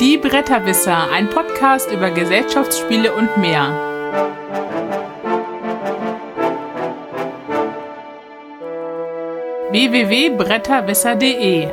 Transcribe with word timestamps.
Die 0.00 0.16
Bretterwisser, 0.16 1.10
ein 1.10 1.28
Podcast 1.28 1.92
über 1.92 2.10
Gesellschaftsspiele 2.10 3.14
und 3.14 3.36
mehr. 3.36 3.68
www.bretterwisser.de 9.70 11.68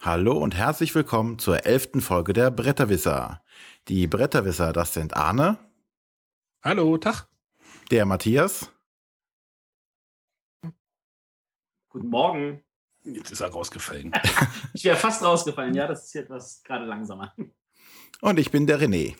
Hallo 0.00 0.38
und 0.38 0.54
herzlich 0.54 0.94
willkommen 0.94 1.40
zur 1.40 1.66
elften 1.66 2.00
Folge 2.00 2.32
der 2.34 2.52
Bretterwisser. 2.52 3.42
Die 3.88 4.06
Bretterwisser, 4.06 4.72
das 4.72 4.94
sind 4.94 5.16
Arne. 5.16 5.58
Hallo, 6.62 6.98
Tag. 6.98 7.26
Der 7.90 8.06
Matthias. 8.06 8.70
Guten 11.94 12.08
Morgen. 12.08 12.60
Jetzt 13.04 13.30
ist 13.30 13.40
er 13.40 13.50
rausgefallen. 13.50 14.10
ich 14.74 14.82
wäre 14.82 14.96
fast 14.96 15.22
rausgefallen, 15.22 15.74
ja, 15.74 15.86
das 15.86 16.06
ist 16.06 16.16
etwas 16.16 16.60
gerade 16.64 16.86
langsamer. 16.86 17.32
Und 18.20 18.40
ich 18.40 18.50
bin 18.50 18.66
der 18.66 18.80
René. 18.80 19.14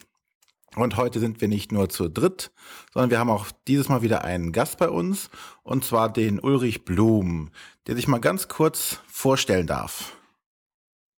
Und 0.75 0.97
heute 0.97 1.21
sind 1.21 1.41
wir 1.41 1.47
nicht 1.47 1.71
nur 1.71 1.89
zu 1.89 2.09
dritt, 2.09 2.51
sondern 2.93 3.11
wir 3.11 3.21
haben 3.21 3.31
auch 3.31 3.47
dieses 3.69 3.89
Mal 3.89 4.03
wieder 4.03 4.25
einen 4.25 4.51
Gast 4.51 4.79
bei 4.79 4.89
uns, 4.89 5.31
und 5.63 5.85
zwar 5.85 6.13
den 6.13 6.41
Ulrich 6.41 6.85
Blum, 6.85 7.53
der 7.87 7.95
sich 7.95 8.09
mal 8.09 8.19
ganz 8.19 8.49
kurz 8.49 9.01
vorstellen 9.07 9.69
darf. 9.69 10.19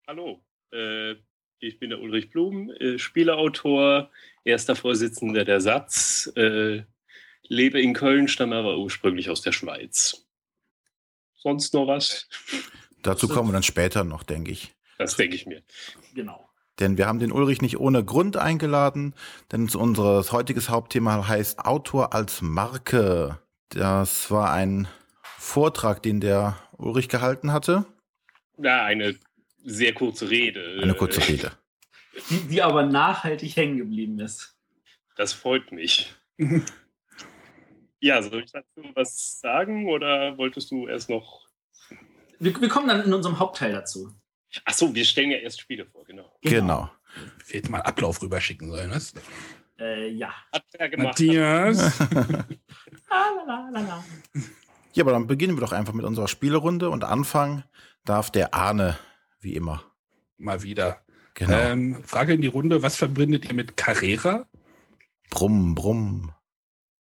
Hallo, 0.08 0.44
äh, 0.74 1.16
ich 1.60 1.80
bin 1.80 1.90
der 1.90 2.02
Ulrich 2.02 2.32
Blum, 2.32 2.70
äh, 2.70 3.00
Spieleautor, 3.00 4.12
erster 4.44 4.76
Vorsitzender 4.76 5.46
der 5.46 5.62
Satz, 5.62 6.30
äh, 6.36 6.84
lebe 7.48 7.80
in 7.80 7.94
Köln, 7.94 8.28
stamme 8.28 8.58
aber 8.58 8.78
ursprünglich 8.78 9.30
aus 9.30 9.42
der 9.42 9.54
Schweiz 9.54 10.25
sonst 11.46 11.76
noch 11.76 11.88
was? 11.88 12.28
Dazu 13.04 13.28
kommen 13.28 13.50
wir 13.50 13.54
dann 13.54 13.64
später 13.64 14.04
noch, 14.04 14.24
denke 14.24 14.52
ich. 14.52 14.74
Das 14.98 15.16
denke 15.16 15.36
ich 15.36 15.46
mir. 15.46 15.62
Genau. 16.16 16.50
Denn 16.80 16.98
wir 16.98 17.06
haben 17.06 17.20
den 17.20 17.32
Ulrich 17.32 17.62
nicht 17.62 17.80
ohne 17.80 18.04
Grund 18.04 18.36
eingeladen, 18.36 19.14
denn 19.52 19.70
unser 19.70 20.24
heutiges 20.32 20.70
Hauptthema 20.70 21.28
heißt 21.28 21.60
Autor 21.60 22.14
als 22.14 22.42
Marke. 22.42 23.40
Das 23.70 24.32
war 24.32 24.52
ein 24.52 24.88
Vortrag, 25.38 26.02
den 26.02 26.20
der 26.20 26.58
Ulrich 26.78 27.10
gehalten 27.10 27.52
hatte. 27.52 27.86
Ja, 28.58 28.84
eine 28.84 29.16
sehr 29.64 29.94
kurze 29.94 30.30
Rede. 30.30 30.80
Eine 30.82 30.96
kurze 30.96 31.26
Rede. 31.28 31.52
Die, 32.30 32.40
die 32.48 32.62
aber 32.64 32.84
nachhaltig 32.84 33.56
hängen 33.56 33.78
geblieben 33.78 34.20
ist. 34.20 34.58
Das 35.16 35.32
freut 35.32 35.72
mich. 35.72 36.14
Ja, 38.06 38.22
soll 38.22 38.44
ich 38.44 38.52
dazu 38.52 38.84
was 38.94 39.40
sagen 39.40 39.90
oder 39.90 40.38
wolltest 40.38 40.70
du 40.70 40.88
erst 40.88 41.10
noch? 41.10 41.48
Wir, 42.38 42.62
wir 42.62 42.70
kommen 42.70 42.88
dann 42.88 43.04
in 43.04 43.12
unserem 43.12 43.40
Hauptteil 43.40 43.72
dazu. 43.72 44.14
Ach 44.64 44.76
so, 44.76 44.94
wir 44.94 45.04
stellen 45.06 45.32
ja 45.32 45.40
erst 45.40 45.60
Spiele 45.60 45.88
vor, 45.88 46.06
genau. 46.06 46.38
Genau. 46.44 46.60
genau. 46.60 46.92
Wir 47.48 47.58
hätten 47.60 47.72
mal 47.72 47.82
Ablauf 47.82 48.22
rüberschicken 48.22 48.70
sollen, 48.70 48.92
was? 48.92 49.16
Äh, 49.80 50.10
ja. 50.10 50.32
Hat 50.54 50.64
er 50.74 50.90
gemacht. 50.90 51.20
Matthias. 51.20 51.98
ja, 54.94 55.04
aber 55.04 55.12
dann 55.12 55.26
beginnen 55.26 55.58
wir 55.58 55.62
doch 55.62 55.72
einfach 55.72 55.94
mit 55.94 56.06
unserer 56.06 56.28
Spielerunde 56.28 56.92
und 56.92 57.04
anfangen 57.04 57.64
darf 58.04 58.30
der 58.30 58.54
Arne, 58.54 59.00
wie 59.40 59.56
immer. 59.56 59.84
Mal 60.38 60.62
wieder. 60.62 61.02
Genau. 61.34 61.58
Ähm, 61.58 62.04
Frage 62.04 62.34
in 62.34 62.42
die 62.42 62.50
Runde: 62.50 62.84
Was 62.84 62.98
verbindet 62.98 63.46
ihr 63.46 63.56
mit 63.56 63.78
Carrera? 63.78 64.46
Brumm, 65.32 65.74
brumm. 65.74 66.35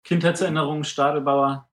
Kindheitserinnerungen, 0.06 0.84
Stadelbauer. 0.84 1.70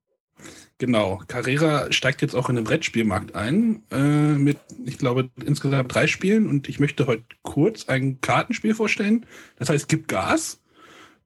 Genau, 0.79 1.23
Carrera 1.29 1.93
steigt 1.93 2.23
jetzt 2.23 2.35
auch 2.35 2.49
in 2.49 2.57
den 2.57 2.65
Brettspielmarkt 2.65 3.37
ein, 3.37 3.85
äh, 3.93 4.33
mit, 4.33 4.59
ich 4.85 4.99
glaube, 4.99 5.31
insgesamt 5.45 5.95
drei 5.95 6.09
Spielen 6.09 6.49
und 6.49 6.69
ich 6.69 6.81
möchte 6.81 7.07
heute 7.07 7.23
kurz 7.43 7.89
ein 7.89 8.21
Kartenspiel 8.21 8.75
vorstellen. 8.75 9.27
Das 9.57 9.69
heißt, 9.69 9.89
Gib 9.89 10.09
Gas. 10.09 10.61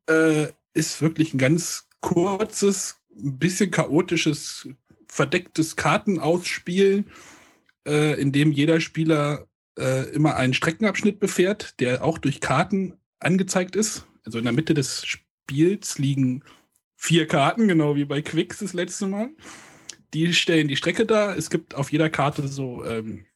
Äh, 0.09 0.49
ist 0.75 1.00
wirklich 1.00 1.33
ein 1.33 1.39
ganz 1.39 1.89
kurzes, 2.00 3.00
ein 3.16 3.39
bisschen 3.39 3.71
chaotisches, 3.71 4.69
verdecktes 5.09 5.75
Kartenausspiel, 5.75 7.05
äh, 7.89 8.21
in 8.21 8.31
dem 8.31 8.53
jeder 8.53 8.81
Spieler 8.81 9.47
äh, 9.78 10.11
immer 10.11 10.37
einen 10.37 10.53
Streckenabschnitt 10.53 11.19
befährt, 11.19 11.81
der 11.81 12.05
auch 12.05 12.19
durch 12.19 12.41
Karten 12.41 12.99
angezeigt 13.21 13.75
ist. 13.75 14.06
Also 14.25 14.39
in 14.39 14.45
der 14.45 14.53
Mitte 14.53 14.75
des 14.75 15.06
Spiels 15.06 15.99
liegen 15.99 16.43
vier 16.97 17.27
Karten, 17.27 17.69
genau 17.69 17.95
wie 17.95 18.05
bei 18.05 18.23
Quicks 18.23 18.59
das 18.59 18.73
letzte 18.73 19.07
Mal. 19.07 19.31
Die 20.15 20.33
stellen 20.33 20.69
die 20.69 20.77
Strecke 20.77 21.07
dar. 21.07 21.37
Es 21.37 21.51
gibt 21.51 21.75
auf 21.75 21.93
jeder 21.93 22.11
Karte 22.11 22.49
so 22.49 22.84
ähm, 22.84 23.27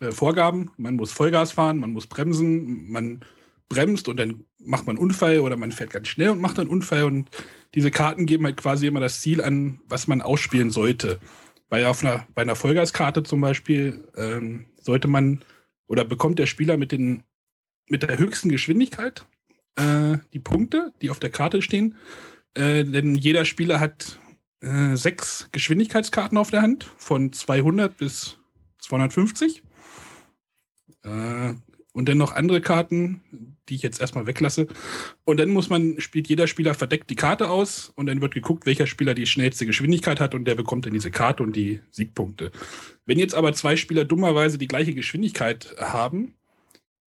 äh, 0.00 0.12
Vorgaben. 0.12 0.70
Man 0.76 0.94
muss 0.94 1.12
Vollgas 1.12 1.52
fahren, 1.52 1.78
man 1.78 1.92
muss 1.92 2.06
bremsen, 2.06 2.90
man 2.90 3.24
bremst 3.68 4.08
und 4.08 4.18
dann 4.18 4.44
macht 4.58 4.86
man 4.86 4.96
einen 4.96 5.04
Unfall 5.04 5.40
oder 5.40 5.56
man 5.56 5.72
fährt 5.72 5.90
ganz 5.90 6.08
schnell 6.08 6.30
und 6.30 6.40
macht 6.40 6.58
einen 6.58 6.70
Unfall. 6.70 7.04
Und 7.04 7.30
diese 7.74 7.90
Karten 7.90 8.26
geben 8.26 8.44
halt 8.44 8.56
quasi 8.56 8.86
immer 8.86 9.00
das 9.00 9.20
Ziel 9.20 9.42
an, 9.42 9.80
was 9.88 10.06
man 10.06 10.22
ausspielen 10.22 10.70
sollte. 10.70 11.20
Bei, 11.68 11.86
auf 11.88 12.04
einer, 12.04 12.26
bei 12.34 12.42
einer 12.42 12.56
Vollgaskarte 12.56 13.22
zum 13.22 13.40
Beispiel 13.40 14.06
ähm, 14.16 14.66
sollte 14.80 15.08
man 15.08 15.44
oder 15.86 16.04
bekommt 16.04 16.38
der 16.38 16.46
Spieler 16.46 16.76
mit, 16.76 16.92
den, 16.92 17.24
mit 17.88 18.02
der 18.02 18.18
höchsten 18.18 18.48
Geschwindigkeit 18.48 19.26
äh, 19.76 20.18
die 20.32 20.38
Punkte, 20.38 20.92
die 21.02 21.10
auf 21.10 21.18
der 21.18 21.30
Karte 21.30 21.62
stehen. 21.62 21.96
Äh, 22.54 22.84
denn 22.84 23.14
jeder 23.14 23.44
Spieler 23.44 23.80
hat 23.80 24.18
äh, 24.60 24.96
sechs 24.96 25.48
Geschwindigkeitskarten 25.52 26.38
auf 26.38 26.50
der 26.50 26.62
Hand, 26.62 26.90
von 26.96 27.32
200 27.32 27.96
bis 27.96 28.38
250. 28.78 29.62
Äh, 31.02 31.54
und 31.94 32.08
dann 32.08 32.18
noch 32.18 32.32
andere 32.32 32.60
Karten, 32.60 33.22
die 33.68 33.76
ich 33.76 33.82
jetzt 33.82 34.00
erstmal 34.00 34.26
weglasse. 34.26 34.66
Und 35.24 35.38
dann 35.38 35.50
muss 35.50 35.70
man, 35.70 36.00
spielt 36.00 36.28
jeder 36.28 36.48
Spieler 36.48 36.74
verdeckt 36.74 37.08
die 37.08 37.14
Karte 37.14 37.48
aus 37.48 37.92
und 37.94 38.06
dann 38.06 38.20
wird 38.20 38.34
geguckt, 38.34 38.66
welcher 38.66 38.88
Spieler 38.88 39.14
die 39.14 39.26
schnellste 39.26 39.64
Geschwindigkeit 39.64 40.18
hat 40.18 40.34
und 40.34 40.44
der 40.44 40.56
bekommt 40.56 40.86
dann 40.86 40.92
diese 40.92 41.12
Karte 41.12 41.44
und 41.44 41.54
die 41.54 41.80
Siegpunkte. 41.92 42.50
Wenn 43.06 43.18
jetzt 43.18 43.34
aber 43.34 43.52
zwei 43.52 43.76
Spieler 43.76 44.04
dummerweise 44.04 44.58
die 44.58 44.66
gleiche 44.66 44.92
Geschwindigkeit 44.92 45.76
haben, 45.78 46.34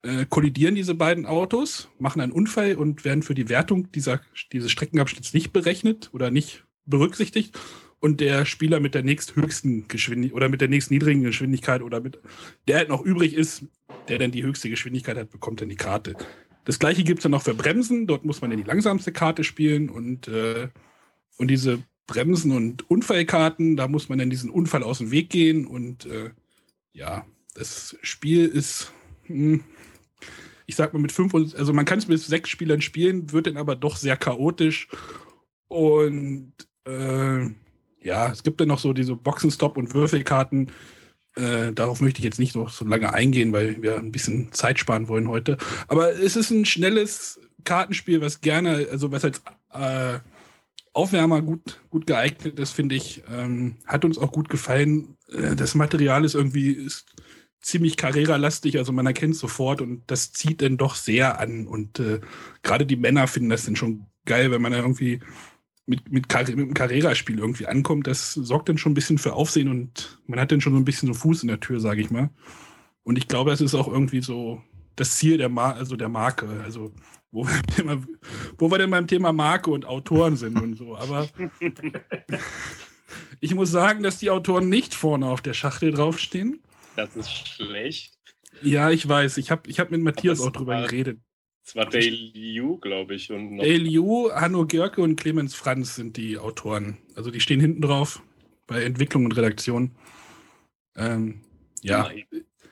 äh, 0.03 0.25
kollidieren 0.25 0.75
diese 0.75 0.95
beiden 0.95 1.25
Autos, 1.25 1.89
machen 1.99 2.21
einen 2.21 2.31
Unfall 2.31 2.75
und 2.75 3.05
werden 3.05 3.23
für 3.23 3.35
die 3.35 3.49
Wertung 3.49 3.91
dieser, 3.91 4.21
dieses 4.51 4.71
Streckenabschnitts 4.71 5.33
nicht 5.33 5.53
berechnet 5.53 6.09
oder 6.13 6.31
nicht 6.31 6.65
berücksichtigt. 6.85 7.57
Und 7.99 8.21
der 8.21 8.45
Spieler 8.45 8.79
mit 8.79 8.93
der 8.93 9.01
nächsthöchsten 9.01 9.87
Geschwindigkeit 9.87 10.35
oder 10.35 10.49
mit 10.49 10.61
der 10.61 10.67
nächst 10.67 10.91
niedrigen 10.91 11.23
Geschwindigkeit 11.23 11.81
oder 11.81 11.99
mit 11.99 12.19
der 12.67 12.77
halt 12.77 12.89
noch 12.89 13.01
übrig 13.01 13.33
ist, 13.33 13.63
der 14.07 14.19
dann 14.19 14.31
die 14.31 14.43
höchste 14.43 14.69
Geschwindigkeit 14.69 15.17
hat, 15.17 15.31
bekommt 15.31 15.61
dann 15.61 15.69
die 15.69 15.75
Karte. 15.75 16.15
Das 16.63 16.77
gleiche 16.77 17.03
gibt 17.03 17.19
es 17.19 17.23
dann 17.23 17.31
noch 17.31 17.41
für 17.41 17.55
Bremsen. 17.55 18.05
Dort 18.05 18.23
muss 18.23 18.41
man 18.41 18.51
dann 18.51 18.59
die 18.59 18.67
langsamste 18.67 19.11
Karte 19.11 19.43
spielen 19.43 19.89
und, 19.89 20.27
äh, 20.27 20.67
und 21.37 21.49
diese 21.49 21.81
Bremsen- 22.07 22.51
und 22.51 22.89
Unfallkarten, 22.89 23.77
da 23.77 23.87
muss 23.87 24.09
man 24.09 24.19
dann 24.19 24.29
diesen 24.29 24.49
Unfall 24.49 24.83
aus 24.83 24.99
dem 24.99 25.09
Weg 25.09 25.29
gehen. 25.29 25.65
Und 25.65 26.05
äh, 26.05 26.31
ja, 26.93 27.25
das 27.55 27.97
Spiel 28.01 28.45
ist, 28.45 28.91
mh, 29.27 29.35
hm, 29.35 29.63
ich 30.65 30.75
sag 30.75 30.93
mal 30.93 30.99
mit 30.99 31.11
fünf 31.11 31.33
und, 31.33 31.55
also 31.55 31.73
man 31.73 31.85
kann 31.85 31.99
es 31.99 32.07
mit 32.07 32.19
sechs 32.19 32.49
Spielern 32.49 32.81
spielen, 32.81 33.31
wird 33.31 33.47
dann 33.47 33.57
aber 33.57 33.75
doch 33.75 33.95
sehr 33.95 34.17
chaotisch. 34.17 34.89
Und 35.69 36.53
äh, 36.85 37.45
ja, 38.01 38.31
es 38.31 38.43
gibt 38.43 38.61
dann 38.61 38.67
noch 38.67 38.79
so 38.79 38.93
diese 38.93 39.13
Boxenstopp- 39.13 39.77
und 39.77 39.93
Würfelkarten. 39.93 40.71
Äh, 41.35 41.71
darauf 41.73 42.01
möchte 42.01 42.19
ich 42.19 42.25
jetzt 42.25 42.39
nicht 42.39 42.55
noch 42.55 42.69
so 42.69 42.85
lange 42.85 43.13
eingehen, 43.13 43.53
weil 43.53 43.81
wir 43.81 43.97
ein 43.97 44.11
bisschen 44.11 44.51
Zeit 44.51 44.79
sparen 44.79 45.07
wollen 45.07 45.29
heute. 45.29 45.57
Aber 45.87 46.11
es 46.11 46.35
ist 46.35 46.51
ein 46.51 46.65
schnelles 46.65 47.39
Kartenspiel, 47.63 48.21
was 48.21 48.41
gerne, 48.41 48.87
also 48.91 49.11
was 49.11 49.23
als 49.23 49.41
äh, 49.73 50.19
Aufwärmer 50.93 51.41
gut, 51.41 51.79
gut 51.89 52.07
geeignet 52.07 52.59
ist, 52.59 52.71
finde 52.71 52.95
ich. 52.95 53.23
Ähm, 53.31 53.75
hat 53.85 54.03
uns 54.03 54.17
auch 54.17 54.31
gut 54.31 54.49
gefallen. 54.49 55.15
Äh, 55.31 55.55
das 55.55 55.75
Material 55.75 56.25
ist 56.25 56.33
irgendwie 56.33 56.71
ist 56.71 57.05
ziemlich 57.61 57.97
Carrera-lastig, 57.97 58.77
also 58.77 58.91
man 58.91 59.05
erkennt 59.05 59.35
sofort 59.35 59.81
und 59.81 60.03
das 60.07 60.31
zieht 60.31 60.61
dann 60.61 60.77
doch 60.77 60.95
sehr 60.95 61.39
an. 61.39 61.67
Und 61.67 61.99
äh, 61.99 62.21
gerade 62.63 62.85
die 62.85 62.95
Männer 62.95 63.27
finden 63.27 63.49
das 63.49 63.65
dann 63.65 63.75
schon 63.75 64.05
geil, 64.25 64.51
wenn 64.51 64.61
man 64.61 64.71
da 64.71 64.79
irgendwie 64.79 65.19
mit, 65.85 66.11
mit, 66.11 66.27
mit 66.27 66.35
einem 66.35 66.73
Carrera-Spiel 66.73 67.39
irgendwie 67.39 67.65
ankommt. 67.65 68.07
Das 68.07 68.33
sorgt 68.33 68.69
dann 68.69 68.77
schon 68.77 68.91
ein 68.91 68.95
bisschen 68.95 69.17
für 69.17 69.33
Aufsehen 69.33 69.69
und 69.69 70.19
man 70.27 70.39
hat 70.39 70.51
dann 70.51 70.61
schon 70.61 70.73
so 70.73 70.79
ein 70.79 70.85
bisschen 70.85 71.07
so 71.07 71.13
Fuß 71.13 71.43
in 71.43 71.47
der 71.47 71.59
Tür, 71.59 71.79
sage 71.79 72.01
ich 72.01 72.11
mal. 72.11 72.29
Und 73.03 73.17
ich 73.17 73.27
glaube, 73.27 73.51
das 73.51 73.61
ist 73.61 73.73
auch 73.73 73.87
irgendwie 73.87 74.21
so 74.21 74.61
das 74.95 75.15
Ziel 75.17 75.37
der, 75.37 75.49
Mar 75.49 75.75
also 75.75 75.95
der 75.95 76.09
Marke. 76.09 76.47
Also 76.63 76.91
wo 77.31 77.45
wir, 77.47 77.61
immer, 77.77 78.01
wo 78.57 78.69
wir 78.69 78.77
denn 78.77 78.91
beim 78.91 79.07
Thema 79.07 79.31
Marke 79.31 79.71
und 79.71 79.85
Autoren 79.85 80.35
sind 80.35 80.59
und 80.59 80.75
so. 80.75 80.97
Aber 80.97 81.27
ich 83.39 83.55
muss 83.55 83.71
sagen, 83.71 84.03
dass 84.03 84.19
die 84.19 84.29
Autoren 84.29 84.69
nicht 84.69 84.93
vorne 84.93 85.27
auf 85.27 85.41
der 85.41 85.53
Schachtel 85.53 85.91
draufstehen. 85.91 86.59
Das 86.97 87.15
ist 87.15 87.47
schlecht. 87.47 88.17
Ja, 88.63 88.89
ich 88.89 89.07
weiß. 89.07 89.37
Ich 89.37 89.51
habe 89.51 89.69
ich 89.69 89.79
hab 89.79 89.91
mit 89.91 90.01
Matthias 90.01 90.41
auch 90.41 90.51
drüber 90.51 90.73
war, 90.73 90.87
geredet. 90.87 91.19
Es 91.63 91.75
war 91.75 91.85
Dale 91.85 92.09
Liu, 92.09 92.77
glaube 92.77 93.13
ich. 93.13 93.31
Und 93.31 93.57
Dale 93.57 93.77
Liu, 93.77 94.31
Hanno 94.33 94.65
Görke 94.65 95.01
und 95.01 95.15
Clemens 95.15 95.53
Franz 95.53 95.95
sind 95.95 96.17
die 96.17 96.39
Autoren. 96.39 96.97
Also 97.15 97.29
die 97.29 97.39
stehen 97.39 97.59
hinten 97.59 97.81
drauf. 97.81 98.23
bei 98.65 98.83
Entwicklung 98.83 99.25
und 99.25 99.37
Redaktion. 99.37 99.91
Ähm, 100.95 101.41
ja, 101.83 102.09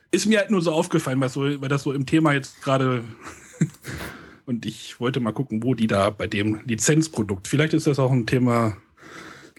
ist 0.10 0.26
mir 0.26 0.40
halt 0.40 0.50
nur 0.50 0.62
so 0.62 0.72
aufgefallen, 0.72 1.22
weil, 1.22 1.30
so, 1.30 1.42
weil 1.62 1.70
das 1.70 1.84
so 1.84 1.94
im 1.94 2.08
Thema 2.08 2.34
jetzt 2.34 2.64
gerade 2.64 3.04
und 4.48 4.66
ich 4.66 5.00
wollte 5.00 5.20
mal 5.20 5.34
gucken, 5.34 5.62
wo 5.62 5.76
die 5.76 5.88
da 5.88 6.10
bei 6.10 6.26
dem 6.26 6.62
Lizenzprodukt, 6.66 7.48
vielleicht 7.48 7.76
ist 7.76 7.86
das 7.86 8.00
auch 8.00 8.12
ein 8.12 8.26
Thema 8.26 8.76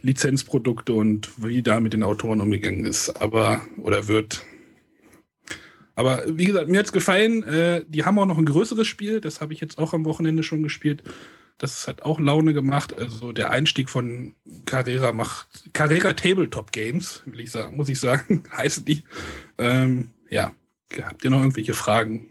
Lizenzprodukte 0.01 0.93
und 0.93 1.31
wie 1.37 1.63
da 1.63 1.79
mit 1.79 1.93
den 1.93 2.03
Autoren 2.03 2.41
umgegangen 2.41 2.85
ist, 2.85 3.11
aber 3.23 3.61
oder 3.77 4.09
wird. 4.09 4.45
Aber 5.97 6.23
wie 6.29 6.45
gesagt, 6.45 6.69
mir 6.69 6.79
hat 6.79 6.87
es 6.87 6.93
gefallen. 6.93 7.43
Äh, 7.43 7.85
die 7.89 8.05
haben 8.05 8.19
auch 8.19 8.27
noch 8.27 8.39
ein 8.39 8.45
größeres 8.45 8.87
Spiel, 8.87 9.21
das 9.21 9.41
habe 9.41 9.53
ich 9.53 9.61
jetzt 9.61 9.79
auch 9.79 9.95
am 9.95 10.05
Wochenende 10.05 10.45
schon 10.45 10.63
gespielt. 10.63 11.03
Das 11.59 11.89
hat 11.89 12.03
auch 12.03 12.21
Laune 12.21 12.53
gemacht. 12.53 12.97
Also 12.97 13.33
der 13.33 13.51
Einstieg 13.51 13.89
von 13.89 14.35
Carrera 14.67 15.13
macht 15.13 15.73
Carrera 15.73 16.13
Tabletop 16.13 16.71
Games, 16.71 17.23
will 17.25 17.41
ich 17.41 17.51
sagen, 17.51 17.77
muss 17.77 17.89
ich 17.89 17.99
sagen, 17.99 18.45
heißen 18.57 18.85
die. 18.85 19.05
Ähm, 19.57 20.11
ja, 20.29 20.53
habt 21.03 21.25
ihr 21.25 21.31
noch 21.31 21.41
irgendwelche 21.41 21.73
Fragen? 21.73 22.29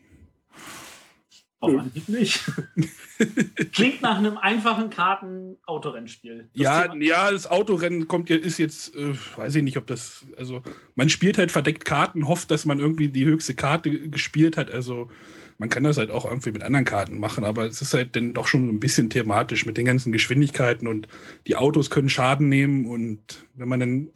Auf 1.65 1.81
Anhieb 1.81 2.09
nicht. 2.09 2.43
Klingt 3.71 4.01
nach 4.01 4.17
einem 4.17 4.37
einfachen 4.37 4.89
Karten-Autorennspiel. 4.89 6.49
Ja, 6.53 6.93
ja, 6.95 7.31
das 7.31 7.47
Autorennen 7.47 8.07
kommt 8.07 8.29
ist 8.29 8.57
jetzt, 8.57 8.95
äh, 8.95 9.13
weiß 9.35 9.55
ich 9.55 9.63
nicht, 9.63 9.77
ob 9.77 9.87
das, 9.87 10.25
also 10.37 10.61
man 10.95 11.09
spielt 11.09 11.37
halt 11.37 11.51
verdeckt 11.51 11.85
Karten, 11.85 12.27
hofft, 12.27 12.51
dass 12.51 12.65
man 12.65 12.79
irgendwie 12.79 13.09
die 13.09 13.25
höchste 13.25 13.55
Karte 13.55 14.09
gespielt 14.09 14.57
hat. 14.57 14.71
Also 14.71 15.09
man 15.57 15.69
kann 15.69 15.83
das 15.83 15.97
halt 15.97 16.11
auch 16.11 16.25
irgendwie 16.25 16.51
mit 16.51 16.63
anderen 16.63 16.85
Karten 16.85 17.19
machen, 17.19 17.43
aber 17.43 17.65
es 17.65 17.81
ist 17.81 17.93
halt 17.93 18.15
dann 18.15 18.33
doch 18.33 18.47
schon 18.47 18.67
ein 18.67 18.79
bisschen 18.79 19.09
thematisch 19.09 19.65
mit 19.65 19.77
den 19.77 19.85
ganzen 19.85 20.11
Geschwindigkeiten 20.11 20.87
und 20.87 21.07
die 21.47 21.55
Autos 21.55 21.89
können 21.89 22.09
Schaden 22.09 22.49
nehmen 22.49 22.85
und 22.85 23.45
wenn 23.53 23.69
man 23.69 23.79
dann 23.79 24.09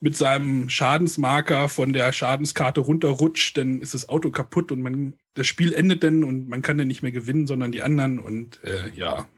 mit 0.00 0.16
seinem 0.16 0.68
Schadensmarker 0.68 1.68
von 1.68 1.92
der 1.92 2.12
Schadenskarte 2.12 2.80
runterrutscht, 2.80 3.56
dann 3.56 3.80
ist 3.80 3.94
das 3.94 4.08
Auto 4.08 4.30
kaputt 4.30 4.70
und 4.70 4.82
man 4.82 5.14
das 5.36 5.46
Spiel 5.46 5.72
endet 5.72 6.02
dann 6.02 6.24
und 6.24 6.48
man 6.48 6.62
kann 6.62 6.78
dann 6.78 6.88
nicht 6.88 7.02
mehr 7.02 7.12
gewinnen, 7.12 7.46
sondern 7.46 7.70
die 7.70 7.82
anderen 7.82 8.18
und 8.18 8.62
äh, 8.64 8.90
ja. 8.94 9.28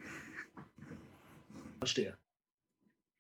Verstehe. 1.79 2.17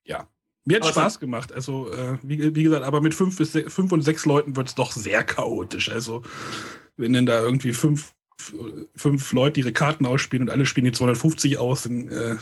Ja. 0.04 0.28
Mir 0.64 0.76
hat 0.76 0.86
Spaß 0.86 1.18
gemacht. 1.18 1.52
Also, 1.52 1.92
äh, 1.92 2.18
wie, 2.22 2.54
wie, 2.54 2.62
gesagt, 2.62 2.84
aber 2.84 3.00
mit 3.00 3.14
fünf, 3.14 3.36
bis 3.36 3.50
fünf 3.50 3.90
und 3.90 4.02
sechs 4.02 4.26
Leuten 4.26 4.54
wird 4.54 4.68
es 4.68 4.74
doch 4.74 4.92
sehr 4.92 5.24
chaotisch. 5.24 5.90
Also, 5.90 6.22
wenn 6.96 7.12
dann 7.12 7.26
da 7.26 7.40
irgendwie 7.40 7.72
fünf, 7.72 8.14
fünf 8.94 9.32
Leute 9.32 9.60
ihre 9.60 9.72
Karten 9.72 10.06
ausspielen 10.06 10.48
und 10.48 10.50
alle 10.50 10.66
spielen 10.66 10.84
die 10.84 10.92
250 10.92 11.58
aus, 11.58 11.82
dann. 11.82 12.08
Äh, 12.08 12.36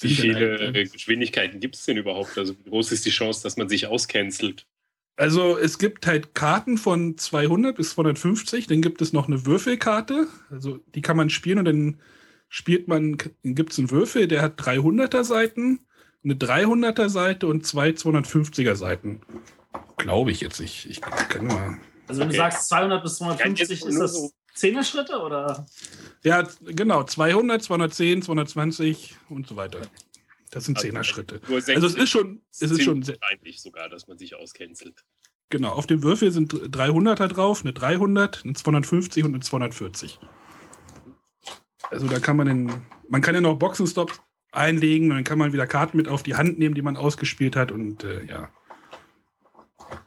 wie 0.00 0.14
viele 0.14 0.58
halt, 0.58 0.92
Geschwindigkeiten 0.92 1.60
gibt 1.60 1.76
es 1.76 1.84
denn 1.84 1.96
überhaupt? 1.96 2.36
Also, 2.36 2.58
wie 2.58 2.68
groß 2.68 2.92
ist 2.92 3.06
die 3.06 3.10
Chance, 3.10 3.42
dass 3.42 3.56
man 3.56 3.68
sich 3.68 3.86
auscancelt? 3.86 4.66
Also 5.16 5.58
es 5.58 5.78
gibt 5.78 6.06
halt 6.06 6.34
Karten 6.34 6.78
von 6.78 7.18
200 7.18 7.76
bis 7.76 7.90
250, 7.90 8.66
dann 8.66 8.80
gibt 8.80 9.02
es 9.02 9.12
noch 9.12 9.28
eine 9.28 9.44
Würfelkarte, 9.44 10.26
also 10.50 10.78
die 10.94 11.02
kann 11.02 11.16
man 11.16 11.28
spielen 11.28 11.58
und 11.58 11.64
dann 11.66 12.00
spielt 12.48 12.88
man, 12.88 13.18
gibt 13.44 13.72
es 13.72 13.78
einen 13.78 13.90
Würfel, 13.90 14.28
der 14.28 14.42
hat 14.42 14.60
300er 14.60 15.24
Seiten, 15.24 15.80
eine 16.24 16.34
300er 16.34 17.08
Seite 17.08 17.46
und 17.46 17.66
zwei 17.66 17.90
250er 17.90 18.74
Seiten. 18.74 19.20
Glaube 19.96 20.30
ich 20.30 20.40
jetzt 20.40 20.60
nicht. 20.60 20.86
Ich 20.86 21.00
kann 21.00 21.46
mal. 21.46 21.78
Also 22.08 22.20
wenn 22.20 22.28
okay. 22.28 22.36
du 22.36 22.42
sagst 22.42 22.68
200 22.68 23.02
bis 23.02 23.16
250, 23.16 23.84
ist 23.86 24.00
das 24.00 24.14
so 24.14 24.30
10er 24.56 24.84
Schritte 24.84 25.18
oder? 25.20 25.66
Ja, 26.22 26.46
genau, 26.62 27.04
200, 27.04 27.62
210, 27.62 28.22
220 28.22 29.16
und 29.28 29.46
so 29.46 29.56
weiter. 29.56 29.80
Das 30.50 30.64
sind 30.64 30.76
also 30.76 30.88
Zehner-Schritte. 30.88 31.40
Also 31.48 31.86
es 31.86 31.94
ist 31.94 32.10
schon, 32.10 32.42
es 32.50 32.62
ist 32.62 32.82
schon 32.82 33.06
wahrscheinlich 33.06 33.62
sogar, 33.62 33.88
dass 33.88 34.08
man 34.08 34.18
sich 34.18 34.34
auscancelt. 34.34 35.04
Genau, 35.48 35.70
auf 35.70 35.86
dem 35.86 36.02
Würfel 36.02 36.30
sind 36.30 36.52
300er 36.52 37.26
drauf, 37.26 37.62
eine 37.62 37.72
300, 37.72 38.42
eine 38.44 38.54
250 38.54 39.24
und 39.24 39.34
eine 39.34 39.40
240. 39.40 40.20
Also 41.90 42.06
da 42.06 42.20
kann 42.20 42.36
man 42.36 42.46
den, 42.46 42.82
man 43.08 43.20
kann 43.20 43.34
ja 43.34 43.40
noch 43.40 43.58
Boxenstops 43.58 44.20
einlegen 44.52 45.10
und 45.10 45.16
dann 45.16 45.24
kann 45.24 45.38
man 45.38 45.52
wieder 45.52 45.66
Karten 45.66 45.96
mit 45.96 46.08
auf 46.08 46.22
die 46.22 46.36
Hand 46.36 46.58
nehmen, 46.58 46.74
die 46.74 46.82
man 46.82 46.96
ausgespielt 46.96 47.56
hat 47.56 47.72
und 47.72 48.04
äh, 48.04 48.24
ja. 48.24 48.50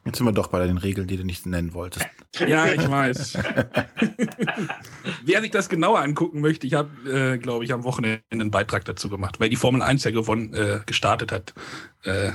Jetzt 0.04 0.18
sind 0.18 0.26
wir 0.26 0.32
doch 0.32 0.48
bei 0.48 0.66
den 0.66 0.78
Regeln, 0.78 1.06
die 1.06 1.16
du 1.16 1.24
nicht 1.24 1.46
nennen 1.46 1.74
wolltest. 1.74 2.06
Ja, 2.48 2.66
ich 2.66 2.90
weiß. 2.90 3.38
Wer 5.24 5.40
sich 5.40 5.52
das 5.52 5.68
genauer 5.68 6.00
angucken 6.00 6.40
möchte, 6.40 6.66
ich 6.66 6.74
habe, 6.74 6.90
äh, 7.08 7.38
glaube 7.38 7.64
ich, 7.64 7.72
am 7.72 7.84
Wochenende 7.84 8.24
einen 8.28 8.50
Beitrag 8.50 8.84
dazu 8.84 9.08
gemacht, 9.08 9.38
weil 9.38 9.50
die 9.50 9.56
Formel 9.56 9.82
1 9.82 10.02
ja 10.02 10.10
gewonnen, 10.10 10.52
äh, 10.52 10.80
gestartet 10.84 11.30
hat. 11.30 11.54
Äh, 12.02 12.32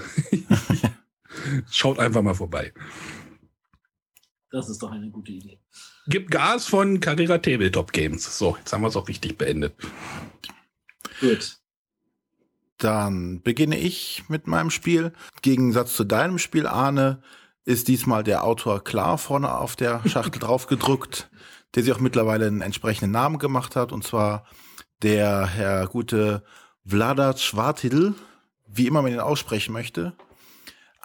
schaut 1.69 1.99
einfach 1.99 2.21
mal 2.21 2.33
vorbei. 2.33 2.71
Das 4.51 4.69
ist 4.69 4.81
doch 4.81 4.91
eine 4.91 5.09
gute 5.09 5.33
Idee. 5.33 5.59
Gibt 6.07 6.31
Gas 6.31 6.65
von 6.65 7.01
Carrera 7.01 7.37
Tabletop 7.37 7.91
Games. 7.91 8.37
So, 8.37 8.55
jetzt 8.57 8.71
haben 8.71 8.81
wir 8.81 8.87
es 8.87 8.95
auch 8.95 9.09
richtig 9.09 9.37
beendet. 9.37 9.75
Gut. 11.19 11.58
Dann 12.79 13.41
beginne 13.41 13.77
ich 13.77 14.23
mit 14.29 14.47
meinem 14.47 14.71
Spiel. 14.71 15.13
Im 15.35 15.41
Gegensatz 15.41 15.95
zu 15.95 16.05
deinem 16.05 16.39
Spiel, 16.39 16.65
Arne, 16.65 17.21
ist 17.65 17.87
diesmal 17.87 18.23
der 18.23 18.43
Autor 18.43 18.83
klar 18.83 19.17
vorne 19.17 19.53
auf 19.53 19.75
der 19.75 20.01
Schachtel 20.07 20.39
drauf 20.39 20.65
gedruckt, 20.65 21.29
der 21.75 21.83
sich 21.83 21.93
auch 21.93 21.99
mittlerweile 21.99 22.47
einen 22.47 22.61
entsprechenden 22.61 23.11
Namen 23.11 23.37
gemacht 23.37 23.75
hat, 23.75 23.91
und 23.91 24.03
zwar 24.03 24.45
der 25.01 25.45
Herr 25.45 25.87
gute 25.87 26.43
Vlada 26.85 27.37
Schwartidl, 27.37 28.15
wie 28.65 28.87
immer 28.87 29.01
man 29.01 29.11
ihn 29.11 29.19
aussprechen 29.19 29.73
möchte. 29.73 30.13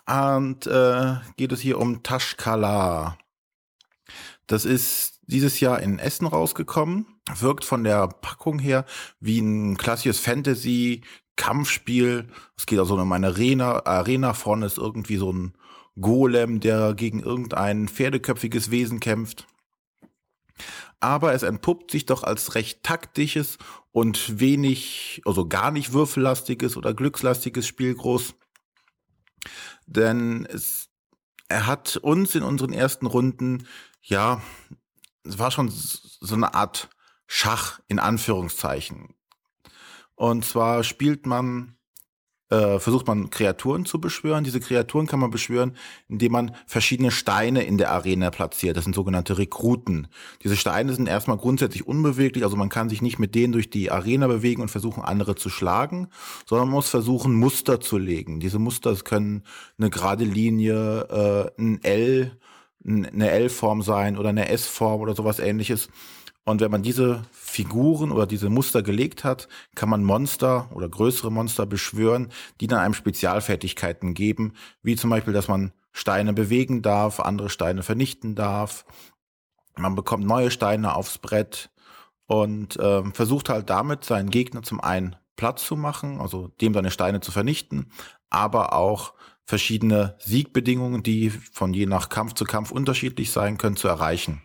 Und 0.07 0.67
äh, 0.67 1.17
geht 1.37 1.53
es 1.53 1.61
hier 1.61 1.79
um 1.79 2.03
Tashkala. 2.03 3.19
Das 4.47 4.65
ist 4.65 5.21
dieses 5.27 5.61
Jahr 5.61 5.81
in 5.81 5.99
Essen 5.99 6.27
rausgekommen, 6.27 7.07
wirkt 7.37 7.65
von 7.65 7.83
der 7.83 8.09
Packung 8.09 8.59
her 8.59 8.85
wie 9.21 9.41
ein 9.41 9.77
klassisches 9.77 10.21
Fantasy 10.21 11.03
Kampfspiel. 11.37 12.29
Es 12.57 12.67
geht 12.67 12.79
also 12.79 12.95
um 12.97 13.13
eine 13.13 13.29
Arena. 13.29 13.85
Arena 13.87 14.35
vorne 14.35 14.67
ist 14.67 14.79
irgendwie 14.79 15.17
so 15.17 15.33
ein 15.33 15.55
Golem, 16.01 16.61
der 16.61 16.95
gegen 16.95 17.21
irgendein 17.21 17.89
pferdeköpfiges 17.89 18.71
Wesen 18.71 19.01
kämpft. 19.01 19.47
Aber 21.01 21.35
es 21.35 21.43
entpuppt 21.43 21.91
sich 21.91 22.07
doch 22.07 22.23
als 22.23 22.55
recht 22.55 22.83
taktisches 22.83 23.59
und 23.93 24.41
wenig, 24.41 25.23
also 25.25 25.47
gar 25.47 25.71
nicht 25.71 25.93
würfellastiges 25.93 26.77
oder 26.77 26.95
glückslastiges 26.95 27.67
Spiel 27.67 27.95
groß. 27.95 28.35
Denn 29.87 30.47
es, 30.47 30.89
er 31.49 31.67
hat 31.67 31.97
uns 31.99 32.35
in 32.35 32.43
unseren 32.43 32.73
ersten 32.73 33.07
Runden, 33.07 33.67
ja, 34.03 34.43
es 35.25 35.39
war 35.39 35.51
schon 35.51 35.71
so 35.71 36.35
eine 36.35 36.55
Art 36.55 36.89
Schach 37.27 37.81
in 37.89 37.99
Anführungszeichen. 37.99 39.15
Und 40.17 40.45
zwar 40.45 40.85
spielt 40.85 41.27
man 41.27 41.75
äh, 42.51 42.79
versucht 42.79 43.07
man 43.07 43.31
Kreaturen 43.31 43.85
zu 43.85 44.01
beschwören. 44.01 44.45
Diese 44.45 44.61
Kreaturen 44.61 45.07
kann 45.07 45.19
man 45.19 45.31
beschwören, 45.31 45.77
indem 46.09 46.33
man 46.33 46.55
verschiedene 46.67 47.11
Steine 47.11 47.65
in 47.65 47.79
der 47.79 47.91
Arena 47.91 48.31
platziert. 48.31 48.77
Das 48.77 48.85
sind 48.85 48.95
sogenannte 48.95 49.39
Rekruten. 49.39 50.09
Diese 50.43 50.57
Steine 50.57 50.93
sind 50.93 51.09
erstmal 51.09 51.39
grundsätzlich 51.39 51.87
unbeweglich, 51.87 52.45
also 52.45 52.57
man 52.57 52.69
kann 52.69 52.89
sich 52.89 53.03
nicht 53.03 53.19
mit 53.19 53.35
denen 53.35 53.53
durch 53.53 53.71
die 53.71 53.91
Arena 53.91 54.27
bewegen 54.27 54.63
und 54.63 54.71
versuchen, 54.71 55.03
andere 55.03 55.35
zu 55.35 55.49
schlagen, 55.49 56.09
sondern 56.47 56.69
man 56.69 56.77
muss 56.77 56.91
versuchen, 56.91 57.35
Muster 57.35 57.81
zu 57.81 57.99
legen. 57.99 58.41
Diese 58.41 58.59
Muster 58.59 58.95
können 58.97 59.45
eine 59.79 59.91
gerade 59.91 60.25
Linie, 60.25 61.53
äh, 61.59 61.61
ein 61.61 61.83
L, 61.83 62.39
eine 62.87 63.31
L-Form 63.31 63.81
sein 63.81 64.19
oder 64.19 64.29
eine 64.29 64.49
S-Form 64.49 65.01
oder 65.01 65.17
sowas 65.17 65.39
ähnliches. 65.39 65.89
Und 66.45 66.61
wenn 66.61 66.71
man 66.71 66.83
diese 66.83 67.23
Figuren 67.33 68.13
oder 68.13 68.27
diese 68.27 68.51
Muster 68.51 68.83
gelegt 68.83 69.25
hat, 69.25 69.49
kann 69.75 69.89
man 69.89 70.05
Monster 70.05 70.69
oder 70.75 70.89
größere 70.89 71.33
Monster 71.33 71.65
beschwören, 71.65 72.31
die 72.61 72.67
dann 72.67 72.81
einem 72.81 72.95
Spezialfertigkeiten 72.95 74.13
geben, 74.13 74.53
wie 74.83 74.97
zum 74.97 75.11
Beispiel, 75.11 75.33
dass 75.33 75.49
man 75.49 75.73
Steine 75.93 76.35
bewegen 76.35 76.83
darf, 76.83 77.21
andere 77.21 77.49
Steine 77.49 77.83
vernichten 77.83 78.35
darf. 78.35 78.85
Man 79.77 79.95
bekommt 79.95 80.27
neue 80.27 80.51
Steine 80.51 80.95
aufs 80.95 81.19
Brett 81.19 81.71
und 82.27 82.77
äh, 82.77 83.03
versucht 83.13 83.49
halt 83.49 83.71
damit 83.71 84.05
seinen 84.05 84.31
Gegner 84.31 84.63
zum 84.63 84.81
einen 84.81 85.17
Platz 85.37 85.65
zu 85.65 85.77
machen, 85.77 86.21
also 86.21 86.49
dem 86.61 86.75
seine 86.75 86.91
Steine 86.91 87.21
zu 87.21 87.33
vernichten, 87.33 87.91
aber 88.29 88.75
auch 88.75 89.15
verschiedene 89.47 90.17
Siegbedingungen, 90.19 91.03
die 91.03 91.31
von 91.31 91.75
je 91.75 91.87
nach 91.87 92.09
Kampf 92.09 92.35
zu 92.35 92.45
Kampf 92.45 92.71
unterschiedlich 92.71 93.31
sein 93.31 93.59
können, 93.59 93.77
zu 93.77 93.89
erreichen 93.89 94.43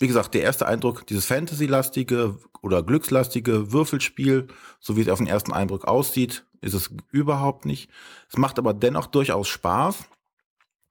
wie 0.00 0.06
gesagt, 0.06 0.34
der 0.34 0.42
erste 0.42 0.66
Eindruck, 0.66 1.06
dieses 1.06 1.26
Fantasy-lastige 1.26 2.38
oder 2.62 2.82
glückslastige 2.82 3.72
Würfelspiel, 3.72 4.48
so 4.80 4.96
wie 4.96 5.02
es 5.02 5.08
auf 5.08 5.18
den 5.18 5.26
ersten 5.26 5.52
Eindruck 5.52 5.86
aussieht, 5.86 6.46
ist 6.60 6.74
es 6.74 6.90
überhaupt 7.10 7.66
nicht. 7.66 7.90
Es 8.30 8.36
macht 8.36 8.58
aber 8.58 8.74
dennoch 8.74 9.06
durchaus 9.06 9.48
Spaß, 9.48 10.04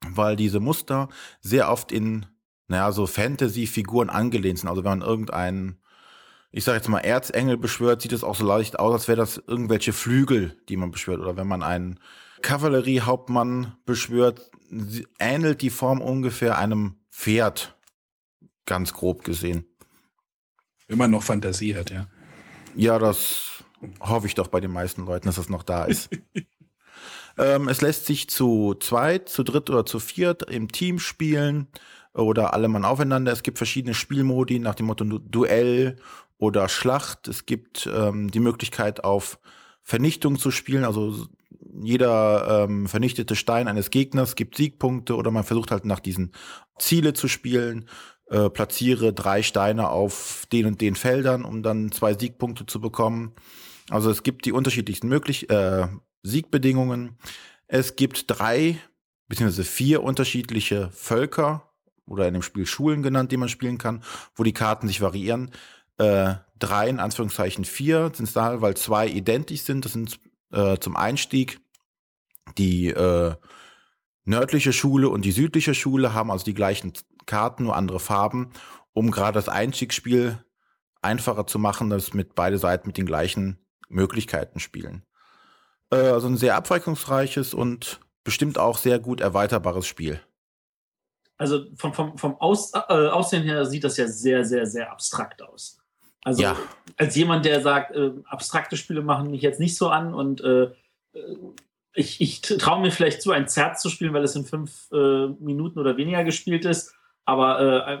weil 0.08 0.36
diese 0.36 0.60
Muster 0.60 1.08
sehr 1.40 1.70
oft 1.70 1.92
in, 1.92 2.26
naja, 2.68 2.92
so 2.92 3.06
Fantasy-Figuren 3.06 4.10
angelehnt 4.10 4.60
sind. 4.60 4.68
Also 4.68 4.84
wenn 4.84 4.98
man 4.98 5.02
irgendeinen 5.02 5.80
ich 6.52 6.64
sage 6.64 6.78
jetzt 6.78 6.88
mal, 6.88 6.98
Erzengel 6.98 7.56
beschwört, 7.56 8.02
sieht 8.02 8.12
es 8.12 8.24
auch 8.24 8.34
so 8.34 8.44
leicht 8.44 8.78
aus, 8.78 8.92
als 8.92 9.08
wäre 9.08 9.18
das 9.18 9.40
irgendwelche 9.46 9.92
Flügel, 9.92 10.56
die 10.68 10.76
man 10.76 10.90
beschwört. 10.90 11.20
Oder 11.20 11.36
wenn 11.36 11.46
man 11.46 11.62
einen 11.62 12.00
Kavalleriehauptmann 12.42 13.76
beschwört, 13.86 14.50
ähnelt 15.18 15.62
die 15.62 15.70
Form 15.70 16.00
ungefähr 16.00 16.58
einem 16.58 16.96
Pferd, 17.10 17.76
ganz 18.66 18.92
grob 18.92 19.24
gesehen. 19.24 19.64
Man 20.88 21.10
noch 21.10 21.22
Fantasie 21.22 21.76
hat, 21.76 21.90
ja. 21.90 22.06
Ja, 22.74 22.98
das 22.98 23.64
hoffe 24.00 24.26
ich 24.26 24.34
doch 24.34 24.48
bei 24.48 24.60
den 24.60 24.72
meisten 24.72 25.06
Leuten, 25.06 25.26
dass 25.26 25.36
das 25.36 25.48
noch 25.48 25.62
da 25.62 25.84
ist. 25.84 26.10
ähm, 27.38 27.68
es 27.68 27.80
lässt 27.80 28.06
sich 28.06 28.28
zu 28.28 28.74
zweit, 28.74 29.28
zu 29.28 29.42
dritt 29.42 29.70
oder 29.70 29.86
zu 29.86 29.98
viert 29.98 30.50
im 30.50 30.70
Team 30.70 30.98
spielen 30.98 31.68
oder 32.12 32.54
alle 32.54 32.68
Mann 32.68 32.84
aufeinander. 32.84 33.32
Es 33.32 33.42
gibt 33.42 33.58
verschiedene 33.58 33.94
Spielmodi 33.94 34.58
nach 34.58 34.74
dem 34.74 34.86
Motto 34.86 35.04
Duell 35.04 35.96
oder 36.38 36.68
Schlacht. 36.68 37.28
Es 37.28 37.46
gibt 37.46 37.88
ähm, 37.92 38.30
die 38.30 38.40
Möglichkeit 38.40 39.04
auf 39.04 39.38
Vernichtung 39.82 40.38
zu 40.38 40.50
spielen, 40.50 40.84
also 40.84 41.28
jeder 41.82 42.64
ähm, 42.64 42.86
vernichtete 42.86 43.36
Stein 43.36 43.68
eines 43.68 43.90
Gegners 43.90 44.34
gibt 44.34 44.56
Siegpunkte 44.56 45.16
oder 45.16 45.30
man 45.30 45.44
versucht 45.44 45.70
halt 45.70 45.84
nach 45.84 46.00
diesen 46.00 46.32
Ziele 46.78 47.12
zu 47.12 47.28
spielen. 47.28 47.88
Äh, 48.30 48.48
platziere 48.48 49.12
drei 49.12 49.42
Steine 49.42 49.88
auf 49.88 50.46
den 50.52 50.66
und 50.66 50.80
den 50.80 50.94
Feldern, 50.94 51.44
um 51.44 51.64
dann 51.64 51.90
zwei 51.90 52.14
Siegpunkte 52.14 52.64
zu 52.64 52.80
bekommen. 52.80 53.32
Also 53.88 54.08
es 54.08 54.22
gibt 54.22 54.46
die 54.46 54.52
unterschiedlichsten 54.52 55.08
möglich 55.08 55.50
äh, 55.50 55.88
Siegbedingungen. 56.22 57.18
Es 57.66 57.96
gibt 57.96 58.24
drei 58.28 58.78
beziehungsweise 59.26 59.64
vier 59.64 60.04
unterschiedliche 60.04 60.90
Völker 60.92 61.72
oder 62.06 62.28
in 62.28 62.34
dem 62.34 62.42
Spiel 62.42 62.66
Schulen 62.66 63.02
genannt, 63.02 63.32
die 63.32 63.36
man 63.36 63.48
spielen 63.48 63.78
kann, 63.78 64.04
wo 64.36 64.44
die 64.44 64.52
Karten 64.52 64.86
sich 64.86 65.00
variieren. 65.00 65.50
Äh, 65.98 66.34
drei 66.56 66.88
in 66.88 67.00
Anführungszeichen 67.00 67.64
vier 67.64 68.12
sind 68.14 68.26
es 68.26 68.32
da, 68.32 68.60
weil 68.60 68.76
zwei 68.76 69.08
identisch 69.08 69.62
sind. 69.62 69.84
Das 69.84 69.92
sind 69.92 70.20
äh, 70.52 70.78
zum 70.78 70.94
Einstieg 70.94 71.60
die 72.58 72.90
äh, 72.90 73.34
nördliche 74.24 74.72
Schule 74.72 75.08
und 75.08 75.24
die 75.24 75.32
südliche 75.32 75.74
Schule 75.74 76.14
haben 76.14 76.30
also 76.30 76.44
die 76.44 76.54
gleichen 76.54 76.92
Karten, 77.30 77.64
nur 77.64 77.76
andere 77.76 78.00
Farben, 78.00 78.50
um 78.92 79.10
gerade 79.10 79.34
das 79.34 79.48
Einstiegsspiel 79.48 80.44
einfacher 81.00 81.46
zu 81.46 81.58
machen, 81.58 81.88
dass 81.88 82.12
mit 82.12 82.34
beide 82.34 82.58
Seiten 82.58 82.88
mit 82.88 82.98
den 82.98 83.06
gleichen 83.06 83.58
Möglichkeiten 83.88 84.60
spielen. 84.60 85.04
Äh, 85.90 85.96
also 85.96 86.26
ein 86.28 86.36
sehr 86.36 86.56
abweichungsreiches 86.56 87.54
und 87.54 88.00
bestimmt 88.24 88.58
auch 88.58 88.78
sehr 88.78 88.98
gut 88.98 89.20
erweiterbares 89.20 89.86
Spiel. 89.86 90.20
Also 91.38 91.64
vom, 91.76 91.94
vom, 91.94 92.18
vom 92.18 92.36
Aus, 92.36 92.72
äh, 92.74 93.08
Aussehen 93.08 93.44
her 93.44 93.64
sieht 93.64 93.84
das 93.84 93.96
ja 93.96 94.06
sehr, 94.06 94.44
sehr, 94.44 94.66
sehr 94.66 94.90
abstrakt 94.90 95.40
aus. 95.40 95.78
Also 96.22 96.42
ja. 96.42 96.56
als 96.98 97.16
jemand, 97.16 97.46
der 97.46 97.62
sagt, 97.62 97.96
äh, 97.96 98.10
abstrakte 98.26 98.76
Spiele 98.76 99.00
machen 99.00 99.30
mich 99.30 99.40
jetzt 99.40 99.58
nicht 99.58 99.76
so 99.76 99.88
an 99.88 100.12
und 100.12 100.42
äh, 100.42 100.64
äh 100.64 100.72
ich, 101.92 102.20
ich 102.20 102.40
traue 102.40 102.80
mir 102.82 102.92
vielleicht 102.92 103.20
zu, 103.20 103.32
ein 103.32 103.48
Zert 103.48 103.80
zu 103.80 103.88
spielen, 103.88 104.12
weil 104.12 104.22
es 104.22 104.36
in 104.36 104.44
fünf 104.44 104.88
äh, 104.92 105.26
Minuten 105.40 105.78
oder 105.80 105.96
weniger 105.96 106.22
gespielt 106.22 106.64
ist. 106.64 106.94
Aber 107.30 107.60
äh, 107.60 107.98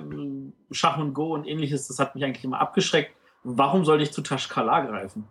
Schach 0.72 0.98
und 0.98 1.14
Go 1.14 1.34
und 1.34 1.46
ähnliches, 1.46 1.86
das 1.86 2.00
hat 2.00 2.16
mich 2.16 2.24
eigentlich 2.24 2.42
immer 2.42 2.60
abgeschreckt. 2.60 3.14
Warum 3.44 3.84
sollte 3.84 4.02
ich 4.02 4.10
zu 4.10 4.22
Tashkala 4.22 4.80
greifen? 4.80 5.28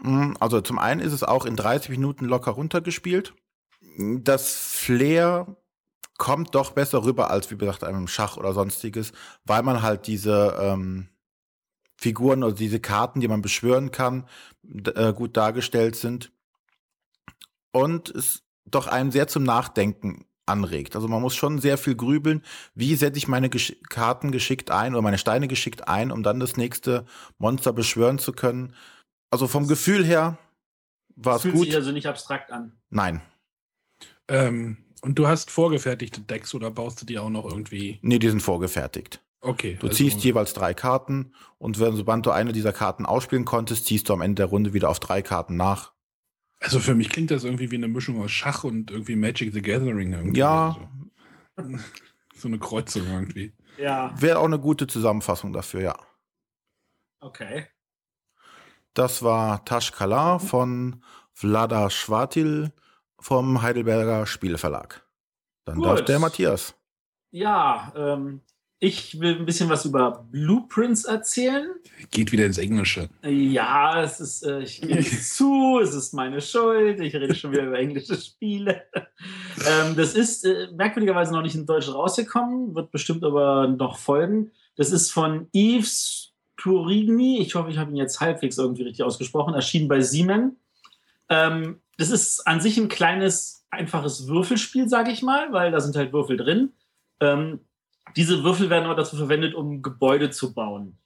Hm, 0.00 0.34
also 0.40 0.62
zum 0.62 0.78
einen 0.78 1.02
ist 1.02 1.12
es 1.12 1.22
auch 1.22 1.44
in 1.44 1.56
30 1.56 1.90
Minuten 1.90 2.24
locker 2.24 2.52
runtergespielt. 2.52 3.34
Das 3.98 4.56
Flair 4.56 5.58
kommt 6.16 6.54
doch 6.54 6.70
besser 6.70 7.04
rüber 7.04 7.30
als, 7.30 7.50
wie 7.50 7.58
gesagt, 7.58 7.84
einem 7.84 8.08
Schach 8.08 8.38
oder 8.38 8.54
sonstiges, 8.54 9.12
weil 9.44 9.62
man 9.62 9.82
halt 9.82 10.06
diese 10.06 10.56
ähm, 10.58 11.10
Figuren 11.98 12.42
oder 12.42 12.54
diese 12.54 12.80
Karten, 12.80 13.20
die 13.20 13.28
man 13.28 13.42
beschwören 13.42 13.90
kann, 13.90 14.26
äh, 14.94 15.12
gut 15.12 15.36
dargestellt 15.36 15.96
sind. 15.96 16.32
Und 17.72 18.08
es 18.08 18.42
doch 18.64 18.86
einen 18.86 19.10
sehr 19.10 19.28
zum 19.28 19.42
Nachdenken 19.42 20.24
anregt. 20.46 20.94
Also 20.94 21.08
man 21.08 21.20
muss 21.20 21.34
schon 21.34 21.58
sehr 21.58 21.76
viel 21.76 21.94
grübeln, 21.94 22.42
wie 22.74 22.94
setze 22.94 23.18
ich 23.18 23.28
meine 23.28 23.50
Gesch 23.50 23.76
Karten 23.88 24.32
geschickt 24.32 24.70
ein 24.70 24.94
oder 24.94 25.02
meine 25.02 25.18
Steine 25.18 25.48
geschickt 25.48 25.88
ein, 25.88 26.10
um 26.10 26.22
dann 26.22 26.40
das 26.40 26.56
nächste 26.56 27.04
Monster 27.38 27.72
beschwören 27.72 28.18
zu 28.18 28.32
können. 28.32 28.74
Also 29.30 29.48
vom 29.48 29.66
Gefühl 29.66 30.04
her 30.04 30.38
war 31.16 31.36
es 31.36 31.42
gut. 31.42 31.52
Fühlt 31.52 31.64
sich 31.64 31.76
also 31.76 31.92
nicht 31.92 32.06
abstrakt 32.06 32.52
an. 32.52 32.72
Nein. 32.90 33.22
Ähm, 34.28 34.78
und 35.02 35.18
du 35.18 35.26
hast 35.26 35.50
vorgefertigte 35.50 36.20
Decks 36.20 36.54
oder 36.54 36.70
baust 36.70 37.02
du 37.02 37.06
die 37.06 37.18
auch 37.18 37.30
noch 37.30 37.44
irgendwie? 37.44 37.98
Nee, 38.02 38.18
die 38.18 38.28
sind 38.28 38.40
vorgefertigt. 38.40 39.20
Okay. 39.40 39.76
Du 39.80 39.86
also 39.86 39.96
ziehst 39.96 40.24
jeweils 40.24 40.52
drei 40.52 40.74
Karten 40.74 41.32
und 41.58 41.78
wenn, 41.78 41.94
sobald 41.94 42.26
du 42.26 42.30
eine 42.30 42.52
dieser 42.52 42.72
Karten 42.72 43.06
ausspielen 43.06 43.44
konntest, 43.44 43.86
ziehst 43.86 44.08
du 44.08 44.12
am 44.12 44.20
Ende 44.20 44.36
der 44.36 44.46
Runde 44.46 44.72
wieder 44.72 44.88
auf 44.88 45.00
drei 45.00 45.22
Karten 45.22 45.56
nach. 45.56 45.92
Also 46.60 46.80
für 46.80 46.94
mich 46.94 47.10
klingt 47.10 47.30
das 47.30 47.44
irgendwie 47.44 47.70
wie 47.70 47.76
eine 47.76 47.88
Mischung 47.88 48.20
aus 48.22 48.30
Schach 48.30 48.64
und 48.64 48.90
irgendwie 48.90 49.16
Magic 49.16 49.52
the 49.52 49.62
Gathering. 49.62 50.12
Irgendwie. 50.12 50.40
Ja. 50.40 50.76
So. 51.56 51.62
so 52.34 52.48
eine 52.48 52.58
Kreuzung 52.58 53.06
irgendwie. 53.06 53.52
Ja. 53.78 54.14
Wäre 54.18 54.38
auch 54.38 54.44
eine 54.44 54.58
gute 54.58 54.86
Zusammenfassung 54.86 55.52
dafür, 55.52 55.80
ja. 55.82 55.96
Okay. 57.20 57.66
Das 58.94 59.22
war 59.22 59.64
Tashkala 59.64 60.38
von 60.38 61.02
Vlada 61.32 61.90
Schwatil 61.90 62.72
vom 63.18 63.60
Heidelberger 63.60 64.26
Spieleverlag. 64.26 65.06
Dann 65.64 65.76
Gut. 65.76 65.86
darf 65.86 66.04
der 66.04 66.18
Matthias. 66.18 66.74
Ja, 67.30 67.92
ähm, 67.94 68.40
ich 68.78 69.18
will 69.20 69.36
ein 69.36 69.46
bisschen 69.46 69.70
was 69.70 69.86
über 69.86 70.26
Blueprints 70.30 71.04
erzählen. 71.04 71.68
Geht 72.10 72.30
wieder 72.32 72.44
ins 72.44 72.58
Englische. 72.58 73.08
Ja, 73.22 74.02
es 74.02 74.20
ist, 74.20 74.42
äh, 74.44 74.60
ich 74.60 74.82
gebe 74.82 74.98
es 74.98 75.34
zu, 75.36 75.80
es 75.82 75.94
ist 75.94 76.12
meine 76.12 76.42
Schuld. 76.42 77.00
Ich 77.00 77.14
rede 77.14 77.34
schon 77.34 77.52
wieder 77.52 77.64
über 77.64 77.78
englische 77.78 78.16
Spiele. 78.16 78.82
ähm, 79.66 79.96
das 79.96 80.14
ist 80.14 80.44
äh, 80.44 80.68
merkwürdigerweise 80.74 81.32
noch 81.32 81.42
nicht 81.42 81.54
in 81.54 81.64
Deutsch 81.64 81.88
rausgekommen, 81.88 82.74
wird 82.74 82.90
bestimmt 82.90 83.24
aber 83.24 83.66
noch 83.66 83.96
folgen. 83.96 84.50
Das 84.76 84.90
ist 84.90 85.10
von 85.10 85.48
Yves 85.54 86.34
Turigny. 86.58 87.40
Ich 87.40 87.54
hoffe, 87.54 87.70
ich 87.70 87.78
habe 87.78 87.90
ihn 87.90 87.96
jetzt 87.96 88.20
halbwegs 88.20 88.58
irgendwie 88.58 88.82
richtig 88.82 89.04
ausgesprochen. 89.04 89.54
Erschienen 89.54 89.88
bei 89.88 90.02
Siemen. 90.02 90.56
Ähm, 91.30 91.80
das 91.96 92.10
ist 92.10 92.46
an 92.46 92.60
sich 92.60 92.76
ein 92.76 92.88
kleines, 92.88 93.64
einfaches 93.70 94.28
Würfelspiel, 94.28 94.86
sage 94.86 95.10
ich 95.10 95.22
mal, 95.22 95.52
weil 95.52 95.70
da 95.70 95.80
sind 95.80 95.96
halt 95.96 96.12
Würfel 96.12 96.36
drin. 96.36 96.72
Ähm, 97.20 97.60
diese 98.14 98.44
Würfel 98.44 98.70
werden 98.70 98.84
aber 98.84 98.94
dazu 98.94 99.16
verwendet, 99.16 99.54
um 99.54 99.82
Gebäude 99.82 100.30
zu 100.30 100.54
bauen. 100.54 100.98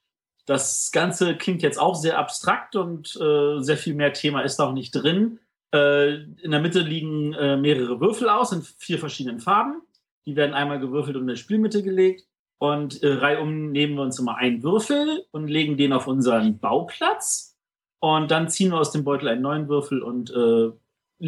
Das 0.47 0.91
Ganze 0.93 1.37
klingt 1.37 1.63
jetzt 1.63 1.79
auch 1.79 1.95
sehr 1.95 2.19
abstrakt 2.19 2.77
und 2.77 3.17
äh, 3.21 3.61
sehr 3.61 3.77
viel 3.77 3.95
mehr 3.95 4.13
Thema 4.13 4.43
ist 4.43 4.61
auch 4.61 4.73
nicht 4.73 4.93
drin. 4.93 5.39
Äh, 5.73 6.25
in 6.43 6.51
der 6.51 6.61
Mitte 6.61 6.81
liegen 6.81 7.33
äh, 7.35 7.57
mehrere 7.57 8.01
Würfel 8.01 8.29
aus 8.29 8.53
in 8.53 8.63
vier 8.63 8.99
verschiedenen 8.99 9.41
Farben. 9.41 9.83
Die 10.27 10.37
werden 10.37 10.55
einmal 10.55 10.81
gewürfelt 10.81 11.17
und 11.17 11.23
in 11.23 11.29
der 11.29 11.37
Spielmitte 11.37 11.83
gelegt. 11.83 12.27
Und 12.59 13.03
äh, 13.03 13.15
reihum 13.15 13.71
nehmen 13.71 13.95
wir 13.95 14.03
uns 14.03 14.19
immer 14.19 14.37
einen 14.37 14.63
Würfel 14.63 15.25
und 15.31 15.49
legen 15.49 15.77
den 15.77 15.93
auf 15.93 16.07
unseren 16.07 16.59
Bauplatz. 16.59 17.57
Und 18.01 18.31
dann 18.31 18.49
ziehen 18.49 18.71
wir 18.71 18.79
aus 18.79 18.93
dem 18.93 19.05
Beutel 19.05 19.29
einen 19.29 19.43
neuen 19.43 19.69
Würfel 19.69 20.03
und 20.03 20.31
äh, 20.31 20.71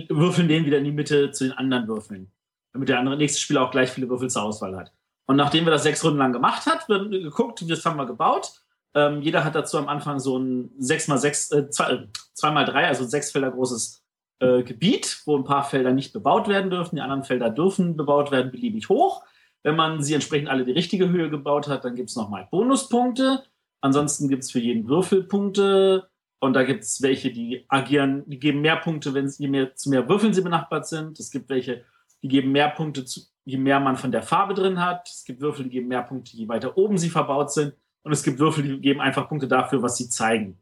würfeln 0.08 0.48
den 0.48 0.66
wieder 0.66 0.78
in 0.78 0.84
die 0.84 0.92
Mitte 0.92 1.30
zu 1.30 1.44
den 1.44 1.52
anderen 1.52 1.86
Würfeln. 1.86 2.32
Damit 2.72 2.88
der 2.88 2.98
andere 2.98 3.16
nächste 3.16 3.40
Spieler 3.40 3.62
auch 3.62 3.70
gleich 3.70 3.90
viele 3.90 4.08
Würfel 4.08 4.30
zur 4.30 4.42
Auswahl 4.42 4.76
hat. 4.76 4.92
Und 5.26 5.36
nachdem 5.36 5.64
wir 5.64 5.70
das 5.70 5.84
sechs 5.84 6.04
Runden 6.04 6.18
lang 6.18 6.32
gemacht 6.32 6.66
hat, 6.66 6.88
wird 6.88 7.10
geguckt, 7.10 7.62
wie 7.62 7.68
das 7.68 7.84
haben 7.84 7.96
wir 7.96 8.06
gebaut. 8.06 8.52
Ähm, 8.94 9.22
jeder 9.22 9.44
hat 9.44 9.54
dazu 9.54 9.78
am 9.78 9.88
Anfang 9.88 10.18
so 10.18 10.38
ein 10.38 10.70
6x6, 10.78 11.54
äh, 11.54 11.68
2x3, 11.70 12.82
äh, 12.82 12.86
also 12.86 13.04
sechs 13.04 13.30
Felder 13.30 13.50
großes 13.50 14.02
äh, 14.40 14.62
Gebiet, 14.62 15.22
wo 15.24 15.36
ein 15.36 15.44
paar 15.44 15.64
Felder 15.64 15.92
nicht 15.92 16.12
bebaut 16.12 16.48
werden 16.48 16.70
dürfen. 16.70 16.96
Die 16.96 17.02
anderen 17.02 17.24
Felder 17.24 17.48
dürfen 17.48 17.96
bebaut 17.96 18.30
werden, 18.30 18.50
beliebig 18.50 18.88
hoch. 18.88 19.24
Wenn 19.62 19.76
man 19.76 20.02
sie 20.02 20.14
entsprechend 20.14 20.48
alle 20.48 20.64
die 20.64 20.72
richtige 20.72 21.08
Höhe 21.08 21.30
gebaut 21.30 21.68
hat, 21.68 21.84
dann 21.84 21.94
gibt 21.94 22.10
es 22.10 22.16
nochmal 22.16 22.48
Bonuspunkte. 22.50 23.44
Ansonsten 23.80 24.28
gibt 24.28 24.42
es 24.42 24.50
für 24.50 24.58
jeden 24.58 24.88
Würfel 24.88 25.22
Punkte. 25.22 26.08
Und 26.40 26.54
da 26.54 26.64
gibt 26.64 26.82
es 26.82 27.00
welche, 27.02 27.30
die 27.30 27.64
agieren, 27.68 28.24
die 28.26 28.40
geben 28.40 28.62
mehr 28.62 28.76
Punkte, 28.76 29.14
wenn 29.14 29.28
sie 29.28 29.46
mehr, 29.46 29.76
zu 29.76 29.90
mehr 29.90 30.08
Würfeln 30.08 30.34
sie 30.34 30.42
benachbart 30.42 30.88
sind. 30.88 31.20
Es 31.20 31.30
gibt 31.30 31.48
welche, 31.48 31.84
die 32.20 32.28
geben 32.28 32.50
mehr 32.50 32.70
Punkte 32.70 33.04
zu, 33.04 33.20
je 33.44 33.58
mehr 33.58 33.80
man 33.80 33.96
von 33.96 34.12
der 34.12 34.22
Farbe 34.22 34.54
drin 34.54 34.80
hat. 34.80 35.08
Es 35.08 35.24
gibt 35.24 35.40
Würfel, 35.40 35.64
die 35.64 35.70
geben 35.70 35.88
mehr 35.88 36.02
Punkte, 36.02 36.36
je 36.36 36.48
weiter 36.48 36.76
oben 36.76 36.98
sie 36.98 37.10
verbaut 37.10 37.52
sind. 37.52 37.74
Und 38.02 38.12
es 38.12 38.22
gibt 38.22 38.38
Würfel, 38.38 38.64
die 38.64 38.80
geben 38.80 39.00
einfach 39.00 39.28
Punkte 39.28 39.48
dafür, 39.48 39.82
was 39.82 39.96
sie 39.96 40.08
zeigen. 40.08 40.58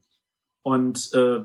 Und 0.63 1.13
äh, 1.15 1.41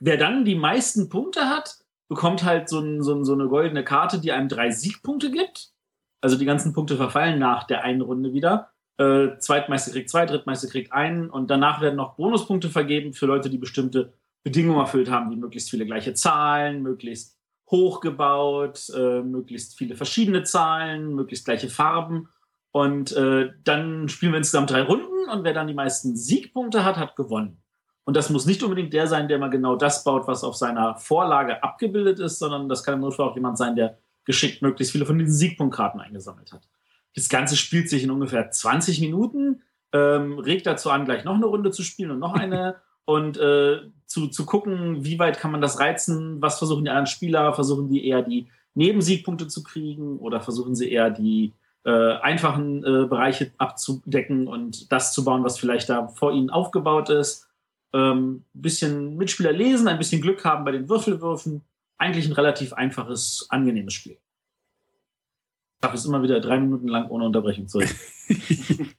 wer 0.00 0.16
dann 0.16 0.44
die 0.44 0.54
meisten 0.54 1.08
Punkte 1.08 1.48
hat, 1.48 1.78
bekommt 2.08 2.44
halt 2.44 2.68
so, 2.68 2.80
ein, 2.80 3.02
so, 3.02 3.14
ein, 3.14 3.24
so 3.24 3.32
eine 3.32 3.48
goldene 3.48 3.84
Karte, 3.84 4.20
die 4.20 4.32
einem 4.32 4.48
drei 4.48 4.70
Siegpunkte 4.70 5.30
gibt. 5.30 5.72
Also 6.20 6.36
die 6.36 6.44
ganzen 6.44 6.72
Punkte 6.72 6.96
verfallen 6.96 7.38
nach 7.38 7.64
der 7.64 7.82
einen 7.82 8.00
Runde 8.00 8.32
wieder. 8.32 8.70
Äh, 8.98 9.38
Zweitmeister 9.38 9.92
kriegt 9.92 10.10
zwei, 10.10 10.26
Drittmeister 10.26 10.68
kriegt 10.68 10.92
einen 10.92 11.28
und 11.28 11.50
danach 11.50 11.80
werden 11.80 11.96
noch 11.96 12.16
Bonuspunkte 12.16 12.70
vergeben 12.70 13.12
für 13.12 13.26
Leute, 13.26 13.50
die 13.50 13.58
bestimmte 13.58 14.12
Bedingungen 14.44 14.78
erfüllt 14.78 15.10
haben, 15.10 15.30
wie 15.30 15.36
möglichst 15.36 15.70
viele 15.70 15.86
gleiche 15.86 16.14
Zahlen, 16.14 16.82
möglichst 16.82 17.33
hochgebaut, 17.74 18.90
äh, 18.94 19.20
möglichst 19.20 19.76
viele 19.76 19.96
verschiedene 19.96 20.44
Zahlen, 20.44 21.14
möglichst 21.14 21.44
gleiche 21.44 21.68
Farben. 21.68 22.28
Und 22.70 23.12
äh, 23.12 23.50
dann 23.64 24.08
spielen 24.08 24.32
wir 24.32 24.38
insgesamt 24.38 24.70
drei 24.70 24.82
Runden 24.82 25.28
und 25.32 25.44
wer 25.44 25.52
dann 25.52 25.66
die 25.66 25.74
meisten 25.74 26.16
Siegpunkte 26.16 26.84
hat, 26.84 26.96
hat 26.96 27.16
gewonnen. 27.16 27.58
Und 28.04 28.16
das 28.16 28.30
muss 28.30 28.46
nicht 28.46 28.62
unbedingt 28.62 28.92
der 28.92 29.06
sein, 29.06 29.28
der 29.28 29.38
mal 29.38 29.50
genau 29.50 29.76
das 29.76 30.04
baut, 30.04 30.28
was 30.28 30.44
auf 30.44 30.54
seiner 30.56 30.96
Vorlage 30.96 31.62
abgebildet 31.62 32.20
ist, 32.20 32.38
sondern 32.38 32.68
das 32.68 32.84
kann 32.84 32.94
im 32.94 33.00
Notfall 33.00 33.28
auch 33.28 33.34
jemand 33.34 33.58
sein, 33.58 33.76
der 33.76 33.98
geschickt 34.24 34.62
möglichst 34.62 34.92
viele 34.92 35.06
von 35.06 35.18
diesen 35.18 35.34
Siegpunktkarten 35.34 36.00
eingesammelt 36.00 36.52
hat. 36.52 36.68
Das 37.14 37.28
Ganze 37.28 37.56
spielt 37.56 37.88
sich 37.88 38.04
in 38.04 38.10
ungefähr 38.10 38.50
20 38.50 39.00
Minuten, 39.00 39.62
ähm, 39.92 40.38
regt 40.38 40.66
dazu 40.66 40.90
an, 40.90 41.04
gleich 41.04 41.24
noch 41.24 41.34
eine 41.34 41.46
Runde 41.46 41.70
zu 41.70 41.82
spielen 41.82 42.10
und 42.10 42.18
noch 42.18 42.34
eine 42.34 42.76
und 43.04 43.36
äh, 43.36 43.82
zu, 44.06 44.28
zu 44.28 44.46
gucken, 44.46 45.04
wie 45.04 45.18
weit 45.18 45.38
kann 45.38 45.50
man 45.50 45.60
das 45.60 45.80
reizen, 45.80 46.40
was 46.40 46.58
versuchen 46.58 46.84
die 46.84 46.90
anderen 46.90 47.06
Spieler, 47.06 47.52
versuchen 47.52 47.88
die 47.88 48.06
eher 48.06 48.22
die 48.22 48.46
Nebensiegpunkte 48.74 49.48
zu 49.48 49.62
kriegen 49.62 50.18
oder 50.18 50.40
versuchen 50.40 50.74
sie 50.74 50.90
eher 50.90 51.10
die 51.10 51.52
äh, 51.84 52.14
einfachen 52.18 52.82
äh, 52.84 53.06
Bereiche 53.06 53.52
abzudecken 53.58 54.46
und 54.46 54.90
das 54.90 55.12
zu 55.12 55.24
bauen, 55.24 55.44
was 55.44 55.58
vielleicht 55.58 55.88
da 55.88 56.08
vor 56.08 56.32
ihnen 56.32 56.50
aufgebaut 56.50 57.10
ist. 57.10 57.48
Ähm, 57.92 58.44
bisschen 58.52 59.16
Mitspieler 59.16 59.52
lesen, 59.52 59.86
ein 59.86 59.98
bisschen 59.98 60.22
Glück 60.22 60.44
haben 60.44 60.64
bei 60.64 60.72
den 60.72 60.88
Würfelwürfen. 60.88 61.62
Eigentlich 61.98 62.26
ein 62.26 62.32
relativ 62.32 62.72
einfaches, 62.72 63.46
angenehmes 63.50 63.94
Spiel. 63.94 64.12
Ich 64.14 65.84
schaffe 65.84 65.96
es 65.96 66.06
immer 66.06 66.22
wieder 66.22 66.40
drei 66.40 66.58
Minuten 66.58 66.88
lang 66.88 67.08
ohne 67.10 67.26
Unterbrechung 67.26 67.68
zurück. 67.68 67.94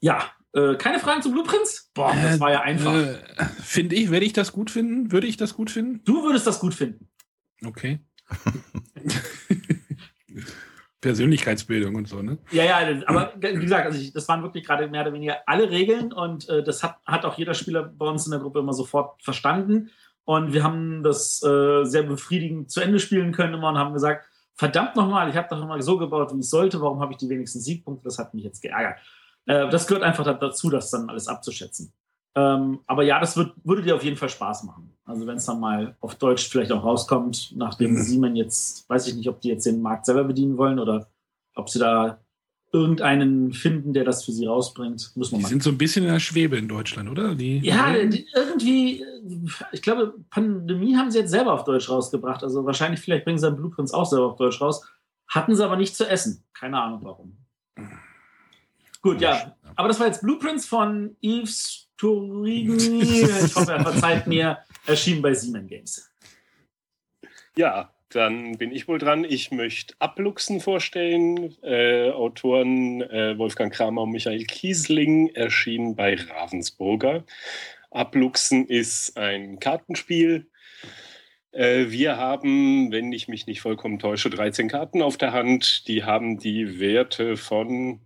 ja, 0.00 0.24
äh, 0.54 0.74
keine 0.76 0.98
Fragen 0.98 1.22
zu 1.22 1.32
Blueprints? 1.32 1.90
Boah, 1.94 2.14
das 2.14 2.40
war 2.40 2.50
ja 2.50 2.60
einfach. 2.60 2.94
Äh, 2.94 3.18
Finde 3.62 3.96
ich, 3.96 4.10
werde 4.10 4.26
ich 4.26 4.32
das 4.32 4.52
gut 4.52 4.70
finden? 4.70 5.12
Würde 5.12 5.26
ich 5.26 5.36
das 5.36 5.54
gut 5.54 5.70
finden? 5.70 6.02
Du 6.04 6.24
würdest 6.24 6.46
das 6.46 6.60
gut 6.60 6.74
finden. 6.74 7.08
Okay. 7.64 8.00
Persönlichkeitsbildung 11.00 11.96
und 11.96 12.08
so, 12.08 12.22
ne? 12.22 12.38
Ja, 12.52 12.64
ja, 12.64 12.78
aber 13.06 13.32
wie 13.36 13.54
gesagt, 13.54 13.86
also 13.86 13.98
ich, 13.98 14.12
das 14.12 14.28
waren 14.28 14.42
wirklich 14.42 14.64
gerade 14.64 14.86
mehr 14.86 15.02
oder 15.02 15.12
weniger 15.12 15.38
alle 15.46 15.68
Regeln 15.68 16.12
und 16.12 16.48
äh, 16.48 16.62
das 16.62 16.84
hat, 16.84 16.98
hat 17.04 17.24
auch 17.24 17.36
jeder 17.36 17.54
Spieler 17.54 17.82
bei 17.82 18.06
uns 18.06 18.24
in 18.24 18.30
der 18.30 18.40
Gruppe 18.40 18.60
immer 18.60 18.72
sofort 18.72 19.20
verstanden. 19.22 19.90
Und 20.24 20.52
wir 20.52 20.62
haben 20.62 21.02
das 21.02 21.42
äh, 21.42 21.84
sehr 21.84 22.04
befriedigend 22.04 22.70
zu 22.70 22.80
Ende 22.80 23.00
spielen 23.00 23.32
können 23.32 23.54
immer 23.54 23.70
und 23.70 23.78
haben 23.78 23.92
gesagt, 23.92 24.28
verdammt 24.54 24.94
nochmal, 24.94 25.28
ich 25.28 25.36
habe 25.36 25.48
doch 25.50 25.60
immer 25.60 25.82
so 25.82 25.98
gebaut, 25.98 26.32
wie 26.32 26.38
ich 26.38 26.48
sollte, 26.48 26.80
warum 26.80 27.00
habe 27.00 27.12
ich 27.12 27.18
die 27.18 27.28
wenigsten 27.28 27.60
Siegpunkte? 27.60 28.04
Das 28.04 28.18
hat 28.18 28.32
mich 28.32 28.44
jetzt 28.44 28.62
geärgert. 28.62 29.00
Äh, 29.46 29.68
das 29.70 29.86
gehört 29.86 30.04
einfach 30.04 30.24
dazu, 30.38 30.70
das 30.70 30.90
dann 30.90 31.08
alles 31.08 31.28
abzuschätzen. 31.28 31.92
Ähm, 32.34 32.80
aber 32.86 33.02
ja, 33.02 33.20
das 33.20 33.36
wird, 33.36 33.52
würde 33.62 33.82
dir 33.82 33.94
auf 33.94 34.04
jeden 34.04 34.16
Fall 34.16 34.30
Spaß 34.30 34.64
machen. 34.64 34.90
Also 35.04 35.26
wenn 35.26 35.36
es 35.36 35.44
dann 35.44 35.60
mal 35.60 35.96
auf 36.00 36.14
Deutsch 36.14 36.48
vielleicht 36.48 36.72
auch 36.72 36.82
rauskommt, 36.82 37.52
nachdem 37.56 37.92
mhm. 37.92 38.02
Siemens 38.02 38.38
jetzt, 38.38 38.88
weiß 38.88 39.06
ich 39.08 39.14
nicht, 39.14 39.28
ob 39.28 39.40
die 39.40 39.48
jetzt 39.48 39.66
den 39.66 39.82
Markt 39.82 40.06
selber 40.06 40.24
bedienen 40.24 40.56
wollen 40.56 40.78
oder 40.78 41.10
ob 41.54 41.68
sie 41.68 41.78
da 41.78 42.22
irgendeinen 42.72 43.52
finden, 43.52 43.92
der 43.92 44.04
das 44.04 44.24
für 44.24 44.32
sie 44.32 44.46
rausbringt. 44.46 45.12
Muss 45.14 45.30
man 45.30 45.40
die 45.40 45.42
mal. 45.42 45.48
sind 45.50 45.62
so 45.62 45.70
ein 45.70 45.76
bisschen 45.76 46.04
in 46.04 46.10
der 46.10 46.20
Schwebe 46.20 46.56
in 46.56 46.68
Deutschland, 46.68 47.10
oder? 47.10 47.34
Die 47.34 47.58
ja, 47.58 47.92
die, 48.06 48.26
irgendwie, 48.34 49.04
ich 49.72 49.82
glaube, 49.82 50.14
Pandemie 50.30 50.96
haben 50.96 51.10
sie 51.10 51.18
jetzt 51.18 51.30
selber 51.30 51.52
auf 51.52 51.64
Deutsch 51.64 51.90
rausgebracht. 51.90 52.42
Also 52.42 52.64
wahrscheinlich, 52.64 53.00
vielleicht 53.00 53.24
bringen 53.24 53.38
sie 53.38 53.46
dann 53.46 53.56
Blueprints 53.56 53.92
auch 53.92 54.06
selber 54.06 54.28
auf 54.28 54.36
Deutsch 54.36 54.60
raus. 54.62 54.88
Hatten 55.28 55.54
sie 55.54 55.62
aber 55.62 55.76
nicht 55.76 55.94
zu 55.94 56.08
essen. 56.08 56.44
Keine 56.54 56.80
Ahnung 56.80 57.00
warum. 57.02 57.36
Gut, 59.02 59.20
ja. 59.20 59.56
Aber 59.74 59.88
das 59.88 59.98
war 59.98 60.06
jetzt 60.06 60.22
Blueprints 60.22 60.64
von 60.64 61.16
Yves 61.22 61.88
Turigny. 61.96 63.26
Ich 63.44 63.54
hoffe, 63.54 63.72
er 63.72 63.82
verzeiht 63.82 64.26
mir. 64.26 64.58
Erschienen 64.86 65.22
bei 65.22 65.34
Siemens 65.34 65.68
Games. 65.68 66.10
Ja, 67.56 67.92
dann 68.10 68.58
bin 68.58 68.72
ich 68.72 68.88
wohl 68.88 68.98
dran. 68.98 69.24
Ich 69.24 69.50
möchte 69.50 69.94
Abluchsen 69.98 70.60
vorstellen. 70.60 71.56
Äh, 71.62 72.10
Autoren 72.10 73.02
äh, 73.02 73.36
Wolfgang 73.38 73.72
Kramer 73.72 74.02
und 74.02 74.10
Michael 74.10 74.44
Kiesling 74.44 75.28
erschienen 75.30 75.96
bei 75.96 76.14
Ravensburger. 76.14 77.24
Abluchsen 77.90 78.66
ist 78.66 79.16
ein 79.16 79.58
Kartenspiel. 79.58 80.48
Äh, 81.52 81.86
wir 81.88 82.16
haben, 82.16 82.92
wenn 82.92 83.12
ich 83.12 83.28
mich 83.28 83.46
nicht 83.46 83.60
vollkommen 83.60 83.98
täusche, 83.98 84.30
13 84.30 84.68
Karten 84.68 85.02
auf 85.02 85.16
der 85.16 85.32
Hand. 85.32 85.88
Die 85.88 86.04
haben 86.04 86.38
die 86.38 86.80
Werte 86.80 87.36
von 87.36 88.00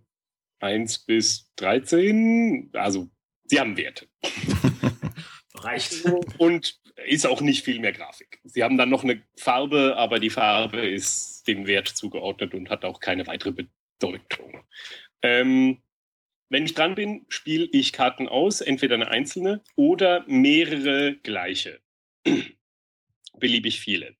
1 0.59 1.05
bis 1.05 1.51
13. 1.57 2.69
Also, 2.73 3.09
sie 3.45 3.59
haben 3.59 3.77
Werte. 3.77 4.07
Reicht. 5.55 6.05
Und 6.37 6.79
ist 7.05 7.25
auch 7.25 7.41
nicht 7.41 7.63
viel 7.63 7.79
mehr 7.79 7.93
Grafik. 7.93 8.39
Sie 8.43 8.63
haben 8.63 8.77
dann 8.77 8.89
noch 8.89 9.03
eine 9.03 9.23
Farbe, 9.37 9.95
aber 9.97 10.19
die 10.19 10.29
Farbe 10.29 10.87
ist 10.87 11.47
dem 11.47 11.67
Wert 11.67 11.87
zugeordnet 11.87 12.53
und 12.53 12.69
hat 12.69 12.85
auch 12.85 12.99
keine 12.99 13.27
weitere 13.27 13.51
Bedeutung. 13.51 14.63
Ähm, 15.21 15.81
wenn 16.49 16.65
ich 16.65 16.73
dran 16.73 16.95
bin, 16.95 17.25
spiele 17.29 17.67
ich 17.71 17.93
Karten 17.93 18.27
aus, 18.27 18.61
entweder 18.61 18.95
eine 18.95 19.09
einzelne 19.09 19.63
oder 19.75 20.25
mehrere 20.27 21.17
gleiche. 21.17 21.79
Beliebig 23.39 23.79
viele. 23.79 24.16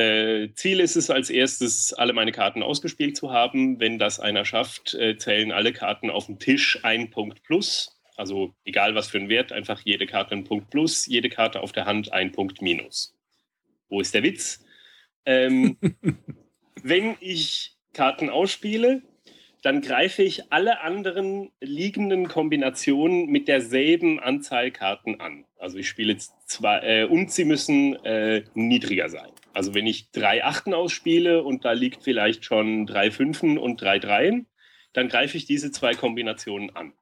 Äh, 0.00 0.54
Ziel 0.54 0.80
ist 0.80 0.96
es 0.96 1.10
als 1.10 1.28
erstes, 1.28 1.92
alle 1.92 2.14
meine 2.14 2.32
Karten 2.32 2.62
ausgespielt 2.62 3.18
zu 3.18 3.32
haben. 3.32 3.78
Wenn 3.80 3.98
das 3.98 4.18
einer 4.18 4.46
schafft, 4.46 4.94
äh, 4.94 5.18
zählen 5.18 5.52
alle 5.52 5.74
Karten 5.74 6.08
auf 6.08 6.24
dem 6.26 6.38
Tisch 6.38 6.78
ein 6.84 7.10
Punkt 7.10 7.42
plus. 7.42 8.00
Also 8.16 8.54
egal 8.64 8.94
was 8.94 9.08
für 9.08 9.18
ein 9.18 9.28
Wert, 9.28 9.52
einfach 9.52 9.82
jede 9.82 10.06
Karte 10.06 10.34
ein 10.34 10.44
Punkt 10.44 10.70
plus, 10.70 11.04
jede 11.04 11.28
Karte 11.28 11.60
auf 11.60 11.72
der 11.72 11.84
Hand 11.84 12.12
ein 12.14 12.32
Punkt 12.32 12.62
minus. 12.62 13.14
Wo 13.90 14.00
ist 14.00 14.14
der 14.14 14.22
Witz? 14.22 14.64
Ähm, 15.26 15.76
wenn 16.82 17.16
ich 17.20 17.76
Karten 17.92 18.30
ausspiele, 18.30 19.02
dann 19.62 19.82
greife 19.82 20.22
ich 20.22 20.52
alle 20.52 20.80
anderen 20.80 21.50
liegenden 21.60 22.28
Kombinationen 22.28 23.26
mit 23.26 23.46
derselben 23.46 24.18
Anzahl 24.18 24.70
Karten 24.70 25.20
an. 25.20 25.44
Also 25.58 25.78
ich 25.78 25.88
spiele 25.88 26.16
zwei, 26.46 26.78
äh, 26.78 27.04
und 27.04 27.30
sie 27.30 27.44
müssen 27.44 27.94
äh, 28.04 28.44
niedriger 28.54 29.08
sein. 29.08 29.30
Also 29.52 29.74
wenn 29.74 29.86
ich 29.86 30.10
drei 30.12 30.44
Achten 30.44 30.72
ausspiele 30.72 31.42
und 31.42 31.64
da 31.64 31.72
liegt 31.72 32.04
vielleicht 32.04 32.44
schon 32.44 32.86
drei 32.86 33.10
Fünfen 33.10 33.58
und 33.58 33.82
drei 33.82 33.98
Dreien, 33.98 34.46
dann 34.92 35.08
greife 35.08 35.36
ich 35.36 35.44
diese 35.44 35.70
zwei 35.70 35.94
Kombinationen 35.94 36.74
an. 36.74 36.94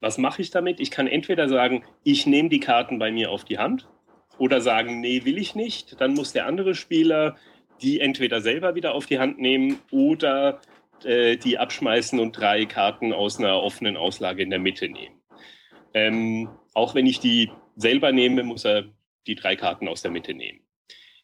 Was 0.00 0.18
mache 0.18 0.42
ich 0.42 0.50
damit? 0.50 0.80
Ich 0.80 0.90
kann 0.90 1.06
entweder 1.06 1.48
sagen, 1.48 1.84
ich 2.04 2.26
nehme 2.26 2.48
die 2.48 2.60
Karten 2.60 2.98
bei 2.98 3.10
mir 3.10 3.30
auf 3.30 3.44
die 3.44 3.58
Hand 3.58 3.88
oder 4.38 4.60
sagen, 4.60 5.00
nee, 5.00 5.24
will 5.24 5.38
ich 5.38 5.54
nicht. 5.54 6.00
Dann 6.00 6.14
muss 6.14 6.32
der 6.32 6.46
andere 6.46 6.74
Spieler 6.74 7.36
die 7.82 8.00
entweder 8.00 8.40
selber 8.40 8.74
wieder 8.74 8.94
auf 8.94 9.06
die 9.06 9.18
Hand 9.18 9.38
nehmen 9.38 9.78
oder 9.90 10.60
äh, 11.04 11.36
die 11.36 11.58
abschmeißen 11.58 12.18
und 12.20 12.36
drei 12.36 12.64
Karten 12.66 13.12
aus 13.12 13.38
einer 13.38 13.62
offenen 13.62 13.96
Auslage 13.96 14.42
in 14.42 14.50
der 14.50 14.58
Mitte 14.58 14.88
nehmen. 14.88 15.20
Ähm, 15.94 16.48
auch 16.74 16.94
wenn 16.94 17.06
ich 17.06 17.20
die 17.20 17.50
selber 17.76 18.12
nehme, 18.12 18.42
muss 18.42 18.64
er 18.64 18.84
die 19.26 19.34
drei 19.34 19.56
Karten 19.56 19.88
aus 19.88 20.02
der 20.02 20.10
Mitte 20.10 20.34
nehmen. 20.34 20.60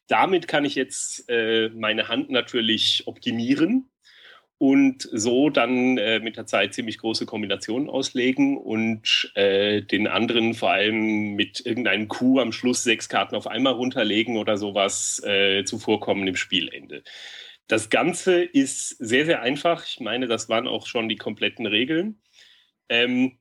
Damit 0.07 0.47
kann 0.47 0.65
ich 0.65 0.75
jetzt 0.75 1.29
äh, 1.29 1.69
meine 1.69 2.07
Hand 2.07 2.29
natürlich 2.31 3.03
optimieren 3.05 3.89
und 4.59 5.07
so 5.13 5.49
dann 5.49 5.97
äh, 5.97 6.19
mit 6.19 6.35
der 6.35 6.45
Zeit 6.45 6.73
ziemlich 6.73 6.97
große 6.97 7.25
Kombinationen 7.25 7.89
auslegen 7.89 8.57
und 8.57 9.31
äh, 9.35 9.81
den 9.81 10.07
anderen 10.07 10.53
vor 10.53 10.71
allem 10.71 11.35
mit 11.35 11.65
irgendeinem 11.65 12.09
Coup 12.09 12.39
am 12.39 12.51
Schluss 12.51 12.83
sechs 12.83 13.07
Karten 13.07 13.35
auf 13.35 13.47
einmal 13.47 13.73
runterlegen 13.73 14.35
oder 14.35 14.57
sowas 14.57 15.23
äh, 15.25 15.63
zuvorkommen 15.63 16.27
im 16.27 16.35
Spielende. 16.35 17.03
Das 17.69 17.91
Ganze 17.91 18.41
ist 18.43 18.89
sehr, 18.97 19.25
sehr 19.25 19.43
einfach. 19.43 19.85
Ich 19.85 19.99
meine, 19.99 20.27
das 20.27 20.49
waren 20.49 20.67
auch 20.67 20.87
schon 20.87 21.07
die 21.07 21.17
kompletten 21.17 21.67
Regeln. 21.67 22.19
Ähm, 22.89 23.37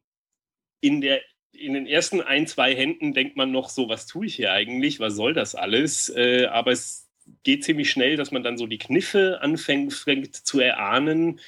in, 0.81 1.01
der, 1.01 1.23
in 1.53 1.73
den 1.73 1.87
ersten 1.87 2.21
ein, 2.21 2.47
zwei 2.47 2.77
Händen 2.77 3.15
denkt 3.15 3.39
man 3.39 3.51
noch 3.51 3.71
so, 3.71 3.89
was 3.89 4.07
tue 4.07 4.27
ich 4.27 4.37
hier 4.37 4.53
eigentlich? 4.53 5.01
Was 5.01 5.15
soll 5.15 5.33
das 5.33 5.55
alles? 5.55 6.11
Äh, 6.11 6.45
aber 6.45 6.73
es 6.73 7.09
geht 7.43 7.65
ziemlich 7.65 7.91
schnell, 7.91 8.17
dass 8.17 8.31
man 8.31 8.43
dann 8.43 8.59
so 8.59 8.67
die 8.67 8.77
Kniffe 8.77 9.41
anfängt 9.41 10.37
zu 10.37 10.61
erahnen. 10.61 11.41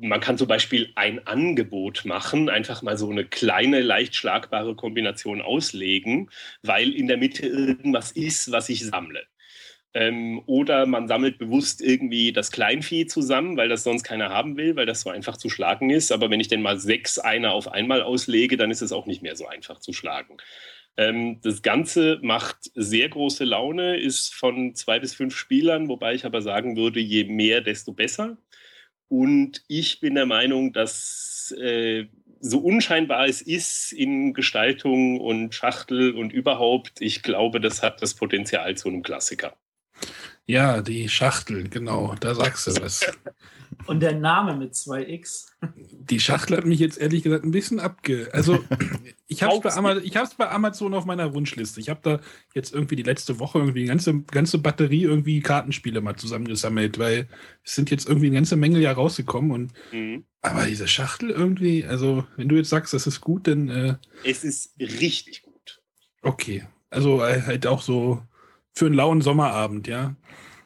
Man 0.00 0.20
kann 0.20 0.38
zum 0.38 0.48
Beispiel 0.48 0.92
ein 0.94 1.26
Angebot 1.26 2.06
machen, 2.06 2.48
einfach 2.48 2.80
mal 2.80 2.96
so 2.96 3.10
eine 3.10 3.26
kleine, 3.26 3.82
leicht 3.82 4.14
schlagbare 4.14 4.74
Kombination 4.76 5.42
auslegen, 5.42 6.30
weil 6.62 6.94
in 6.94 7.06
der 7.06 7.18
Mitte 7.18 7.46
irgendwas 7.46 8.12
ist, 8.12 8.50
was 8.50 8.70
ich 8.70 8.82
sammle. 8.86 9.26
Ähm, 9.94 10.42
oder 10.46 10.86
man 10.86 11.06
sammelt 11.06 11.38
bewusst 11.38 11.82
irgendwie 11.82 12.32
das 12.32 12.50
Kleinvieh 12.50 13.06
zusammen, 13.06 13.56
weil 13.56 13.68
das 13.68 13.84
sonst 13.84 14.04
keiner 14.04 14.30
haben 14.30 14.56
will, 14.56 14.74
weil 14.76 14.86
das 14.86 15.02
so 15.02 15.10
einfach 15.10 15.36
zu 15.36 15.50
schlagen 15.50 15.90
ist. 15.90 16.12
Aber 16.12 16.30
wenn 16.30 16.40
ich 16.40 16.48
denn 16.48 16.62
mal 16.62 16.78
sechs 16.78 17.18
Einer 17.18 17.52
auf 17.52 17.68
einmal 17.70 18.02
auslege, 18.02 18.56
dann 18.56 18.70
ist 18.70 18.82
es 18.82 18.92
auch 18.92 19.06
nicht 19.06 19.22
mehr 19.22 19.36
so 19.36 19.46
einfach 19.46 19.80
zu 19.80 19.92
schlagen. 19.92 20.38
Ähm, 20.96 21.40
das 21.42 21.62
Ganze 21.62 22.18
macht 22.22 22.70
sehr 22.74 23.08
große 23.08 23.44
Laune, 23.44 23.98
ist 23.98 24.34
von 24.34 24.74
zwei 24.74 24.98
bis 25.00 25.14
fünf 25.14 25.36
Spielern, 25.36 25.88
wobei 25.88 26.14
ich 26.14 26.24
aber 26.24 26.42
sagen 26.42 26.76
würde, 26.76 27.00
je 27.00 27.24
mehr, 27.24 27.60
desto 27.60 27.92
besser. 27.92 28.38
Und 29.08 29.62
ich 29.68 30.00
bin 30.00 30.14
der 30.14 30.26
Meinung, 30.26 30.72
dass 30.72 31.54
äh, 31.60 32.06
so 32.40 32.58
unscheinbar 32.58 33.26
es 33.28 33.42
ist 33.42 33.92
in 33.92 34.34
Gestaltung 34.34 35.20
und 35.20 35.54
Schachtel 35.54 36.14
und 36.14 36.32
überhaupt, 36.32 37.00
ich 37.00 37.22
glaube, 37.22 37.60
das 37.60 37.82
hat 37.82 38.02
das 38.02 38.14
Potenzial 38.14 38.76
zu 38.76 38.88
einem 38.88 39.02
Klassiker. 39.02 39.56
Ja, 40.46 40.82
die 40.82 41.08
Schachtel, 41.08 41.68
genau, 41.68 42.14
da 42.20 42.34
sagst 42.34 42.66
du 42.66 42.80
was. 42.82 43.00
Und 43.86 44.00
der 44.00 44.14
Name 44.14 44.56
mit 44.56 44.74
2x. 44.74 45.46
Die 45.74 46.20
Schachtel 46.20 46.56
hat 46.56 46.66
mich 46.66 46.78
jetzt 46.78 46.98
ehrlich 46.98 47.22
gesagt 47.22 47.44
ein 47.44 47.50
bisschen 47.52 47.80
abge. 47.80 48.28
Also, 48.32 48.62
ich 49.26 49.42
habe 49.42 49.54
es 49.54 49.60
bei, 49.60 49.72
Ama 49.72 49.96
ich 49.96 50.12
bei 50.36 50.50
Amazon 50.50 50.94
auf 50.94 51.04
meiner 51.04 51.34
Wunschliste. 51.34 51.80
Ich 51.80 51.88
habe 51.88 52.00
da 52.02 52.20
jetzt 52.54 52.72
irgendwie 52.74 52.96
die 52.96 53.02
letzte 53.02 53.38
Woche 53.38 53.58
irgendwie 53.58 53.80
eine 53.80 53.88
ganze, 53.88 54.20
ganze 54.22 54.58
Batterie 54.58 55.02
irgendwie 55.04 55.40
Kartenspiele 55.40 56.00
mal 56.00 56.16
zusammengesammelt, 56.16 56.98
weil 56.98 57.28
es 57.64 57.74
sind 57.74 57.90
jetzt 57.90 58.08
irgendwie 58.08 58.26
eine 58.26 58.36
ganze 58.36 58.56
Menge 58.56 58.78
ja 58.78 58.92
rausgekommen. 58.92 59.50
Und, 59.50 59.72
Mhm. 59.90 60.24
aber 60.42 60.66
diese 60.66 60.86
Schachtel 60.86 61.30
irgendwie, 61.30 61.84
also, 61.84 62.24
wenn 62.36 62.48
du 62.48 62.56
jetzt 62.56 62.70
sagst, 62.70 62.92
das 62.92 63.06
ist 63.06 63.20
gut, 63.20 63.46
dann 63.46 63.68
äh, 63.68 63.96
Es 64.22 64.44
ist 64.44 64.74
richtig 64.78 65.42
gut. 65.42 65.80
okay. 66.22 66.66
Also 66.90 67.24
äh, 67.24 67.40
halt 67.42 67.66
auch 67.66 67.80
so 67.80 68.22
für 68.74 68.86
einen 68.86 68.94
lauen 68.94 69.20
Sommerabend, 69.20 69.86
ja. 69.88 70.16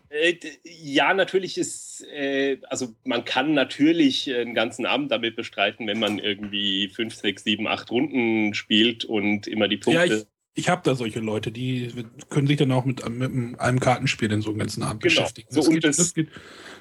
Äh, 0.09 0.35
Ja, 0.65 1.13
natürlich 1.15 1.59
ist, 1.59 2.05
äh, 2.13 2.59
also 2.69 2.95
man 3.05 3.25
kann 3.25 3.55
natürlich 3.55 4.33
einen 4.33 4.55
ganzen 4.55 4.87
Abend 4.87 5.11
damit 5.11 5.37
bestreiten, 5.37 5.87
wenn 5.87 5.99
man 5.99 6.19
irgendwie 6.19 6.89
fünf, 6.89 7.15
sechs, 7.15 7.45
sieben, 7.45 7.67
acht 7.67 7.91
Runden 7.91 8.55
spielt 8.55 9.05
und 9.05 9.47
immer 9.47 9.69
die 9.69 9.77
Ja, 9.77 10.05
Punkte. 10.05 10.27
ich, 10.55 10.63
ich 10.65 10.69
habe 10.69 10.83
da 10.85 10.95
solche 10.95 11.21
Leute, 11.21 11.51
die 11.51 11.93
können 12.31 12.47
sich 12.47 12.57
dann 12.57 12.73
auch 12.73 12.85
mit, 12.85 13.07
mit 13.11 13.61
einem 13.61 13.81
Kartenspiel 13.81 14.33
in 14.33 14.41
so 14.43 14.51
einen 14.51 14.59
ganzen 14.61 14.83
Abend 14.85 15.03
Genau. 15.03 15.15
beschäftigen. 15.15 15.49
So, 15.51 15.63
und 15.63 15.85
das- 15.85 15.97
das 15.97 16.15
geht. 16.15 16.29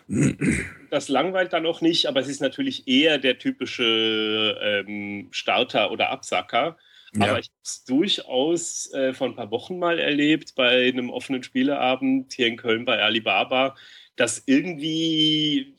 das 0.91 1.09
langweilt 1.09 1.51
dann 1.53 1.65
auch 1.65 1.81
nicht, 1.81 2.05
aber 2.05 2.19
es 2.19 2.27
ist 2.27 2.41
natürlich 2.41 2.87
eher 2.87 3.17
der 3.17 3.39
typische 3.39 4.57
ähm, 4.61 5.27
Starter 5.31 5.91
oder 5.91 6.09
Absacker. 6.11 6.77
Ja. 7.15 7.29
Aber 7.29 7.39
ich 7.39 7.47
habe 7.47 7.59
es 7.63 7.85
durchaus 7.85 8.91
äh, 8.93 9.13
vor 9.13 9.27
ein 9.27 9.35
paar 9.35 9.51
Wochen 9.51 9.79
mal 9.79 9.99
erlebt 9.99 10.55
bei 10.55 10.87
einem 10.87 11.09
offenen 11.09 11.43
Spieleabend 11.43 12.33
hier 12.33 12.47
in 12.47 12.57
Köln 12.57 12.85
bei 12.85 13.01
Alibaba, 13.01 13.75
dass 14.15 14.43
irgendwie 14.45 15.75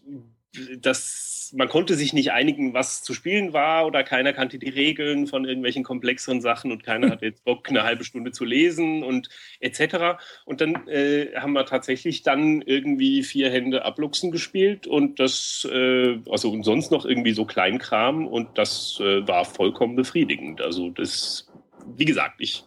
das, 0.79 1.36
man 1.53 1.69
konnte 1.69 1.95
sich 1.95 2.13
nicht 2.13 2.33
einigen, 2.33 2.75
was 2.75 3.03
zu 3.03 3.15
spielen 3.15 3.53
war 3.53 3.87
oder 3.87 4.03
keiner 4.05 4.33
kannte 4.33 4.59
die 4.59 4.69
Regeln 4.69 5.27
von 5.27 5.45
irgendwelchen 5.45 5.85
komplexeren 5.85 6.41
Sachen 6.41 6.73
und 6.73 6.83
keiner 6.83 7.11
hatte 7.11 7.27
jetzt 7.27 7.45
Bock, 7.45 7.69
eine 7.69 7.83
halbe 7.85 8.05
Stunde 8.05 8.33
zu 8.33 8.45
lesen 8.45 9.03
und 9.03 9.29
etc. 9.61 10.19
Und 10.45 10.61
dann 10.61 10.87
äh, 10.89 11.35
haben 11.37 11.53
wir 11.53 11.67
tatsächlich 11.67 12.23
dann 12.23 12.63
irgendwie 12.63 13.23
vier 13.23 13.51
Hände 13.51 13.85
Abluchsen 13.85 14.31
gespielt 14.31 14.87
und 14.87 15.21
das, 15.21 15.67
äh, 15.71 16.19
also 16.31 16.51
und 16.51 16.63
sonst 16.63 16.91
noch 16.91 17.05
irgendwie 17.05 17.33
so 17.33 17.45
Kleinkram 17.45 18.27
und 18.27 18.59
das 18.59 18.99
äh, 19.01 19.27
war 19.27 19.45
vollkommen 19.45 19.97
befriedigend. 19.97 20.61
Also 20.61 20.91
das, 20.91 21.51
wie 21.97 22.05
gesagt, 22.05 22.37
ich 22.39 22.65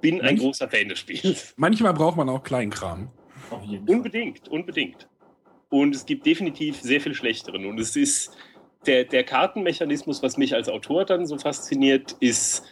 bin 0.00 0.20
ein 0.20 0.36
Manch- 0.36 0.40
großer 0.40 0.68
Fan 0.68 0.88
des 0.88 0.98
Spiels. 0.98 1.54
Manchmal 1.56 1.94
braucht 1.94 2.16
man 2.16 2.28
auch 2.28 2.42
Kleinkram. 2.42 3.10
Unbedingt, 3.86 4.48
unbedingt. 4.48 5.08
Und 5.70 5.94
es 5.94 6.06
gibt 6.06 6.26
definitiv 6.26 6.80
sehr 6.80 7.00
viel 7.00 7.14
schlechteren. 7.14 7.66
Und 7.66 7.78
es 7.78 7.96
ist 7.96 8.36
der, 8.86 9.04
der 9.04 9.24
Kartenmechanismus, 9.24 10.22
was 10.22 10.36
mich 10.36 10.54
als 10.54 10.68
Autor 10.68 11.04
dann 11.04 11.26
so 11.26 11.38
fasziniert, 11.38 12.16
ist 12.20 12.62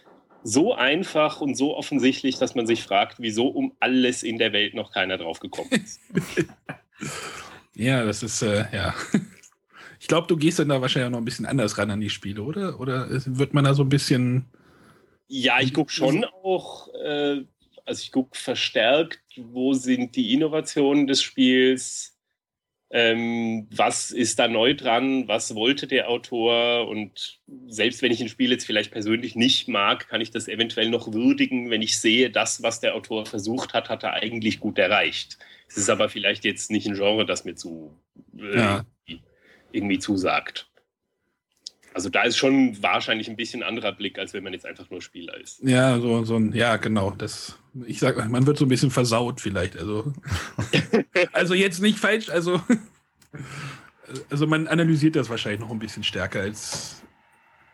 so 0.42 0.74
einfach 0.74 1.40
und 1.40 1.56
so 1.56 1.76
offensichtlich, 1.76 2.38
dass 2.38 2.54
man 2.54 2.66
sich 2.66 2.82
fragt, 2.82 3.16
wieso 3.18 3.48
um 3.48 3.72
alles 3.80 4.22
in 4.22 4.38
der 4.38 4.52
Welt 4.52 4.74
noch 4.74 4.92
keiner 4.92 5.18
drauf 5.18 5.40
gekommen 5.40 5.70
ist. 5.72 6.00
Ja, 7.76 8.04
das 8.04 8.22
ist, 8.22 8.42
äh, 8.42 8.64
ja. 8.72 8.94
Ich 9.98 10.08
glaube, 10.08 10.26
du 10.26 10.36
gehst 10.36 10.58
dann 10.58 10.68
da 10.68 10.80
wahrscheinlich 10.80 11.08
auch 11.08 11.12
noch 11.12 11.18
ein 11.18 11.24
bisschen 11.24 11.46
anders 11.46 11.78
ran 11.78 11.90
an 11.90 12.00
die 12.00 12.10
Spiele, 12.10 12.42
oder? 12.42 12.78
Oder 12.80 13.08
wird 13.10 13.54
man 13.54 13.64
da 13.64 13.74
so 13.74 13.82
ein 13.82 13.88
bisschen. 13.88 14.44
Ja, 15.26 15.58
ich 15.60 15.72
gucke 15.72 15.90
schon 15.90 16.24
auch, 16.24 16.88
äh, 16.94 17.42
also 17.84 18.02
ich 18.02 18.12
gucke 18.12 18.38
verstärkt, 18.38 19.20
wo 19.36 19.72
sind 19.72 20.14
die 20.14 20.34
Innovationen 20.34 21.06
des 21.06 21.22
Spiels, 21.22 22.15
ähm, 22.90 23.66
was 23.74 24.10
ist 24.12 24.38
da 24.38 24.48
neu 24.48 24.74
dran, 24.74 25.26
was 25.28 25.54
wollte 25.54 25.86
der 25.86 26.08
Autor 26.08 26.88
und 26.88 27.40
selbst 27.68 28.00
wenn 28.02 28.12
ich 28.12 28.20
ein 28.20 28.28
Spiel 28.28 28.50
jetzt 28.50 28.64
vielleicht 28.66 28.92
persönlich 28.92 29.34
nicht 29.36 29.68
mag, 29.68 30.08
kann 30.08 30.20
ich 30.20 30.30
das 30.30 30.48
eventuell 30.48 30.88
noch 30.90 31.12
würdigen, 31.12 31.70
wenn 31.70 31.82
ich 31.82 31.98
sehe, 32.00 32.30
das, 32.30 32.62
was 32.62 32.80
der 32.80 32.94
Autor 32.94 33.26
versucht 33.26 33.74
hat, 33.74 33.88
hat 33.88 34.04
er 34.04 34.14
eigentlich 34.14 34.60
gut 34.60 34.78
erreicht. 34.78 35.38
Es 35.68 35.76
ist 35.76 35.90
aber 35.90 36.08
vielleicht 36.08 36.44
jetzt 36.44 36.70
nicht 36.70 36.86
ein 36.86 36.94
Genre, 36.94 37.26
das 37.26 37.44
mir 37.44 37.56
zu 37.56 37.98
äh, 38.38 38.56
Ja. 38.56 38.84
irgendwie 39.72 39.98
zusagt. 39.98 40.70
Also 41.96 42.10
da 42.10 42.24
ist 42.24 42.36
schon 42.36 42.76
wahrscheinlich 42.82 43.26
ein 43.30 43.36
bisschen 43.36 43.62
anderer 43.62 43.90
Blick, 43.90 44.18
als 44.18 44.34
wenn 44.34 44.44
man 44.44 44.52
jetzt 44.52 44.66
einfach 44.66 44.90
nur 44.90 45.00
Spieler 45.00 45.34
ist. 45.40 45.62
Ja, 45.62 45.98
so, 45.98 46.24
so 46.24 46.36
ein, 46.36 46.52
ja, 46.52 46.76
genau. 46.76 47.12
Das, 47.12 47.58
ich 47.86 48.00
sag, 48.00 48.18
mal, 48.18 48.28
man 48.28 48.46
wird 48.46 48.58
so 48.58 48.66
ein 48.66 48.68
bisschen 48.68 48.90
versaut 48.90 49.40
vielleicht. 49.40 49.78
Also, 49.78 50.12
also 51.32 51.54
jetzt 51.54 51.80
nicht 51.80 51.98
falsch, 51.98 52.28
also, 52.28 52.60
also 54.28 54.46
man 54.46 54.68
analysiert 54.68 55.16
das 55.16 55.30
wahrscheinlich 55.30 55.60
noch 55.60 55.70
ein 55.70 55.78
bisschen 55.78 56.04
stärker, 56.04 56.40
als, 56.40 57.02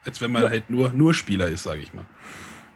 als 0.04 0.20
wenn 0.20 0.30
man 0.30 0.44
halt 0.44 0.70
nur, 0.70 0.90
nur 0.92 1.14
Spieler 1.14 1.48
ist, 1.48 1.64
sage 1.64 1.82
ich 1.82 1.92
mal. 1.92 2.06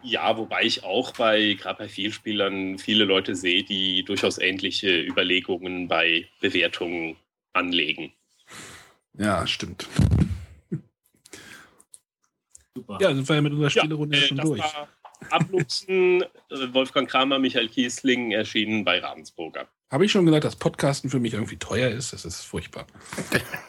Ja, 0.03 0.37
wobei 0.37 0.65
ich 0.65 0.83
auch 0.83 1.13
bei, 1.13 1.55
gerade 1.55 1.79
bei 1.79 1.89
Vielspielern, 1.89 2.79
viele 2.79 3.05
Leute 3.05 3.37
sehe, 3.37 3.63
die 3.63 4.03
durchaus 4.03 4.39
ähnliche 4.39 5.01
Überlegungen 5.01 5.87
bei 5.87 6.27
Bewertungen 6.41 7.15
anlegen. 7.53 8.13
Ja, 9.17 9.47
stimmt. 9.47 9.87
Super. 12.77 12.99
Ja, 13.01 13.15
sind 13.15 13.29
wir 13.29 13.37
ja 13.37 13.43
mit 13.43 13.53
unserer 13.53 13.71
Spielerunde 13.71 14.17
äh, 14.17 14.21
schon 14.21 14.37
das 14.37 14.47
durch. 14.47 14.63
Abluchsen, 15.31 16.23
äh, 16.23 16.27
Wolfgang 16.73 17.09
Kramer, 17.09 17.39
Michael 17.39 17.69
Kiesling, 17.69 18.33
erschienen 18.33 18.85
bei 18.85 18.99
Ravensburger. 18.99 19.67
Habe 19.91 20.05
ich 20.05 20.13
schon 20.13 20.27
gesagt, 20.27 20.45
dass 20.45 20.57
Podcasten 20.57 21.09
für 21.11 21.21
mich 21.21 21.33
irgendwie 21.33 21.57
teuer 21.57 21.91
ist? 21.91 22.13
Das 22.13 22.25
ist 22.25 22.43
furchtbar. 22.43 22.87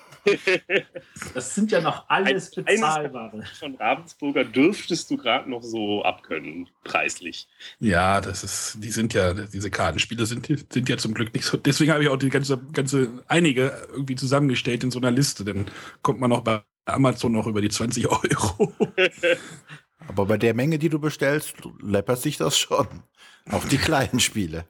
Das 1.33 1.55
sind 1.55 1.71
ja 1.71 1.79
noch 1.79 2.09
alles 2.09 2.51
Ein- 2.57 2.65
bezahlbare. 2.65 3.45
Von 3.57 3.75
Ravensburger 3.75 4.43
dürftest 4.43 5.09
du 5.09 5.15
gerade 5.15 5.49
noch 5.49 5.63
so 5.63 6.03
abkönnen, 6.03 6.67
preislich. 6.83 7.47
Ja, 7.79 8.19
das 8.19 8.43
ist, 8.43 8.77
die 8.79 8.91
sind 8.91 9.13
ja, 9.13 9.33
diese 9.33 9.71
Kartenspiele 9.71 10.25
sind, 10.25 10.45
sind 10.45 10.89
ja 10.89 10.97
zum 10.97 11.13
Glück 11.13 11.33
nicht 11.33 11.45
so. 11.45 11.55
Deswegen 11.55 11.91
habe 11.91 12.03
ich 12.03 12.09
auch 12.09 12.17
die 12.17 12.29
ganze, 12.29 12.57
ganze, 12.73 13.23
einige 13.27 13.87
irgendwie 13.91 14.15
zusammengestellt 14.15 14.83
in 14.83 14.91
so 14.91 14.99
einer 14.99 15.11
Liste. 15.11 15.45
Dann 15.45 15.65
kommt 16.01 16.19
man 16.19 16.31
auch 16.33 16.41
bei 16.41 16.61
Amazon 16.88 17.32
noch 17.34 17.47
über 17.47 17.62
die 17.62 17.69
20 17.69 18.08
Euro. 18.08 18.73
Aber 20.08 20.26
bei 20.26 20.38
der 20.38 20.54
Menge, 20.54 20.80
die 20.80 20.89
du 20.89 21.00
bestellst, 21.00 21.56
läppert 21.82 22.19
sich 22.19 22.38
das 22.38 22.58
schon. 22.58 22.88
Auch 23.52 23.65
die 23.65 23.78
kleinen 23.78 24.19
Spiele. 24.19 24.65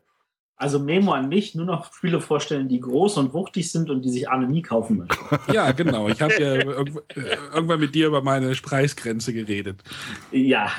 Also 0.55 0.79
Memo 0.79 1.13
an 1.13 1.29
mich, 1.29 1.53
nur 1.53 1.65
noch 1.67 1.93
Spiele 1.93 2.19
vorstellen, 2.19 2.67
die 2.67 2.79
groß 2.79 3.17
und 3.17 3.33
wuchtig 3.33 3.71
sind 3.71 3.91
und 3.91 4.01
die 4.01 4.09
sich 4.09 4.27
Arne 4.29 4.47
nie 4.47 4.63
kaufen 4.63 4.97
möchte. 4.97 5.17
ja, 5.53 5.71
genau. 5.71 6.09
Ich 6.09 6.19
habe 6.21 6.33
ja 6.41 6.53
irgendw- 6.55 7.03
äh, 7.15 7.35
irgendwann 7.53 7.79
mit 7.79 7.93
dir 7.93 8.07
über 8.07 8.23
meine 8.23 8.51
Preisgrenze 8.55 9.33
geredet. 9.33 9.83
Ja. 10.31 10.71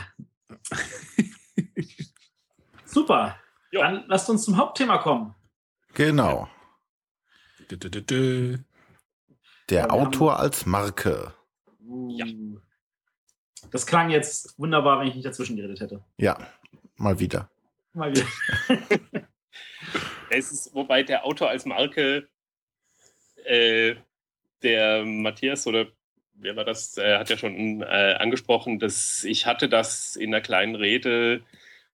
Super. 2.85 3.37
Ja. 3.71 3.83
Dann 3.83 4.05
lasst 4.09 4.29
uns 4.31 4.45
zum 4.45 4.57
Hauptthema 4.57 4.99
kommen. 4.99 5.35
Genau. 5.95 6.49
Dü, 7.71 7.77
dü, 7.77 8.03
dü. 8.03 8.59
Der 9.71 9.81
Ja, 9.81 9.85
wir 9.87 9.93
haben- 9.93 10.07
Autor 10.09 10.39
als 10.39 10.67
Marke. 10.67 11.33
Ja. 12.09 12.27
Das 13.71 13.87
klang 13.87 14.11
jetzt 14.11 14.59
wunderbar, 14.59 15.01
wenn 15.01 15.09
ich 15.09 15.15
nicht 15.15 15.27
dazwischen 15.27 15.57
geredet 15.57 15.81
hätte. 15.81 16.03
Ja, 16.17 16.39
mal 16.97 17.19
wieder. 17.19 17.51
Mal 17.93 18.13
wieder. 18.15 18.27
Es 20.31 20.53
ist, 20.53 20.75
wobei 20.75 21.03
der 21.03 21.25
Autor 21.25 21.49
als 21.49 21.65
Marke, 21.65 22.29
äh, 23.47 23.95
der 24.63 25.03
Matthias 25.07 25.67
oder 25.67 25.87
wer 26.35 26.55
war 26.55 26.65
das, 26.67 26.99
äh, 26.99 27.17
hat 27.17 27.31
ja 27.31 27.39
schon 27.39 27.81
äh, 27.81 28.17
angesprochen, 28.19 28.79
dass 28.79 29.25
ich 29.25 29.47
hatte 29.47 29.71
das 29.71 30.17
in 30.17 30.35
einer 30.35 30.43
kleinen 30.43 30.75
Rede 30.75 31.41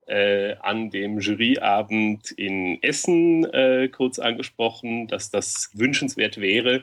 äh, 0.07 0.57
an 0.57 0.91
dem 0.91 1.21
Juryabend 1.21 2.33
in 2.33 2.83
Essen 2.83 3.45
äh, 3.53 3.89
kurz 3.89 4.19
angesprochen, 4.19 5.07
dass 5.07 5.31
das 5.31 5.71
wünschenswert 5.75 6.39
wäre. 6.41 6.83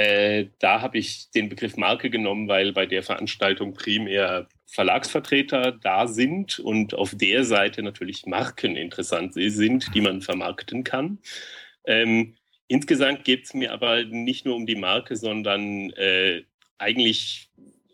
Äh, 0.00 0.48
da 0.60 0.80
habe 0.80 0.96
ich 0.96 1.30
den 1.30 1.50
Begriff 1.50 1.76
Marke 1.76 2.08
genommen, 2.08 2.48
weil 2.48 2.72
bei 2.72 2.86
der 2.86 3.02
Veranstaltung 3.02 3.74
primär 3.74 4.48
Verlagsvertreter 4.64 5.72
da 5.72 6.06
sind 6.06 6.58
und 6.58 6.94
auf 6.94 7.14
der 7.14 7.44
Seite 7.44 7.82
natürlich 7.82 8.24
Marken 8.24 8.76
interessant 8.76 9.34
sind, 9.34 9.94
die 9.94 10.00
man 10.00 10.22
vermarkten 10.22 10.84
kann. 10.84 11.18
Ähm, 11.84 12.36
insgesamt 12.66 13.24
geht 13.24 13.44
es 13.44 13.52
mir 13.52 13.72
aber 13.74 14.04
nicht 14.04 14.46
nur 14.46 14.56
um 14.56 14.64
die 14.64 14.76
Marke, 14.76 15.16
sondern 15.16 15.90
äh, 15.90 16.44
eigentlich 16.78 17.50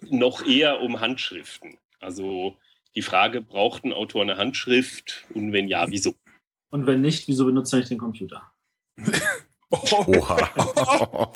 noch 0.09 0.47
eher 0.47 0.83
um 0.83 1.01
Handschriften. 1.01 1.77
Also 1.99 2.57
die 2.95 3.03
Frage, 3.03 3.43
braucht 3.43 3.85
ein 3.85 3.93
Autor 3.93 4.23
eine 4.23 4.37
Handschrift 4.37 5.25
und 5.35 5.53
wenn 5.53 5.67
ja, 5.67 5.91
wieso? 5.91 6.15
Und 6.71 6.87
wenn 6.87 7.01
nicht, 7.01 7.27
wieso 7.27 7.47
benutzt 7.47 7.73
er 7.73 7.81
nicht 7.81 7.91
den 7.91 7.99
Computer? 7.99 8.53
Oha. 9.71 11.33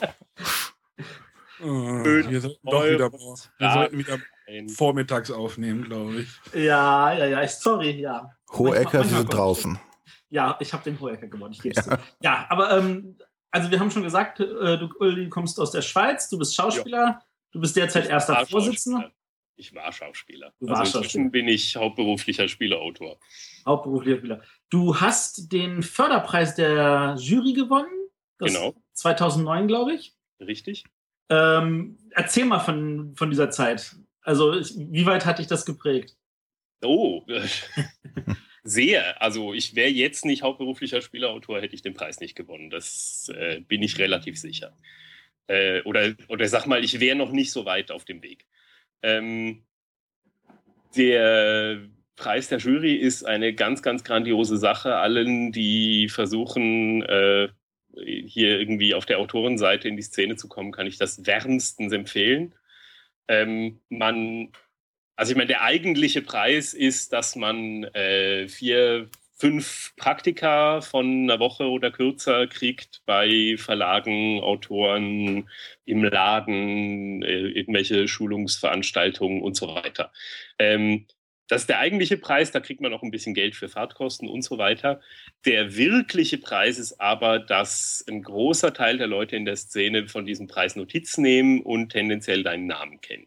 Oh, 1.62 1.66
wir 1.68 2.40
sollten 2.40 2.70
doch 2.70 2.84
wieder, 2.84 3.12
wir 3.12 3.36
Ja. 3.58 3.74
sollten 3.74 3.98
wieder 3.98 4.18
vormittags 4.74 5.30
aufnehmen, 5.30 5.84
glaube 5.84 6.22
ich. 6.22 6.28
Ja, 6.54 7.12
ja, 7.12 7.26
ja, 7.26 7.42
ich, 7.42 7.50
sorry, 7.50 8.00
ja. 8.00 8.30
Hohe 8.52 8.76
Äcker, 8.76 9.04
sind 9.04 9.32
draußen. 9.32 9.78
Ja, 10.30 10.56
ich 10.60 10.72
habe 10.72 10.84
den 10.84 10.98
Hohecker 11.00 11.26
gewonnen, 11.26 11.52
ich 11.52 11.60
gebe 11.60 11.78
es 11.78 11.86
ja. 11.86 11.98
ja, 12.22 12.46
aber 12.48 12.78
ähm, 12.78 13.18
also 13.50 13.70
wir 13.70 13.80
haben 13.80 13.90
schon 13.90 14.04
gesagt, 14.04 14.40
äh, 14.40 14.78
du 14.78 14.88
Uli, 15.00 15.28
kommst 15.28 15.58
aus 15.58 15.72
der 15.72 15.82
Schweiz, 15.82 16.28
du 16.28 16.38
bist 16.38 16.54
Schauspieler, 16.54 17.04
ja. 17.04 17.22
du 17.52 17.60
bist 17.60 17.76
derzeit 17.76 18.04
ich 18.04 18.10
erster 18.10 18.46
Vorsitzender. 18.46 19.10
Ich 19.56 19.74
war 19.74 19.92
Schauspieler. 19.92 20.54
Du 20.58 20.68
also 20.68 20.98
inzwischen 20.98 21.30
bin 21.30 21.46
ich 21.46 21.76
hauptberuflicher 21.76 22.48
Spieleautor. 22.48 23.18
Hauptberuflicher 23.66 24.18
Spieler. 24.18 24.42
Du 24.70 24.98
hast 24.98 25.52
den 25.52 25.82
Förderpreis 25.82 26.54
der 26.54 27.16
Jury 27.18 27.52
gewonnen. 27.52 27.99
Genau. 28.48 28.74
2009, 28.94 29.68
glaube 29.68 29.94
ich. 29.94 30.14
Richtig. 30.40 30.84
Ähm, 31.28 31.98
erzähl 32.10 32.44
mal 32.44 32.58
von, 32.58 33.14
von 33.14 33.30
dieser 33.30 33.50
Zeit. 33.50 33.96
Also, 34.22 34.52
wie 34.52 35.06
weit 35.06 35.24
hat 35.24 35.38
dich 35.38 35.46
das 35.46 35.64
geprägt? 35.64 36.16
Oh, 36.82 37.22
sehr. 38.64 39.22
Also, 39.22 39.54
ich 39.54 39.74
wäre 39.74 39.90
jetzt 39.90 40.24
nicht 40.24 40.42
hauptberuflicher 40.42 41.00
Spielautor, 41.00 41.60
hätte 41.60 41.74
ich 41.74 41.82
den 41.82 41.94
Preis 41.94 42.20
nicht 42.20 42.34
gewonnen. 42.34 42.70
Das 42.70 43.30
äh, 43.34 43.60
bin 43.60 43.82
ich 43.82 43.98
relativ 43.98 44.38
sicher. 44.38 44.76
Äh, 45.46 45.82
oder, 45.82 46.14
oder 46.28 46.46
sag 46.48 46.66
mal, 46.66 46.84
ich 46.84 47.00
wäre 47.00 47.16
noch 47.16 47.32
nicht 47.32 47.52
so 47.52 47.64
weit 47.64 47.90
auf 47.90 48.04
dem 48.04 48.22
Weg. 48.22 48.46
Ähm, 49.02 49.64
der 50.96 51.80
Preis 52.16 52.48
der 52.48 52.58
Jury 52.58 52.94
ist 52.94 53.24
eine 53.24 53.54
ganz, 53.54 53.82
ganz 53.82 54.04
grandiose 54.04 54.58
Sache. 54.58 54.96
Allen, 54.96 55.52
die 55.52 56.08
versuchen, 56.08 57.02
äh, 57.02 57.48
hier 57.96 58.58
irgendwie 58.58 58.94
auf 58.94 59.06
der 59.06 59.18
Autorenseite 59.18 59.88
in 59.88 59.96
die 59.96 60.02
Szene 60.02 60.36
zu 60.36 60.48
kommen, 60.48 60.72
kann 60.72 60.86
ich 60.86 60.98
das 60.98 61.26
wärmstens 61.26 61.92
empfehlen. 61.92 62.54
Ähm, 63.28 63.80
man, 63.88 64.52
also 65.16 65.32
ich 65.32 65.36
meine, 65.36 65.48
der 65.48 65.62
eigentliche 65.62 66.22
Preis 66.22 66.74
ist, 66.74 67.12
dass 67.12 67.36
man 67.36 67.84
äh, 67.84 68.48
vier, 68.48 69.08
fünf 69.36 69.94
Praktika 69.96 70.80
von 70.82 71.24
einer 71.24 71.40
Woche 71.40 71.70
oder 71.70 71.90
kürzer 71.90 72.46
kriegt 72.46 73.02
bei 73.06 73.56
Verlagen, 73.56 74.40
Autoren, 74.40 75.48
im 75.84 76.04
Laden, 76.04 77.22
äh, 77.22 77.48
irgendwelche 77.48 78.06
Schulungsveranstaltungen 78.06 79.42
und 79.42 79.56
so 79.56 79.74
weiter. 79.74 80.12
Ähm, 80.58 81.06
das 81.50 81.62
ist 81.62 81.68
der 81.68 81.80
eigentliche 81.80 82.16
Preis, 82.16 82.52
da 82.52 82.60
kriegt 82.60 82.80
man 82.80 82.94
auch 82.94 83.02
ein 83.02 83.10
bisschen 83.10 83.34
Geld 83.34 83.56
für 83.56 83.68
Fahrtkosten 83.68 84.28
und 84.28 84.42
so 84.42 84.56
weiter. 84.56 85.00
Der 85.44 85.74
wirkliche 85.74 86.38
Preis 86.38 86.78
ist 86.78 87.00
aber, 87.00 87.40
dass 87.40 88.04
ein 88.08 88.22
großer 88.22 88.72
Teil 88.72 88.98
der 88.98 89.08
Leute 89.08 89.34
in 89.34 89.44
der 89.44 89.56
Szene 89.56 90.06
von 90.06 90.24
diesem 90.24 90.46
Preis 90.46 90.76
Notiz 90.76 91.18
nehmen 91.18 91.60
und 91.60 91.90
tendenziell 91.90 92.44
deinen 92.44 92.68
Namen 92.68 93.00
kennen. 93.00 93.26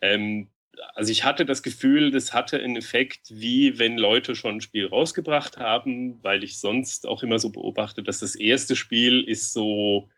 Ähm, 0.00 0.48
also 0.94 1.12
ich 1.12 1.24
hatte 1.24 1.44
das 1.44 1.62
Gefühl, 1.62 2.10
das 2.10 2.32
hatte 2.32 2.58
einen 2.58 2.76
Effekt, 2.76 3.26
wie 3.28 3.78
wenn 3.78 3.98
Leute 3.98 4.34
schon 4.34 4.56
ein 4.56 4.60
Spiel 4.62 4.86
rausgebracht 4.86 5.58
haben, 5.58 6.22
weil 6.24 6.44
ich 6.44 6.58
sonst 6.58 7.06
auch 7.06 7.22
immer 7.22 7.38
so 7.38 7.50
beobachte, 7.50 8.02
dass 8.02 8.20
das 8.20 8.36
erste 8.36 8.74
Spiel 8.74 9.22
ist 9.22 9.52
so 9.52 10.08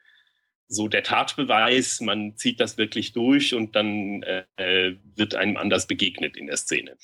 so 0.69 0.89
der 0.89 1.03
Tatbeweis, 1.03 2.01
man 2.01 2.37
zieht 2.37 2.61
das 2.61 2.79
wirklich 2.79 3.13
durch 3.13 3.55
und 3.55 3.77
dann 3.77 4.23
äh, 4.23 4.95
wird 5.15 5.35
einem 5.35 5.57
anders 5.57 5.87
begegnet 5.87 6.37
in 6.37 6.47
der 6.47 6.57
Szene. 6.57 6.97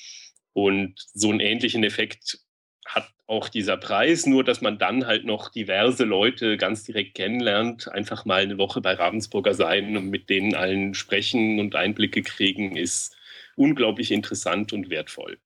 Und 0.52 0.94
so 1.14 1.30
einen 1.30 1.40
ähnlichen 1.40 1.84
Effekt 1.84 2.40
hat 2.86 3.08
auch 3.26 3.48
dieser 3.48 3.76
Preis, 3.76 4.26
nur 4.26 4.44
dass 4.44 4.60
man 4.60 4.78
dann 4.78 5.06
halt 5.06 5.24
noch 5.24 5.48
diverse 5.48 6.04
Leute 6.04 6.56
ganz 6.56 6.84
direkt 6.84 7.14
kennenlernt, 7.14 7.88
einfach 7.88 8.24
mal 8.24 8.42
eine 8.42 8.58
Woche 8.58 8.80
bei 8.80 8.94
Ravensburger 8.94 9.54
sein 9.54 9.96
und 9.96 10.10
mit 10.10 10.28
denen 10.28 10.54
allen 10.54 10.94
sprechen 10.94 11.58
und 11.60 11.74
Einblicke 11.74 12.22
kriegen, 12.22 12.76
ist 12.76 13.16
unglaublich 13.56 14.10
interessant 14.10 14.72
und 14.72 14.90
wertvoll. 14.90 15.38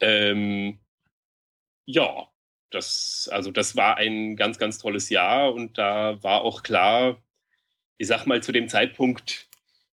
Ähm, 0.00 0.80
ja, 1.84 2.28
das, 2.70 3.28
also 3.32 3.50
das 3.50 3.76
war 3.76 3.96
ein 3.96 4.36
ganz, 4.36 4.58
ganz 4.58 4.78
tolles 4.78 5.08
Jahr 5.10 5.54
und 5.54 5.78
da 5.78 6.22
war 6.22 6.42
auch 6.42 6.62
klar, 6.62 7.22
ich 7.96 8.06
sag 8.06 8.26
mal, 8.26 8.42
zu 8.42 8.52
dem 8.52 8.68
Zeitpunkt 8.68 9.48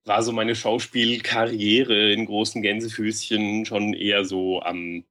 war 0.05 0.21
so 0.21 0.31
meine 0.31 0.55
Schauspielkarriere 0.55 2.11
in 2.11 2.25
großen 2.25 2.61
Gänsefüßchen 2.61 3.65
schon 3.65 3.93
eher 3.93 4.23
so 4.23 4.61
am, 4.61 5.03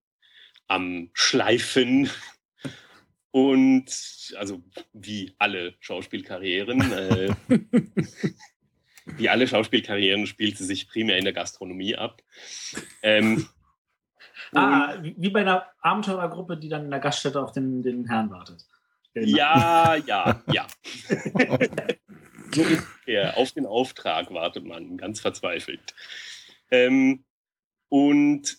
am 0.68 1.11
Schleifen. 1.12 2.09
Und 3.33 4.33
also 4.38 4.62
wie 4.92 5.35
alle 5.38 5.74
Schauspielkarrieren, 5.81 6.92
äh, 6.92 7.35
wie 9.07 9.29
alle 9.29 9.48
Schauspielkarrieren 9.48 10.29
spielt 10.29 10.57
sie 10.57 10.64
sich 10.64 10.88
primär 10.88 11.18
in 11.18 11.24
der 11.24 11.33
Gastronomie 11.33 11.96
ab. 11.96 12.22
Ähm, 13.03 13.48
Ah, 14.55 14.97
wie 15.03 15.31
bei 15.31 15.40
einer 15.40 15.67
Abenteurergruppe, 15.81 16.57
die 16.57 16.69
dann 16.69 16.85
in 16.85 16.90
der 16.90 17.01
Gaststätte 17.01 17.43
auf 17.43 17.53
den, 17.53 17.83
den 17.83 18.07
Herrn 18.07 18.31
wartet. 18.31 18.64
Genau. 19.14 19.37
Ja, 19.37 19.97
ja, 20.07 20.43
ja. 20.53 20.67
so 22.53 22.62
ungefähr. 22.62 23.37
Auf 23.37 23.53
den 23.53 23.67
Auftrag 23.67 24.33
wartet 24.33 24.64
man, 24.64 24.97
ganz 24.97 25.21
verzweifelt. 25.21 25.95
Ähm, 26.71 27.25
und 27.88 28.59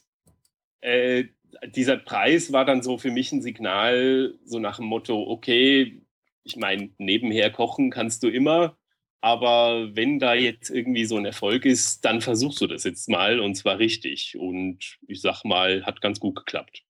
äh, 0.81 1.25
dieser 1.67 1.97
Preis 1.97 2.51
war 2.51 2.65
dann 2.65 2.81
so 2.81 2.97
für 2.97 3.11
mich 3.11 3.31
ein 3.31 3.41
Signal, 3.41 4.35
so 4.45 4.59
nach 4.59 4.77
dem 4.77 4.85
Motto, 4.85 5.21
okay, 5.29 6.01
ich 6.43 6.55
meine, 6.57 6.91
nebenher 6.97 7.51
kochen 7.51 7.89
kannst 7.89 8.23
du 8.23 8.29
immer, 8.29 8.77
aber 9.25 9.95
wenn 9.95 10.19
da 10.19 10.35
jetzt 10.35 10.69
irgendwie 10.69 11.05
so 11.05 11.17
ein 11.17 11.25
Erfolg 11.25 11.65
ist, 11.65 12.05
dann 12.05 12.21
versuchst 12.21 12.61
du 12.61 12.67
das 12.67 12.83
jetzt 12.83 13.09
mal 13.09 13.39
und 13.39 13.55
zwar 13.55 13.79
richtig. 13.79 14.37
Und 14.37 14.99
ich 15.07 15.19
sag 15.19 15.43
mal, 15.43 15.83
hat 15.83 15.99
ganz 15.99 16.19
gut 16.19 16.35
geklappt. 16.35 16.83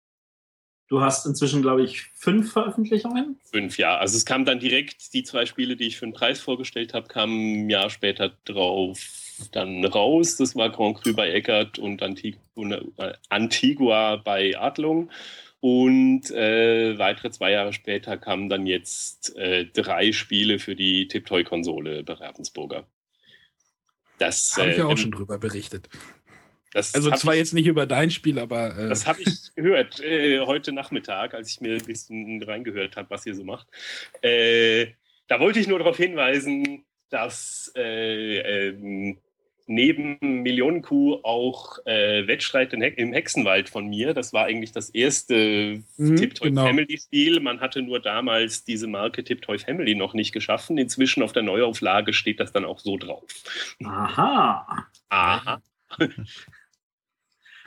Du 0.89 0.99
hast 0.99 1.25
inzwischen, 1.25 1.61
glaube 1.61 1.83
ich, 1.83 2.01
fünf 2.13 2.51
Veröffentlichungen? 2.51 3.39
Fünf, 3.49 3.77
ja. 3.77 3.97
Also 3.97 4.17
es 4.17 4.25
kam 4.25 4.43
dann 4.43 4.59
direkt, 4.59 5.13
die 5.13 5.23
zwei 5.23 5.45
Spiele, 5.45 5.77
die 5.77 5.87
ich 5.87 5.95
für 5.95 6.07
den 6.07 6.13
Preis 6.13 6.41
vorgestellt 6.41 6.93
habe, 6.93 7.07
kamen 7.07 7.67
ein 7.67 7.69
Jahr 7.69 7.89
später 7.89 8.33
drauf 8.43 8.99
dann 9.53 9.85
raus. 9.85 10.35
Das 10.35 10.57
war 10.57 10.69
Grand 10.69 11.01
Cru 11.01 11.13
bei 11.13 11.31
Eckert 11.31 11.79
und 11.79 12.03
Antigua, 12.03 12.81
äh, 12.97 13.13
Antigua 13.29 14.17
bei 14.17 14.59
Adlung. 14.59 15.09
Und 15.67 16.29
äh, 16.29 16.95
weitere 16.99 17.31
zwei 17.31 17.49
Jahre 17.49 17.73
später 17.73 18.17
kamen 18.17 18.49
dann 18.49 18.67
jetzt 18.67 19.35
äh, 19.35 19.65
drei 19.65 20.11
Spiele 20.11 20.59
für 20.59 20.75
die 20.75 21.07
Tiptoy-Konsole 21.07 22.03
bei 22.03 22.13
Ravensburger. 22.13 22.85
Das 24.19 24.55
habe 24.57 24.69
ich 24.69 24.77
ja 24.77 24.85
auch 24.85 24.91
äh, 24.91 24.97
schon 24.97 25.09
drüber 25.09 25.39
berichtet. 25.39 25.89
also 26.75 27.09
zwar 27.09 27.33
ich, 27.33 27.39
jetzt 27.39 27.55
nicht 27.55 27.65
über 27.65 27.87
dein 27.87 28.11
Spiel, 28.11 28.37
aber. 28.37 28.77
Äh, 28.77 28.89
das 28.89 29.07
habe 29.07 29.23
ich 29.23 29.55
gehört 29.55 29.99
äh, 30.01 30.41
heute 30.41 30.71
Nachmittag, 30.71 31.33
als 31.33 31.49
ich 31.49 31.61
mir 31.61 31.73
ein 31.73 31.85
bisschen 31.85 32.43
reingehört 32.43 32.95
habe, 32.95 33.09
was 33.09 33.25
ihr 33.25 33.33
so 33.33 33.43
macht. 33.43 33.65
Äh, 34.21 34.89
da 35.27 35.39
wollte 35.39 35.59
ich 35.59 35.67
nur 35.67 35.79
darauf 35.79 35.97
hinweisen, 35.97 36.85
dass 37.09 37.71
ähm, 37.73 39.17
neben 39.67 40.17
Millionenkuh 40.21 41.19
auch 41.23 41.79
äh, 41.85 42.27
Wettstreit 42.27 42.73
im 42.73 43.13
Hexenwald 43.13 43.69
von 43.69 43.87
mir. 43.87 44.13
Das 44.13 44.31
war 44.31 44.45
eigentlich 44.45 44.71
das 44.71 44.89
erste 44.89 45.81
mhm, 45.97 46.15
Tiptoy 46.15 46.49
genau. 46.49 46.65
Family 46.65 46.97
Spiel. 46.97 47.39
Man 47.39 47.59
hatte 47.61 47.81
nur 47.81 47.99
damals 47.99 48.63
diese 48.63 48.87
Marke 48.87 49.23
Tiptoy 49.23 49.57
Family 49.57 49.95
noch 49.95 50.13
nicht 50.13 50.33
geschaffen. 50.33 50.77
Inzwischen 50.77 51.23
auf 51.23 51.33
der 51.33 51.43
Neuauflage 51.43 52.13
steht 52.13 52.39
das 52.39 52.51
dann 52.51 52.65
auch 52.65 52.79
so 52.79 52.97
drauf. 52.97 53.23
Aha. 53.83 54.87
Aha. 55.09 55.61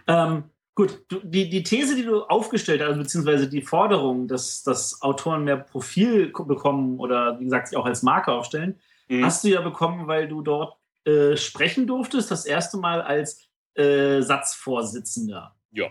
ähm, 0.06 0.44
gut, 0.74 1.02
du, 1.08 1.20
die, 1.24 1.50
die 1.50 1.64
These, 1.64 1.96
die 1.96 2.04
du 2.04 2.22
aufgestellt 2.22 2.80
hast, 2.80 2.96
beziehungsweise 2.96 3.48
die 3.48 3.62
Forderung, 3.62 4.28
dass, 4.28 4.62
dass 4.62 5.02
Autoren 5.02 5.42
mehr 5.44 5.56
Profil 5.56 6.28
bekommen 6.28 7.00
oder 7.00 7.40
wie 7.40 7.44
gesagt 7.44 7.68
sich 7.68 7.76
auch 7.76 7.87
als 7.87 8.04
Marke 8.04 8.30
aufstellen, 8.30 8.78
mhm. 9.08 9.24
hast 9.24 9.42
du 9.42 9.48
ja 9.48 9.61
bekommen, 9.61 10.06
weil 10.06 10.28
du 10.28 10.42
dort 10.42 10.77
äh, 11.04 11.37
sprechen 11.37 11.87
durftest, 11.87 12.30
das 12.30 12.44
erste 12.44 12.76
Mal 12.76 13.02
als 13.02 13.48
äh, 13.74 14.20
Satzvorsitzender. 14.22 15.56
Ja. 15.70 15.87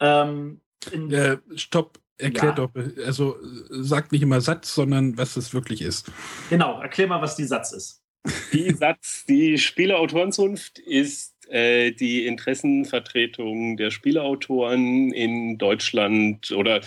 Ähm, 0.00 0.60
äh, 0.92 1.36
stopp, 1.56 1.98
erklär 2.16 2.50
ja. 2.50 2.52
doch, 2.52 2.70
also 3.04 3.36
sag 3.70 4.12
nicht 4.12 4.22
immer 4.22 4.40
Satz, 4.40 4.74
sondern 4.74 5.16
was 5.16 5.36
es 5.36 5.54
wirklich 5.54 5.82
ist. 5.82 6.10
Genau, 6.50 6.80
erklär 6.80 7.06
mal, 7.06 7.22
was 7.22 7.36
die 7.36 7.44
Satz 7.44 7.72
ist. 7.72 8.04
Die 8.52 8.72
Satz, 8.72 9.24
die 9.26 9.58
Spieleautorenzunft 9.58 10.78
ist 10.78 11.34
äh, 11.48 11.92
die 11.92 12.26
Interessenvertretung 12.26 13.76
der 13.76 13.90
Spieleautoren 13.90 15.12
in 15.12 15.58
Deutschland 15.58 16.50
oder 16.52 16.80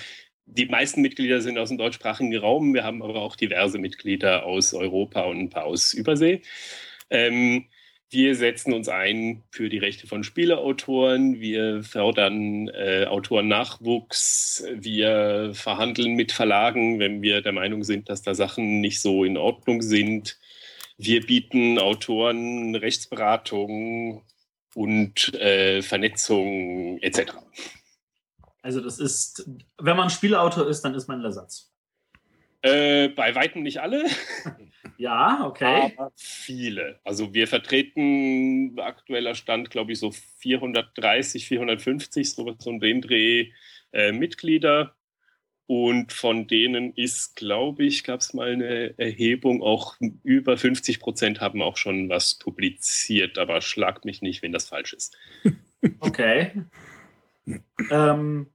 die 0.45 0.65
meisten 0.65 1.01
Mitglieder 1.01 1.41
sind 1.41 1.57
aus 1.57 1.69
dem 1.69 1.77
deutschsprachigen 1.77 2.35
Raum. 2.37 2.73
Wir 2.73 2.83
haben 2.83 3.01
aber 3.01 3.21
auch 3.21 3.35
diverse 3.35 3.79
Mitglieder 3.79 4.45
aus 4.45 4.73
Europa 4.73 5.21
und 5.21 5.39
ein 5.39 5.49
paar 5.49 5.63
aus 5.63 5.93
Übersee. 5.93 6.41
Ähm, 7.11 7.65
wir 8.09 8.35
setzen 8.35 8.73
uns 8.73 8.89
ein 8.89 9.43
für 9.51 9.69
die 9.69 9.77
Rechte 9.77 10.05
von 10.05 10.23
Spieleautoren. 10.23 11.39
Wir 11.39 11.81
fördern 11.83 12.67
äh, 12.69 13.05
Autorennachwuchs. 13.05 14.65
Wir 14.73 15.51
verhandeln 15.53 16.15
mit 16.15 16.33
Verlagen, 16.33 16.99
wenn 16.99 17.21
wir 17.21 17.41
der 17.41 17.53
Meinung 17.53 17.85
sind, 17.85 18.09
dass 18.09 18.21
da 18.21 18.35
Sachen 18.35 18.81
nicht 18.81 18.99
so 18.99 19.23
in 19.23 19.37
Ordnung 19.37 19.81
sind. 19.81 20.37
Wir 20.97 21.25
bieten 21.25 21.79
Autoren 21.79 22.75
Rechtsberatung 22.75 24.25
und 24.75 25.33
äh, 25.35 25.81
Vernetzung 25.81 26.97
etc. 26.99 27.33
Also 28.61 28.81
das 28.81 28.99
ist, 28.99 29.49
wenn 29.77 29.97
man 29.97 30.09
Spielautor 30.09 30.67
ist, 30.67 30.81
dann 30.81 30.95
ist 30.95 31.07
man 31.07 31.23
Ersatz. 31.23 31.71
Äh, 32.61 33.07
bei 33.07 33.33
weitem 33.35 33.63
nicht 33.63 33.79
alle. 33.79 34.05
ja, 35.01 35.45
okay. 35.47 35.93
Aber 35.97 36.11
viele. 36.15 36.99
Also 37.03 37.33
wir 37.33 37.47
vertreten 37.47 38.79
aktueller 38.79 39.33
Stand, 39.33 39.71
glaube 39.71 39.93
ich, 39.93 39.99
so 39.99 40.11
430, 40.11 41.47
450, 41.47 42.31
so, 42.31 42.55
so 42.59 42.69
ein 42.69 43.01
Dreh 43.01 43.51
äh, 43.93 44.11
Mitglieder. 44.11 44.95
Und 45.65 46.13
von 46.13 46.47
denen 46.47 46.93
ist, 46.93 47.35
glaube 47.35 47.83
ich, 47.85 48.03
gab 48.03 48.19
es 48.19 48.33
mal 48.33 48.51
eine 48.51 48.93
Erhebung, 48.99 49.63
auch 49.63 49.95
über 50.23 50.57
50 50.57 50.99
Prozent 50.99 51.41
haben 51.41 51.63
auch 51.63 51.77
schon 51.77 52.09
was 52.09 52.35
publiziert, 52.35 53.39
aber 53.39 53.61
schlag 53.61 54.05
mich 54.05 54.21
nicht, 54.21 54.43
wenn 54.43 54.51
das 54.51 54.69
falsch 54.69 54.93
ist. 54.93 55.17
Okay. 55.99 56.51
ähm, 57.89 58.45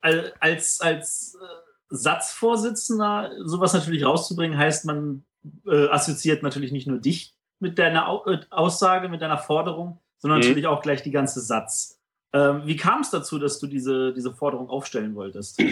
als 0.00 0.80
als 0.80 1.38
äh, 1.40 1.46
Satzvorsitzender 1.88 3.30
sowas 3.44 3.74
natürlich 3.74 4.04
rauszubringen, 4.04 4.58
heißt, 4.58 4.84
man 4.84 5.24
äh, 5.66 5.88
assoziiert 5.88 6.42
natürlich 6.42 6.72
nicht 6.72 6.86
nur 6.86 6.98
dich 6.98 7.34
mit 7.58 7.78
deiner 7.78 8.08
Au 8.08 8.24
äh, 8.26 8.40
Aussage, 8.50 9.08
mit 9.08 9.22
deiner 9.22 9.38
Forderung, 9.38 10.00
sondern 10.18 10.38
mhm. 10.38 10.46
natürlich 10.46 10.66
auch 10.66 10.82
gleich 10.82 11.02
die 11.02 11.10
ganze 11.10 11.40
Satz. 11.40 12.00
Ähm, 12.32 12.62
wie 12.64 12.76
kam 12.76 13.00
es 13.00 13.10
dazu, 13.10 13.38
dass 13.38 13.58
du 13.58 13.66
diese, 13.66 14.12
diese 14.14 14.32
Forderung 14.32 14.68
aufstellen 14.68 15.14
wolltest? 15.14 15.62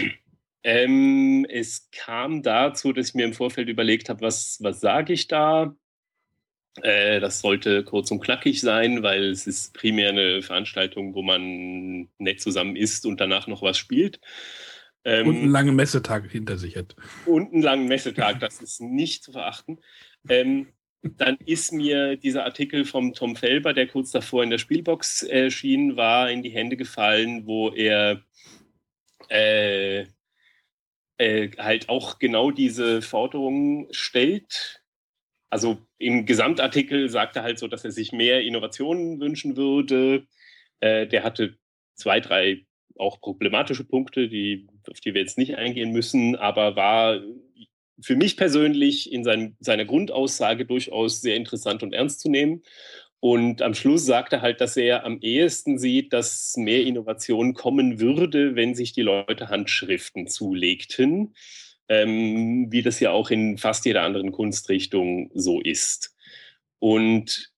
Ähm, 0.63 1.43
es 1.49 1.89
kam 1.91 2.43
dazu, 2.43 2.93
dass 2.93 3.09
ich 3.09 3.15
mir 3.15 3.25
im 3.25 3.33
Vorfeld 3.33 3.67
überlegt 3.67 4.09
habe, 4.09 4.21
was, 4.21 4.59
was 4.61 4.79
sage 4.79 5.13
ich 5.13 5.27
da? 5.27 5.75
Äh, 6.81 7.19
das 7.19 7.41
sollte 7.41 7.83
kurz 7.83 8.11
und 8.11 8.21
knackig 8.21 8.61
sein, 8.61 9.03
weil 9.03 9.25
es 9.25 9.47
ist 9.47 9.73
primär 9.73 10.09
eine 10.09 10.41
Veranstaltung, 10.41 11.15
wo 11.15 11.21
man 11.21 12.09
nett 12.17 12.41
zusammen 12.41 12.75
isst 12.75 13.05
und 13.05 13.19
danach 13.19 13.47
noch 13.47 13.61
was 13.61 13.77
spielt. 13.77 14.21
Ähm, 15.03 15.27
und 15.27 15.35
einen 15.37 15.51
langen 15.51 15.75
Messetag 15.75 16.29
hinter 16.29 16.57
sich 16.57 16.75
hat. 16.75 16.95
Und 17.25 17.53
einen 17.53 17.61
langen 17.61 17.87
Messetag, 17.87 18.39
das 18.39 18.61
ist 18.61 18.81
nicht 18.81 19.23
zu 19.23 19.31
verachten. 19.31 19.79
Ähm, 20.29 20.67
dann 21.03 21.37
ist 21.45 21.71
mir 21.71 22.15
dieser 22.15 22.45
Artikel 22.45 22.85
vom 22.85 23.13
Tom 23.13 23.35
Felber, 23.35 23.73
der 23.73 23.87
kurz 23.87 24.11
davor 24.11 24.43
in 24.43 24.51
der 24.51 24.59
Spielbox 24.59 25.23
erschien, 25.23 25.97
war 25.97 26.29
in 26.29 26.43
die 26.43 26.51
Hände 26.51 26.77
gefallen, 26.77 27.47
wo 27.47 27.69
er 27.69 28.21
äh, 29.29 30.05
äh, 31.17 31.49
halt 31.57 31.89
auch 31.89 32.19
genau 32.19 32.51
diese 32.51 33.01
Forderungen 33.01 33.87
stellt. 33.91 34.83
Also 35.49 35.79
im 35.97 36.25
Gesamtartikel 36.25 37.09
sagt 37.09 37.35
er 37.35 37.43
halt 37.43 37.59
so, 37.59 37.67
dass 37.67 37.83
er 37.83 37.91
sich 37.91 38.11
mehr 38.11 38.41
Innovationen 38.41 39.19
wünschen 39.19 39.57
würde. 39.57 40.27
Äh, 40.79 41.07
der 41.07 41.23
hatte 41.23 41.57
zwei, 41.95 42.19
drei 42.19 42.65
auch 42.97 43.21
problematische 43.21 43.83
Punkte, 43.83 44.27
die, 44.27 44.67
auf 44.89 44.99
die 44.99 45.13
wir 45.13 45.21
jetzt 45.21 45.37
nicht 45.37 45.55
eingehen 45.55 45.91
müssen, 45.91 46.35
aber 46.35 46.75
war 46.75 47.21
für 48.01 48.15
mich 48.15 48.37
persönlich 48.37 49.11
in 49.11 49.23
sein, 49.23 49.55
seiner 49.59 49.85
Grundaussage 49.85 50.65
durchaus 50.65 51.21
sehr 51.21 51.35
interessant 51.35 51.83
und 51.83 51.93
ernst 51.93 52.19
zu 52.19 52.29
nehmen. 52.29 52.63
Und 53.19 53.61
am 53.61 53.75
Schluss 53.75 54.05
sagt 54.05 54.33
er 54.33 54.41
halt, 54.41 54.61
dass 54.61 54.75
er 54.75 55.05
am 55.05 55.19
ehesten 55.21 55.77
sieht, 55.77 56.11
dass 56.11 56.57
mehr 56.57 56.83
Innovation 56.83 57.53
kommen 57.53 57.99
würde, 57.99 58.55
wenn 58.55 58.73
sich 58.73 58.93
die 58.93 59.03
Leute 59.03 59.49
Handschriften 59.49 60.27
zulegten, 60.27 61.35
ähm, 61.87 62.71
wie 62.71 62.81
das 62.81 62.99
ja 62.99 63.11
auch 63.11 63.29
in 63.29 63.59
fast 63.59 63.85
jeder 63.85 64.01
anderen 64.01 64.31
Kunstrichtung 64.31 65.29
so 65.35 65.61
ist. 65.61 66.15
Und 66.79 67.50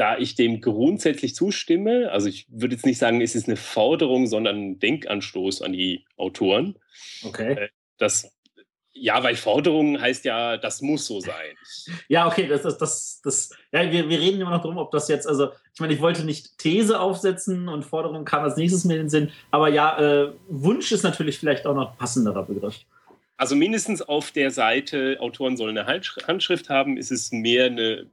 da 0.00 0.16
ich 0.16 0.34
dem 0.34 0.60
grundsätzlich 0.62 1.34
zustimme, 1.34 2.10
also 2.10 2.26
ich 2.26 2.46
würde 2.48 2.74
jetzt 2.74 2.86
nicht 2.86 2.98
sagen, 2.98 3.20
es 3.20 3.34
ist 3.34 3.48
eine 3.48 3.56
Forderung, 3.56 4.26
sondern 4.26 4.56
ein 4.56 4.78
Denkanstoß 4.78 5.60
an 5.60 5.74
die 5.74 6.06
Autoren. 6.16 6.76
Okay. 7.22 7.52
Äh, 7.52 7.68
das 7.98 8.32
ja, 8.92 9.22
weil 9.22 9.36
Forderung 9.36 10.00
heißt 10.00 10.24
ja, 10.24 10.56
das 10.56 10.82
muss 10.82 11.06
so 11.06 11.20
sein. 11.20 11.56
Ja, 12.08 12.26
okay, 12.26 12.48
das 12.48 12.64
ist 12.64 12.78
das, 12.78 13.20
das, 13.22 13.50
ja, 13.72 13.90
wir, 13.90 14.08
wir 14.08 14.18
reden 14.18 14.40
immer 14.40 14.50
noch 14.50 14.62
darum, 14.62 14.78
ob 14.78 14.90
das 14.90 15.08
jetzt, 15.08 15.26
also, 15.26 15.50
ich 15.72 15.80
meine, 15.80 15.94
ich 15.94 16.00
wollte 16.00 16.24
nicht 16.24 16.58
These 16.58 16.98
aufsetzen 16.98 17.68
und 17.68 17.84
Forderung 17.84 18.24
kam 18.24 18.42
als 18.42 18.56
nächstes 18.56 18.84
mir 18.84 18.94
in 18.94 19.00
den 19.00 19.08
Sinn, 19.08 19.30
aber 19.50 19.68
ja, 19.68 19.98
äh, 19.98 20.32
Wunsch 20.48 20.90
ist 20.92 21.04
natürlich 21.04 21.38
vielleicht 21.38 21.66
auch 21.66 21.74
noch 21.74 21.96
passenderer 21.96 22.42
Begriff. 22.44 22.80
Also 23.36 23.54
mindestens 23.54 24.02
auf 24.02 24.32
der 24.32 24.50
Seite, 24.50 25.18
Autoren 25.20 25.56
sollen 25.56 25.78
eine 25.78 25.86
Handschrift 26.26 26.68
haben, 26.68 26.96
ist 26.96 27.10
es 27.10 27.32
mehr 27.32 27.66
eine, 27.66 28.06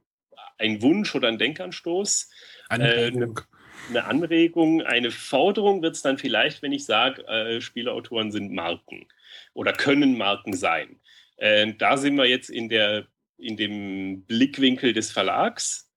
ein 0.58 0.82
Wunsch 0.82 1.14
oder 1.14 1.28
ein 1.28 1.38
Denkanstoß. 1.38 2.30
Anregung. 2.68 3.38
Äh, 3.38 3.42
eine 3.88 4.04
Anregung, 4.04 4.82
eine 4.82 5.10
Forderung 5.10 5.82
wird 5.82 5.96
es 5.96 6.02
dann 6.02 6.18
vielleicht, 6.18 6.62
wenn 6.62 6.72
ich 6.72 6.84
sage, 6.84 7.26
äh, 7.26 7.60
Spieleautoren 7.60 8.30
sind 8.30 8.52
Marken 8.52 9.06
oder 9.54 9.72
können 9.72 10.18
Marken 10.18 10.52
sein. 10.52 11.00
Äh, 11.36 11.74
da 11.78 11.96
sind 11.96 12.16
wir 12.16 12.26
jetzt 12.26 12.50
in, 12.50 12.68
der, 12.68 13.06
in 13.38 13.56
dem 13.56 14.24
Blickwinkel 14.24 14.92
des 14.92 15.10
Verlags, 15.10 15.90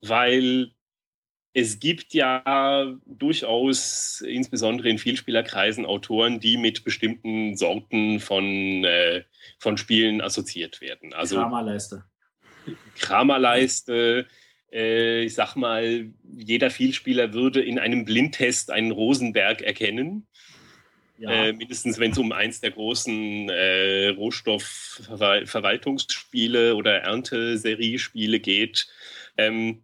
weil 0.00 0.72
es 1.54 1.80
gibt 1.80 2.14
ja 2.14 2.94
durchaus, 3.04 4.20
insbesondere 4.20 4.88
in 4.88 4.98
Vielspielerkreisen, 4.98 5.86
Autoren, 5.86 6.40
die 6.40 6.56
mit 6.56 6.84
bestimmten 6.84 7.56
Sorten 7.56 8.20
von, 8.20 8.84
äh, 8.84 9.24
von 9.58 9.76
Spielen 9.76 10.20
assoziiert 10.20 10.80
werden. 10.80 11.12
Also 11.14 11.36
Kramerleiste. 11.36 12.04
Kramerleiste. 12.98 14.26
Äh, 14.72 15.24
ich 15.24 15.34
sag 15.34 15.56
mal, 15.56 16.10
jeder 16.36 16.70
Vielspieler 16.70 17.32
würde 17.32 17.62
in 17.62 17.78
einem 17.78 18.04
Blindtest 18.04 18.70
einen 18.70 18.90
Rosenberg 18.90 19.62
erkennen. 19.62 20.26
Ja. 21.18 21.46
Äh, 21.46 21.52
mindestens 21.52 21.98
wenn 21.98 22.12
es 22.12 22.18
um 22.18 22.32
eins 22.32 22.60
der 22.60 22.70
großen 22.70 23.48
äh, 23.48 24.10
Rohstoffverwaltungsspiele 24.10 26.76
oder 26.76 27.00
Ernteseriespiele 27.00 28.38
geht. 28.38 28.86
Ähm, 29.36 29.82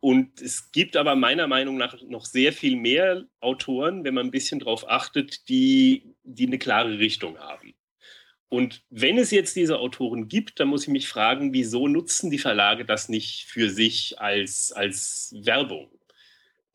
und 0.00 0.40
es 0.40 0.72
gibt 0.72 0.96
aber 0.96 1.14
meiner 1.14 1.46
Meinung 1.46 1.76
nach 1.76 2.02
noch 2.02 2.24
sehr 2.24 2.52
viel 2.52 2.74
mehr 2.76 3.26
Autoren, 3.40 4.02
wenn 4.02 4.14
man 4.14 4.26
ein 4.26 4.32
bisschen 4.32 4.58
darauf 4.58 4.88
achtet, 4.88 5.48
die, 5.48 6.16
die 6.24 6.46
eine 6.46 6.58
klare 6.58 6.98
Richtung 6.98 7.38
haben. 7.38 7.74
Und 8.50 8.82
wenn 8.90 9.16
es 9.16 9.30
jetzt 9.30 9.56
diese 9.56 9.78
Autoren 9.78 10.28
gibt, 10.28 10.60
dann 10.60 10.68
muss 10.68 10.82
ich 10.82 10.88
mich 10.88 11.08
fragen, 11.08 11.54
wieso 11.54 11.88
nutzen 11.88 12.30
die 12.30 12.38
Verlage 12.38 12.84
das 12.84 13.08
nicht 13.08 13.46
für 13.46 13.70
sich 13.70 14.20
als, 14.20 14.72
als 14.72 15.34
Werbung? 15.38 15.88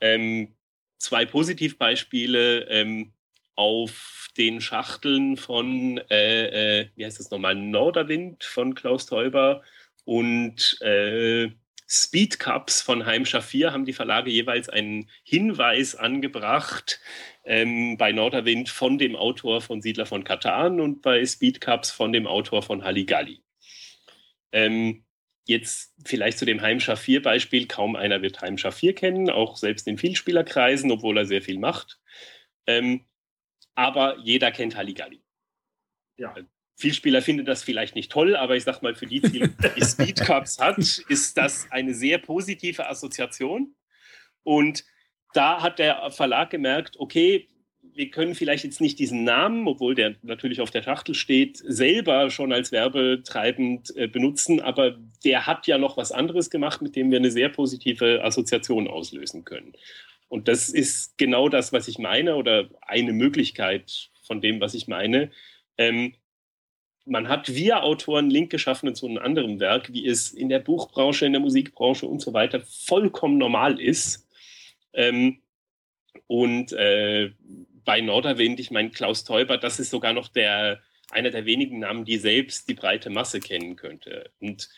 Ähm, 0.02 0.56
zwei 0.98 1.26
Positivbeispiele. 1.26 2.68
Ähm, 2.70 3.12
auf 3.56 4.30
den 4.38 4.60
Schachteln 4.60 5.38
von, 5.38 5.98
äh, 6.10 6.82
äh, 6.82 6.90
wie 6.96 7.06
heißt 7.06 7.20
das 7.20 7.32
nochmal, 7.32 7.56
Norderwind 7.56 8.44
von 8.44 8.76
Klaus 8.76 9.06
Teuber 9.06 9.64
und 10.04 10.78
äh, 10.82 11.50
Speed 11.88 12.40
Cups 12.40 12.82
von 12.82 13.06
Heim 13.06 13.26
Schafir 13.26 13.72
haben 13.72 13.86
die 13.86 13.94
Verlage 13.94 14.32
jeweils 14.32 14.70
einen 14.70 15.10
Hinweis 15.24 15.96
angebracht 15.96 17.00
ähm, 17.46 17.98
bei 17.98 18.12
Norderwind 18.12 18.70
von 18.70 18.98
dem 18.98 19.16
Autor 19.16 19.62
von 19.62 19.82
Siedler 19.82 20.06
von 20.06 20.24
Katan 20.24 20.82
und 20.82 21.02
bei 21.02 21.26
Speed 21.26 21.62
Cups 21.62 21.92
von 21.92 22.12
dem 22.12 22.28
Autor 22.28 22.64
von 22.64 22.84
Halligalli. 22.84 23.44
Ähm, 24.52 25.06
jetzt 25.46 25.94
vielleicht 26.04 26.40
zu 26.40 26.46
dem 26.46 26.62
Heim 26.62 26.80
Schafir 26.80 27.22
Beispiel. 27.22 27.68
Kaum 27.68 27.96
einer 27.96 28.22
wird 28.22 28.42
Heim 28.42 28.58
Schafir 28.58 28.94
kennen, 28.94 29.30
auch 29.30 29.58
selbst 29.58 29.88
in 29.88 29.98
Vielspielerkreisen, 29.98 30.92
obwohl 30.92 31.18
er 31.18 31.26
sehr 31.26 31.42
viel 31.42 31.60
macht. 31.60 32.00
Ähm, 32.66 33.06
aber 33.76 34.18
jeder 34.20 34.52
kennt 34.52 34.76
Halligalli. 34.76 35.22
Ja. 36.18 36.36
Äh, 36.36 36.44
Vielspieler 36.78 37.22
finden 37.22 37.46
das 37.46 37.64
vielleicht 37.64 37.96
nicht 37.96 38.12
toll, 38.12 38.36
aber 38.36 38.58
ich 38.58 38.64
sag 38.64 38.82
mal, 38.82 38.96
für 38.96 39.08
die, 39.08 39.22
die, 39.22 39.48
die 39.78 39.86
Speed 39.86 40.20
Cups 40.20 40.60
hat, 40.60 40.78
ist 40.78 41.38
das 41.38 41.72
eine 41.72 41.94
sehr 41.94 42.18
positive 42.18 42.90
Assoziation. 42.90 43.76
Und 44.44 44.84
da 45.36 45.62
hat 45.62 45.80
der 45.80 46.12
Verlag 46.12 46.50
gemerkt, 46.50 46.98
okay, 47.00 47.48
wir 47.94 48.10
können 48.10 48.36
vielleicht 48.36 48.66
jetzt 48.66 48.82
nicht 48.82 49.00
diesen 49.00 49.24
Namen, 49.24 49.68
obwohl 49.68 49.96
der 49.96 50.16
natürlich 50.22 50.60
auf 50.60 50.70
der 50.70 50.84
Schachtel 50.84 51.16
steht, 51.16 51.58
selber 51.58 52.30
schon 52.30 52.52
als 52.52 52.72
werbetreibend 52.72 53.96
äh, 53.96 54.08
benutzen, 54.08 54.60
aber 54.60 54.98
der 55.24 55.48
hat 55.48 55.66
ja 55.66 55.78
noch 55.78 55.96
was 55.96 56.12
anderes 56.12 56.50
gemacht, 56.50 56.82
mit 56.82 56.96
dem 56.96 57.10
wir 57.10 57.20
eine 57.20 57.32
sehr 57.32 57.50
positive 57.50 58.24
Assoziation 58.24 58.88
auslösen 58.88 59.46
können. 59.46 59.74
Und 60.28 60.48
das 60.48 60.70
ist 60.70 61.18
genau 61.18 61.48
das, 61.48 61.72
was 61.72 61.88
ich 61.88 61.98
meine 61.98 62.36
oder 62.36 62.70
eine 62.82 63.14
Möglichkeit 63.14 64.10
von 64.24 64.42
dem, 64.42 64.60
was 64.60 64.74
ich 64.74 64.88
meine. 64.88 65.32
Ähm, 65.78 66.16
man 67.06 67.30
hat 67.30 67.54
via 67.54 67.82
Autoren 67.82 68.30
Link 68.30 68.50
geschaffen 68.50 68.94
zu 68.96 69.08
einem 69.08 69.20
anderen 69.20 69.60
Werk, 69.60 69.94
wie 69.94 70.08
es 70.08 70.32
in 70.32 70.50
der 70.50 70.60
Buchbranche, 70.60 71.26
in 71.26 71.34
der 71.34 71.42
Musikbranche 71.42 72.08
und 72.08 72.22
so 72.22 72.34
weiter 72.34 72.62
vollkommen 72.62 73.38
normal 73.38 73.80
ist. 73.80 74.25
Ähm, 74.96 75.42
und 76.28 76.74
äh, 76.74 77.32
bei 77.84 78.02
Norderwind, 78.02 78.60
ich 78.60 78.72
meine, 78.72 78.90
Klaus 78.90 79.24
Teuber, 79.24 79.58
das 79.58 79.80
ist 79.80 79.92
sogar 79.92 80.14
noch 80.14 80.28
der, 80.28 80.82
einer 81.12 81.30
der 81.30 81.46
wenigen 81.46 81.80
Namen, 81.80 82.06
die 82.06 82.18
selbst 82.18 82.68
die 82.68 82.74
breite 82.74 83.10
Masse 83.10 83.40
kennen 83.40 83.76
könnte. 83.76 84.32
Und 84.40 84.70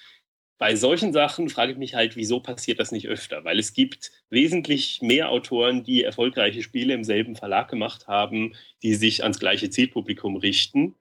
bei 0.57 0.76
solchen 0.76 1.13
Sachen 1.13 1.49
frage 1.49 1.72
ich 1.72 1.78
mich 1.78 1.93
halt, 1.93 2.15
wieso 2.15 2.39
passiert 2.39 2.80
das 2.80 2.91
nicht 2.91 3.07
öfter? 3.07 3.43
Weil 3.45 3.59
es 3.59 3.74
gibt 3.74 4.11
wesentlich 4.30 5.01
mehr 5.01 5.30
Autoren, 5.30 5.84
die 5.84 6.03
erfolgreiche 6.03 6.63
Spiele 6.63 6.93
im 6.95 7.03
selben 7.03 7.36
Verlag 7.36 7.70
gemacht 7.70 8.07
haben, 8.07 8.55
die 8.82 8.95
sich 8.95 9.22
ans 9.24 9.39
gleiche 9.39 9.70
Zielpublikum 9.70 10.36
richten, 10.36 10.95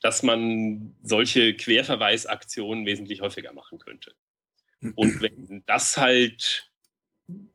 dass 0.00 0.22
man 0.22 0.94
solche 1.02 1.54
Querverweisaktionen 1.54 2.86
wesentlich 2.86 3.20
häufiger 3.20 3.52
machen 3.52 3.78
könnte. 3.78 4.14
Und 4.94 5.20
wenn 5.20 5.62
das 5.66 5.96
halt. 5.96 6.70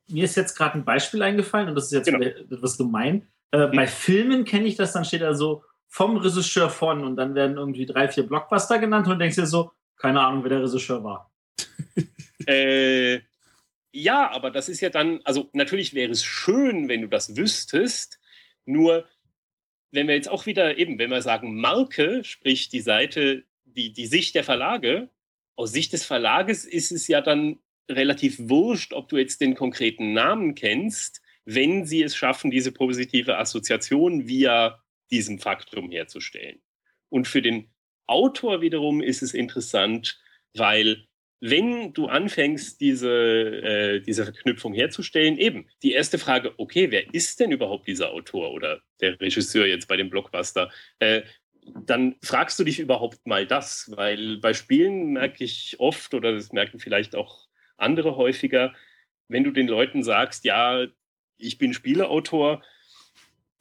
Mir 0.08 0.24
ist 0.24 0.36
jetzt 0.36 0.56
gerade 0.56 0.78
ein 0.78 0.84
Beispiel 0.84 1.22
eingefallen 1.22 1.68
und 1.68 1.74
das 1.74 1.86
ist 1.86 1.92
jetzt 1.92 2.06
Genau. 2.06 2.24
etwas 2.24 2.76
gemein. 2.76 3.28
Äh, 3.52 3.66
Bei 3.68 3.86
Filmen 3.86 4.44
kenne 4.44 4.66
ich 4.66 4.76
das, 4.76 4.92
dann 4.92 5.04
steht 5.04 5.22
da 5.22 5.34
so 5.34 5.64
vom 5.88 6.16
Regisseur 6.16 6.70
von 6.70 7.04
und 7.04 7.16
dann 7.16 7.34
werden 7.34 7.56
irgendwie 7.56 7.86
drei, 7.86 8.08
vier 8.08 8.24
Blockbuster 8.24 8.78
genannt 8.78 9.08
und 9.08 9.18
denkst 9.18 9.36
dir 9.36 9.46
so, 9.46 9.72
keine 9.96 10.20
Ahnung, 10.20 10.42
wer 10.44 10.50
der 10.50 10.62
Regisseur 10.62 11.02
war. 11.04 11.30
Äh, 12.46 13.20
ja, 13.92 14.30
aber 14.30 14.50
das 14.50 14.70
ist 14.70 14.80
ja 14.80 14.88
dann, 14.88 15.20
also 15.24 15.50
natürlich 15.52 15.92
wäre 15.92 16.10
es 16.10 16.24
schön, 16.24 16.88
wenn 16.88 17.02
du 17.02 17.06
das 17.08 17.36
wüsstest, 17.36 18.18
nur 18.64 19.06
wenn 19.90 20.08
wir 20.08 20.14
jetzt 20.14 20.30
auch 20.30 20.46
wieder 20.46 20.78
eben, 20.78 20.98
wenn 20.98 21.10
wir 21.10 21.20
sagen 21.20 21.60
Marke, 21.60 22.24
sprich 22.24 22.70
die 22.70 22.80
Seite, 22.80 23.44
die, 23.64 23.92
die 23.92 24.06
Sicht 24.06 24.34
der 24.34 24.44
Verlage, 24.44 25.10
aus 25.54 25.72
Sicht 25.72 25.92
des 25.92 26.04
Verlages 26.06 26.64
ist 26.64 26.92
es 26.92 27.08
ja 27.08 27.20
dann 27.20 27.58
relativ 27.90 28.38
wurscht, 28.38 28.92
ob 28.92 29.08
du 29.08 29.18
jetzt 29.18 29.40
den 29.40 29.54
konkreten 29.54 30.12
Namen 30.12 30.54
kennst, 30.54 31.20
wenn 31.44 31.84
sie 31.84 32.02
es 32.02 32.16
schaffen, 32.16 32.50
diese 32.50 32.72
positive 32.72 33.38
Assoziation 33.38 34.28
via 34.28 34.82
diesem 35.10 35.38
Faktum 35.38 35.90
herzustellen. 35.90 36.60
Und 37.08 37.26
für 37.26 37.42
den 37.42 37.70
Autor 38.06 38.60
wiederum 38.60 39.02
ist 39.02 39.22
es 39.22 39.34
interessant, 39.34 40.20
weil 40.54 41.06
wenn 41.40 41.94
du 41.94 42.06
anfängst, 42.06 42.80
diese, 42.80 43.10
äh, 43.10 44.00
diese 44.00 44.24
Verknüpfung 44.24 44.74
herzustellen, 44.74 45.38
eben 45.38 45.66
die 45.82 45.92
erste 45.92 46.18
Frage, 46.18 46.52
okay, 46.58 46.90
wer 46.90 47.12
ist 47.14 47.40
denn 47.40 47.50
überhaupt 47.50 47.88
dieser 47.88 48.10
Autor 48.10 48.52
oder 48.52 48.82
der 49.00 49.18
Regisseur 49.20 49.66
jetzt 49.66 49.88
bei 49.88 49.96
dem 49.96 50.10
Blockbuster? 50.10 50.70
Äh, 50.98 51.22
dann 51.86 52.16
fragst 52.22 52.58
du 52.58 52.64
dich 52.64 52.78
überhaupt 52.78 53.26
mal 53.26 53.46
das, 53.46 53.90
weil 53.96 54.38
bei 54.38 54.52
Spielen 54.52 55.12
merke 55.12 55.44
ich 55.44 55.76
oft, 55.78 56.12
oder 56.14 56.32
das 56.32 56.52
merken 56.52 56.78
vielleicht 56.78 57.14
auch 57.14 57.49
andere 57.80 58.16
häufiger, 58.16 58.74
wenn 59.28 59.44
du 59.44 59.50
den 59.50 59.68
Leuten 59.68 60.02
sagst, 60.02 60.44
ja, 60.44 60.86
ich 61.38 61.58
bin 61.58 61.72
Spieleautor, 61.72 62.62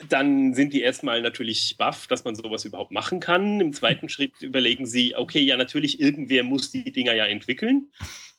dann 0.07 0.53
sind 0.53 0.73
die 0.73 0.81
erstmal 0.81 1.21
natürlich 1.21 1.75
baff, 1.77 2.07
dass 2.07 2.23
man 2.23 2.35
sowas 2.35 2.63
überhaupt 2.65 2.91
machen 2.91 3.19
kann. 3.19 3.59
Im 3.59 3.73
zweiten 3.73 4.09
Schritt 4.09 4.41
überlegen 4.41 4.85
sie, 4.85 5.15
okay, 5.15 5.41
ja, 5.41 5.57
natürlich, 5.57 5.99
irgendwer 5.99 6.43
muss 6.43 6.71
die 6.71 6.91
Dinger 6.91 7.13
ja 7.13 7.25
entwickeln. 7.25 7.91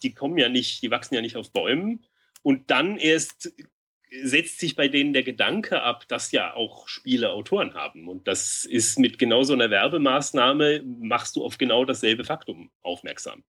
Die 0.02 0.14
kommen 0.14 0.38
ja 0.38 0.48
nicht, 0.48 0.82
die 0.82 0.90
wachsen 0.90 1.14
ja 1.14 1.20
nicht 1.20 1.36
auf 1.36 1.52
Bäumen. 1.52 2.04
Und 2.42 2.70
dann 2.70 2.96
erst 2.96 3.52
setzt 4.22 4.58
sich 4.58 4.74
bei 4.74 4.88
denen 4.88 5.12
der 5.12 5.22
Gedanke 5.22 5.82
ab, 5.82 6.08
dass 6.08 6.32
ja 6.32 6.54
auch 6.54 6.88
Spiele 6.88 7.30
Autoren 7.30 7.74
haben. 7.74 8.08
Und 8.08 8.26
das 8.26 8.64
ist 8.64 8.98
mit 8.98 9.18
genau 9.18 9.44
so 9.44 9.52
einer 9.52 9.70
Werbemaßnahme, 9.70 10.82
machst 10.84 11.36
du 11.36 11.44
auf 11.44 11.58
genau 11.58 11.84
dasselbe 11.84 12.24
Faktum 12.24 12.70
aufmerksam. 12.82 13.44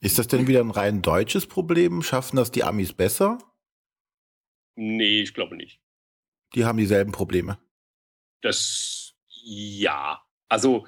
Ist 0.00 0.18
das 0.18 0.28
denn 0.28 0.46
wieder 0.46 0.60
ein 0.60 0.70
rein 0.70 1.02
deutsches 1.02 1.46
Problem? 1.46 2.02
Schaffen 2.02 2.36
das 2.36 2.50
die 2.50 2.64
Amis 2.64 2.92
besser? 2.92 3.38
Nee, 4.74 5.20
ich 5.20 5.34
glaube 5.34 5.56
nicht. 5.56 5.80
Die 6.54 6.64
haben 6.64 6.78
dieselben 6.78 7.12
Probleme. 7.12 7.58
Das 8.40 9.14
ja. 9.42 10.22
Also 10.48 10.86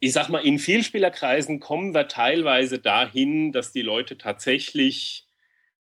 ich 0.00 0.12
sag 0.12 0.28
mal, 0.28 0.38
in 0.38 0.58
Vielspielerkreisen 0.58 1.60
kommen 1.60 1.92
wir 1.92 2.08
teilweise 2.08 2.78
dahin, 2.78 3.52
dass 3.52 3.72
die 3.72 3.82
Leute 3.82 4.16
tatsächlich 4.16 5.26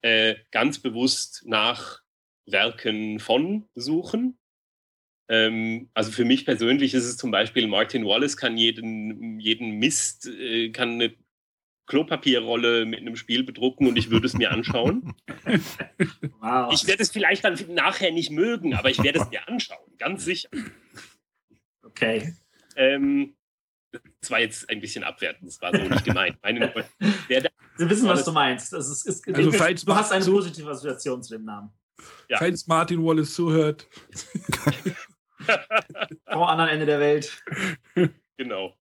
äh, 0.01 0.35
ganz 0.51 0.79
bewusst 0.79 1.43
nach 1.45 2.01
Werken 2.45 3.19
von 3.19 3.69
suchen. 3.75 4.39
Ähm, 5.27 5.89
also 5.93 6.11
für 6.11 6.25
mich 6.25 6.45
persönlich 6.45 6.95
ist 6.95 7.05
es 7.05 7.17
zum 7.17 7.29
Beispiel, 7.29 7.67
Martin 7.67 8.05
Wallace 8.05 8.35
kann 8.35 8.57
jeden, 8.57 9.39
jeden 9.39 9.77
Mist, 9.77 10.25
äh, 10.27 10.71
kann 10.71 10.93
eine 10.93 11.15
Klopapierrolle 11.89 12.85
mit 12.85 12.99
einem 13.01 13.15
Spiel 13.17 13.43
bedrucken 13.43 13.87
und 13.87 13.97
ich 13.97 14.09
würde 14.11 14.27
es 14.27 14.33
mir 14.35 14.51
anschauen. 14.51 15.13
Wow. 16.39 16.71
Ich 16.71 16.87
werde 16.87 17.03
es 17.03 17.11
vielleicht 17.11 17.43
dann 17.43 17.57
nachher 17.73 18.11
nicht 18.11 18.31
mögen, 18.31 18.75
aber 18.75 18.89
ich 18.89 19.03
werde 19.03 19.19
es 19.19 19.29
mir 19.29 19.45
anschauen, 19.47 19.91
ganz 19.97 20.23
sicher. 20.23 20.49
okay. 21.83 22.33
Ähm, 22.75 23.35
das 24.21 24.29
war 24.29 24.39
jetzt 24.39 24.69
ein 24.69 24.79
bisschen 24.81 25.03
abwertend, 25.03 25.47
das 25.47 25.59
war 25.61 25.75
so 25.75 25.81
nicht 25.83 26.05
gemeint. 26.05 26.37
Meine, 26.43 26.71
wer 27.27 27.41
da, 27.41 27.49
Wir 27.77 27.89
wissen, 27.89 28.07
was 28.07 28.23
du 28.23 28.31
meinst. 28.31 28.71
Das 28.71 28.87
ist, 28.87 29.05
ist, 29.07 29.27
Also, 29.35 29.51
falls 29.51 29.83
du 29.83 29.95
hast 29.95 30.11
eine 30.11 30.23
so- 30.23 30.31
positive 30.31 30.69
Assoziation 30.69 31.23
zu 31.23 31.35
dem 31.35 31.45
Namen. 31.45 31.71
Ja. 32.29 32.37
Falls 32.37 32.67
Martin 32.67 33.03
Wallace 33.03 33.33
zuhört. 33.33 33.87
Vom 36.31 36.43
anderen 36.43 36.69
Ende 36.69 36.85
der 36.85 36.99
Welt. 36.99 37.43
genau. 38.37 38.77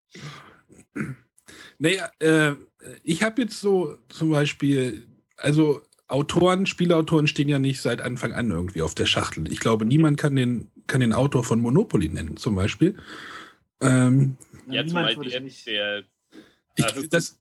Naja, 1.79 2.11
äh, 2.21 2.55
ich 3.03 3.23
habe 3.23 3.43
jetzt 3.43 3.61
so 3.61 3.97
zum 4.09 4.31
Beispiel, 4.31 5.07
also 5.37 5.83
Autoren, 6.07 6.67
Spieleautoren 6.67 7.27
stehen 7.27 7.49
ja 7.49 7.59
nicht 7.59 7.81
seit 7.83 8.01
Anfang 8.01 8.33
an 8.33 8.51
irgendwie 8.51 8.83
auf 8.83 8.95
der 8.95 9.07
Schachtel. 9.07 9.51
Ich 9.53 9.61
glaube, 9.61 9.85
niemand 9.85 10.19
kann 10.19 10.37
den, 10.37 10.71
kann 10.87 11.01
den 11.01 11.13
Autor 11.13 11.45
von 11.45 11.61
Monopoly 11.61 12.09
nennen, 12.09 12.37
zum 12.37 12.55
Beispiel. 12.55 12.97
Ähm, 13.81 14.37
Ja, 14.67 14.83
Niemand 14.83 14.89
zumal 14.89 15.17
würde 15.17 15.31
der, 15.31 15.41
der 15.67 16.05
ich, 16.77 16.85
Also- 16.85 17.07
dass, 17.09 17.39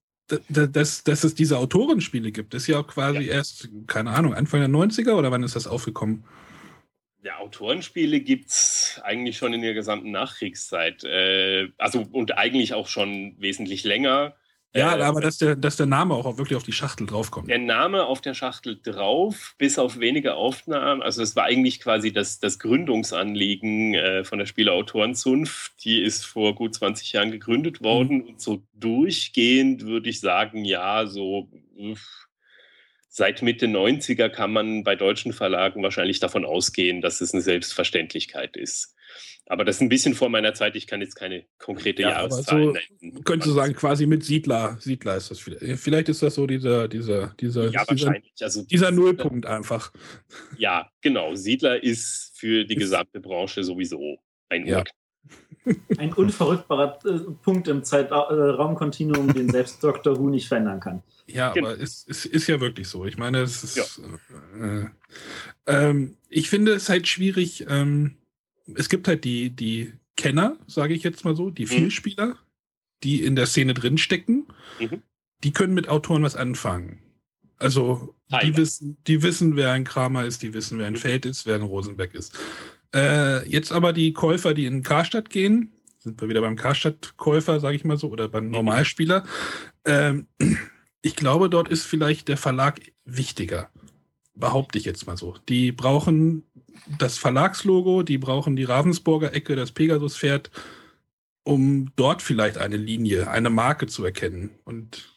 dass, 0.50 1.04
dass, 1.04 1.24
es 1.24 1.36
diese 1.36 1.58
Autorenspiele 1.58 2.32
gibt, 2.34 2.54
ist 2.54 2.68
ja 2.68 2.80
auch 2.80 2.88
quasi 2.88 3.26
erst, 3.28 3.70
keine 3.88 4.12
Ahnung, 4.12 4.34
Anfang 4.34 4.60
der 4.60 4.68
90er 4.70 5.14
oder 5.14 5.32
wann 5.32 5.44
ist 5.44 5.56
das 5.56 5.68
aufgekommen? 5.68 6.26
Ja, 7.24 7.38
Autorenspiele 7.38 8.20
gibt 8.20 8.50
es 8.50 9.00
eigentlich 9.04 9.38
schon 9.38 9.54
in 9.54 9.62
der 9.62 9.74
gesamten 9.74 10.12
Nachkriegszeit. 10.12 11.04
Äh, 11.06 11.70
also 11.78 12.06
und 12.12 12.38
eigentlich 12.38 12.74
auch 12.74 12.88
schon 12.88 13.36
wesentlich 13.40 13.84
länger. 13.86 14.36
Ja, 14.78 14.98
Äh, 14.98 15.02
aber 15.02 15.22
dass 15.22 15.38
der, 15.38 15.56
dass 15.56 15.78
der 15.78 15.86
Name 15.86 16.14
auch 16.14 16.38
wirklich 16.38 16.56
auf 16.56 16.64
die 16.64 16.72
Schachtel 16.72 17.08
draufkommt. 17.08 17.50
der 17.50 17.60
Name 17.60 18.06
auf 18.06 18.22
der 18.22 18.34
Schachtel 18.34 18.80
drauf, 18.82 19.56
bis 19.58 19.80
auf 19.80 20.00
wenige 20.00 20.36
Aufnahmen. 20.36 21.02
Also 21.02 21.22
es 21.24 21.36
war 21.36 21.46
eigentlich 21.46 21.80
quasi 21.80 22.12
das, 22.12 22.40
das 22.40 22.60
Gründungsanliegen 22.60 23.96
äh, 23.96 24.24
von 24.24 24.40
der 24.40 24.46
Spieleautorenzunft. 24.46 25.84
Die 25.84 26.02
ist 26.02 26.26
vor 26.26 26.56
gut 26.56 26.76
20 26.76 27.14
Jahren 27.14 27.32
gegründet 27.32 27.82
worden. 27.82 28.22
Und 28.22 28.42
so 28.42 28.64
durchgehend 28.74 29.86
würde 29.86 30.10
ich 30.10 30.20
sagen, 30.20 30.66
ja, 30.66 31.06
so 31.08 31.50
uff, 31.76 32.28
seit 33.10 33.42
Mitte 33.42 33.66
90er 33.66 34.30
kann 34.30 34.54
man 34.54 34.84
bei 34.84 34.96
deutschen 34.96 35.34
Verlagen 35.34 35.82
wahrscheinlich 35.82 36.20
davon 36.20 36.46
ausgehen, 36.46 37.02
dass 37.02 37.22
es 37.22 37.34
eine 37.34 37.42
Selbstverständlichkeit 37.42 38.56
ist. 38.56 38.94
Aber 39.50 39.64
das 39.64 39.78
ist 39.78 39.82
ein 39.82 39.90
bisschen 39.90 40.14
vor 40.14 40.30
meiner 40.30 40.54
Zeit. 40.54 40.76
Ich 40.76 40.88
kann 40.88 41.00
jetzt 41.02 41.16
keine 41.16 41.46
konkrete 41.58 42.02
Ja, 42.02 42.18
aber 42.18 42.30
Jahreszahl 42.30 42.64
so 42.64 42.72
nennen. 43.02 43.24
Könntest 43.24 43.50
du 43.50 43.54
sagen, 43.56 43.74
quasi 43.74 44.06
mit 44.06 44.24
Siedler. 44.24 44.78
Siedler 44.80 45.16
ist 45.16 45.32
das 45.32 45.40
vielleicht. 45.40 45.80
Vielleicht 45.80 46.10
ist 46.10 46.22
das 46.22 46.36
so 46.36 46.46
dieser, 46.46 46.88
dieser, 46.88 47.34
dieser, 47.40 47.70
Ja, 47.70 47.86
dieser, 47.86 48.08
wahrscheinlich. 48.08 48.34
Also 48.42 48.64
dieser 48.64 48.92
Nullpunkt 48.92 49.46
einfach. 49.46 49.92
Ja, 50.58 50.90
genau. 51.02 51.36
Siedler 51.36 51.82
ist 51.82 52.34
für 52.36 52.66
die 52.66 52.76
gesamte 52.76 53.20
Branche 53.20 53.64
sowieso 53.64 54.18
ein 54.50 54.66
Ja. 54.66 54.84
Ein 55.98 56.14
unverrückbarer 56.14 56.98
äh, 57.06 57.20
Punkt 57.44 57.68
im 57.68 57.84
Zeitraumkontinuum, 57.84 59.34
den 59.34 59.50
selbst 59.50 59.84
Dr. 59.84 60.18
Who 60.18 60.30
nicht 60.30 60.48
verändern 60.48 60.80
kann. 60.80 61.04
Ja, 61.26 61.52
Genau. 61.52 61.68
aber 61.68 61.82
es, 61.82 62.06
es 62.08 62.26
ist 62.26 62.48
ja 62.48 62.62
wirklich 62.62 62.88
so. 62.88 63.04
Ich 63.06 63.18
meine, 63.18 63.42
es 63.42 63.64
ist. 63.66 64.02
Äh, 64.58 64.86
ähm, 65.66 66.16
ich 66.30 66.50
finde 66.50 66.74
es 66.74 66.88
halt 66.88 67.08
schwierig. 67.10 67.66
Ähm, 67.68 68.16
es 68.76 68.90
gibt 68.90 69.08
halt 69.08 69.24
die, 69.24 69.50
die 69.50 69.94
Kenner, 70.16 70.58
sage 70.68 70.94
ich 70.94 71.04
jetzt 71.04 71.26
mal 71.26 71.36
so, 71.36 71.50
die 71.50 71.64
Mhm. 71.66 71.70
Vielspieler, 71.70 72.38
die 73.04 73.24
in 73.24 73.36
der 73.36 73.46
Szene 73.46 73.74
drinstecken. 73.74 74.48
Mhm. 74.80 75.02
Die 75.44 75.52
können 75.54 75.74
mit 75.76 75.88
Autoren 75.90 76.24
was 76.24 76.36
anfangen. 76.36 77.00
Also, 77.60 78.16
die 78.30 78.32
Teilweise. 78.36 78.58
wissen, 78.58 78.98
die 79.08 79.22
wissen, 79.24 79.56
wer 79.56 79.72
ein 79.72 79.84
Kramer 79.84 80.26
ist, 80.26 80.42
die 80.44 80.54
wissen, 80.54 80.80
wer 80.80 80.88
ein 80.88 80.94
Mhm. 80.94 80.98
Feld 80.98 81.26
ist, 81.26 81.46
wer 81.46 81.56
ein 81.56 81.62
Rosenbeck 81.62 82.14
ist. 82.16 82.38
Äh, 82.96 83.48
jetzt 83.50 83.72
aber 83.72 83.94
die 83.94 84.14
Käufer, 84.14 84.54
die 84.54 84.66
in 84.66 84.82
Karstadt 84.84 85.30
gehen, 85.30 85.74
sind 86.00 86.22
wir 86.22 86.30
wieder 86.30 86.42
beim 86.42 86.56
Karstadt-Käufer, 86.56 87.60
sage 87.60 87.76
ich 87.76 87.84
mal 87.84 87.98
so, 87.98 88.10
oder 88.10 88.30
beim 88.30 88.50
Normalspieler. 88.50 89.26
Ähm, 89.86 90.28
ich 91.02 91.16
glaube, 91.16 91.50
dort 91.50 91.68
ist 91.70 91.84
vielleicht 91.86 92.28
der 92.28 92.38
Verlag 92.38 92.80
wichtiger. 93.06 93.70
Behaupte 94.40 94.78
ich 94.78 94.86
jetzt 94.86 95.08
mal 95.08 95.18
so. 95.18 95.36
Die 95.50 95.72
brauchen 95.72 96.44
das 97.00 97.18
Verlagslogo, 97.18 98.04
die 98.04 98.18
brauchen 98.18 98.56
die 98.56 98.64
Ravensburger 98.64 99.34
Ecke, 99.34 99.56
das 99.56 99.72
Pegasus-Pferd, 99.72 100.52
um 101.44 101.92
dort 101.96 102.22
vielleicht 102.22 102.58
eine 102.58 102.78
Linie, 102.78 103.30
eine 103.30 103.50
Marke 103.50 103.88
zu 103.88 104.06
erkennen. 104.06 104.60
Und 104.64 105.14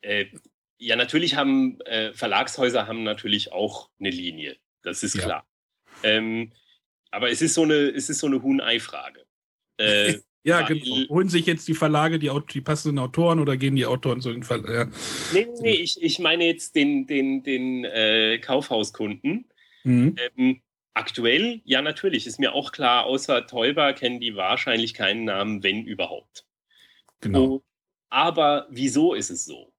Äh, 0.00 0.26
ja, 0.78 0.96
natürlich 0.96 1.36
haben 1.36 1.80
äh, 1.82 2.12
Verlagshäuser 2.12 2.88
haben 2.88 3.04
natürlich 3.04 3.52
auch 3.52 3.90
eine 4.00 4.10
Linie. 4.10 4.56
Das 4.82 5.02
ist 5.04 5.14
Ja. 5.14 5.22
klar. 5.22 5.46
Ähm, 6.02 6.52
aber 7.12 7.30
es 7.30 7.42
ist 7.42 7.54
so 7.54 7.62
eine, 7.62 7.74
es 7.74 8.10
ist 8.10 8.18
so 8.18 8.26
eine 8.26 8.42
Huhn-Ei-Frage. 8.42 9.24
Äh, 9.76 10.14
Ja, 10.44 10.62
genau. 10.62 11.08
Holen 11.08 11.28
sich 11.28 11.46
jetzt 11.46 11.68
die 11.68 11.74
Verlage 11.74 12.18
die, 12.18 12.30
die, 12.52 12.60
passenden 12.60 12.98
Autoren 12.98 13.38
oder 13.38 13.56
gehen 13.56 13.76
die 13.76 13.86
Autoren 13.86 14.20
zu 14.20 14.32
den 14.32 14.42
Verlagen? 14.42 14.72
Ja. 14.72 14.84
Nee, 15.32 15.46
nee, 15.46 15.60
nee, 15.60 15.74
ich, 15.74 16.02
ich 16.02 16.18
meine 16.18 16.46
jetzt 16.46 16.74
den, 16.74 17.06
den, 17.06 17.42
den 17.44 17.84
äh, 17.84 18.38
Kaufhauskunden. 18.38 19.44
Mhm. 19.84 20.16
Ähm, 20.36 20.60
aktuell, 20.94 21.60
ja, 21.64 21.80
natürlich, 21.80 22.26
ist 22.26 22.40
mir 22.40 22.54
auch 22.54 22.72
klar, 22.72 23.04
außer 23.04 23.46
Teuber 23.46 23.92
kennen 23.92 24.20
die 24.20 24.34
wahrscheinlich 24.34 24.94
keinen 24.94 25.24
Namen, 25.24 25.62
wenn 25.62 25.84
überhaupt. 25.84 26.44
Genau. 27.20 27.44
Oh, 27.44 27.62
aber 28.10 28.66
wieso 28.70 29.14
ist 29.14 29.30
es 29.30 29.44
so? 29.44 29.72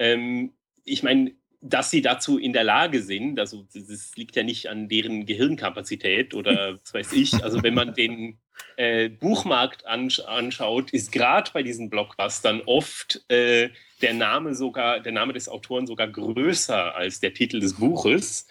Ähm, 0.00 0.52
ich 0.84 1.02
meine, 1.02 1.32
dass 1.60 1.90
sie 1.90 2.02
dazu 2.02 2.38
in 2.38 2.52
der 2.52 2.64
Lage 2.64 3.02
sind, 3.02 3.38
also 3.38 3.66
das 3.72 4.16
liegt 4.16 4.36
ja 4.36 4.42
nicht 4.42 4.68
an 4.68 4.88
deren 4.88 5.26
Gehirnkapazität 5.26 6.34
oder 6.34 6.78
was 6.82 6.94
weiß 6.94 7.12
ich, 7.12 7.42
also 7.42 7.62
wenn 7.62 7.74
man 7.74 7.94
den 7.94 8.38
äh, 8.76 9.08
Buchmarkt 9.08 9.86
ansch 9.86 10.20
anschaut, 10.20 10.92
ist 10.92 11.12
gerade 11.12 11.50
bei 11.52 11.62
diesen 11.62 11.90
Blockbustern 11.90 12.62
oft 12.66 13.24
äh, 13.28 13.70
der 14.02 14.14
Name 14.14 14.54
sogar, 14.54 15.00
der 15.00 15.12
Name 15.12 15.32
des 15.32 15.48
Autoren 15.48 15.86
sogar 15.86 16.08
größer 16.08 16.94
als 16.94 17.20
der 17.20 17.34
Titel 17.34 17.60
des 17.60 17.74
Buches. 17.74 18.46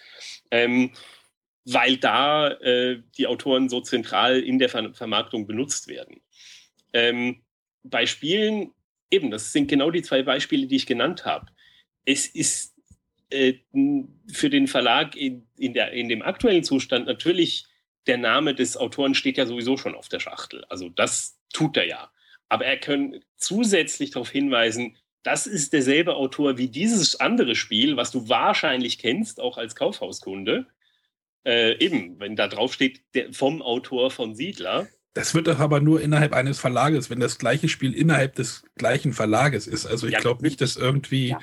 Ähm, 0.51 0.91
weil 1.70 1.97
da 1.97 2.49
äh, 2.49 3.01
die 3.18 3.28
Autoren 3.28 3.68
so 3.68 3.82
zentral 3.82 4.39
in 4.39 4.58
der 4.58 4.70
Ver 4.70 4.93
Vermarktung 4.93 5.47
benutzt 5.47 5.89
werden. 5.89 6.22
Ähm, 6.93 7.41
bei 7.84 8.05
Spielen, 8.05 8.72
eben, 9.12 9.32
das 9.32 9.51
sind 9.51 9.68
genau 9.68 9.91
die 9.91 10.01
zwei 10.01 10.24
Beispiele, 10.24 10.68
die 10.68 10.78
ich 10.78 10.86
genannt 10.86 11.26
habe. 11.26 11.47
Es 12.05 12.26
ist 12.28 12.74
äh, 13.30 13.55
für 14.32 14.49
den 14.49 14.68
Verlag 14.68 15.18
in, 15.18 15.45
in, 15.58 15.74
der, 15.74 15.91
in 15.91 16.08
dem 16.08 16.22
aktuellen 16.22 16.64
Zustand 16.64 17.05
natürlich 17.05 17.66
der 18.08 18.18
Name 18.18 18.55
des 18.55 18.78
Autoren 18.78 19.16
steht 19.16 19.38
ja 19.38 19.45
sowieso 19.45 19.78
schon 19.78 19.95
auf 19.95 20.10
der 20.10 20.20
Schachtel. 20.20 20.66
Also 20.70 20.89
das 20.89 21.38
tut 21.53 21.78
er 21.78 21.86
ja. 21.86 22.12
Aber 22.49 22.66
er 22.66 22.78
kann 22.78 23.20
zusätzlich 23.36 24.12
darauf 24.12 24.30
hinweisen, 24.30 24.97
das 25.24 25.45
ist 25.45 25.74
derselbe 25.74 26.16
Autor 26.16 26.58
wie 26.58 26.70
dieses 26.70 27.20
andere 27.20 27.55
Spiel, 27.55 27.97
was 27.97 28.12
du 28.12 28.30
wahrscheinlich 28.30 28.97
kennst, 28.97 29.41
auch 29.41 29.58
als 29.58 29.76
Kaufhauskunde. 29.76 30.68
Äh, 31.45 31.78
eben, 31.84 32.20
wenn 32.20 32.36
da 32.36 32.47
drauf 32.47 32.74
steht, 32.74 33.01
der, 33.14 33.34
vom 33.34 33.62
Autor 33.62 34.12
von 34.12 34.36
Siedler. 34.36 34.88
Das 35.14 35.34
wird 35.34 35.47
doch 35.47 35.60
aber 35.60 35.82
nur 35.82 36.01
innerhalb 36.01 36.34
eines 36.34 36.60
Verlages, 36.60 37.10
wenn 37.10 37.20
das 37.20 37.39
gleiche 37.39 37.68
Spiel 37.68 37.93
innerhalb 37.93 38.36
des 38.36 38.64
gleichen 38.76 39.14
Verlages 39.14 39.68
ist. 39.68 39.86
Also 39.86 40.08
ich 40.08 40.14
ja, 40.14 40.20
glaube 40.20 40.43
nicht, 40.43 40.62
dass 40.62 40.78
irgendwie 40.78 41.30
ja. 41.30 41.39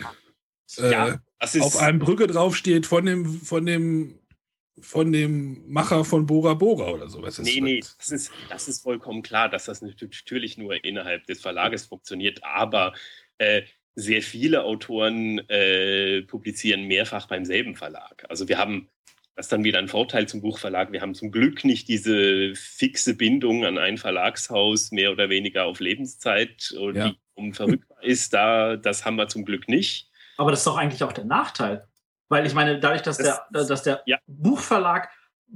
Äh, 0.79 0.93
ja, 0.93 1.19
das 1.39 1.61
auf 1.61 1.77
einem 1.77 1.99
Brücke 1.99 2.27
draufsteht 2.27 2.87
von 2.87 3.05
dem, 3.05 3.27
von 3.27 3.67
dem 3.67 4.19
von 4.81 5.13
dem 5.13 5.63
Macher 5.69 6.05
von 6.05 6.27
Bora 6.27 6.55
Bora 6.55 6.91
oder 6.91 7.09
sowas. 7.09 7.39
Nee, 7.39 7.61
nee, 7.61 7.81
das 7.81 8.11
ist, 8.11 8.33
das 8.49 8.69
ist 8.69 8.83
vollkommen 8.83 9.23
klar, 9.23 9.49
dass 9.49 9.67
das 9.67 9.83
natürlich 9.83 10.59
nur 10.59 10.85
innerhalb 10.85 11.27
des 11.27 11.41
Verlages 11.41 11.87
funktioniert, 11.87 12.43
aber 12.43 12.93
äh, 13.39 13.63
sehr 13.95 14.23
viele 14.23 14.65
Autoren 14.65 15.39
äh, 15.49 16.23
publizieren 16.23 16.85
mehrfach 16.85 17.27
beim 17.29 17.45
selben 17.45 17.77
Verlag. 17.77 18.27
Also 18.29 18.49
wir 18.49 18.59
haben, 18.59 18.89
das 19.37 19.47
ist 19.47 19.53
dann 19.53 19.63
wieder 19.63 19.79
ein 19.79 19.89
Vorteil 19.89 20.27
zum 20.27 20.41
Buchverlag, 20.41 20.91
wir 20.91 21.01
haben 21.01 21.15
zum 21.15 21.31
Glück 21.31 21.65
nicht 21.65 21.89
diese 21.89 22.55
fixe 22.57 23.15
Bindung 23.15 23.65
an 23.65 23.79
ein 23.79 23.97
Verlagshaus, 23.97 24.91
mehr 24.91 25.13
oder 25.13 25.29
weniger 25.29 25.67
auf 25.67 25.79
Lebenszeit, 25.79 26.75
ja. 26.95 27.11
die 27.11 27.17
unverrückbar 27.35 28.03
ist. 28.03 28.35
Da, 28.35 28.77
das 28.77 29.05
haben 29.05 29.17
wir 29.17 29.29
zum 29.29 29.45
Glück 29.45 29.69
nicht. 29.69 30.11
Aber 30.37 30.51
das 30.51 30.61
ist 30.61 30.67
doch 30.67 30.77
eigentlich 30.77 31.05
auch 31.05 31.13
der 31.13 31.25
Nachteil. 31.25 31.87
Weil 32.35 32.47
ich 32.47 32.55
meine, 32.55 32.81
dadurch, 32.81 33.03
dass 33.03 33.19
das, 33.19 33.43
der, 33.53 33.65
dass 33.65 33.85
der 33.85 34.03
ja. 34.07 34.19
Buchverlag 34.27 35.09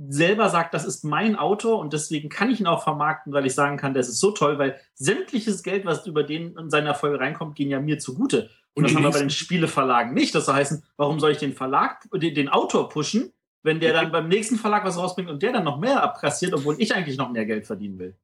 selber 0.08 0.48
sagt, 0.48 0.74
das 0.74 0.84
ist 0.84 1.02
mein 1.02 1.34
Auto 1.34 1.74
und 1.74 1.92
deswegen 1.92 2.28
kann 2.28 2.52
ich 2.52 2.60
ihn 2.60 2.68
auch 2.68 2.84
vermarkten, 2.84 3.32
weil 3.32 3.46
ich 3.46 3.54
sagen 3.54 3.76
kann, 3.76 3.94
das 3.94 4.08
ist 4.08 4.20
so 4.20 4.30
toll, 4.30 4.60
weil 4.60 4.78
sämtliches 4.94 5.64
Geld, 5.64 5.84
was 5.86 6.06
über 6.06 6.22
den 6.22 6.56
in 6.56 6.70
seiner 6.70 6.94
Folge 6.94 7.18
reinkommt, 7.18 7.56
ging 7.56 7.68
ja 7.68 7.80
mir 7.80 7.98
zugute. 7.98 8.50
Und, 8.74 8.84
und 8.84 8.84
das 8.84 8.94
haben 8.94 9.02
wir 9.02 9.10
bei 9.10 9.18
den 9.18 9.30
Spieleverlagen 9.30 10.14
nicht. 10.14 10.36
Das 10.36 10.46
heißt, 10.46 10.80
warum 10.96 11.18
soll 11.18 11.32
ich 11.32 11.38
den 11.38 11.52
Verlag, 11.52 12.06
den, 12.14 12.32
den 12.32 12.48
Autor 12.48 12.88
pushen, 12.88 13.32
wenn 13.64 13.80
der 13.80 13.92
dann 13.92 14.12
beim 14.12 14.28
nächsten 14.28 14.54
Verlag 14.54 14.84
was 14.84 14.98
rausbringt 14.98 15.28
und 15.28 15.42
der 15.42 15.50
dann 15.50 15.64
noch 15.64 15.80
mehr 15.80 16.00
abkassiert, 16.00 16.54
obwohl 16.54 16.76
ich 16.78 16.94
eigentlich 16.94 17.18
noch 17.18 17.32
mehr 17.32 17.44
Geld 17.44 17.66
verdienen 17.66 17.98
will? 17.98 18.14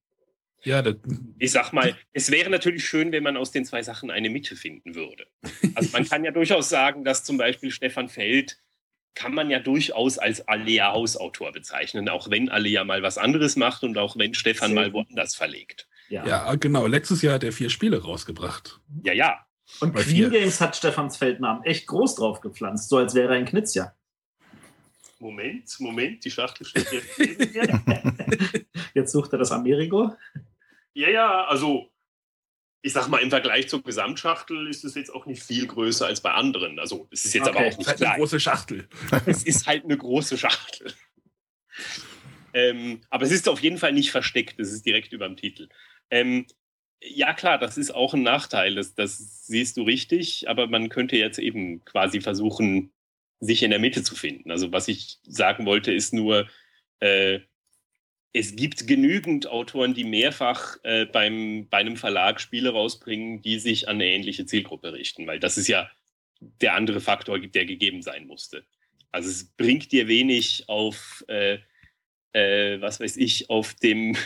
Ja, 0.65 0.83
ich 1.39 1.51
sag 1.51 1.73
mal, 1.73 1.97
es 2.13 2.31
wäre 2.31 2.51
natürlich 2.51 2.85
schön, 2.87 3.13
wenn 3.13 3.23
man 3.23 3.37
aus 3.37 3.51
den 3.51 3.65
zwei 3.65 3.83
Sachen 3.83 4.11
eine 4.11 4.31
Mitte 4.31 4.57
finden 4.57 4.95
würde. 4.95 5.27
Also 5.75 5.91
man 5.93 6.09
kann 6.09 6.25
ja 6.25 6.31
durchaus 6.31 6.69
sagen, 6.69 7.05
dass 7.05 7.25
zum 7.25 7.37
Beispiel 7.37 7.71
Stefan 7.71 8.09
Feld 8.09 8.59
kann 9.15 9.35
man 9.35 9.51
ja 9.51 9.61
durchaus 9.61 10.19
als 10.19 10.47
Alea 10.49 10.93
Hausautor 10.93 11.53
bezeichnen, 11.53 12.09
auch 12.09 12.31
wenn 12.31 12.49
Alea 12.49 12.85
mal 12.85 13.03
was 13.03 13.19
anderes 13.19 13.57
macht 13.57 13.85
und 13.85 13.97
auch 13.97 14.17
wenn 14.17 14.35
Stefan 14.35 14.73
Sehr 14.73 14.75
mal 14.75 14.93
woanders 14.93 15.35
verlegt. 15.35 15.89
Ja. 16.09 16.27
ja. 16.27 16.55
genau. 16.57 16.87
Letztes 16.87 17.23
Jahr 17.23 17.35
hat 17.35 17.45
er 17.45 17.53
vier 17.53 17.71
Spiele 17.71 18.03
rausgebracht. 18.03 18.81
Ja, 19.05 19.13
ja. 19.13 19.47
Und 19.81 19.95
Queen 19.95 20.31
Games 20.31 20.61
hat 20.61 20.77
Stefans 20.77 21.17
Feldnamen 21.17 21.65
echt 21.65 21.87
groß 21.87 22.17
drauf 22.17 22.41
gepflanzt, 22.41 22.89
so 22.89 22.99
als 22.99 23.15
wäre 23.15 23.35
er 23.35 23.39
ein 23.39 23.47
Knizia. 23.47 23.95
Moment, 25.19 25.75
Moment, 25.79 26.25
die 26.25 26.31
Schachtel 26.31 26.67
steht 26.67 26.87
hier. 26.89 27.03
Jetzt 28.95 29.13
sucht 29.13 29.33
er 29.33 29.39
das 29.39 29.53
Amerigo. 29.53 30.13
Ja, 30.95 31.11
ja, 31.11 31.45
also 31.47 31.91
ich 32.83 32.93
sag 32.93 33.09
mal, 33.09 33.19
im 33.19 33.31
Vergleich 33.31 33.69
zur 33.69 33.83
Gesamtschachtel 33.83 34.69
ist 34.69 34.85
es 34.85 34.95
jetzt 34.95 35.09
auch 35.09 35.25
nicht 35.25 35.43
viel 35.43 35.67
größer 35.67 36.07
als 36.07 36.21
bei 36.21 36.33
anderen. 36.33 36.79
Also 36.79 37.09
es 37.11 37.25
ist 37.25 37.35
jetzt 37.35 37.49
okay. 37.49 37.59
aber 37.59 37.67
auch 37.69 37.79
nicht 37.79 37.89
halt 37.89 38.03
eine 38.03 38.17
große 38.17 38.41
Schachtel. 38.41 38.89
es 39.27 39.43
ist 39.43 39.67
halt 39.67 39.85
eine 39.85 39.97
große 39.97 40.37
Schachtel. 40.37 40.93
ähm, 42.53 43.01
aber 43.09 43.25
es 43.25 43.33
ist 43.33 43.49
auf 43.49 43.61
jeden 43.61 43.79
Fall 43.79 43.95
nicht 43.95 44.11
versteckt, 44.11 44.61
es 44.61 44.71
ist 44.71 44.85
direkt 44.85 45.15
über 45.15 45.27
dem 45.27 45.37
Titel. 45.37 45.71
Ähm, 46.11 46.47
ja, 47.01 47.33
klar, 47.33 47.57
das 47.57 47.79
ist 47.79 47.95
auch 47.95 48.13
ein 48.13 48.23
Nachteil, 48.23 48.75
das, 48.75 48.95
das 48.95 49.47
siehst 49.47 49.79
du 49.79 49.83
richtig, 49.83 50.49
aber 50.49 50.67
man 50.67 50.91
könnte 50.91 51.17
jetzt 51.17 51.39
eben 51.39 51.85
quasi 51.87 52.21
versuchen, 52.21 52.93
sich 53.41 53.63
in 53.63 53.71
der 53.71 53.81
Mitte 53.81 54.03
zu 54.03 54.15
finden. 54.15 54.51
Also 54.51 54.73
was 54.73 54.89
ich 54.89 55.21
sagen 55.27 55.65
wollte, 55.65 55.91
ist 55.93 56.13
nur, 56.13 56.49
äh, 57.01 57.41
es 58.37 58.57
gibt 58.57 58.89
genügend 58.89 59.47
Autoren, 59.47 59.95
die 59.95 60.03
mehrfach 60.03 60.77
äh, 60.83 61.07
beim, 61.07 61.69
bei 61.71 61.79
einem 61.79 61.97
Verlag 61.97 62.41
Spiele 62.41 62.71
rausbringen, 62.71 63.41
die 63.41 63.61
sich 63.61 63.89
an 63.89 63.97
eine 63.97 64.07
ähnliche 64.07 64.45
Zielgruppe 64.45 64.93
richten, 64.93 65.27
weil 65.27 65.39
das 65.39 65.57
ist 65.57 65.69
ja 65.69 65.89
der 66.41 66.75
andere 66.75 67.01
Faktor, 67.01 67.39
der 67.39 67.65
gegeben 67.65 68.03
sein 68.03 68.27
musste. 68.27 68.67
Also 69.13 69.31
es 69.31 69.45
bringt 69.45 69.93
dir 69.93 70.09
wenig 70.09 70.65
auf, 70.69 71.25
äh, 71.29 71.59
äh, 72.33 72.81
was 72.81 72.99
weiß 72.99 73.17
ich, 73.19 73.49
auf 73.51 73.75
dem 73.75 74.17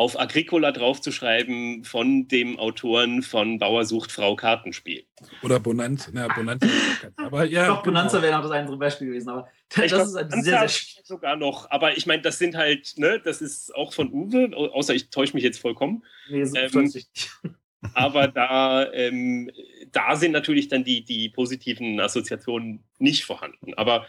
auf 0.00 0.18
Agricola 0.18 0.72
draufzuschreiben 0.72 1.84
von 1.84 2.26
dem 2.26 2.58
Autoren 2.58 3.20
von 3.22 3.58
Bauer 3.58 3.84
sucht 3.84 4.10
Frau 4.10 4.34
Kartenspiel. 4.34 5.04
Oder 5.42 5.60
Bonanza. 5.60 6.10
Na, 6.14 6.26
Bonanza 6.28 6.66
aber 7.18 7.44
ja, 7.44 7.66
Doch, 7.66 7.82
Bonanza 7.82 8.16
genau. 8.16 8.22
wäre 8.22 8.36
noch 8.38 8.48
das 8.48 8.58
andere 8.58 8.78
Beispiel 8.78 9.08
gewesen, 9.08 9.28
aber 9.28 9.50
das 9.68 9.88
glaub, 9.88 10.00
ist 10.06 10.16
ein 10.16 10.42
sehr, 10.42 10.66
sehr 10.66 11.02
sogar 11.04 11.36
noch. 11.36 11.70
Aber 11.70 11.98
ich 11.98 12.06
meine, 12.06 12.22
das 12.22 12.38
sind 12.38 12.56
halt, 12.56 12.94
ne, 12.96 13.20
das 13.22 13.42
ist 13.42 13.74
auch 13.74 13.92
von 13.92 14.10
Uwe, 14.10 14.56
außer 14.56 14.94
ich 14.94 15.10
täusche 15.10 15.34
mich 15.34 15.44
jetzt 15.44 15.60
vollkommen. 15.60 16.02
Nee, 16.30 16.46
so 16.46 16.56
ähm, 16.56 16.84
nicht. 16.84 17.38
aber 17.92 18.26
da, 18.28 18.90
ähm, 18.94 19.50
da 19.92 20.16
sind 20.16 20.32
natürlich 20.32 20.68
dann 20.68 20.82
die, 20.82 21.04
die 21.04 21.28
positiven 21.28 22.00
Assoziationen 22.00 22.84
nicht 22.98 23.26
vorhanden. 23.26 23.74
Aber 23.74 24.06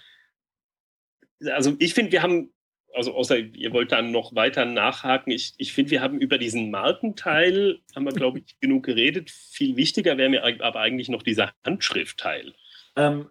also 1.51 1.75
ich 1.79 1.93
finde, 1.93 2.13
wir 2.13 2.23
haben 2.23 2.53
also 2.93 3.13
außer 3.13 3.37
ihr 3.37 3.73
wollt 3.73 3.91
dann 3.91 4.11
noch 4.11 4.35
weiter 4.35 4.65
nachhaken, 4.65 5.31
ich, 5.31 5.53
ich 5.57 5.73
finde, 5.73 5.91
wir 5.91 6.01
haben 6.01 6.19
über 6.19 6.37
diesen 6.37 6.71
Markenteil, 6.71 7.79
haben 7.95 8.05
wir, 8.05 8.13
glaube 8.13 8.39
ich, 8.39 8.59
genug 8.59 8.85
geredet. 8.85 9.31
Viel 9.31 9.75
wichtiger 9.75 10.17
wäre 10.17 10.29
mir 10.29 10.43
aber 10.43 10.79
eigentlich 10.79 11.09
noch 11.09 11.23
dieser 11.23 11.51
Handschriftteil. 11.65 12.53
Ähm, 12.95 13.29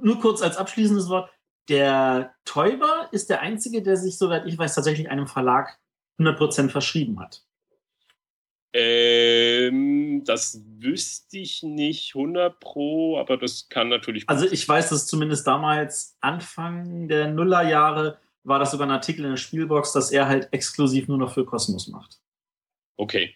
nur 0.00 0.20
kurz 0.20 0.42
als 0.42 0.56
abschließendes 0.56 1.08
Wort. 1.08 1.30
Der 1.68 2.34
Täuber 2.44 3.08
ist 3.12 3.28
der 3.28 3.40
Einzige, 3.40 3.82
der 3.82 3.96
sich, 3.96 4.16
soweit 4.16 4.46
ich 4.46 4.56
weiß, 4.56 4.74
tatsächlich 4.74 5.10
einem 5.10 5.26
Verlag 5.26 5.78
100% 6.18 6.70
verschrieben 6.70 7.20
hat. 7.20 7.42
Ähm, 8.72 10.24
das 10.24 10.62
wüsste 10.78 11.38
ich 11.38 11.62
nicht 11.62 12.14
100 12.14 12.60
pro, 12.60 13.18
aber 13.18 13.36
das 13.36 13.68
kann 13.68 13.88
natürlich. 13.88 14.28
Also 14.28 14.46
ich 14.46 14.66
weiß, 14.66 14.90
dass 14.90 15.06
zumindest 15.06 15.46
damals 15.46 16.16
Anfang 16.20 17.08
der 17.08 17.28
Nullerjahre 17.28 18.18
war 18.48 18.58
das 18.58 18.70
sogar 18.70 18.86
ein 18.86 18.92
Artikel 18.92 19.24
in 19.24 19.32
der 19.32 19.36
Spielbox, 19.36 19.92
dass 19.92 20.10
er 20.10 20.26
halt 20.26 20.52
exklusiv 20.52 21.06
nur 21.06 21.18
noch 21.18 21.34
für 21.34 21.44
Kosmos 21.44 21.88
macht. 21.88 22.18
Okay. 22.96 23.34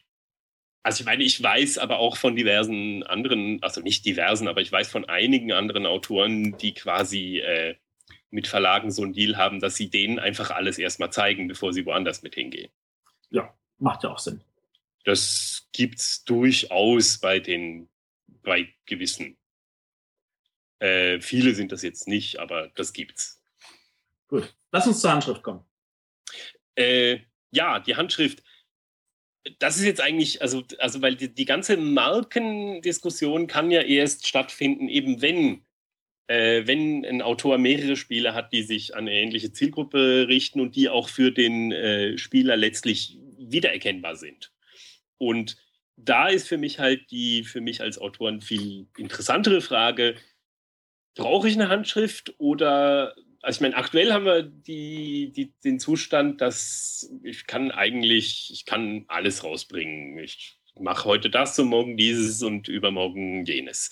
Also 0.82 1.02
ich 1.02 1.06
meine, 1.06 1.22
ich 1.22 1.40
weiß 1.40 1.78
aber 1.78 1.98
auch 1.98 2.16
von 2.16 2.34
diversen 2.34 3.04
anderen, 3.04 3.62
also 3.62 3.80
nicht 3.80 4.04
diversen, 4.04 4.48
aber 4.48 4.62
ich 4.62 4.72
weiß 4.72 4.90
von 4.90 5.04
einigen 5.04 5.52
anderen 5.52 5.86
Autoren, 5.86 6.56
die 6.58 6.74
quasi 6.74 7.38
äh, 7.38 7.76
mit 8.30 8.48
Verlagen 8.48 8.90
so 8.90 9.02
einen 9.02 9.12
Deal 9.12 9.36
haben, 9.36 9.60
dass 9.60 9.76
sie 9.76 9.90
denen 9.90 10.18
einfach 10.18 10.50
alles 10.50 10.78
erstmal 10.78 11.12
zeigen, 11.12 11.46
bevor 11.46 11.72
sie 11.72 11.86
woanders 11.86 12.22
mit 12.22 12.34
hingehen. 12.34 12.72
Ja, 13.30 13.54
macht 13.78 14.02
ja 14.02 14.10
auch 14.10 14.18
Sinn. 14.18 14.42
Das 15.04 15.68
gibt 15.72 16.00
es 16.00 16.24
durchaus 16.24 17.18
bei 17.18 17.38
den, 17.38 17.88
bei 18.42 18.74
gewissen. 18.86 19.36
Äh, 20.80 21.20
viele 21.20 21.54
sind 21.54 21.70
das 21.70 21.82
jetzt 21.82 22.08
nicht, 22.08 22.40
aber 22.40 22.68
das 22.74 22.92
gibt's. 22.92 23.41
Gut. 24.32 24.56
Lass 24.70 24.86
uns 24.86 25.02
zur 25.02 25.12
Handschrift 25.12 25.42
kommen. 25.42 25.62
Äh, 26.74 27.18
ja, 27.50 27.80
die 27.80 27.96
Handschrift. 27.96 28.42
das 29.58 29.76
ist 29.76 29.84
jetzt 29.84 30.00
eigentlich, 30.00 30.40
also, 30.40 30.62
also 30.78 31.02
weil 31.02 31.16
die, 31.16 31.34
die 31.34 31.44
ganze 31.44 31.76
Markendiskussion 31.76 33.46
kann 33.46 33.70
ja 33.70 33.82
erst 33.82 34.26
stattfinden, 34.26 34.88
eben 34.88 35.20
wenn, 35.20 35.66
äh, 36.28 36.66
wenn 36.66 37.04
ein 37.04 37.20
Autor 37.20 37.58
mehrere 37.58 37.94
Spiele 37.94 38.32
hat, 38.32 38.54
die 38.54 38.62
sich 38.62 38.94
an 38.94 39.00
eine 39.00 39.12
ähnliche 39.12 39.52
Zielgruppe 39.52 40.28
richten 40.28 40.62
und 40.62 40.76
die 40.76 40.88
auch 40.88 41.10
für 41.10 41.30
den 41.30 41.70
äh, 41.70 42.16
Spieler 42.16 42.56
letztlich 42.56 43.18
wiedererkennbar 43.36 44.16
sind. 44.16 44.50
Und 45.18 45.58
da 45.96 46.28
ist 46.28 46.48
für 46.48 46.56
mich 46.56 46.78
halt 46.78 47.10
die, 47.10 47.44
für 47.44 47.60
mich 47.60 47.82
als 47.82 47.98
Autor 47.98 48.30
eine 48.30 48.40
viel 48.40 48.86
interessantere 48.96 49.60
Frage, 49.60 50.14
brauche 51.16 51.48
ich 51.48 51.54
eine 51.54 51.68
Handschrift 51.68 52.34
oder 52.38 53.14
also 53.42 53.56
ich 53.56 53.60
meine, 53.60 53.76
aktuell 53.76 54.12
haben 54.12 54.24
wir 54.24 54.42
die, 54.42 55.32
die, 55.32 55.52
den 55.64 55.80
Zustand, 55.80 56.40
dass 56.40 57.12
ich 57.24 57.46
kann 57.46 57.72
eigentlich, 57.72 58.50
ich 58.52 58.64
kann 58.64 59.04
alles 59.08 59.42
rausbringen. 59.42 60.18
Ich 60.18 60.58
mache 60.78 61.04
heute 61.06 61.28
das 61.28 61.58
und 61.58 61.68
morgen 61.68 61.96
dieses 61.96 62.42
und 62.42 62.68
übermorgen 62.68 63.44
jenes. 63.44 63.90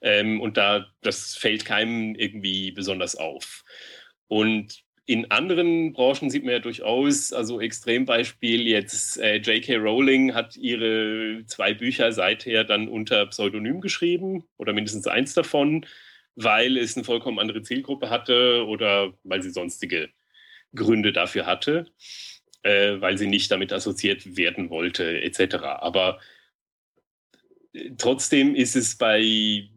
Ähm, 0.00 0.40
und 0.40 0.56
da, 0.56 0.86
das 1.02 1.34
fällt 1.34 1.64
keinem 1.64 2.14
irgendwie 2.14 2.70
besonders 2.70 3.16
auf. 3.16 3.64
Und 4.28 4.82
in 5.04 5.30
anderen 5.32 5.92
Branchen 5.92 6.30
sieht 6.30 6.44
man 6.44 6.52
ja 6.52 6.58
durchaus, 6.60 7.32
also 7.32 7.60
Extrembeispiel 7.60 8.68
jetzt, 8.68 9.18
äh, 9.18 9.38
J.K. 9.38 9.76
Rowling 9.76 10.32
hat 10.32 10.56
ihre 10.56 11.42
zwei 11.46 11.74
Bücher 11.74 12.12
seither 12.12 12.62
dann 12.62 12.88
unter 12.88 13.26
Pseudonym 13.26 13.80
geschrieben 13.80 14.44
oder 14.58 14.72
mindestens 14.72 15.08
eins 15.08 15.34
davon 15.34 15.84
weil 16.36 16.76
es 16.78 16.96
eine 16.96 17.04
vollkommen 17.04 17.38
andere 17.38 17.62
Zielgruppe 17.62 18.10
hatte 18.10 18.64
oder 18.66 19.12
weil 19.22 19.42
sie 19.42 19.50
sonstige 19.50 20.10
Gründe 20.74 21.12
dafür 21.12 21.46
hatte, 21.46 21.86
äh, 22.62 23.00
weil 23.00 23.18
sie 23.18 23.26
nicht 23.26 23.50
damit 23.50 23.72
assoziiert 23.72 24.36
werden 24.36 24.70
wollte, 24.70 25.20
etc. 25.22 25.56
Aber 25.64 26.20
äh, 27.72 27.90
trotzdem 27.98 28.54
ist 28.54 28.76
es 28.76 28.96
bei 28.96 29.68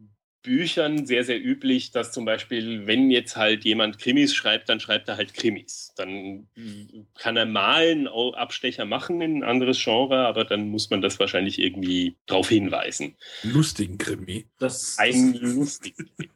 Büchern 0.46 1.06
sehr, 1.06 1.24
sehr 1.24 1.44
üblich, 1.44 1.90
dass 1.90 2.12
zum 2.12 2.24
Beispiel, 2.24 2.86
wenn 2.86 3.10
jetzt 3.10 3.36
halt 3.36 3.64
jemand 3.64 3.98
Krimis 3.98 4.32
schreibt, 4.32 4.68
dann 4.68 4.78
schreibt 4.78 5.08
er 5.08 5.16
halt 5.16 5.34
Krimis. 5.34 5.92
Dann 5.96 6.46
kann 7.18 7.36
er 7.36 7.46
mal 7.46 7.82
einen 7.82 8.06
Abstecher 8.06 8.84
machen 8.84 9.20
in 9.20 9.38
ein 9.38 9.42
anderes 9.42 9.82
Genre, 9.82 10.24
aber 10.24 10.44
dann 10.44 10.68
muss 10.68 10.88
man 10.88 11.02
das 11.02 11.18
wahrscheinlich 11.18 11.58
irgendwie 11.58 12.16
darauf 12.26 12.48
hinweisen. 12.48 13.16
Lustigen 13.42 13.98
Krimi. 13.98 14.46
Das, 14.60 14.96
ein 14.98 15.34
lustigen 15.34 16.08
Krimi. 16.16 16.30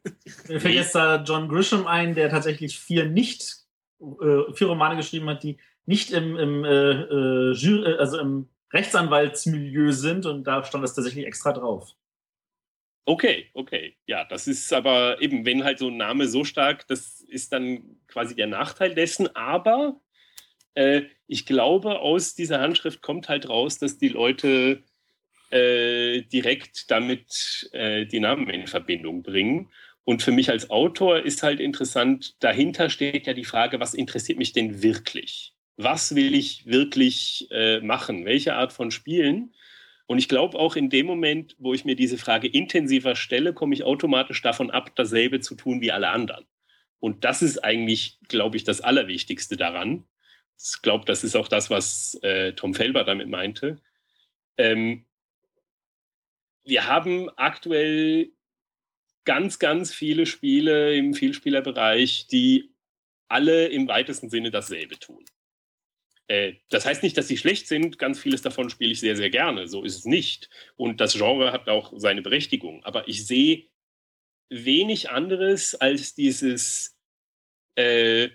Mir 0.48 0.60
fällt 0.60 0.74
jetzt 0.74 0.96
da 0.96 1.22
John 1.22 1.48
Grisham 1.48 1.86
ein, 1.86 2.16
der 2.16 2.30
tatsächlich 2.30 2.80
vier 2.80 3.06
nicht, 3.06 3.58
äh, 4.00 4.52
vier 4.54 4.66
Romane 4.66 4.96
geschrieben 4.96 5.28
hat, 5.28 5.44
die 5.44 5.58
nicht 5.86 6.10
im, 6.10 6.36
im, 6.36 6.64
äh, 6.64 6.90
äh 6.90 7.52
Jury, 7.52 7.94
also 7.96 8.18
im 8.18 8.48
Rechtsanwaltsmilieu 8.72 9.92
sind 9.92 10.26
und 10.26 10.44
da 10.44 10.64
stand 10.64 10.82
das 10.82 10.94
tatsächlich 10.94 11.26
extra 11.26 11.52
drauf. 11.52 11.94
Okay, 13.04 13.46
okay. 13.54 13.96
Ja, 14.06 14.24
das 14.24 14.46
ist 14.46 14.72
aber 14.72 15.20
eben, 15.20 15.44
wenn 15.44 15.64
halt 15.64 15.78
so 15.78 15.88
ein 15.88 15.96
Name 15.96 16.28
so 16.28 16.44
stark, 16.44 16.86
das 16.86 17.20
ist 17.22 17.52
dann 17.52 17.96
quasi 18.06 18.34
der 18.36 18.46
Nachteil 18.46 18.94
dessen. 18.94 19.34
Aber 19.34 20.00
äh, 20.74 21.02
ich 21.26 21.46
glaube, 21.46 22.00
aus 22.00 22.34
dieser 22.34 22.60
Handschrift 22.60 23.02
kommt 23.02 23.28
halt 23.28 23.48
raus, 23.48 23.78
dass 23.78 23.98
die 23.98 24.08
Leute 24.08 24.82
äh, 25.50 26.22
direkt 26.22 26.90
damit 26.90 27.68
äh, 27.72 28.06
die 28.06 28.20
Namen 28.20 28.48
in 28.50 28.66
Verbindung 28.66 29.22
bringen. 29.22 29.70
Und 30.04 30.22
für 30.22 30.32
mich 30.32 30.50
als 30.50 30.70
Autor 30.70 31.20
ist 31.20 31.42
halt 31.42 31.60
interessant, 31.60 32.36
dahinter 32.40 32.90
steht 32.90 33.26
ja 33.26 33.32
die 33.32 33.44
Frage, 33.44 33.80
was 33.80 33.94
interessiert 33.94 34.38
mich 34.38 34.52
denn 34.52 34.82
wirklich? 34.82 35.54
Was 35.76 36.14
will 36.14 36.34
ich 36.34 36.66
wirklich 36.66 37.48
äh, 37.50 37.80
machen? 37.80 38.24
Welche 38.24 38.54
Art 38.54 38.72
von 38.72 38.90
Spielen? 38.90 39.54
Und 40.10 40.18
ich 40.18 40.28
glaube 40.28 40.58
auch 40.58 40.74
in 40.74 40.90
dem 40.90 41.06
Moment, 41.06 41.54
wo 41.60 41.72
ich 41.72 41.84
mir 41.84 41.94
diese 41.94 42.18
Frage 42.18 42.48
intensiver 42.48 43.14
stelle, 43.14 43.54
komme 43.54 43.74
ich 43.74 43.84
automatisch 43.84 44.42
davon 44.42 44.72
ab, 44.72 44.90
dasselbe 44.96 45.38
zu 45.38 45.54
tun 45.54 45.80
wie 45.80 45.92
alle 45.92 46.08
anderen. 46.08 46.46
Und 46.98 47.22
das 47.22 47.42
ist 47.42 47.62
eigentlich, 47.62 48.18
glaube 48.26 48.56
ich, 48.56 48.64
das 48.64 48.80
Allerwichtigste 48.80 49.56
daran. 49.56 50.02
Ich 50.58 50.82
glaube, 50.82 51.04
das 51.04 51.22
ist 51.22 51.36
auch 51.36 51.46
das, 51.46 51.70
was 51.70 52.18
äh, 52.22 52.54
Tom 52.54 52.74
Felber 52.74 53.04
damit 53.04 53.28
meinte. 53.28 53.80
Ähm, 54.56 55.06
wir 56.64 56.88
haben 56.88 57.30
aktuell 57.36 58.32
ganz, 59.24 59.60
ganz 59.60 59.94
viele 59.94 60.26
Spiele 60.26 60.96
im 60.96 61.14
Vielspielerbereich, 61.14 62.26
die 62.26 62.74
alle 63.28 63.68
im 63.68 63.86
weitesten 63.86 64.28
Sinne 64.28 64.50
dasselbe 64.50 64.98
tun. 64.98 65.24
Äh, 66.30 66.54
das 66.68 66.86
heißt 66.86 67.02
nicht, 67.02 67.16
dass 67.16 67.26
sie 67.26 67.36
schlecht 67.36 67.66
sind. 67.66 67.98
Ganz 67.98 68.20
vieles 68.20 68.40
davon 68.40 68.70
spiele 68.70 68.92
ich 68.92 69.00
sehr, 69.00 69.16
sehr 69.16 69.30
gerne. 69.30 69.66
So 69.66 69.82
ist 69.82 69.96
es 69.96 70.04
nicht. 70.04 70.48
Und 70.76 71.00
das 71.00 71.14
Genre 71.14 71.50
hat 71.50 71.68
auch 71.68 71.92
seine 71.96 72.22
Berechtigung. 72.22 72.84
Aber 72.84 73.08
ich 73.08 73.26
sehe 73.26 73.64
wenig 74.48 75.10
anderes 75.10 75.74
als 75.74 76.14
dieses 76.14 76.96
äh, 77.74 78.28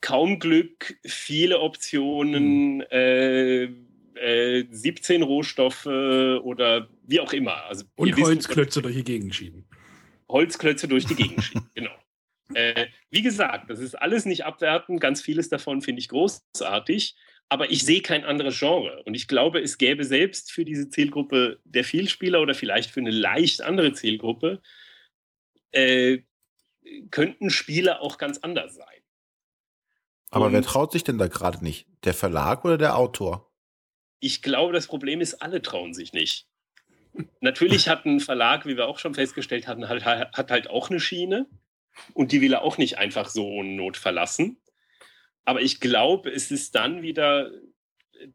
kaum 0.00 0.40
Glück, 0.40 0.98
viele 1.04 1.60
Optionen, 1.60 2.80
äh, 2.90 3.68
äh, 4.14 4.66
17 4.68 5.22
Rohstoffe 5.22 5.86
oder 5.86 6.88
wie 7.06 7.20
auch 7.20 7.32
immer. 7.32 7.64
Also, 7.66 7.84
Und 7.94 8.20
Holzklötze 8.20 8.82
durch 8.82 8.96
die 8.96 9.04
Gegend 9.04 9.32
schieben. 9.32 9.64
Holzklötze 10.28 10.88
durch 10.88 11.06
die 11.06 11.14
Gegend 11.14 11.44
schieben, 11.44 11.70
genau. 11.74 11.94
Äh, 12.54 12.86
wie 13.10 13.22
gesagt, 13.22 13.70
das 13.70 13.78
ist 13.78 13.94
alles 13.94 14.24
nicht 14.24 14.44
abwertend. 14.44 15.00
Ganz 15.00 15.22
vieles 15.22 15.48
davon 15.48 15.82
finde 15.82 16.00
ich 16.00 16.08
großartig. 16.08 17.14
Aber 17.48 17.70
ich 17.70 17.84
sehe 17.84 18.02
kein 18.02 18.24
anderes 18.24 18.58
Genre. 18.58 19.02
Und 19.04 19.14
ich 19.14 19.26
glaube, 19.26 19.60
es 19.60 19.78
gäbe 19.78 20.04
selbst 20.04 20.52
für 20.52 20.64
diese 20.64 20.90
Zielgruppe 20.90 21.60
der 21.64 21.84
Vielspieler 21.84 22.40
oder 22.42 22.54
vielleicht 22.54 22.90
für 22.90 23.00
eine 23.00 23.10
leicht 23.10 23.62
andere 23.62 23.92
Zielgruppe, 23.92 24.60
äh, 25.72 26.18
könnten 27.10 27.50
Spiele 27.50 28.00
auch 28.00 28.18
ganz 28.18 28.38
anders 28.38 28.74
sein. 28.74 28.86
Aber 30.30 30.46
Und 30.46 30.52
wer 30.52 30.62
traut 30.62 30.92
sich 30.92 31.04
denn 31.04 31.18
da 31.18 31.26
gerade 31.26 31.62
nicht? 31.64 31.86
Der 32.04 32.14
Verlag 32.14 32.64
oder 32.64 32.76
der 32.76 32.96
Autor? 32.96 33.50
Ich 34.20 34.42
glaube, 34.42 34.72
das 34.72 34.86
Problem 34.86 35.20
ist, 35.20 35.34
alle 35.42 35.62
trauen 35.62 35.94
sich 35.94 36.12
nicht. 36.12 36.48
Natürlich 37.40 37.88
hat 37.88 38.04
ein 38.04 38.20
Verlag, 38.20 38.66
wie 38.66 38.76
wir 38.76 38.88
auch 38.88 38.98
schon 38.98 39.14
festgestellt 39.14 39.66
hatten, 39.66 39.88
hat, 39.88 40.04
hat 40.04 40.50
halt 40.50 40.68
auch 40.68 40.90
eine 40.90 41.00
Schiene. 41.00 41.46
Und 42.14 42.32
die 42.32 42.40
will 42.40 42.52
er 42.52 42.62
auch 42.62 42.78
nicht 42.78 42.98
einfach 42.98 43.28
so 43.28 43.46
ohne 43.46 43.70
Not 43.70 43.96
verlassen. 43.96 44.60
Aber 45.48 45.62
ich 45.62 45.80
glaube, 45.80 46.30
es 46.30 46.50
ist 46.50 46.74
dann 46.74 47.00
wieder, 47.00 47.50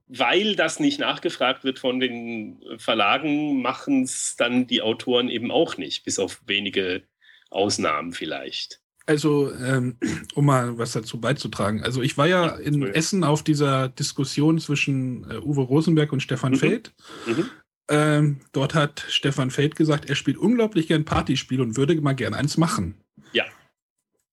weil 0.08 0.56
das 0.56 0.80
nicht 0.80 1.00
nachgefragt 1.00 1.64
wird 1.64 1.78
von 1.78 2.00
den 2.00 2.60
Verlagen, 2.78 3.62
machen 3.62 4.02
es 4.02 4.36
dann 4.36 4.66
die 4.66 4.82
Autoren 4.82 5.30
eben 5.30 5.52
auch 5.52 5.78
nicht, 5.78 6.06
bis 6.06 6.18
auf 6.18 6.42
wenige 6.48 7.04
Ausnahmen 7.52 8.14
vielleicht. 8.14 8.82
Also, 9.06 9.54
ähm, 9.54 10.00
um 10.34 10.48
mal 10.48 10.80
was 10.80 10.94
dazu 10.94 11.22
beizutragen. 11.22 11.84
Also, 11.84 12.02
ich 12.02 12.18
war 12.18 12.26
ja 12.26 12.48
in 12.48 12.82
ja. 12.82 12.88
Essen 12.88 13.24
auf 13.24 13.44
dieser 13.44 13.90
Diskussion 13.90 14.58
zwischen 14.58 15.30
äh, 15.30 15.38
Uwe 15.38 15.62
Rosenberg 15.62 16.14
und 16.14 16.22
Stefan 16.22 16.54
mhm. 16.54 16.58
Feld. 16.58 16.94
Mhm. 17.28 17.50
Ähm, 17.90 18.42
dort 18.54 18.74
hat 18.74 19.06
Stefan 19.08 19.52
Feld 19.52 19.76
gesagt, 19.76 20.10
er 20.10 20.16
spielt 20.16 20.40
unglaublich 20.40 20.88
gern 20.88 21.06
Partyspiele 21.06 21.62
und 21.62 21.78
würde 21.78 21.94
mal 22.02 22.14
gern 22.14 22.34
eins 22.34 22.58
machen. 22.58 22.96
Ja. 23.34 23.46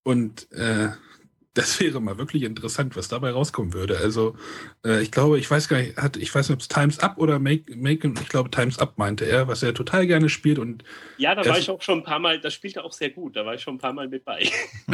Und 0.03 0.51
äh, 0.53 0.93
das 1.55 1.81
wäre 1.81 2.01
mal 2.01 2.17
wirklich 2.17 2.45
interessant, 2.45 2.97
was 2.97 3.09
dabei 3.09 3.33
rauskommen 3.33 3.73
würde. 3.73 3.99
Also 3.99 4.37
äh, 4.85 5.03
ich 5.03 5.11
glaube, 5.11 5.39
ich 5.39 5.51
weiß 5.51 5.69
gar 5.69 5.79
nicht, 5.79 5.97
hat, 5.97 6.17
ich 6.17 6.33
weiß 6.33 6.49
nicht, 6.49 6.55
ob 6.55 6.61
es 6.61 6.69
Times 6.69 7.01
Up 7.01 7.19
oder 7.19 7.41
Make, 7.41 7.77
Make, 7.77 8.13
ich 8.21 8.29
glaube 8.29 8.51
Times 8.51 8.79
Up 8.79 8.99
meinte 8.99 9.25
er, 9.25 9.49
was 9.49 9.63
er 9.63 9.75
total 9.75 10.07
gerne 10.07 10.29
spielt 10.29 10.61
und 10.61 10.85
ja, 11.19 11.35
da 11.35 11.45
war 11.45 11.59
ich 11.59 11.69
auch 11.69 11.83
schon 11.83 11.99
ein 11.99 12.05
paar 12.05 12.21
Mal, 12.21 12.41
das 12.41 12.55
spielt 12.55 12.77
er 12.77 12.85
auch 12.85 12.93
sehr 12.93 13.11
gut, 13.11 13.35
da 13.35 13.45
war 13.45 13.55
ich 13.55 13.63
schon 13.63 13.75
ein 13.75 13.79
paar 13.79 13.93
Mal 13.93 14.09
mit 14.09 14.25
bei. 14.25 14.49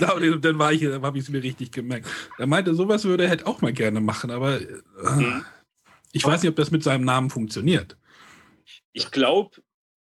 dann 0.00 0.58
war 0.58 0.72
ich, 0.72 0.80
dann 0.80 1.02
habe 1.02 1.18
ich 1.18 1.24
es 1.24 1.30
mir 1.30 1.42
richtig 1.42 1.70
gemerkt. 1.70 2.08
Er 2.38 2.46
meinte, 2.46 2.74
sowas 2.74 3.04
würde 3.04 3.24
er 3.24 3.30
halt 3.30 3.46
auch 3.46 3.60
mal 3.60 3.72
gerne 3.72 4.00
machen, 4.00 4.30
aber 4.30 4.60
äh, 4.60 4.64
mhm. 5.16 5.44
ich 6.12 6.24
weiß 6.24 6.42
nicht, 6.42 6.50
ob 6.50 6.56
das 6.56 6.70
mit 6.70 6.82
seinem 6.82 7.04
Namen 7.04 7.28
funktioniert. 7.28 7.98
Ich 8.92 9.10
glaube, 9.10 9.50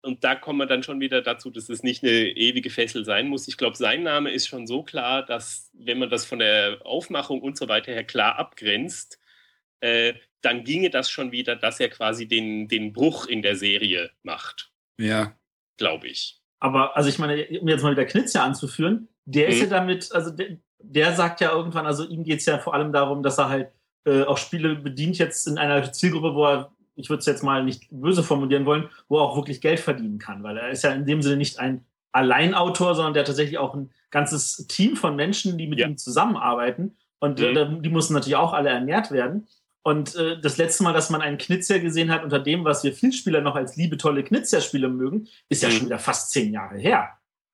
und 0.02 0.24
da 0.24 0.36
kommen 0.36 0.60
wir 0.60 0.66
dann 0.66 0.84
schon 0.84 1.00
wieder 1.00 1.22
dazu, 1.22 1.50
dass 1.50 1.70
es 1.70 1.84
nicht 1.84 2.04
eine 2.04 2.12
ewige 2.12 2.70
Fessel 2.70 3.04
sein 3.04 3.28
muss. 3.28 3.48
Ich 3.48 3.58
glaube, 3.58 3.76
sein 3.76 4.04
Name 4.04 4.32
ist 4.32 4.48
schon 4.48 4.66
so 4.66 4.84
klar, 4.84 5.26
dass 5.26 5.70
wenn 5.74 6.00
man 6.00 6.10
das 6.10 6.26
von 6.26 6.40
der 6.40 6.80
Aufmachung 6.86 7.42
und 7.42 7.58
so 7.58 7.68
weiter 7.68 7.92
her 7.92 8.06
klar 8.06 8.38
abgrenzt, 8.38 9.20
äh, 9.82 10.14
dann 10.42 10.64
ginge 10.64 10.90
das 10.90 11.10
schon 11.10 11.32
wieder, 11.32 11.56
dass 11.56 11.80
er 11.80 11.90
quasi 11.90 12.28
den, 12.28 12.68
den 12.68 12.94
Bruch 12.94 13.26
in 13.26 13.42
der 13.42 13.56
Serie 13.56 14.12
macht. 14.24 14.72
Ja. 14.98 15.38
Glaube 15.78 16.08
ich. 16.08 16.40
Aber, 16.60 16.96
also 16.96 17.10
ich 17.10 17.20
meine, 17.20 17.46
um 17.60 17.68
jetzt 17.68 17.84
mal 17.84 17.92
wieder 17.92 18.06
Knizia 18.06 18.44
anzuführen, 18.44 19.10
der 19.26 19.48
hm. 19.48 19.54
ist 19.54 19.60
ja 19.60 19.66
mhm. 19.66 19.72
damit, 19.72 20.12
also 20.14 20.32
der, 20.32 20.58
der, 20.80 21.14
sagt 21.14 21.42
ja 21.42 21.52
irgendwann, 21.52 21.86
also 21.86 22.08
ihm 22.08 22.24
geht 22.24 22.40
es 22.40 22.46
ja 22.46 22.58
vor 22.58 22.74
allem 22.74 22.92
darum, 22.94 23.24
dass 23.24 23.38
er 23.38 23.50
halt 23.50 23.72
äh, 24.06 24.24
auch 24.24 24.38
Spiele 24.38 24.76
bedient 24.76 25.18
jetzt 25.18 25.48
in 25.48 25.58
einer 25.58 25.92
Zielgruppe, 25.92 26.36
wo 26.36 26.46
er 26.46 26.72
ich 27.00 27.10
würde 27.10 27.20
es 27.20 27.26
jetzt 27.26 27.44
mal 27.44 27.64
nicht 27.64 27.88
böse 27.90 28.24
formulieren 28.24 28.66
wollen, 28.66 28.90
wo 29.08 29.18
er 29.18 29.24
auch 29.24 29.38
wirklich 29.38 29.62
Geld 29.62 29.80
verdienen 29.80 30.20
kann, 30.20 30.44
weil 30.44 30.58
er 30.58 30.70
ist 30.70 30.84
ja 30.84 30.92
in 30.92 31.06
dem 31.06 31.22
Sinne 31.22 31.38
nicht 31.38 31.60
ein 31.60 31.86
Alleinautor, 32.12 32.96
sondern 32.96 33.14
der 33.14 33.22
hat 33.22 33.28
tatsächlich 33.28 33.58
auch 33.58 33.74
ein 33.74 33.92
ganzes 34.10 34.68
Team 34.68 34.96
von 34.96 35.16
Menschen, 35.16 35.58
die 35.58 35.68
mit 35.68 35.80
ja. 35.80 35.88
ihm 35.88 35.98
zusammenarbeiten 35.98 36.98
und 37.20 37.40
mhm. 37.40 37.58
äh, 37.58 37.82
die 37.82 37.90
müssen 37.90 38.14
natürlich 38.14 38.36
auch 38.36 38.54
alle 38.54 38.70
ernährt 38.70 39.12
werden. 39.12 39.48
Und 39.82 40.16
äh, 40.16 40.40
das 40.42 40.58
letzte 40.58 40.84
Mal, 40.84 40.94
dass 40.94 41.10
man 41.10 41.22
einen 41.22 41.38
Knizia 41.38 41.78
gesehen 41.78 42.12
hat, 42.12 42.24
unter 42.24 42.40
dem, 42.40 42.66
was 42.66 42.84
wir 42.84 42.94
Vielspieler 42.94 43.42
noch 43.42 43.56
als 43.56 43.78
liebe 43.78 43.98
tolle 43.98 44.24
Knizia-Spiele 44.24 44.90
mögen, 44.90 45.28
ist 45.48 45.64
ja 45.64 45.70
mhm. 45.70 45.74
schon 45.74 45.86
wieder 45.86 46.00
fast 46.00 46.32
zehn 46.32 46.52
Jahre 46.52 46.78
her. 46.78 47.10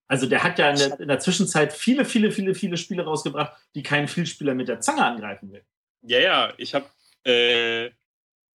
Also 0.07 0.27
der 0.27 0.43
hat 0.43 0.59
ja 0.59 0.69
in 0.69 0.77
der, 0.77 0.99
in 0.99 1.07
der, 1.07 1.19
Zwischenzeit 1.19 1.73
viele, 1.73 2.05
viele, 2.05 2.31
viele, 2.31 2.55
viele 2.55 2.77
Spiele 2.77 3.03
rausgebracht, 3.03 3.53
die 3.73 3.83
keinen 3.83 4.07
Vielspieler 4.07 4.53
mit 4.53 4.67
der 4.67 4.79
Zange 4.79 5.05
angreifen 5.05 5.51
will. 5.51 5.63
Ja, 6.01 6.19
ja, 6.19 6.53
ich 6.57 6.75
habe 6.75 6.85
äh, 7.25 7.89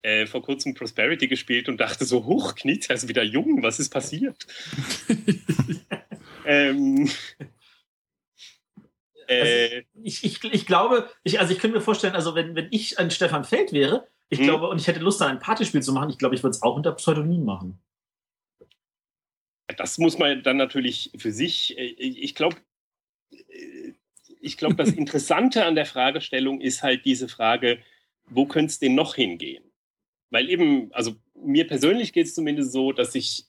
äh, 0.03 0.27
vor 0.27 0.43
kurzem 0.43 0.75
Prosperity 0.75 1.29
gespielt 1.29 1.69
und 1.69 1.79
dachte 1.79 2.05
so, 2.05 2.25
hoch, 2.25 2.55
Knizia 2.55 2.95
ist 2.95 3.09
wieder 3.09 3.23
jung, 3.23 3.63
was 3.63 3.79
ist 3.79 3.91
passiert? 3.91 4.47
ähm, 6.47 7.11
also 9.29 9.85
ich, 10.03 10.25
ich, 10.25 10.45
ich 10.45 10.67
glaube, 10.67 11.09
ich, 11.23 11.39
also 11.39 11.53
ich 11.53 11.61
könnte 11.61 11.77
mir 11.77 11.83
vorstellen, 11.83 12.15
also 12.15 12.35
wenn, 12.35 12.57
wenn 12.57 12.69
ich 12.71 12.99
ein 12.99 13.11
Stefan 13.11 13.45
Feld 13.45 13.73
wäre, 13.73 14.09
ich 14.29 14.39
hm. 14.39 14.47
glaube, 14.47 14.69
und 14.69 14.81
ich 14.81 14.87
hätte 14.87 15.01
Lust, 15.01 15.23
ein 15.23 15.39
Partyspiel 15.39 15.83
zu 15.83 15.93
machen, 15.93 16.11
ich 16.11 16.19
glaube, 16.19 16.35
ich 16.35 16.43
würde 16.43 16.57
es 16.57 16.63
auch 16.63 16.77
unter 16.77 16.93
Pseudonym 16.93 17.45
machen. 17.45 17.81
Das 19.77 19.99
muss 19.99 20.19
man 20.19 20.43
dann 20.43 20.57
natürlich 20.57 21.13
für 21.17 21.31
sich, 21.31 21.79
äh, 21.79 21.85
ich 21.85 22.35
glaube, 22.35 22.57
äh, 23.31 23.93
ich 24.41 24.57
glaube, 24.57 24.75
das 24.77 24.91
Interessante 24.93 25.65
an 25.65 25.75
der 25.75 25.87
Fragestellung 25.87 26.61
ist 26.61 26.83
halt 26.83 27.05
diese 27.05 27.29
Frage, 27.29 27.79
wo 28.27 28.47
könnte 28.47 28.71
es 28.71 28.79
denn 28.79 28.95
noch 28.95 29.15
hingehen? 29.15 29.70
Weil 30.31 30.49
eben, 30.49 30.93
also 30.93 31.17
mir 31.35 31.67
persönlich 31.67 32.13
geht 32.13 32.27
es 32.27 32.35
zumindest 32.35 32.73
so, 32.73 32.93
dass 32.93 33.15
ich 33.15 33.47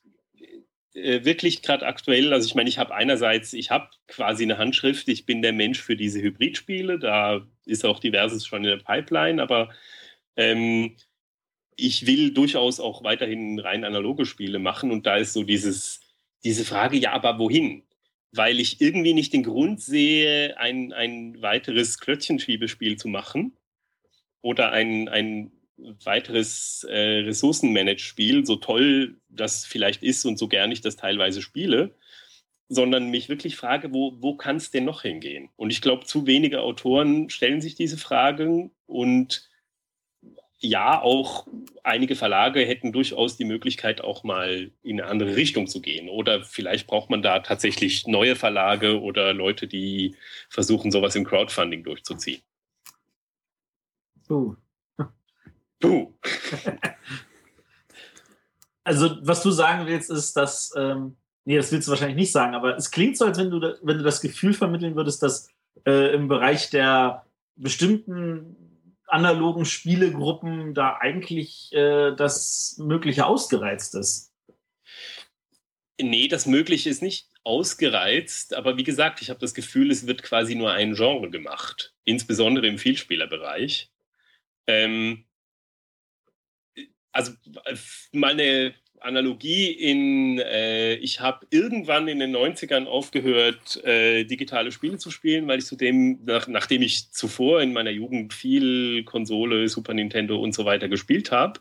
äh, 0.94 1.24
wirklich 1.24 1.62
gerade 1.62 1.86
aktuell, 1.86 2.34
also 2.34 2.46
ich 2.46 2.56
meine, 2.56 2.70
ich 2.70 2.78
habe 2.78 2.94
einerseits, 2.94 3.54
ich 3.54 3.72
habe 3.72 3.90
quasi 4.08 4.44
eine 4.44 4.58
Handschrift, 4.58 5.08
ich 5.08 5.26
bin 5.26 5.42
der 5.42 5.54
Mensch 5.54 5.82
für 5.82 5.96
diese 5.96 6.22
Hybridspiele, 6.22 7.00
da 7.00 7.48
ist 7.66 7.86
auch 7.86 8.00
diverses 8.00 8.46
schon 8.46 8.66
in 8.66 8.78
der 8.78 8.84
Pipeline, 8.84 9.42
aber 9.42 9.70
ähm, 10.36 10.98
ich 11.78 12.06
will 12.08 12.34
durchaus 12.34 12.80
auch 12.80 13.04
weiterhin 13.04 13.60
rein 13.60 13.86
analoge 13.86 14.26
Spiele 14.26 14.60
machen 14.60 14.92
und 14.92 15.06
da 15.06 15.18
ist 15.18 15.34
so 15.34 15.44
dieses, 15.44 16.02
diese 16.44 16.66
Frage, 16.66 16.98
ja, 16.98 17.14
aber 17.14 17.40
wohin? 17.40 17.84
Weil 18.34 18.60
ich 18.60 18.82
irgendwie 18.82 19.14
nicht 19.14 19.34
den 19.34 19.44
Grund 19.44 19.82
sehe, 19.82 20.58
ein, 20.58 20.94
ein 20.94 21.42
weiteres 21.42 22.00
Klötzchenschiebespiel 22.00 22.98
zu 22.98 23.08
machen 23.08 23.58
oder 24.42 24.72
ein, 24.72 25.10
ein 25.10 25.52
weiteres 26.04 26.86
äh, 26.90 27.22
Ressourcenmanage-Spiel, 27.26 28.46
so 28.46 28.56
toll 28.56 29.18
das 29.30 29.66
vielleicht 29.66 30.04
ist 30.04 30.26
und 30.26 30.38
so 30.38 30.48
gern 30.48 30.72
ich 30.72 30.82
das 30.82 30.96
teilweise 30.96 31.42
spiele, 31.42 31.96
sondern 32.70 33.10
mich 33.10 33.30
wirklich 33.30 33.58
frage, 33.58 33.94
wo, 33.94 34.18
wo 34.22 34.36
kann 34.36 34.56
es 34.56 34.72
denn 34.72 34.86
noch 34.86 35.02
hingehen? 35.02 35.50
Und 35.58 35.72
ich 35.72 35.82
glaube, 35.82 36.06
zu 36.06 36.26
wenige 36.26 36.62
Autoren 36.62 37.30
stellen 37.30 37.62
sich 37.62 37.76
diese 37.76 37.98
Fragen 37.98 38.72
und 38.86 39.50
ja, 40.64 41.02
auch 41.02 41.48
einige 41.84 42.16
Verlage 42.16 42.62
hätten 42.62 42.92
durchaus 42.92 43.36
die 43.36 43.46
Möglichkeit, 43.46 44.02
auch 44.02 44.24
mal 44.24 44.72
in 44.84 45.02
eine 45.02 45.10
andere 45.10 45.36
Richtung 45.36 45.66
zu 45.66 45.82
gehen. 45.82 46.08
Oder 46.08 46.44
vielleicht 46.44 46.86
braucht 46.86 47.10
man 47.10 47.24
da 47.24 47.40
tatsächlich 47.40 48.06
neue 48.06 48.36
Verlage 48.36 49.02
oder 49.02 49.34
Leute, 49.34 49.68
die 49.68 50.16
versuchen, 50.50 50.92
sowas 50.92 51.16
im 51.16 51.26
Crowdfunding 51.26 51.84
durchzuziehen. 51.84 52.42
Uh, 54.30 54.56
Du. 55.82 56.18
also, 58.84 59.18
was 59.22 59.44
du 59.44 59.52
sagen 59.52 59.88
willst, 59.88 60.10
ist, 60.10 60.38
dass, 60.38 60.74
ähm, 60.78 61.18
nee, 61.44 61.58
das 61.58 61.72
willst 61.72 61.88
du 61.88 61.92
wahrscheinlich 61.92 62.18
nicht 62.18 62.32
sagen, 62.32 62.56
aber 62.56 62.78
es 62.78 62.92
klingt 62.92 63.18
so, 63.18 63.26
als 63.26 63.38
wenn 63.38 63.50
du, 63.50 63.60
da, 63.60 63.74
wenn 63.82 63.98
du 63.98 64.04
das 64.04 64.22
Gefühl 64.22 64.54
vermitteln 64.54 64.96
würdest, 64.96 65.22
dass 65.22 65.50
äh, 65.86 66.14
im 66.14 66.28
Bereich 66.28 66.70
der 66.70 67.26
bestimmten 67.56 68.56
analogen 69.08 69.66
Spielegruppen 69.66 70.74
da 70.74 70.98
eigentlich 71.00 71.74
äh, 71.74 72.16
das 72.16 72.78
Mögliche 72.80 73.26
ausgereizt 73.26 73.96
ist. 73.96 74.32
Nee, 76.00 76.28
das 76.28 76.46
Mögliche 76.46 76.90
ist 76.90 77.02
nicht 77.02 77.28
ausgereizt, 77.44 78.56
aber 78.56 78.78
wie 78.78 78.84
gesagt, 78.84 79.22
ich 79.22 79.30
habe 79.30 79.40
das 79.40 79.54
Gefühl, 79.54 79.92
es 79.92 80.08
wird 80.08 80.24
quasi 80.24 80.56
nur 80.56 80.72
ein 80.72 80.94
Genre 80.94 81.30
gemacht, 81.30 81.94
insbesondere 82.04 82.68
im 82.68 82.78
Vielspielerbereich. 82.78 83.92
Ähm, 84.68 85.26
also 87.12 87.34
meine 88.12 88.74
Analogie 89.02 89.72
in, 89.72 90.40
äh, 90.40 90.94
ich 90.96 91.20
habe 91.20 91.48
irgendwann 91.50 92.08
in 92.08 92.20
den 92.20 92.36
90ern 92.36 92.86
aufgehört, 92.86 93.84
äh, 93.84 94.26
digitale 94.26 94.72
Spiele 94.72 94.98
zu 94.98 95.10
spielen, 95.10 95.48
weil 95.48 95.60
ich 95.60 95.66
zudem, 95.66 96.24
nach, 96.24 96.48
nachdem 96.48 96.84
ich 96.84 97.12
zuvor 97.12 97.62
in 97.62 97.74
meiner 97.74 97.90
Jugend 97.90 98.34
viel 98.34 99.04
Konsole, 99.04 99.68
Super 99.68 99.94
Nintendo 99.94 100.40
und 100.40 100.54
so 100.54 100.66
weiter 100.66 100.88
gespielt 100.88 101.32
habe, 101.32 101.60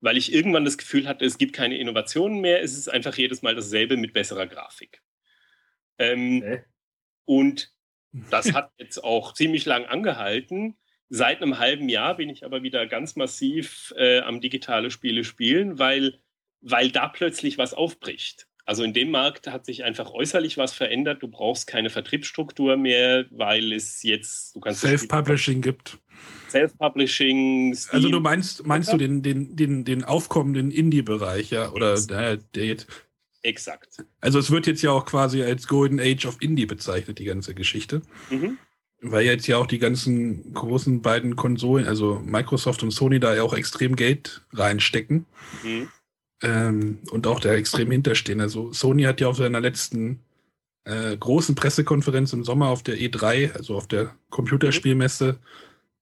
weil 0.00 0.16
ich 0.16 0.32
irgendwann 0.32 0.64
das 0.64 0.78
Gefühl 0.78 1.06
hatte, 1.06 1.26
es 1.26 1.36
gibt 1.36 1.52
keine 1.52 1.76
Innovationen 1.76 2.40
mehr, 2.40 2.62
es 2.62 2.76
ist 2.76 2.88
einfach 2.88 3.16
jedes 3.16 3.42
Mal 3.42 3.54
dasselbe 3.54 3.98
mit 3.98 4.14
besserer 4.14 4.46
Grafik. 4.46 5.02
Ähm, 5.98 6.38
okay. 6.42 6.64
Und 7.26 7.72
das 8.12 8.52
hat 8.54 8.72
jetzt 8.78 9.04
auch 9.04 9.34
ziemlich 9.34 9.66
lang 9.66 9.84
angehalten. 9.84 10.76
Seit 11.12 11.42
einem 11.42 11.58
halben 11.58 11.88
Jahr 11.88 12.16
bin 12.16 12.28
ich 12.28 12.44
aber 12.44 12.62
wieder 12.62 12.86
ganz 12.86 13.16
massiv 13.16 13.92
äh, 13.96 14.20
am 14.20 14.40
digitale 14.40 14.92
Spiele 14.92 15.24
spielen, 15.24 15.80
weil, 15.80 16.20
weil 16.60 16.92
da 16.92 17.08
plötzlich 17.08 17.58
was 17.58 17.74
aufbricht. 17.74 18.46
Also 18.64 18.84
in 18.84 18.92
dem 18.92 19.10
Markt 19.10 19.48
hat 19.48 19.66
sich 19.66 19.82
einfach 19.82 20.12
äußerlich 20.12 20.56
was 20.56 20.72
verändert. 20.72 21.20
Du 21.24 21.26
brauchst 21.26 21.66
keine 21.66 21.90
Vertriebsstruktur 21.90 22.76
mehr, 22.76 23.26
weil 23.30 23.72
es 23.72 24.04
jetzt, 24.04 24.54
du 24.54 24.60
kannst 24.60 24.82
Self-Publishing 24.82 25.62
gibt. 25.62 25.98
Self-Publishing. 26.48 27.76
Also 27.90 28.08
du 28.08 28.20
meinst, 28.20 28.64
meinst 28.64 28.92
du 28.92 28.96
den, 28.96 29.22
den, 29.22 29.56
den, 29.56 29.84
den 29.84 30.04
aufkommenden 30.04 30.70
Indie-Bereich, 30.70 31.50
ja? 31.50 31.72
Oder 31.72 32.00
der, 32.00 32.36
der 32.36 32.66
jetzt. 32.66 32.86
Exakt. 33.42 34.04
Also 34.20 34.38
es 34.38 34.52
wird 34.52 34.68
jetzt 34.68 34.82
ja 34.82 34.92
auch 34.92 35.06
quasi 35.06 35.42
als 35.42 35.66
Golden 35.66 35.98
Age 35.98 36.26
of 36.26 36.40
Indie 36.40 36.66
bezeichnet, 36.66 37.18
die 37.18 37.24
ganze 37.24 37.56
Geschichte. 37.56 38.02
Mhm 38.30 38.58
weil 39.02 39.24
jetzt 39.24 39.46
ja 39.46 39.56
auch 39.56 39.66
die 39.66 39.78
ganzen 39.78 40.52
großen 40.52 41.02
beiden 41.02 41.36
Konsolen, 41.36 41.86
also 41.86 42.20
Microsoft 42.24 42.82
und 42.82 42.90
Sony, 42.90 43.20
da 43.20 43.34
ja 43.34 43.42
auch 43.42 43.54
extrem 43.54 43.96
Geld 43.96 44.42
reinstecken. 44.52 45.26
Mhm. 45.62 45.88
Ähm, 46.42 46.98
und 47.10 47.26
auch 47.26 47.40
da 47.40 47.52
extrem 47.52 47.90
hinterstehen. 47.90 48.40
Also 48.40 48.72
Sony 48.72 49.02
hat 49.02 49.20
ja 49.20 49.28
auf 49.28 49.36
seiner 49.36 49.60
letzten 49.60 50.20
äh, 50.84 51.16
großen 51.16 51.54
Pressekonferenz 51.54 52.32
im 52.32 52.44
Sommer 52.44 52.68
auf 52.68 52.82
der 52.82 52.96
E3, 52.96 53.52
also 53.54 53.76
auf 53.76 53.86
der 53.86 54.14
Computerspielmesse, 54.30 55.38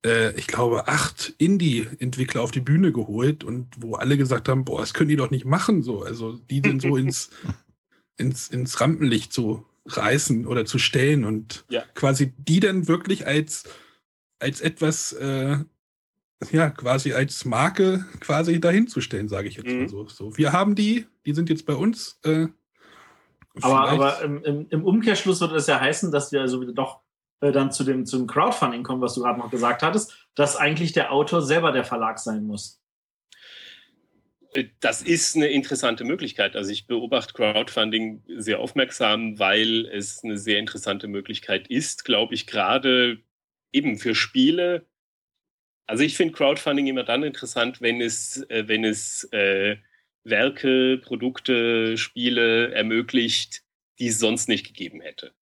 äh, 0.04 0.32
ich 0.38 0.46
glaube, 0.46 0.88
acht 0.88 1.34
Indie-Entwickler 1.38 2.42
auf 2.42 2.50
die 2.50 2.60
Bühne 2.60 2.92
geholt 2.92 3.44
und 3.44 3.66
wo 3.78 3.94
alle 3.94 4.16
gesagt 4.16 4.48
haben, 4.48 4.64
boah, 4.64 4.80
das 4.80 4.94
können 4.94 5.08
die 5.08 5.16
doch 5.16 5.30
nicht 5.30 5.44
machen, 5.44 5.82
so. 5.82 6.02
Also 6.02 6.34
die 6.50 6.62
sind 6.64 6.82
so 6.82 6.96
ins, 6.96 7.30
ins, 8.16 8.48
ins 8.48 8.80
Rampenlicht 8.80 9.32
so 9.32 9.64
reißen 9.88 10.46
oder 10.46 10.64
zu 10.64 10.78
stellen 10.78 11.24
und 11.24 11.64
ja. 11.68 11.82
quasi 11.94 12.34
die 12.36 12.60
dann 12.60 12.88
wirklich 12.88 13.26
als, 13.26 13.64
als 14.38 14.60
etwas, 14.60 15.12
äh, 15.12 15.58
ja, 16.52 16.70
quasi 16.70 17.12
als 17.12 17.44
Marke 17.44 18.04
quasi 18.20 18.60
dahinzustellen, 18.60 19.28
sage 19.28 19.48
ich 19.48 19.56
jetzt 19.56 19.66
mhm. 19.66 19.80
mal 19.80 19.88
so. 19.88 20.08
so. 20.08 20.36
Wir 20.36 20.52
haben 20.52 20.74
die, 20.74 21.06
die 21.26 21.34
sind 21.34 21.48
jetzt 21.48 21.66
bei 21.66 21.74
uns. 21.74 22.20
Äh, 22.24 22.48
aber 23.60 23.88
aber 23.88 24.22
im, 24.22 24.66
im, 24.68 24.84
Umkehrschluss 24.84 25.40
würde 25.40 25.54
das 25.54 25.66
ja 25.66 25.80
heißen, 25.80 26.12
dass 26.12 26.30
wir 26.30 26.40
also 26.40 26.60
wieder 26.60 26.72
doch 26.72 27.00
äh, 27.40 27.50
dann 27.50 27.72
zu 27.72 27.82
dem, 27.82 28.06
zum 28.06 28.26
Crowdfunding 28.26 28.84
kommen, 28.84 29.00
was 29.00 29.14
du 29.14 29.22
gerade 29.22 29.38
noch 29.38 29.50
gesagt 29.50 29.82
hattest, 29.82 30.28
dass 30.34 30.56
eigentlich 30.56 30.92
der 30.92 31.12
Autor 31.12 31.42
selber 31.42 31.72
der 31.72 31.84
Verlag 31.84 32.18
sein 32.18 32.44
muss. 32.44 32.80
Das 34.80 35.02
ist 35.02 35.36
eine 35.36 35.48
interessante 35.48 36.04
Möglichkeit. 36.04 36.56
Also 36.56 36.70
ich 36.70 36.86
beobachte 36.86 37.34
Crowdfunding 37.34 38.22
sehr 38.28 38.60
aufmerksam, 38.60 39.38
weil 39.38 39.86
es 39.86 40.24
eine 40.24 40.38
sehr 40.38 40.58
interessante 40.58 41.06
Möglichkeit 41.06 41.68
ist, 41.68 42.04
glaube 42.04 42.34
ich, 42.34 42.46
gerade 42.46 43.20
eben 43.72 43.98
für 43.98 44.14
Spiele. 44.14 44.86
Also 45.86 46.02
ich 46.02 46.16
finde 46.16 46.34
Crowdfunding 46.34 46.86
immer 46.86 47.04
dann 47.04 47.22
interessant, 47.22 47.80
wenn 47.80 48.00
es, 48.00 48.42
äh, 48.50 48.64
wenn 48.68 48.84
es 48.84 49.24
äh, 49.32 49.76
Werke, 50.24 50.98
Produkte, 50.98 51.96
Spiele 51.98 52.72
ermöglicht, 52.72 53.62
die 53.98 54.08
es 54.08 54.18
sonst 54.18 54.48
nicht 54.48 54.66
gegeben 54.66 55.00
hätte. 55.00 55.34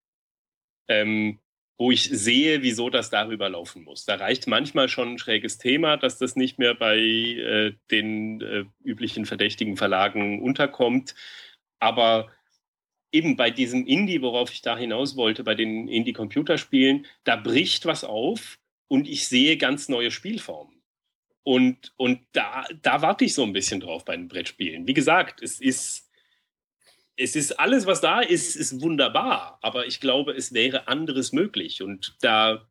Ähm, 0.88 1.40
wo 1.78 1.90
ich 1.90 2.04
sehe, 2.04 2.62
wieso 2.62 2.88
das 2.88 3.10
darüber 3.10 3.48
laufen 3.48 3.84
muss. 3.84 4.06
Da 4.06 4.14
reicht 4.14 4.46
manchmal 4.46 4.88
schon 4.88 5.12
ein 5.12 5.18
schräges 5.18 5.58
Thema, 5.58 5.96
dass 5.96 6.18
das 6.18 6.34
nicht 6.34 6.58
mehr 6.58 6.74
bei 6.74 6.96
äh, 6.98 7.72
den 7.90 8.40
äh, 8.40 8.64
üblichen 8.82 9.26
verdächtigen 9.26 9.76
Verlagen 9.76 10.40
unterkommt. 10.40 11.14
Aber 11.78 12.30
eben 13.12 13.36
bei 13.36 13.50
diesem 13.50 13.86
Indie, 13.86 14.22
worauf 14.22 14.52
ich 14.52 14.62
da 14.62 14.76
hinaus 14.76 15.16
wollte, 15.16 15.44
bei 15.44 15.54
den 15.54 15.88
Indie-Computerspielen, 15.88 17.06
da 17.24 17.36
bricht 17.36 17.84
was 17.84 18.04
auf 18.04 18.58
und 18.88 19.06
ich 19.06 19.28
sehe 19.28 19.56
ganz 19.56 19.88
neue 19.88 20.10
Spielformen. 20.10 20.82
Und, 21.42 21.92
und 21.96 22.20
da, 22.32 22.66
da 22.82 23.02
warte 23.02 23.24
ich 23.24 23.34
so 23.34 23.44
ein 23.44 23.52
bisschen 23.52 23.80
drauf 23.80 24.04
bei 24.04 24.16
den 24.16 24.28
Brettspielen. 24.28 24.88
Wie 24.88 24.94
gesagt, 24.94 25.42
es 25.42 25.60
ist 25.60 26.05
es 27.16 27.34
ist 27.34 27.58
alles, 27.58 27.86
was 27.86 28.00
da 28.00 28.20
ist, 28.20 28.56
ist 28.56 28.80
wunderbar, 28.80 29.58
aber 29.62 29.86
ich 29.86 30.00
glaube, 30.00 30.32
es 30.32 30.52
wäre 30.52 30.86
anderes 30.88 31.32
möglich. 31.32 31.82
Und 31.82 32.14
da, 32.20 32.68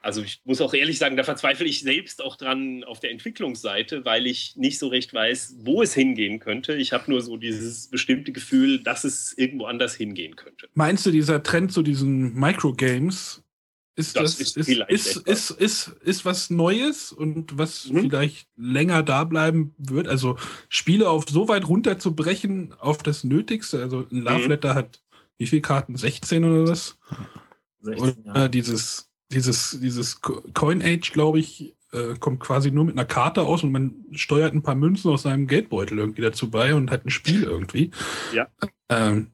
also 0.00 0.20
ich 0.22 0.40
muss 0.44 0.60
auch 0.60 0.74
ehrlich 0.74 0.98
sagen, 0.98 1.16
da 1.16 1.22
verzweifle 1.22 1.66
ich 1.66 1.80
selbst 1.80 2.22
auch 2.22 2.36
dran 2.36 2.82
auf 2.82 2.98
der 2.98 3.12
Entwicklungsseite, 3.12 4.04
weil 4.04 4.26
ich 4.26 4.56
nicht 4.56 4.80
so 4.80 4.88
recht 4.88 5.14
weiß, 5.14 5.56
wo 5.60 5.80
es 5.82 5.94
hingehen 5.94 6.40
könnte. 6.40 6.74
Ich 6.74 6.92
habe 6.92 7.08
nur 7.10 7.22
so 7.22 7.36
dieses 7.36 7.88
bestimmte 7.88 8.32
Gefühl, 8.32 8.82
dass 8.82 9.04
es 9.04 9.32
irgendwo 9.38 9.66
anders 9.66 9.94
hingehen 9.94 10.34
könnte. 10.34 10.68
Meinst 10.74 11.06
du, 11.06 11.12
dieser 11.12 11.42
Trend 11.42 11.72
zu 11.72 11.82
diesen 11.82 12.34
Microgames 12.34 13.41
ist 13.94 14.16
das, 14.16 14.38
Das 14.38 14.40
ist 14.40 14.56
ist, 14.56 14.68
ist, 14.88 15.16
ist, 15.28 15.50
ist, 15.50 15.88
ist 16.02 16.24
was 16.24 16.48
Neues 16.50 17.12
und 17.12 17.58
was 17.58 17.88
Mhm. 17.88 18.00
vielleicht 18.00 18.48
länger 18.56 19.02
da 19.02 19.24
bleiben 19.24 19.74
wird? 19.78 20.08
Also 20.08 20.36
Spiele 20.68 21.10
auf 21.10 21.24
so 21.28 21.48
weit 21.48 21.68
runterzubrechen 21.68 22.74
auf 22.78 23.02
das 23.02 23.22
Nötigste. 23.24 23.80
Also 23.82 24.06
ein 24.10 24.22
Love 24.22 24.44
Mhm. 24.44 24.48
Letter 24.48 24.74
hat 24.74 25.02
wie 25.38 25.46
viele 25.46 25.62
Karten? 25.62 25.96
16 25.96 26.44
oder 26.44 26.70
was? 26.70 26.96
16, 27.80 28.02
Und 28.08 28.26
ja. 28.26 28.44
äh, 28.44 28.50
dieses, 28.50 29.10
dieses, 29.30 29.78
dieses 29.80 30.20
Co- 30.20 30.42
Coin 30.54 30.80
Age, 30.82 31.12
glaube 31.12 31.40
ich, 31.40 31.74
äh, 31.92 32.14
kommt 32.18 32.40
quasi 32.40 32.70
nur 32.70 32.84
mit 32.84 32.94
einer 32.96 33.04
Karte 33.04 33.42
aus 33.42 33.62
und 33.64 33.72
man 33.72 34.04
steuert 34.12 34.54
ein 34.54 34.62
paar 34.62 34.74
Münzen 34.76 35.10
aus 35.10 35.22
seinem 35.24 35.46
Geldbeutel 35.46 35.98
irgendwie 35.98 36.22
dazu 36.22 36.48
bei 36.50 36.74
und 36.74 36.90
hat 36.90 37.04
ein 37.04 37.10
Spiel 37.10 37.42
irgendwie. 37.42 37.90
Ja. 38.32 38.48
Ähm, 38.88 39.32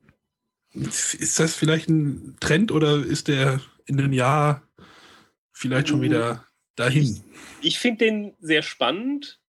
ist 0.72 1.38
das 1.38 1.54
vielleicht 1.54 1.88
ein 1.88 2.36
Trend 2.40 2.72
oder 2.72 2.96
ist 3.04 3.28
der 3.28 3.60
in 3.88 3.98
einem 3.98 4.12
Jahr 4.12 4.62
vielleicht 5.52 5.88
schon 5.88 6.00
Mm. 6.00 6.02
wieder 6.02 6.46
dahin? 6.76 7.24
Ich 7.60 7.78
finde 7.78 8.04
den 8.04 8.36
sehr 8.38 8.62
spannend. 8.62 9.40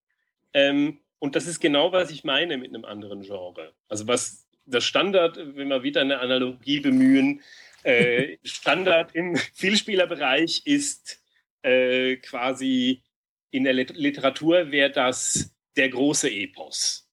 Ähm, 0.54 1.00
und 1.20 1.36
das 1.36 1.46
ist 1.48 1.60
genau, 1.60 1.92
was 1.92 2.10
ich 2.12 2.24
meine 2.24 2.58
mit 2.58 2.70
einem 2.74 2.86
anderen 2.86 3.22
Genre. 3.22 3.74
Also 3.88 4.08
was 4.08 4.48
das 4.66 4.86
Standard, 4.86 5.38
wenn 5.38 5.68
wir 5.68 5.84
wieder 5.84 6.02
eine 6.02 6.20
Analogie 6.20 6.80
bemühen, 6.80 7.42
äh, 7.84 8.38
Standard 8.44 9.14
im 9.16 9.36
Vielspielerbereich 9.36 10.62
ist 10.66 11.22
äh, 11.62 12.16
quasi 12.18 13.04
in 13.52 13.64
der 13.66 13.74
Lit- 13.74 13.96
Literatur 13.96 14.72
wäre 14.72 14.92
das 14.92 15.52
der 15.76 15.90
große 15.90 16.30
Epos. 16.32 17.09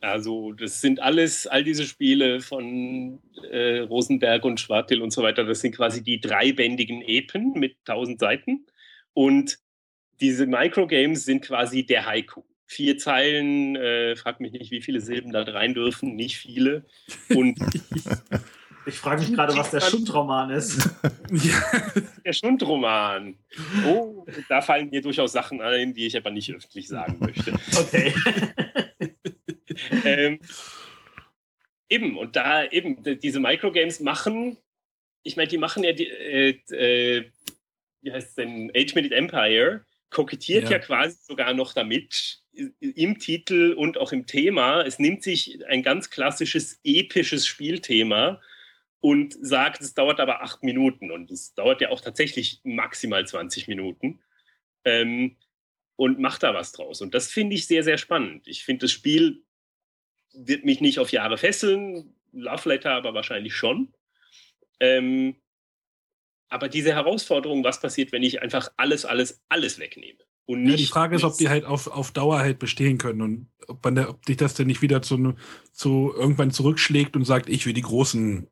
Also 0.00 0.52
das 0.52 0.80
sind 0.80 1.00
alles, 1.00 1.46
all 1.46 1.64
diese 1.64 1.84
Spiele 1.84 2.40
von 2.40 3.20
äh, 3.50 3.80
Rosenberg 3.80 4.44
und 4.44 4.60
Schwartil 4.60 5.02
und 5.02 5.12
so 5.12 5.22
weiter, 5.22 5.44
das 5.44 5.60
sind 5.60 5.74
quasi 5.74 6.02
die 6.02 6.20
dreibändigen 6.20 7.02
Epen 7.02 7.52
mit 7.54 7.76
tausend 7.84 8.20
Seiten. 8.20 8.66
Und 9.12 9.58
diese 10.20 10.46
Microgames 10.46 11.24
sind 11.24 11.44
quasi 11.44 11.84
der 11.84 12.06
Haiku. 12.06 12.42
Vier 12.66 12.98
Zeilen, 12.98 13.76
äh, 13.76 14.14
frag 14.14 14.40
mich 14.40 14.52
nicht, 14.52 14.70
wie 14.70 14.82
viele 14.82 15.00
Silben 15.00 15.32
da 15.32 15.42
rein 15.42 15.74
dürfen, 15.74 16.14
nicht 16.14 16.36
viele. 16.36 16.84
Und 17.30 17.58
Ich 18.88 18.98
frage 19.00 19.20
mich 19.20 19.34
gerade, 19.34 19.54
was 19.54 19.70
der 19.70 19.82
Schundroman 19.82 20.48
ist. 20.48 20.88
Der 22.24 22.32
Schundroman. 22.32 23.36
Oh, 23.86 24.26
da 24.48 24.62
fallen 24.62 24.88
mir 24.88 25.02
durchaus 25.02 25.32
Sachen 25.32 25.60
ein, 25.60 25.92
die 25.92 26.06
ich 26.06 26.16
aber 26.16 26.30
nicht 26.30 26.50
öffentlich 26.54 26.88
sagen 26.88 27.18
möchte. 27.20 27.52
Okay. 27.78 28.14
ähm, 30.04 30.40
eben, 31.88 32.16
und 32.16 32.36
da 32.36 32.64
eben 32.64 33.02
diese 33.20 33.40
Microgames 33.40 34.00
machen, 34.00 34.56
ich 35.22 35.36
meine, 35.36 35.48
die 35.48 35.58
machen 35.58 35.84
ja, 35.84 35.92
die, 35.92 36.08
äh, 36.08 36.50
äh, 36.70 37.30
wie 38.02 38.12
heißt 38.12 38.28
es 38.28 38.34
denn, 38.34 38.70
Age 38.74 38.94
Minute 38.94 39.14
Empire, 39.14 39.84
kokettiert 40.10 40.64
Ja. 40.64 40.72
ja. 40.72 40.78
quasi 40.78 41.18
sogar 41.22 41.52
noch 41.54 41.72
damit 41.74 42.40
im 42.80 43.18
Titel 43.18 43.74
und 43.76 43.98
auch 43.98 44.12
im 44.12 44.26
Thema. 44.26 44.82
Es 44.82 44.98
nimmt 44.98 45.22
sich 45.22 45.64
ein 45.66 45.82
ganz 45.82 46.10
klassisches 46.10 46.80
episches 46.82 47.46
Spielthema 47.46 48.40
und 49.00 49.36
sagt, 49.40 49.80
es 49.80 49.94
dauert 49.94 50.18
aber 50.18 50.42
acht 50.42 50.62
Minuten 50.62 51.10
und 51.10 51.30
es 51.30 51.54
dauert 51.54 51.80
ja 51.80 51.90
auch 51.90 52.00
tatsächlich 52.00 52.60
maximal 52.64 53.26
20 53.26 53.68
Minuten. 53.68 54.20
Ähm, 54.84 55.36
und 55.98 56.20
macht 56.20 56.44
da 56.44 56.54
was 56.54 56.70
draus. 56.70 57.00
Und 57.00 57.12
das 57.12 57.30
finde 57.32 57.56
ich 57.56 57.66
sehr, 57.66 57.82
sehr 57.82 57.98
spannend. 57.98 58.46
Ich 58.46 58.64
finde, 58.64 58.84
das 58.84 58.92
Spiel 58.92 59.42
wird 60.46 60.64
mich 60.64 60.80
nicht 60.80 60.98
auf 60.98 61.10
Jahre 61.10 61.38
fesseln, 61.38 62.14
Love 62.32 62.68
Letter 62.68 62.92
aber 62.92 63.14
wahrscheinlich 63.14 63.54
schon. 63.54 63.92
Ähm, 64.80 65.36
aber 66.48 66.68
diese 66.68 66.94
Herausforderung, 66.94 67.64
was 67.64 67.80
passiert, 67.80 68.12
wenn 68.12 68.22
ich 68.22 68.40
einfach 68.42 68.70
alles, 68.76 69.04
alles, 69.04 69.42
alles 69.48 69.78
wegnehme? 69.78 70.18
Und 70.46 70.64
Ja, 70.64 70.72
nicht 70.72 70.84
die 70.84 70.86
Frage 70.86 71.16
ist, 71.16 71.24
ob 71.24 71.36
die 71.36 71.48
halt 71.48 71.64
auf, 71.64 71.88
auf 71.88 72.10
Dauer 72.12 72.38
halt 72.38 72.58
bestehen 72.58 72.96
können 72.96 73.20
und 73.20 73.48
ob, 73.66 73.84
man 73.84 73.96
da, 73.96 74.08
ob 74.08 74.24
dich 74.24 74.38
das 74.38 74.54
denn 74.54 74.66
nicht 74.66 74.80
wieder 74.80 75.02
zu, 75.02 75.18
ne- 75.18 75.36
zu 75.72 76.12
irgendwann 76.16 76.50
zurückschlägt 76.50 77.16
und 77.16 77.24
sagt, 77.24 77.50
ich 77.50 77.66
will 77.66 77.74
die 77.74 77.82
großen 77.82 78.48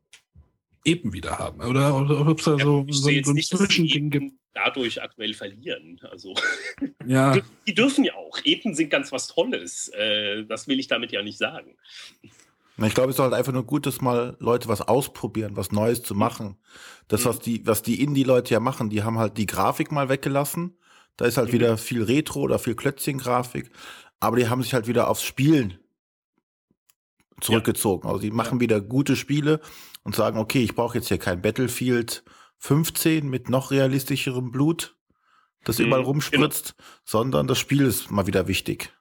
Epen 0.84 1.14
wieder 1.14 1.38
haben. 1.38 1.62
Oder, 1.62 1.96
oder 1.96 2.26
ob 2.26 2.38
es 2.38 2.44
da 2.44 2.56
Ja, 2.56 2.64
so, 2.64 2.86
so, 2.90 3.10
so 3.22 3.30
ein 3.30 3.42
Zwischending 3.42 4.10
gibt. 4.10 4.32
Dadurch 4.56 5.02
aktuell 5.02 5.34
verlieren. 5.34 6.00
Also, 6.10 6.32
Ja, 7.06 7.36
die 7.66 7.74
dürfen 7.74 8.04
ja 8.04 8.14
auch. 8.14 8.38
Epen 8.44 8.74
sind 8.74 8.88
ganz 8.88 9.12
was 9.12 9.26
Tolles. 9.28 9.88
Äh, 9.88 10.44
das 10.46 10.66
will 10.66 10.80
ich 10.80 10.86
damit 10.88 11.12
ja 11.12 11.22
nicht 11.22 11.36
sagen. 11.36 11.76
Na, 12.78 12.86
Ich 12.86 12.94
glaube, 12.94 13.10
es 13.10 13.16
ist 13.16 13.22
halt 13.22 13.34
einfach 13.34 13.52
nur 13.52 13.64
gut, 13.66 13.84
dass 13.84 14.00
mal 14.00 14.36
Leute 14.40 14.68
was 14.68 14.80
ausprobieren, 14.80 15.56
was 15.56 15.72
Neues 15.72 16.02
zu 16.02 16.14
machen. 16.14 16.56
Das, 17.08 17.24
was 17.26 17.38
die, 17.38 17.66
was 17.66 17.82
die 17.82 18.02
Indie-Leute 18.02 18.54
ja 18.54 18.60
machen, 18.60 18.88
die 18.88 19.02
haben 19.02 19.18
halt 19.18 19.36
die 19.36 19.46
Grafik 19.46 19.92
mal 19.92 20.08
weggelassen. 20.08 20.78
Da 21.18 21.26
ist 21.26 21.36
halt 21.36 21.48
Mhm. 21.48 21.52
wieder 21.52 21.76
viel 21.78 22.02
Retro 22.02 22.40
oder 22.40 22.58
viel 22.58 22.74
Klötzchen-Grafik. 22.74 23.70
Aber 24.20 24.36
die 24.36 24.48
haben 24.48 24.62
sich 24.62 24.72
halt 24.72 24.86
wieder 24.86 25.08
aufs 25.08 25.22
Spielen 25.22 25.78
zurückgezogen. 27.40 28.08
Also 28.08 28.20
die 28.20 28.30
machen 28.30 28.60
wieder 28.60 28.80
gute 28.80 29.16
Spiele 29.16 29.60
und 30.02 30.14
sagen, 30.16 30.38
okay, 30.38 30.62
ich 30.62 30.74
brauche 30.74 30.96
jetzt 30.96 31.08
hier 31.08 31.18
kein 31.18 31.42
Battlefield 31.42 32.24
15 32.58 33.28
mit 33.28 33.48
noch 33.48 33.70
realistischerem 33.70 34.50
Blut, 34.50 34.96
das 35.64 35.78
Mhm, 35.78 35.86
überall 35.86 36.02
rumspritzt, 36.02 36.74
sondern 37.04 37.46
das 37.46 37.58
Spiel 37.58 37.82
ist 37.86 38.10
mal 38.10 38.26
wieder 38.26 38.48
wichtig. 38.48 38.92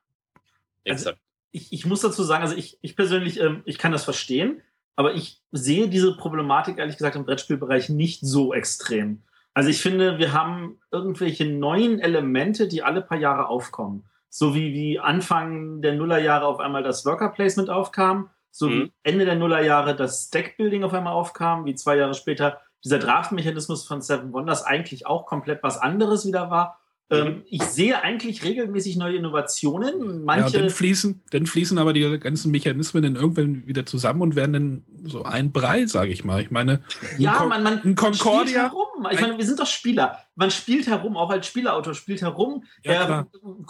Also- 0.88 1.10
Exakt. 1.10 1.20
ich, 1.52 1.72
ich 1.74 1.86
muss 1.86 2.02
dazu 2.02 2.24
sagen, 2.24 2.44
also 2.44 2.56
ich, 2.56 2.78
ich 2.82 2.96
persönlich, 2.96 3.40
ähm, 3.40 3.62
ich 3.66 3.78
kann 3.78 3.92
das 3.92 4.04
verstehen, 4.04 4.62
aber 4.96 5.14
ich 5.14 5.42
sehe 5.52 5.90
diese 5.90 6.16
Problematik 6.16 6.78
ehrlich 6.78 6.98
gesagt 6.98 7.16
im 7.16 7.26
Brettspielbereich 7.26 7.90
nicht 7.90 8.22
so 8.22 8.54
extrem. 8.54 9.24
Also 9.54 9.70
ich 9.70 9.82
finde, 9.82 10.18
wir 10.20 10.34
haben 10.34 10.80
irgendwelche 10.92 11.46
neuen 11.46 12.00
Elemente, 12.00 12.68
die 12.68 12.84
alle 12.84 13.02
paar 13.02 13.18
Jahre 13.18 13.48
aufkommen. 13.48 14.06
So 14.30 14.54
wie, 14.54 14.74
wie 14.74 15.00
Anfang 15.00 15.82
der 15.82 15.96
Nullerjahre 15.96 16.46
auf 16.46 16.60
einmal 16.60 16.84
das 16.84 17.06
Worker 17.06 17.30
Placement 17.30 17.70
aufkam, 17.70 18.30
so 18.52 18.70
wie 18.70 18.76
Mhm. 18.76 18.92
Ende 19.04 19.26
der 19.26 19.36
Nullerjahre 19.36 19.96
das 19.96 20.30
Deckbuilding 20.30 20.84
auf 20.84 20.94
einmal 20.94 21.14
aufkam, 21.14 21.66
wie 21.66 21.76
zwei 21.76 21.96
Jahre 21.96 22.14
später 22.14 22.60
dieser 22.86 23.00
Draft-Mechanismus 23.00 23.86
von 23.86 24.02
Seven 24.02 24.32
Wonders 24.32 24.64
eigentlich 24.64 25.08
auch 25.08 25.26
komplett 25.26 25.64
was 25.64 25.78
anderes 25.78 26.26
wieder 26.26 26.50
war. 26.50 26.80
Ähm, 27.12 27.44
ich 27.48 27.62
sehe 27.62 28.02
eigentlich 28.02 28.44
regelmäßig 28.44 28.98
neue 28.98 29.18
Innovationen. 29.18 30.02
ja 30.02 30.20
Manche 30.26 30.60
dann 30.60 30.72
fließen, 30.72 31.22
dann 31.30 31.46
fließen 31.46 31.78
aber 31.78 31.94
die 31.94 32.18
ganzen 32.20 32.50
Mechanismen 32.50 33.04
dann 33.04 33.16
irgendwann 33.16 33.68
wieder 33.68 33.86
zusammen 33.86 34.24
und 34.24 34.36
werden 34.36 34.54
dann 34.54 34.86
so 35.04 35.22
ein 35.22 35.52
Brei, 35.52 35.86
sage 35.86 36.12
ich 36.12 36.24
mal. 36.24 36.42
Ich 36.42 36.50
meine, 36.50 36.82
ein 37.14 37.22
Ja, 37.22 37.34
Con- 37.36 37.50
man, 37.50 37.62
man, 37.62 37.74
ein 37.74 37.80
man 37.94 37.96
spielt 37.96 38.20
Concordia. 38.24 38.62
herum. 38.64 39.08
Ich 39.12 39.22
meine, 39.22 39.38
wir 39.38 39.46
sind 39.46 39.60
doch 39.60 39.68
Spieler. 39.68 40.18
Man 40.34 40.50
spielt 40.50 40.88
herum, 40.88 41.16
auch 41.16 41.30
als 41.30 41.46
Spielerautor 41.46 41.94
spielt 41.94 42.24
herum. 42.24 42.64
Ja, 42.84 42.94
er 42.94 43.28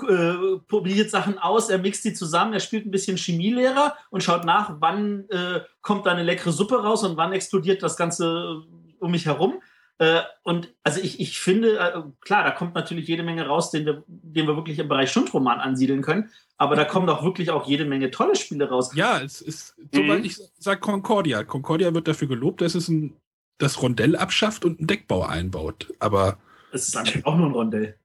äh, 0.07 0.57
probiert 0.69 1.09
Sachen 1.11 1.37
aus, 1.37 1.69
er 1.69 1.79
mixt 1.79 2.05
die 2.05 2.13
zusammen, 2.13 2.53
er 2.53 2.61
spielt 2.61 2.85
ein 2.85 2.91
bisschen 2.91 3.17
Chemielehrer 3.17 3.95
und 4.11 4.23
schaut 4.23 4.45
nach, 4.45 4.77
wann 4.79 5.25
äh, 5.29 5.59
kommt 5.81 6.05
da 6.05 6.11
eine 6.11 6.23
leckere 6.23 6.53
Suppe 6.53 6.81
raus 6.81 7.03
und 7.03 7.17
wann 7.17 7.33
explodiert 7.33 7.83
das 7.83 7.97
Ganze 7.97 8.61
um 8.99 9.11
mich 9.11 9.25
herum. 9.25 9.61
Äh, 9.97 10.21
und 10.43 10.73
also 10.83 10.99
ich, 10.99 11.21
ich 11.21 11.39
finde, 11.39 11.77
äh, 11.79 12.01
klar, 12.21 12.43
da 12.43 12.51
kommt 12.51 12.75
natürlich 12.75 13.07
jede 13.07 13.23
Menge 13.23 13.47
raus, 13.47 13.71
den 13.71 13.85
wir, 13.85 14.03
den 14.07 14.45
wir 14.45 14.55
wirklich 14.57 14.77
im 14.79 14.89
Bereich 14.89 15.09
Stundroman 15.09 15.59
ansiedeln 15.59 16.01
können. 16.01 16.29
Aber 16.57 16.75
da 16.75 16.85
kommen 16.85 17.07
doch 17.07 17.23
wirklich 17.23 17.49
auch 17.49 17.65
jede 17.67 17.85
Menge 17.85 18.11
tolle 18.11 18.35
Spiele 18.35 18.69
raus. 18.69 18.93
Ja, 18.95 19.21
es 19.21 19.41
ist, 19.41 19.75
Mhm. 19.77 19.87
soweit 19.93 20.25
ich 20.25 20.37
sag 20.57 20.81
Concordia. 20.81 21.43
Concordia 21.43 21.93
wird 21.93 22.07
dafür 22.07 22.27
gelobt, 22.27 22.61
dass 22.61 22.75
es 22.75 22.89
ein, 22.89 23.15
das 23.57 23.81
Rondell 23.81 24.15
abschafft 24.17 24.65
und 24.65 24.79
einen 24.79 24.87
Deckbau 24.87 25.23
einbaut. 25.23 25.93
Aber 25.99 26.37
Es 26.71 26.89
ist 26.89 26.97
eigentlich 26.97 27.25
auch 27.25 27.37
nur 27.37 27.47
ein 27.47 27.53
Rondell. 27.53 27.97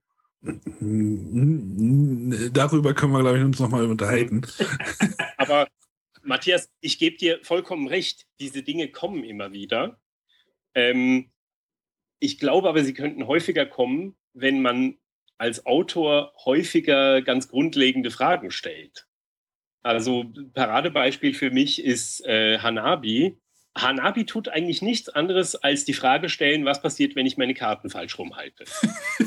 darüber 2.53 2.93
können 2.93 3.13
wir, 3.13 3.21
glaube 3.21 3.37
ich, 3.37 3.43
uns 3.43 3.59
nochmal 3.59 3.85
unterhalten. 3.85 4.41
Aber 5.37 5.67
Matthias, 6.23 6.69
ich 6.81 6.99
gebe 6.99 7.17
dir 7.17 7.39
vollkommen 7.43 7.87
recht, 7.87 8.25
diese 8.39 8.63
Dinge 8.63 8.89
kommen 8.89 9.23
immer 9.23 9.51
wieder. 9.51 9.97
Ähm, 10.75 11.31
ich 12.19 12.39
glaube 12.39 12.69
aber, 12.69 12.83
sie 12.83 12.93
könnten 12.93 13.27
häufiger 13.27 13.65
kommen, 13.65 14.15
wenn 14.33 14.61
man 14.61 14.97
als 15.37 15.65
Autor 15.65 16.33
häufiger 16.45 17.21
ganz 17.23 17.47
grundlegende 17.47 18.11
Fragen 18.11 18.51
stellt. 18.51 19.07
Also 19.81 20.31
Paradebeispiel 20.53 21.33
für 21.33 21.49
mich 21.49 21.83
ist 21.83 22.23
äh, 22.25 22.59
Hanabi. 22.59 23.39
Hanabi 23.75 24.25
tut 24.25 24.49
eigentlich 24.49 24.83
nichts 24.83 25.09
anderes, 25.09 25.55
als 25.55 25.85
die 25.85 25.93
Frage 25.93 26.29
stellen, 26.29 26.65
was 26.65 26.81
passiert, 26.81 27.15
wenn 27.15 27.25
ich 27.25 27.37
meine 27.37 27.55
Karten 27.55 27.89
falsch 27.89 28.19
rumhalte. 28.19 28.65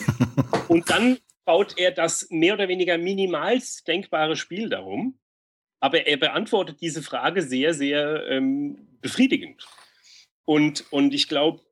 Und 0.68 0.88
dann 0.90 1.18
baut 1.44 1.74
er 1.78 1.90
das 1.90 2.28
mehr 2.30 2.54
oder 2.54 2.68
weniger 2.68 2.96
minimalst 2.96 3.86
denkbare 3.88 4.36
Spiel 4.36 4.68
darum. 4.68 5.18
Aber 5.80 6.06
er 6.06 6.16
beantwortet 6.16 6.80
diese 6.80 7.02
Frage 7.02 7.42
sehr, 7.42 7.74
sehr 7.74 8.26
ähm, 8.28 8.86
befriedigend. 9.00 9.66
Und, 10.44 10.84
und 10.90 11.14
ich 11.14 11.28
glaube, 11.28 11.62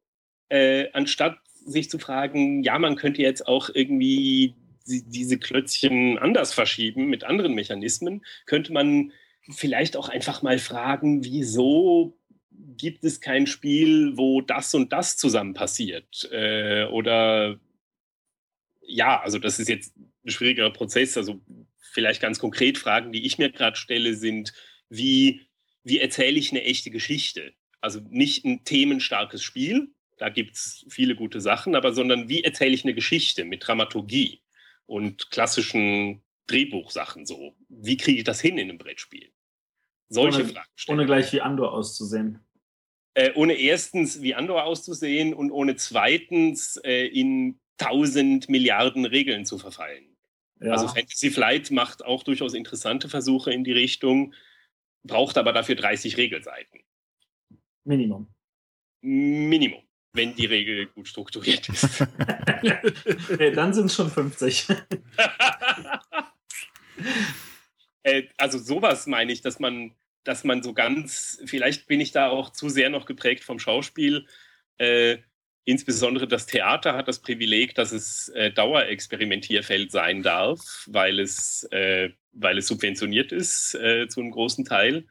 äh, 0.48 0.90
anstatt 0.92 1.38
sich 1.64 1.90
zu 1.90 1.98
fragen, 1.98 2.62
ja, 2.62 2.78
man 2.78 2.96
könnte 2.96 3.22
jetzt 3.22 3.46
auch 3.46 3.70
irgendwie 3.72 4.54
diese 4.86 5.38
Klötzchen 5.38 6.18
anders 6.18 6.52
verschieben 6.52 7.06
mit 7.06 7.24
anderen 7.24 7.54
Mechanismen, 7.54 8.24
könnte 8.46 8.72
man 8.72 9.12
vielleicht 9.50 9.96
auch 9.96 10.08
einfach 10.08 10.42
mal 10.42 10.58
fragen, 10.58 11.24
wieso 11.24 12.18
gibt 12.50 13.04
es 13.04 13.20
kein 13.20 13.46
Spiel, 13.46 14.16
wo 14.16 14.40
das 14.40 14.74
und 14.74 14.92
das 14.92 15.16
zusammen 15.16 15.54
passiert? 15.54 16.28
Äh, 16.32 16.84
oder 16.86 17.58
ja, 18.82 19.20
also 19.20 19.38
das 19.38 19.58
ist 19.58 19.68
jetzt 19.68 19.96
ein 19.96 20.30
schwieriger 20.30 20.70
Prozess. 20.70 21.16
Also 21.16 21.40
vielleicht 21.78 22.20
ganz 22.20 22.38
konkret 22.38 22.78
Fragen, 22.78 23.12
die 23.12 23.24
ich 23.24 23.38
mir 23.38 23.50
gerade 23.50 23.76
stelle, 23.76 24.14
sind, 24.14 24.52
wie, 24.88 25.42
wie 25.82 25.98
erzähle 25.98 26.38
ich 26.38 26.50
eine 26.50 26.64
echte 26.64 26.90
Geschichte? 26.90 27.52
Also 27.82 28.00
nicht 28.08 28.44
ein 28.44 28.64
themenstarkes 28.64 29.42
Spiel, 29.42 29.92
da 30.22 30.28
gibt 30.28 30.54
es 30.54 30.86
viele 30.88 31.16
gute 31.16 31.40
Sachen, 31.40 31.74
aber 31.74 31.92
sondern 31.92 32.28
wie 32.28 32.44
erzähle 32.44 32.74
ich 32.74 32.84
eine 32.84 32.94
Geschichte 32.94 33.44
mit 33.44 33.66
Dramaturgie 33.66 34.40
und 34.86 35.30
klassischen 35.30 36.22
Drehbuchsachen 36.46 37.26
so? 37.26 37.56
Wie 37.68 37.96
kriege 37.96 38.18
ich 38.18 38.24
das 38.24 38.40
hin 38.40 38.56
in 38.56 38.68
einem 38.68 38.78
Brettspiel? 38.78 39.32
Solche 40.08 40.42
ohne, 40.42 40.52
Fragen. 40.52 40.68
Stellen. 40.76 40.98
Ohne 40.98 41.06
gleich 41.06 41.32
wie 41.32 41.40
Andor 41.40 41.72
auszusehen. 41.72 42.38
Äh, 43.14 43.32
ohne 43.34 43.54
erstens 43.54 44.22
wie 44.22 44.34
Andor 44.34 44.64
auszusehen 44.64 45.34
und 45.34 45.50
ohne 45.50 45.76
zweitens 45.76 46.76
äh, 46.84 47.06
in 47.06 47.58
tausend 47.78 48.48
Milliarden 48.48 49.04
Regeln 49.04 49.44
zu 49.44 49.58
verfallen. 49.58 50.16
Ja. 50.60 50.72
Also 50.72 50.86
Fantasy 50.86 51.30
Flight 51.30 51.70
macht 51.70 52.04
auch 52.04 52.22
durchaus 52.22 52.54
interessante 52.54 53.08
Versuche 53.08 53.52
in 53.52 53.64
die 53.64 53.72
Richtung, 53.72 54.34
braucht 55.02 55.36
aber 55.36 55.52
dafür 55.52 55.74
30 55.74 56.16
Regelseiten. 56.16 56.80
Minimum. 57.84 58.32
Minimum, 59.00 59.82
wenn 60.12 60.34
die 60.34 60.46
Regel 60.46 60.86
gut 60.86 61.08
strukturiert 61.08 61.68
ist. 61.68 62.00
hey, 63.38 63.52
dann 63.52 63.74
sind 63.74 63.86
es 63.86 63.94
schon 63.94 64.10
50. 64.10 64.68
äh, 68.04 68.24
also 68.36 68.58
sowas 68.58 69.06
meine 69.06 69.32
ich, 69.32 69.40
dass 69.40 69.58
man, 69.58 69.94
dass 70.24 70.44
man 70.44 70.62
so 70.62 70.72
ganz, 70.74 71.42
vielleicht 71.46 71.86
bin 71.86 72.00
ich 72.00 72.12
da 72.12 72.28
auch 72.28 72.50
zu 72.50 72.68
sehr 72.68 72.90
noch 72.90 73.06
geprägt 73.06 73.42
vom 73.44 73.58
Schauspiel, 73.58 74.26
äh, 74.78 75.18
Insbesondere 75.64 76.26
das 76.26 76.46
Theater 76.46 76.94
hat 76.94 77.06
das 77.06 77.20
Privileg, 77.20 77.76
dass 77.76 77.92
es 77.92 78.28
äh, 78.30 78.50
Dauerexperimentierfeld 78.50 79.92
sein 79.92 80.22
darf, 80.22 80.84
weil 80.88 81.20
es, 81.20 81.62
äh, 81.70 82.10
weil 82.32 82.58
es 82.58 82.66
subventioniert 82.66 83.30
ist 83.30 83.74
äh, 83.76 84.08
zu 84.08 84.20
einem 84.20 84.32
großen 84.32 84.64
Teil. 84.64 85.06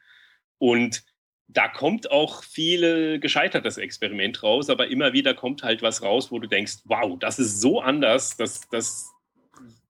Und 0.57 1.05
da 1.53 1.67
kommt 1.67 2.11
auch 2.11 2.43
viel 2.43 3.19
gescheitertes 3.19 3.77
Experiment 3.77 4.41
raus, 4.43 4.69
aber 4.69 4.87
immer 4.87 5.13
wieder 5.13 5.33
kommt 5.33 5.63
halt 5.63 5.81
was 5.81 6.01
raus, 6.01 6.31
wo 6.31 6.39
du 6.39 6.47
denkst, 6.47 6.79
wow, 6.85 7.17
das 7.19 7.39
ist 7.39 7.61
so 7.61 7.81
anders, 7.81 8.37
dass 8.37 8.61
das 8.69 9.09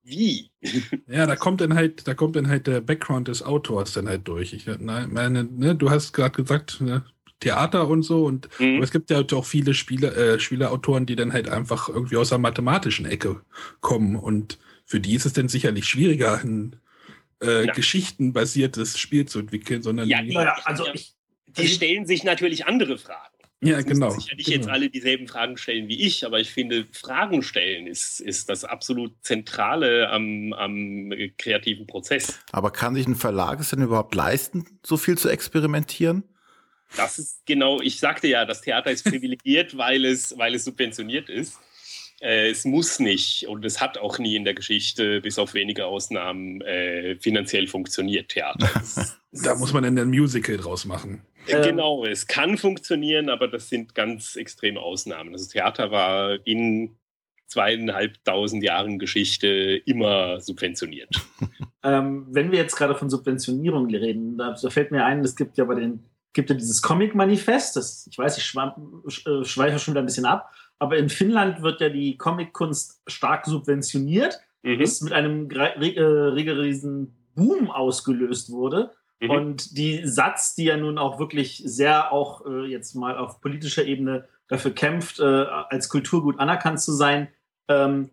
wie? 0.04 0.50
Ja, 1.08 1.28
da 1.28 1.36
kommt 1.36 1.62
dann 1.62 1.76
halt, 1.76 2.08
da 2.08 2.14
kommt 2.14 2.36
dann 2.36 2.48
halt 2.48 2.68
der 2.68 2.82
Background 2.82 3.28
des 3.28 3.44
Autors 3.44 3.94
dann 3.94 4.08
halt 4.08 4.28
durch. 4.28 4.54
Ich 4.54 4.66
meine, 4.80 5.44
ne, 5.44 5.76
du 5.76 5.90
hast 5.90 6.14
gerade 6.14 6.32
gesagt, 6.32 6.82
ne, 6.82 7.04
Theater 7.40 7.88
und 7.88 8.04
so. 8.04 8.26
Und 8.26 8.48
mhm. 8.60 8.82
es 8.82 8.92
gibt 8.92 9.10
ja 9.10 9.22
auch 9.34 9.46
viele 9.46 9.74
Spiele, 9.74 10.14
äh, 10.16 10.40
Spieleautoren, 10.40 11.06
die 11.06 11.16
dann 11.16 11.34
halt 11.34 11.50
einfach 11.50 11.90
irgendwie 11.90 12.18
aus 12.18 12.30
der 12.30 12.38
mathematischen 12.38 13.06
Ecke 13.06 13.42
kommen. 13.82 14.16
Und 14.16 14.58
für 14.86 15.00
die 15.00 15.16
ist 15.16 15.26
es 15.26 15.34
dann 15.34 15.50
sicherlich 15.50 15.86
schwieriger, 15.86 16.40
ein 16.42 16.78
äh, 17.42 17.66
ja. 17.66 17.74
geschichtenbasiertes 17.74 18.98
Spiel 18.98 19.26
zu 19.26 19.40
entwickeln, 19.40 19.82
sondern 19.82 20.08
ja, 20.08 20.22
ja, 20.22 20.56
also 20.64 20.86
ich, 20.94 21.16
die 21.58 21.68
stellen 21.68 22.06
sich 22.06 22.24
natürlich 22.24 22.66
andere 22.66 22.98
Fragen. 22.98 23.36
Ja, 23.64 23.76
das 23.76 23.86
genau. 23.86 24.10
Sicher 24.10 24.36
nicht 24.36 24.48
genau. 24.48 24.58
jetzt 24.58 24.70
alle 24.70 24.90
dieselben 24.90 25.28
Fragen 25.28 25.56
stellen 25.56 25.88
wie 25.88 26.02
ich, 26.02 26.26
aber 26.26 26.40
ich 26.40 26.52
finde, 26.52 26.88
Fragen 26.92 27.44
stellen 27.44 27.86
ist, 27.86 28.20
ist 28.20 28.50
das 28.50 28.64
absolut 28.64 29.14
Zentrale 29.22 30.10
am, 30.10 30.52
am 30.54 31.14
kreativen 31.38 31.86
Prozess. 31.86 32.40
Aber 32.52 32.72
kann 32.72 32.96
sich 32.96 33.08
ein 33.08 33.16
Verlag 33.16 33.60
es 33.60 33.70
denn 33.70 33.84
überhaupt 33.84 34.16
leisten, 34.16 34.66
so 34.84 34.98
viel 34.98 35.16
zu 35.16 35.30
experimentieren? 35.30 36.24
Das 36.98 37.20
ist 37.20 37.46
genau, 37.46 37.80
ich 37.82 38.00
sagte 38.00 38.28
ja, 38.28 38.46
das 38.46 38.62
Theater 38.62 38.92
ist 38.92 39.06
privilegiert, 39.06 39.78
weil 39.78 40.06
es, 40.06 40.36
weil 40.38 40.56
es 40.56 40.66
subventioniert 40.66 41.30
ist. 41.30 41.60
Äh, 42.22 42.52
es 42.52 42.66
muss 42.66 43.00
nicht 43.00 43.48
und 43.48 43.66
es 43.66 43.82
hat 43.82 43.98
auch 43.98 44.20
nie 44.20 44.36
in 44.36 44.46
der 44.46 44.54
Geschichte, 44.54 45.22
bis 45.22 45.40
auf 45.40 45.54
wenige 45.54 45.86
Ausnahmen, 45.88 46.62
äh, 46.62 47.16
finanziell 47.16 47.68
funktioniert, 47.68 48.30
Theater. 48.30 48.70
da 49.32 49.56
muss 49.56 49.74
man 49.74 49.84
dann 49.84 49.98
ein 49.98 50.10
Musical 50.10 50.58
draus 50.58 50.86
machen. 50.86 51.22
Äh, 51.48 51.68
genau, 51.68 52.06
es 52.06 52.28
kann 52.28 52.58
funktionieren, 52.58 53.30
aber 53.30 53.48
das 53.48 53.70
sind 53.70 53.96
ganz 53.96 54.36
extreme 54.36 54.80
Ausnahmen. 54.80 55.34
Das 55.34 55.48
Theater 55.48 55.90
war 55.90 56.38
in 56.46 56.96
zweieinhalbtausend 57.48 58.64
Jahren 58.64 59.00
Geschichte 59.00 59.82
immer 59.86 60.40
subventioniert. 60.40 61.16
Ähm, 61.84 62.28
wenn 62.30 62.52
wir 62.52 62.60
jetzt 62.60 62.76
gerade 62.76 62.94
von 62.94 63.10
Subventionierung 63.10 63.90
reden, 63.90 64.38
da, 64.38 64.54
da, 64.54 64.70
fällt 64.70 64.92
mir 64.92 65.04
ein, 65.04 65.22
es 65.22 65.36
gibt 65.36 65.58
ja 65.58 65.66
bei 65.66 65.74
den 65.74 66.04
gibt 66.32 66.52
ja 66.52 66.56
dieses 66.56 66.84
Comic-Manifest. 66.84 68.08
Ich 68.08 68.18
weiß, 68.20 68.38
ich 68.38 68.46
äh, 68.46 69.44
schweife 69.44 69.80
schon 69.80 69.96
wieder 69.96 70.04
ein 70.04 70.06
bisschen 70.06 70.28
ab. 70.28 70.52
Aber 70.82 70.98
in 70.98 71.10
Finnland 71.10 71.62
wird 71.62 71.80
ja 71.80 71.90
die 71.90 72.18
Comic-Kunst 72.18 73.04
stark 73.06 73.46
subventioniert, 73.46 74.40
mhm. 74.64 74.80
das 74.80 75.02
mit 75.02 75.14
einem 75.14 75.48
äh, 75.52 76.02
regelrechten 76.02 77.16
Boom 77.36 77.70
ausgelöst 77.70 78.52
wurde. 78.52 78.90
Mhm. 79.20 79.30
Und 79.30 79.78
die 79.78 80.08
Satz, 80.08 80.56
die 80.56 80.64
ja 80.64 80.78
nun 80.78 80.98
auch 80.98 81.20
wirklich 81.20 81.62
sehr 81.64 82.12
auch 82.12 82.48
äh, 82.48 82.66
jetzt 82.66 82.96
mal 82.96 83.16
auf 83.16 83.42
politischer 83.42 83.86
Ebene 83.86 84.28
dafür 84.48 84.72
kämpft, 84.72 85.20
äh, 85.20 85.24
als 85.24 85.88
Kulturgut 85.88 86.40
anerkannt 86.40 86.82
zu 86.82 86.94
sein, 86.94 87.28
ähm, 87.68 88.10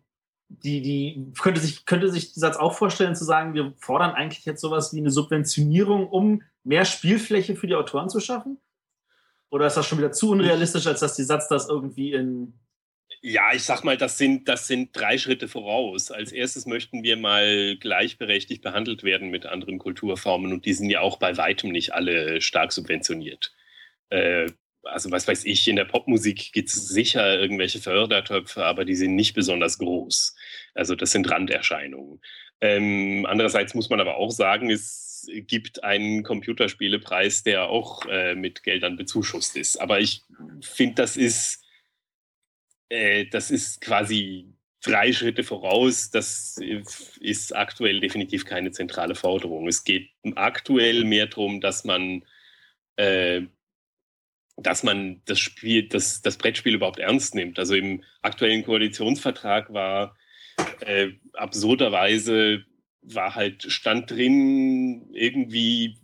die, 0.51 0.83
die 0.83 1.33
könnte 1.41 1.63
sich, 1.63 1.87
könnte 1.87 2.11
sich 2.11 2.35
die 2.35 2.41
Satz 2.41 2.59
auch 2.59 2.75
vorstellen, 2.75 3.17
zu 3.17 3.25
sagen, 3.25 3.55
wir 3.55 3.73
fordern 3.79 4.11
eigentlich 4.11 4.45
jetzt 4.45 4.61
sowas 4.61 4.93
wie 4.93 4.99
eine 4.99 5.11
Subventionierung, 5.11 6.07
um 6.07 6.43
mehr 6.65 6.85
Spielfläche 6.85 7.57
für 7.57 7.67
die 7.67 7.77
Autoren 7.77 8.11
zu 8.11 8.21
schaffen? 8.21 8.59
Oder 9.51 9.67
ist 9.67 9.77
das 9.77 9.87
schon 9.87 9.99
wieder 9.99 10.13
zu 10.13 10.31
unrealistisch, 10.31 10.87
als 10.87 11.01
dass 11.01 11.17
die 11.17 11.23
Satz 11.23 11.49
das 11.49 11.69
irgendwie 11.69 12.13
in. 12.13 12.55
Ja, 13.21 13.53
ich 13.53 13.65
sag 13.65 13.83
mal, 13.83 13.97
das 13.97 14.17
sind, 14.17 14.49
das 14.49 14.67
sind 14.67 14.97
drei 14.97 15.19
Schritte 15.19 15.49
voraus. 15.49 16.11
Als 16.11 16.31
erstes 16.31 16.67
möchten 16.67 17.03
wir 17.03 17.17
mal 17.17 17.77
gleichberechtigt 17.77 18.63
behandelt 18.63 19.03
werden 19.03 19.31
mit 19.31 19.47
anderen 19.47 19.79
Kulturformen 19.79 20.53
und 20.53 20.67
die 20.67 20.75
sind 20.75 20.91
ja 20.91 21.01
auch 21.01 21.19
bei 21.19 21.37
weitem 21.37 21.71
nicht 21.71 21.95
alle 21.95 22.41
stark 22.41 22.73
subventioniert. 22.73 23.53
Äh, 24.11 24.51
also 24.85 25.11
was 25.11 25.27
weiß 25.27 25.45
ich, 25.45 25.67
in 25.69 25.77
der 25.77 25.85
Popmusik 25.85 26.53
gibt 26.53 26.69
es 26.69 26.89
sicher 26.89 27.39
irgendwelche 27.39 27.81
Fördertöpfe, 27.81 28.65
aber 28.65 28.85
die 28.85 28.95
sind 28.95 29.15
nicht 29.17 29.35
besonders 29.35 29.79
groß. 29.79 30.35
Also 30.75 30.95
das 30.95 31.11
sind 31.11 31.31
Randerscheinungen. 31.31 32.21
Ähm, 32.61 33.27
andererseits 33.29 33.75
muss 33.75 33.91
man 33.91 34.01
aber 34.01 34.17
auch 34.17 34.31
sagen, 34.31 34.71
es 35.27 35.47
gibt 35.47 35.85
einen 35.85 36.23
Computerspielepreis, 36.23 37.43
der 37.43 37.69
auch 37.69 38.07
äh, 38.07 38.35
mit 38.35 38.63
Geldern 38.63 38.97
bezuschusst 38.97 39.57
ist. 39.57 39.81
Aber 39.81 40.01
ich 40.01 40.23
finde, 40.61 40.97
das 40.97 41.17
ist, 41.17 41.65
äh, 42.89 43.27
das 43.27 43.51
ist 43.51 43.81
quasi 43.81 44.53
drei 44.83 45.13
Schritte 45.13 45.45
voraus. 45.45 46.11
Das 46.11 46.59
ist 47.21 47.55
aktuell 47.55 48.01
definitiv 48.01 48.45
keine 48.45 48.71
zentrale 48.71 49.15
Forderung. 49.15 49.67
Es 49.69 49.85
geht 49.85 50.11
aktuell 50.37 51.05
mehr 51.05 51.27
darum, 51.27 51.61
dass 51.61 51.85
man 51.85 52.25
äh, 52.97 53.43
dass 54.61 54.83
man 54.83 55.23
das 55.25 55.39
Spiel, 55.39 55.89
das, 55.89 56.21
das 56.21 56.37
Brettspiel 56.37 56.75
überhaupt 56.75 56.99
ernst 56.99 57.35
nimmt. 57.35 57.59
Also 57.59 57.75
im 57.75 58.03
aktuellen 58.23 58.65
Koalitionsvertrag 58.65 59.73
war 59.73 60.17
äh, 60.81 61.11
absurderweise 61.35 62.65
war 63.15 63.35
halt 63.35 63.65
stand 63.65 64.11
drin 64.11 65.11
irgendwie 65.13 65.99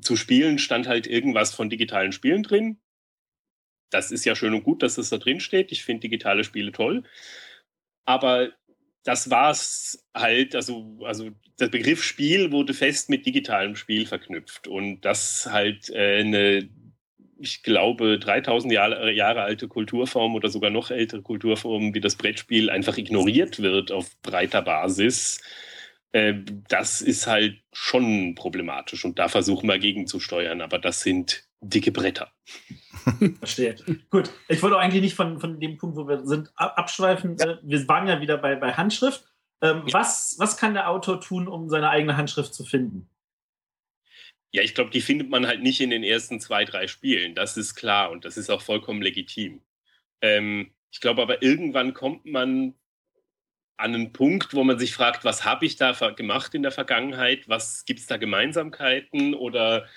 zu 0.00 0.16
spielen 0.16 0.58
stand 0.58 0.88
halt 0.88 1.06
irgendwas 1.06 1.54
von 1.54 1.70
digitalen 1.70 2.12
Spielen 2.12 2.42
drin. 2.42 2.78
Das 3.90 4.10
ist 4.10 4.24
ja 4.24 4.34
schön 4.34 4.54
und 4.54 4.64
gut, 4.64 4.82
dass 4.82 4.96
das 4.96 5.10
da 5.10 5.18
drin 5.18 5.40
steht. 5.40 5.70
Ich 5.70 5.84
finde 5.84 6.00
digitale 6.00 6.42
Spiele 6.42 6.72
toll, 6.72 7.04
aber 8.04 8.52
das 9.04 9.30
war's 9.30 10.04
halt. 10.14 10.56
Also 10.56 10.98
also 11.04 11.30
der 11.60 11.68
Begriff 11.68 12.02
Spiel 12.02 12.50
wurde 12.50 12.74
fest 12.74 13.08
mit 13.10 13.26
digitalem 13.26 13.76
Spiel 13.76 14.06
verknüpft 14.06 14.66
und 14.66 15.02
das 15.02 15.48
halt 15.50 15.90
äh, 15.90 16.20
eine 16.20 16.68
ich 17.38 17.62
glaube, 17.62 18.18
3000 18.18 18.72
Jahre, 18.72 19.12
Jahre 19.12 19.42
alte 19.42 19.68
Kulturform 19.68 20.34
oder 20.34 20.48
sogar 20.48 20.70
noch 20.70 20.90
ältere 20.90 21.22
Kulturformen 21.22 21.94
wie 21.94 22.00
das 22.00 22.16
Brettspiel 22.16 22.70
einfach 22.70 22.96
ignoriert 22.96 23.60
wird 23.60 23.92
auf 23.92 24.10
breiter 24.22 24.62
Basis, 24.62 25.40
äh, 26.14 26.34
das 26.68 27.02
ist 27.02 27.26
halt 27.26 27.60
schon 27.72 28.36
problematisch 28.36 29.04
und 29.04 29.18
da 29.18 29.26
versuchen 29.28 29.68
wir 29.68 29.80
gegenzusteuern, 29.80 30.60
aber 30.60 30.78
das 30.78 31.00
sind 31.00 31.44
dicke 31.60 31.90
Bretter. 31.90 32.32
Verstehe. 33.40 33.74
Gut, 34.10 34.30
ich 34.48 34.62
wollte 34.62 34.76
auch 34.76 34.80
eigentlich 34.80 35.02
nicht 35.02 35.16
von, 35.16 35.40
von 35.40 35.58
dem 35.58 35.76
Punkt, 35.76 35.96
wo 35.96 36.06
wir 36.06 36.24
sind, 36.24 36.52
abschweifen. 36.54 37.36
Ja. 37.36 37.54
Äh, 37.54 37.58
wir 37.62 37.88
waren 37.88 38.06
ja 38.06 38.20
wieder 38.20 38.38
bei, 38.38 38.54
bei 38.54 38.74
Handschrift. 38.74 39.24
Ähm, 39.60 39.82
ja. 39.86 39.92
was, 39.92 40.36
was 40.38 40.56
kann 40.56 40.74
der 40.74 40.88
Autor 40.88 41.20
tun, 41.20 41.48
um 41.48 41.68
seine 41.68 41.90
eigene 41.90 42.16
Handschrift 42.16 42.54
zu 42.54 42.64
finden? 42.64 43.10
Ja, 44.52 44.62
ich 44.62 44.74
glaube, 44.76 44.90
die 44.90 45.00
findet 45.00 45.30
man 45.30 45.48
halt 45.48 45.62
nicht 45.62 45.80
in 45.80 45.90
den 45.90 46.04
ersten 46.04 46.38
zwei, 46.38 46.64
drei 46.64 46.86
Spielen. 46.86 47.34
Das 47.34 47.56
ist 47.56 47.74
klar 47.74 48.12
und 48.12 48.24
das 48.24 48.36
ist 48.36 48.50
auch 48.50 48.62
vollkommen 48.62 49.02
legitim. 49.02 49.62
Ähm, 50.20 50.70
Ich 50.92 51.00
glaube 51.00 51.22
aber, 51.22 51.42
irgendwann 51.42 51.92
kommt 51.92 52.24
man 52.24 52.74
an 53.76 53.94
einen 53.94 54.12
Punkt, 54.12 54.54
wo 54.54 54.62
man 54.64 54.78
sich 54.78 54.94
fragt, 54.94 55.24
was 55.24 55.44
habe 55.44 55.66
ich 55.66 55.76
da 55.76 55.92
gemacht 56.10 56.54
in 56.54 56.62
der 56.62 56.70
Vergangenheit? 56.70 57.48
Was 57.48 57.84
gibt 57.84 58.00
es 58.00 58.06
da 58.06 58.16
Gemeinsamkeiten 58.16 59.34
oder 59.34 59.88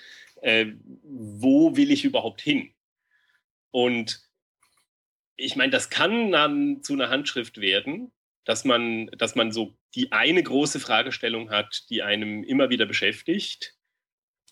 äh, 0.42 0.66
wo 1.02 1.76
will 1.76 1.90
ich 1.90 2.04
überhaupt 2.04 2.40
hin? 2.40 2.72
Und 3.70 4.20
ich 5.36 5.54
meine, 5.54 5.70
das 5.70 5.90
kann 5.90 6.32
dann 6.32 6.82
zu 6.82 6.94
einer 6.94 7.10
Handschrift 7.10 7.60
werden, 7.60 8.10
dass 8.44 8.64
man, 8.64 9.06
dass 9.18 9.36
man 9.36 9.52
so 9.52 9.76
die 9.94 10.10
eine 10.10 10.42
große 10.42 10.80
Fragestellung 10.80 11.50
hat, 11.50 11.84
die 11.90 12.02
einem 12.02 12.42
immer 12.42 12.70
wieder 12.70 12.86
beschäftigt. 12.86 13.77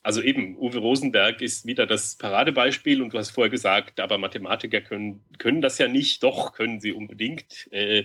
Also 0.07 0.23
eben, 0.23 0.57
Uwe 0.59 0.79
Rosenberg 0.79 1.43
ist 1.43 1.67
wieder 1.67 1.85
das 1.85 2.15
Paradebeispiel 2.15 3.03
und 3.03 3.13
du 3.13 3.19
hast 3.19 3.31
vorher 3.31 3.51
gesagt, 3.51 3.99
aber 3.99 4.19
Mathematiker 4.19 4.81
können, 4.81 5.25
können 5.39 5.61
das 5.61 5.79
ja 5.79 5.89
nicht. 5.89 6.23
Doch, 6.23 6.53
können 6.53 6.79
sie 6.79 6.93
unbedingt. 6.93 7.67
Äh, 7.73 8.05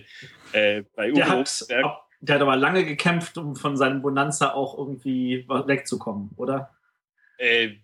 äh, 0.50 0.82
bei 0.96 1.12
Uwe 1.12 1.20
der 1.20 1.30
Rosenberg. 1.30 1.84
Hat, 1.84 2.00
der 2.20 2.34
hat 2.34 2.42
aber 2.42 2.56
lange 2.56 2.84
gekämpft, 2.84 3.38
um 3.38 3.54
von 3.54 3.76
seinem 3.76 4.02
Bonanza 4.02 4.52
auch 4.52 4.76
irgendwie 4.76 5.46
wegzukommen, 5.48 6.30
oder? 6.34 6.74
Äh, 7.38 7.74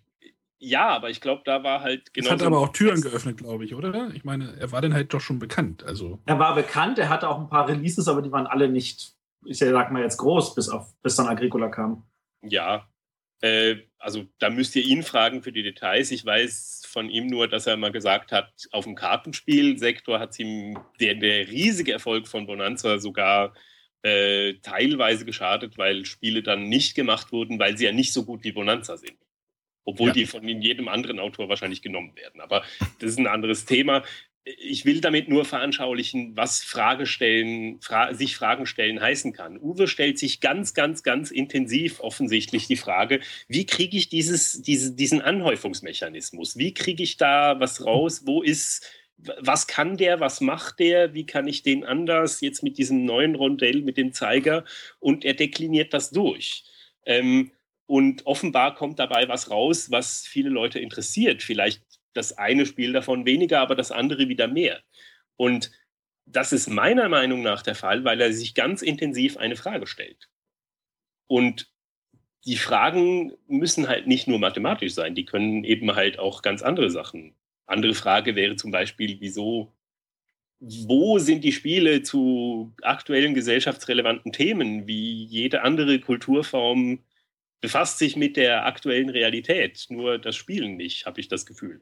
ja, 0.57 0.89
aber 0.89 1.09
ich 1.09 1.21
glaube, 1.21 1.43
da 1.45 1.63
war 1.63 1.79
halt 1.79 2.13
genau. 2.13 2.31
Das 2.31 2.41
hat 2.41 2.45
aber 2.45 2.59
auch 2.59 2.73
Türen 2.73 2.99
geöffnet, 2.99 3.37
glaube 3.37 3.63
ich, 3.63 3.73
oder? 3.73 4.11
Ich 4.13 4.25
meine, 4.25 4.53
er 4.59 4.73
war 4.73 4.81
dann 4.81 4.93
halt 4.93 5.13
doch 5.13 5.21
schon 5.21 5.39
bekannt. 5.39 5.85
Also. 5.85 6.19
Er 6.25 6.37
war 6.39 6.55
bekannt, 6.55 6.99
er 6.99 7.07
hatte 7.07 7.29
auch 7.29 7.39
ein 7.39 7.47
paar 7.47 7.69
Releases, 7.69 8.09
aber 8.09 8.21
die 8.21 8.33
waren 8.33 8.47
alle 8.47 8.67
nicht, 8.67 9.13
ich 9.45 9.59
sag 9.59 9.93
mal 9.93 10.01
jetzt 10.01 10.17
groß, 10.17 10.55
bis 10.55 10.67
auf 10.67 10.93
bis 11.01 11.15
dann 11.15 11.27
Agricola 11.27 11.69
kam. 11.69 12.03
Ja. 12.41 12.85
Äh, 13.41 13.77
also 13.97 14.25
da 14.39 14.49
müsst 14.49 14.75
ihr 14.75 14.83
ihn 14.83 15.03
fragen 15.03 15.41
für 15.41 15.51
die 15.51 15.63
Details. 15.63 16.11
Ich 16.11 16.25
weiß 16.25 16.83
von 16.87 17.09
ihm 17.09 17.27
nur, 17.27 17.47
dass 17.47 17.67
er 17.67 17.77
mal 17.77 17.91
gesagt 17.91 18.31
hat, 18.31 18.51
auf 18.71 18.85
dem 18.85 18.95
Kartenspielsektor 18.95 20.19
hat 20.19 20.37
ihm 20.39 20.77
der, 20.99 21.15
der 21.15 21.47
riesige 21.47 21.91
Erfolg 21.93 22.27
von 22.27 22.47
Bonanza 22.47 22.99
sogar 22.99 23.53
äh, 24.01 24.55
teilweise 24.61 25.25
geschadet, 25.25 25.77
weil 25.77 26.05
Spiele 26.05 26.43
dann 26.43 26.69
nicht 26.69 26.95
gemacht 26.95 27.31
wurden, 27.31 27.59
weil 27.59 27.77
sie 27.77 27.85
ja 27.85 27.91
nicht 27.91 28.13
so 28.13 28.25
gut 28.25 28.43
wie 28.43 28.51
Bonanza 28.51 28.97
sind 28.97 29.17
obwohl 29.89 30.09
ja. 30.09 30.13
die 30.13 30.25
von 30.25 30.47
jedem 30.47 30.87
anderen 30.87 31.19
Autor 31.19 31.49
wahrscheinlich 31.49 31.81
genommen 31.81 32.15
werden. 32.15 32.41
Aber 32.41 32.63
das 32.99 33.11
ist 33.11 33.19
ein 33.19 33.27
anderes 33.27 33.65
Thema. 33.65 34.03
Ich 34.57 34.85
will 34.85 35.01
damit 35.01 35.27
nur 35.27 35.45
veranschaulichen, 35.45 36.35
was 36.35 36.63
Frage 36.63 37.05
stellen, 37.05 37.79
fra 37.81 38.13
sich 38.13 38.35
Fragen 38.35 38.65
stellen 38.65 39.01
heißen 39.01 39.33
kann. 39.33 39.59
Uwe 39.59 39.87
stellt 39.87 40.17
sich 40.17 40.39
ganz, 40.39 40.73
ganz, 40.73 41.03
ganz 41.03 41.31
intensiv 41.31 41.99
offensichtlich 41.99 42.67
die 42.67 42.77
Frage, 42.77 43.19
wie 43.47 43.65
kriege 43.65 43.97
ich 43.97 44.09
dieses, 44.09 44.61
diese, 44.61 44.93
diesen 44.93 45.21
Anhäufungsmechanismus? 45.21 46.57
Wie 46.57 46.73
kriege 46.73 47.03
ich 47.03 47.17
da 47.17 47.59
was 47.59 47.85
raus? 47.85 48.23
Wo 48.25 48.41
ist, 48.41 48.85
was 49.17 49.67
kann 49.67 49.97
der, 49.97 50.19
was 50.19 50.41
macht 50.41 50.79
der, 50.79 51.13
wie 51.13 51.25
kann 51.25 51.47
ich 51.47 51.61
den 51.61 51.83
anders 51.83 52.41
jetzt 52.41 52.63
mit 52.63 52.77
diesem 52.77 53.05
neuen 53.05 53.35
Rondell, 53.35 53.81
mit 53.81 53.97
dem 53.97 54.13
Zeiger 54.13 54.63
und 54.99 55.25
er 55.25 55.33
dekliniert 55.33 55.93
das 55.93 56.11
durch. 56.11 56.63
Ähm, 57.05 57.51
und 57.85 58.27
offenbar 58.27 58.75
kommt 58.75 58.99
dabei 58.99 59.27
was 59.27 59.49
raus, 59.49 59.89
was 59.89 60.27
viele 60.27 60.49
Leute 60.49 60.77
interessiert. 60.77 61.41
Vielleicht 61.41 61.81
das 62.13 62.37
eine 62.37 62.65
Spiel 62.65 62.93
davon 62.93 63.25
weniger, 63.25 63.59
aber 63.59 63.75
das 63.75 63.91
andere 63.91 64.29
wieder 64.29 64.47
mehr. 64.47 64.81
Und 65.35 65.71
das 66.25 66.53
ist 66.53 66.69
meiner 66.69 67.09
Meinung 67.09 67.41
nach 67.41 67.63
der 67.63 67.75
Fall, 67.75 68.03
weil 68.03 68.21
er 68.21 68.33
sich 68.33 68.53
ganz 68.53 68.81
intensiv 68.81 69.37
eine 69.37 69.55
Frage 69.55 69.87
stellt. 69.87 70.29
Und 71.27 71.71
die 72.45 72.57
Fragen 72.57 73.33
müssen 73.47 73.87
halt 73.87 74.07
nicht 74.07 74.27
nur 74.27 74.39
mathematisch 74.39 74.93
sein, 74.93 75.15
die 75.15 75.25
können 75.25 75.63
eben 75.63 75.95
halt 75.95 76.19
auch 76.19 76.41
ganz 76.41 76.61
andere 76.61 76.89
Sachen. 76.89 77.35
Andere 77.65 77.93
Frage 77.93 78.35
wäre 78.35 78.55
zum 78.55 78.71
Beispiel, 78.71 79.17
wieso, 79.19 79.73
wo 80.59 81.19
sind 81.19 81.43
die 81.43 81.51
Spiele 81.51 82.01
zu 82.03 82.73
aktuellen 82.81 83.33
gesellschaftsrelevanten 83.33 84.31
Themen, 84.31 84.87
wie 84.87 85.25
jede 85.25 85.61
andere 85.61 85.99
Kulturform 85.99 86.99
befasst 87.61 87.97
sich 87.97 88.15
mit 88.15 88.37
der 88.37 88.65
aktuellen 88.65 89.09
Realität, 89.09 89.85
nur 89.89 90.17
das 90.17 90.35
Spielen 90.35 90.77
nicht, 90.77 91.05
habe 91.05 91.19
ich 91.19 91.27
das 91.27 91.45
Gefühl. 91.45 91.81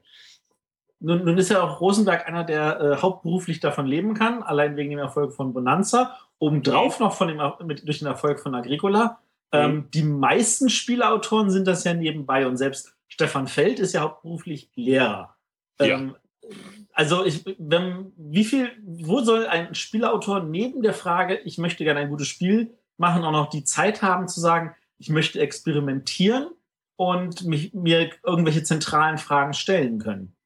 Nun, 1.00 1.24
nun, 1.24 1.38
ist 1.38 1.50
ja 1.50 1.62
auch 1.62 1.80
Rosenberg 1.80 2.26
einer, 2.26 2.42
der 2.42 2.80
äh, 2.80 2.96
hauptberuflich 2.96 3.60
davon 3.60 3.86
leben 3.86 4.14
kann, 4.14 4.42
allein 4.42 4.76
wegen 4.76 4.90
dem 4.90 4.98
Erfolg 4.98 5.32
von 5.32 5.52
Bonanza, 5.52 6.18
obendrauf 6.38 6.98
mhm. 6.98 7.06
noch 7.06 7.14
von 7.14 7.28
dem, 7.28 7.40
mit, 7.66 7.86
durch 7.86 8.00
den 8.00 8.08
Erfolg 8.08 8.40
von 8.40 8.54
Agricola. 8.54 9.20
Ähm, 9.52 9.74
mhm. 9.74 9.90
Die 9.92 10.02
meisten 10.02 10.68
Spielautoren 10.68 11.50
sind 11.50 11.66
das 11.68 11.84
ja 11.84 11.94
nebenbei 11.94 12.46
und 12.46 12.56
selbst 12.56 12.96
Stefan 13.06 13.46
Feld 13.46 13.78
ist 13.78 13.94
ja 13.94 14.00
hauptberuflich 14.00 14.70
Lehrer. 14.74 15.36
Ähm, 15.78 16.14
ja. 16.50 16.50
Also 16.92 17.24
ich, 17.24 17.44
wenn, 17.58 18.12
wie 18.16 18.44
viel, 18.44 18.70
wo 18.82 19.20
soll 19.20 19.46
ein 19.46 19.74
Spielautor 19.76 20.40
neben 20.40 20.82
der 20.82 20.94
Frage, 20.94 21.36
ich 21.44 21.58
möchte 21.58 21.84
gerne 21.84 22.00
ein 22.00 22.10
gutes 22.10 22.26
Spiel 22.26 22.74
machen, 22.96 23.22
auch 23.22 23.32
noch 23.32 23.50
die 23.50 23.62
Zeit 23.62 24.02
haben 24.02 24.26
zu 24.26 24.40
sagen, 24.40 24.74
ich 24.98 25.08
möchte 25.08 25.40
experimentieren 25.40 26.50
und 26.96 27.44
mich, 27.44 27.72
mir 27.72 28.10
irgendwelche 28.24 28.64
zentralen 28.64 29.18
Fragen 29.18 29.54
stellen 29.54 29.98
können. 29.98 30.36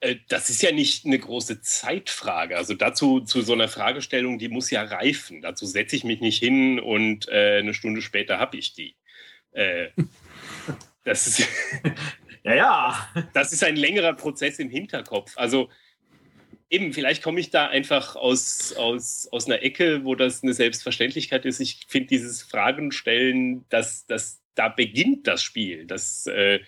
Äh, 0.00 0.16
das 0.28 0.50
ist 0.50 0.62
ja 0.62 0.72
nicht 0.72 1.06
eine 1.06 1.18
große 1.18 1.60
Zeitfrage. 1.62 2.56
Also 2.56 2.74
dazu 2.74 3.20
zu 3.20 3.42
so 3.42 3.52
einer 3.52 3.68
Fragestellung, 3.68 4.38
die 4.38 4.48
muss 4.48 4.70
ja 4.70 4.82
reifen. 4.82 5.40
Dazu 5.40 5.66
setze 5.66 5.96
ich 5.96 6.04
mich 6.04 6.20
nicht 6.20 6.38
hin 6.38 6.78
und 6.78 7.28
äh, 7.28 7.58
eine 7.58 7.74
Stunde 7.74 8.02
später 8.02 8.38
habe 8.38 8.56
ich 8.56 8.74
die. 8.74 8.96
Äh, 9.52 9.88
das 11.04 11.26
ist 11.26 11.48
ja 12.44 12.54
ja. 12.54 13.08
Das 13.32 13.52
ist 13.52 13.64
ein 13.64 13.76
längerer 13.76 14.14
Prozess 14.14 14.58
im 14.58 14.70
Hinterkopf. 14.70 15.32
Also 15.36 15.70
eben, 16.70 16.92
vielleicht 16.92 17.22
komme 17.22 17.40
ich 17.40 17.50
da 17.50 17.68
einfach 17.68 18.16
aus, 18.16 18.72
aus, 18.74 19.28
aus 19.30 19.46
einer 19.46 19.62
Ecke, 19.62 20.04
wo 20.04 20.14
das 20.14 20.42
eine 20.42 20.54
Selbstverständlichkeit 20.54 21.44
ist. 21.44 21.60
Ich 21.60 21.86
finde 21.88 22.08
dieses 22.08 22.42
Fragen 22.42 22.92
stellen, 22.92 23.64
dass, 23.68 24.06
dass 24.06 24.42
da 24.54 24.68
beginnt 24.68 25.26
das 25.26 25.42
Spiel. 25.42 25.86
Das, 25.86 26.26
äh, 26.26 26.60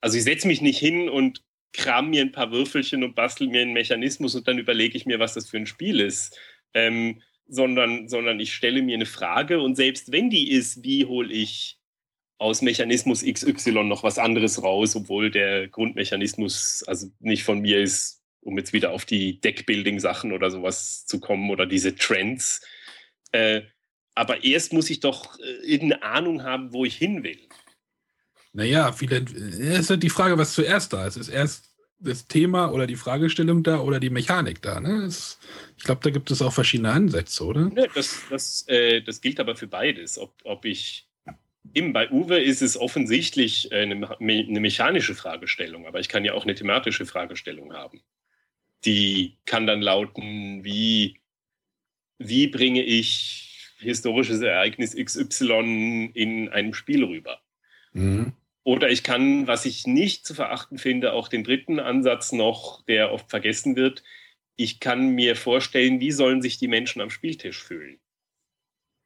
also 0.00 0.16
ich 0.16 0.24
setze 0.24 0.46
mich 0.46 0.60
nicht 0.60 0.78
hin 0.78 1.08
und 1.08 1.42
kram 1.72 2.10
mir 2.10 2.22
ein 2.22 2.32
paar 2.32 2.52
Würfelchen 2.52 3.04
und 3.04 3.14
bastel 3.14 3.48
mir 3.48 3.62
einen 3.62 3.72
Mechanismus 3.72 4.34
und 4.34 4.48
dann 4.48 4.58
überlege 4.58 4.96
ich 4.96 5.06
mir, 5.06 5.18
was 5.18 5.34
das 5.34 5.48
für 5.48 5.58
ein 5.58 5.66
Spiel 5.66 6.00
ist. 6.00 6.38
Ähm, 6.74 7.22
sondern, 7.48 8.08
sondern 8.08 8.40
ich 8.40 8.54
stelle 8.54 8.82
mir 8.82 8.94
eine 8.94 9.06
Frage 9.06 9.60
und 9.60 9.76
selbst 9.76 10.10
wenn 10.12 10.30
die 10.30 10.50
ist, 10.50 10.82
wie 10.82 11.04
hole 11.04 11.32
ich 11.32 11.78
aus 12.38 12.60
Mechanismus 12.60 13.24
XY 13.24 13.84
noch 13.84 14.02
was 14.02 14.18
anderes 14.18 14.62
raus, 14.62 14.94
obwohl 14.96 15.30
der 15.30 15.68
Grundmechanismus 15.68 16.82
also 16.86 17.08
nicht 17.20 17.44
von 17.44 17.60
mir 17.60 17.80
ist, 17.80 18.22
um 18.46 18.56
jetzt 18.56 18.72
wieder 18.72 18.92
auf 18.92 19.04
die 19.04 19.40
Deckbuilding-Sachen 19.40 20.32
oder 20.32 20.50
sowas 20.50 21.04
zu 21.04 21.18
kommen 21.18 21.50
oder 21.50 21.66
diese 21.66 21.96
Trends. 21.96 22.62
Äh, 23.32 23.62
aber 24.14 24.44
erst 24.44 24.72
muss 24.72 24.88
ich 24.88 25.00
doch 25.00 25.38
äh, 25.40 25.66
irgendeine 25.66 26.02
Ahnung 26.04 26.42
haben, 26.44 26.72
wo 26.72 26.84
ich 26.84 26.96
hin 26.96 27.24
will. 27.24 27.40
Naja, 28.52 28.92
viele, 28.92 29.18
es 29.18 29.58
ist 29.58 29.90
halt 29.90 30.02
die 30.02 30.10
Frage, 30.10 30.38
was 30.38 30.54
zuerst 30.54 30.92
da 30.92 31.06
ist. 31.06 31.16
Ist 31.16 31.28
erst 31.28 31.74
das 31.98 32.28
Thema 32.28 32.72
oder 32.72 32.86
die 32.86 32.96
Fragestellung 32.96 33.62
da 33.62 33.80
oder 33.80 33.98
die 33.98 34.10
Mechanik 34.10 34.62
da? 34.62 34.80
Ne? 34.80 35.02
Das, 35.02 35.38
ich 35.76 35.82
glaube, 35.82 36.00
da 36.04 36.10
gibt 36.10 36.30
es 36.30 36.40
auch 36.40 36.52
verschiedene 36.52 36.92
Ansätze, 36.92 37.44
oder? 37.44 37.68
Ne, 37.68 37.88
das, 37.94 38.22
das, 38.30 38.64
äh, 38.68 39.02
das 39.02 39.20
gilt 39.20 39.40
aber 39.40 39.56
für 39.56 39.66
beides. 39.66 40.18
Ob, 40.18 40.34
ob 40.44 40.64
ich 40.64 41.02
Eben 41.74 41.92
bei 41.92 42.08
Uwe 42.12 42.38
ist 42.38 42.62
es 42.62 42.76
offensichtlich 42.76 43.72
äh, 43.72 43.82
eine, 43.82 44.20
eine, 44.20 44.60
mechanische 44.60 45.16
Fragestellung, 45.16 45.84
aber 45.88 45.98
ich 45.98 46.08
kann 46.08 46.24
ja 46.24 46.32
auch 46.32 46.44
eine 46.44 46.54
thematische 46.54 47.06
Fragestellung 47.06 47.74
haben 47.74 48.04
die 48.84 49.38
kann 49.46 49.66
dann 49.66 49.82
lauten, 49.82 50.64
wie, 50.64 51.20
wie 52.18 52.46
bringe 52.48 52.82
ich 52.82 53.72
historisches 53.78 54.40
Ereignis 54.40 54.94
XY 54.94 56.10
in 56.14 56.48
einem 56.48 56.74
Spiel 56.74 57.04
rüber. 57.04 57.40
Mhm. 57.92 58.32
Oder 58.64 58.90
ich 58.90 59.04
kann, 59.04 59.46
was 59.46 59.64
ich 59.64 59.86
nicht 59.86 60.26
zu 60.26 60.34
verachten 60.34 60.78
finde, 60.78 61.12
auch 61.12 61.28
den 61.28 61.44
dritten 61.44 61.78
Ansatz 61.78 62.32
noch, 62.32 62.84
der 62.86 63.12
oft 63.12 63.30
vergessen 63.30 63.76
wird. 63.76 64.02
Ich 64.56 64.80
kann 64.80 65.10
mir 65.10 65.36
vorstellen, 65.36 66.00
wie 66.00 66.10
sollen 66.10 66.42
sich 66.42 66.58
die 66.58 66.66
Menschen 66.66 67.00
am 67.00 67.10
Spieltisch 67.10 67.62
fühlen. 67.62 68.00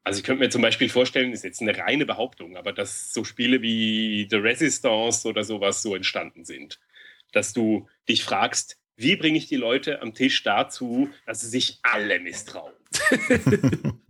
Also 0.03 0.19
ich 0.19 0.25
könnte 0.25 0.43
mir 0.43 0.49
zum 0.49 0.63
Beispiel 0.63 0.89
vorstellen, 0.89 1.33
ist 1.33 1.45
jetzt 1.45 1.61
eine 1.61 1.77
reine 1.77 2.07
Behauptung, 2.07 2.57
aber 2.57 2.73
dass 2.73 3.13
so 3.13 3.23
Spiele 3.23 3.61
wie 3.61 4.27
The 4.31 4.37
Resistance 4.37 5.29
oder 5.29 5.45
sowas 5.45 5.83
so 5.83 5.95
entstanden 5.95 6.45
sind. 6.47 6.81
Dass 7.33 7.53
du 7.53 7.87
dich 8.09 8.25
fragst, 8.25 8.80
wie 9.01 9.17
bringe 9.17 9.39
ich 9.39 9.47
die 9.47 9.57
Leute 9.57 10.03
am 10.03 10.15
Tisch 10.15 10.43
dazu, 10.43 11.09
dass 11.27 11.41
sie 11.41 11.49
sich 11.49 11.79
alle 11.83 12.21
misstrauen? 12.21 12.75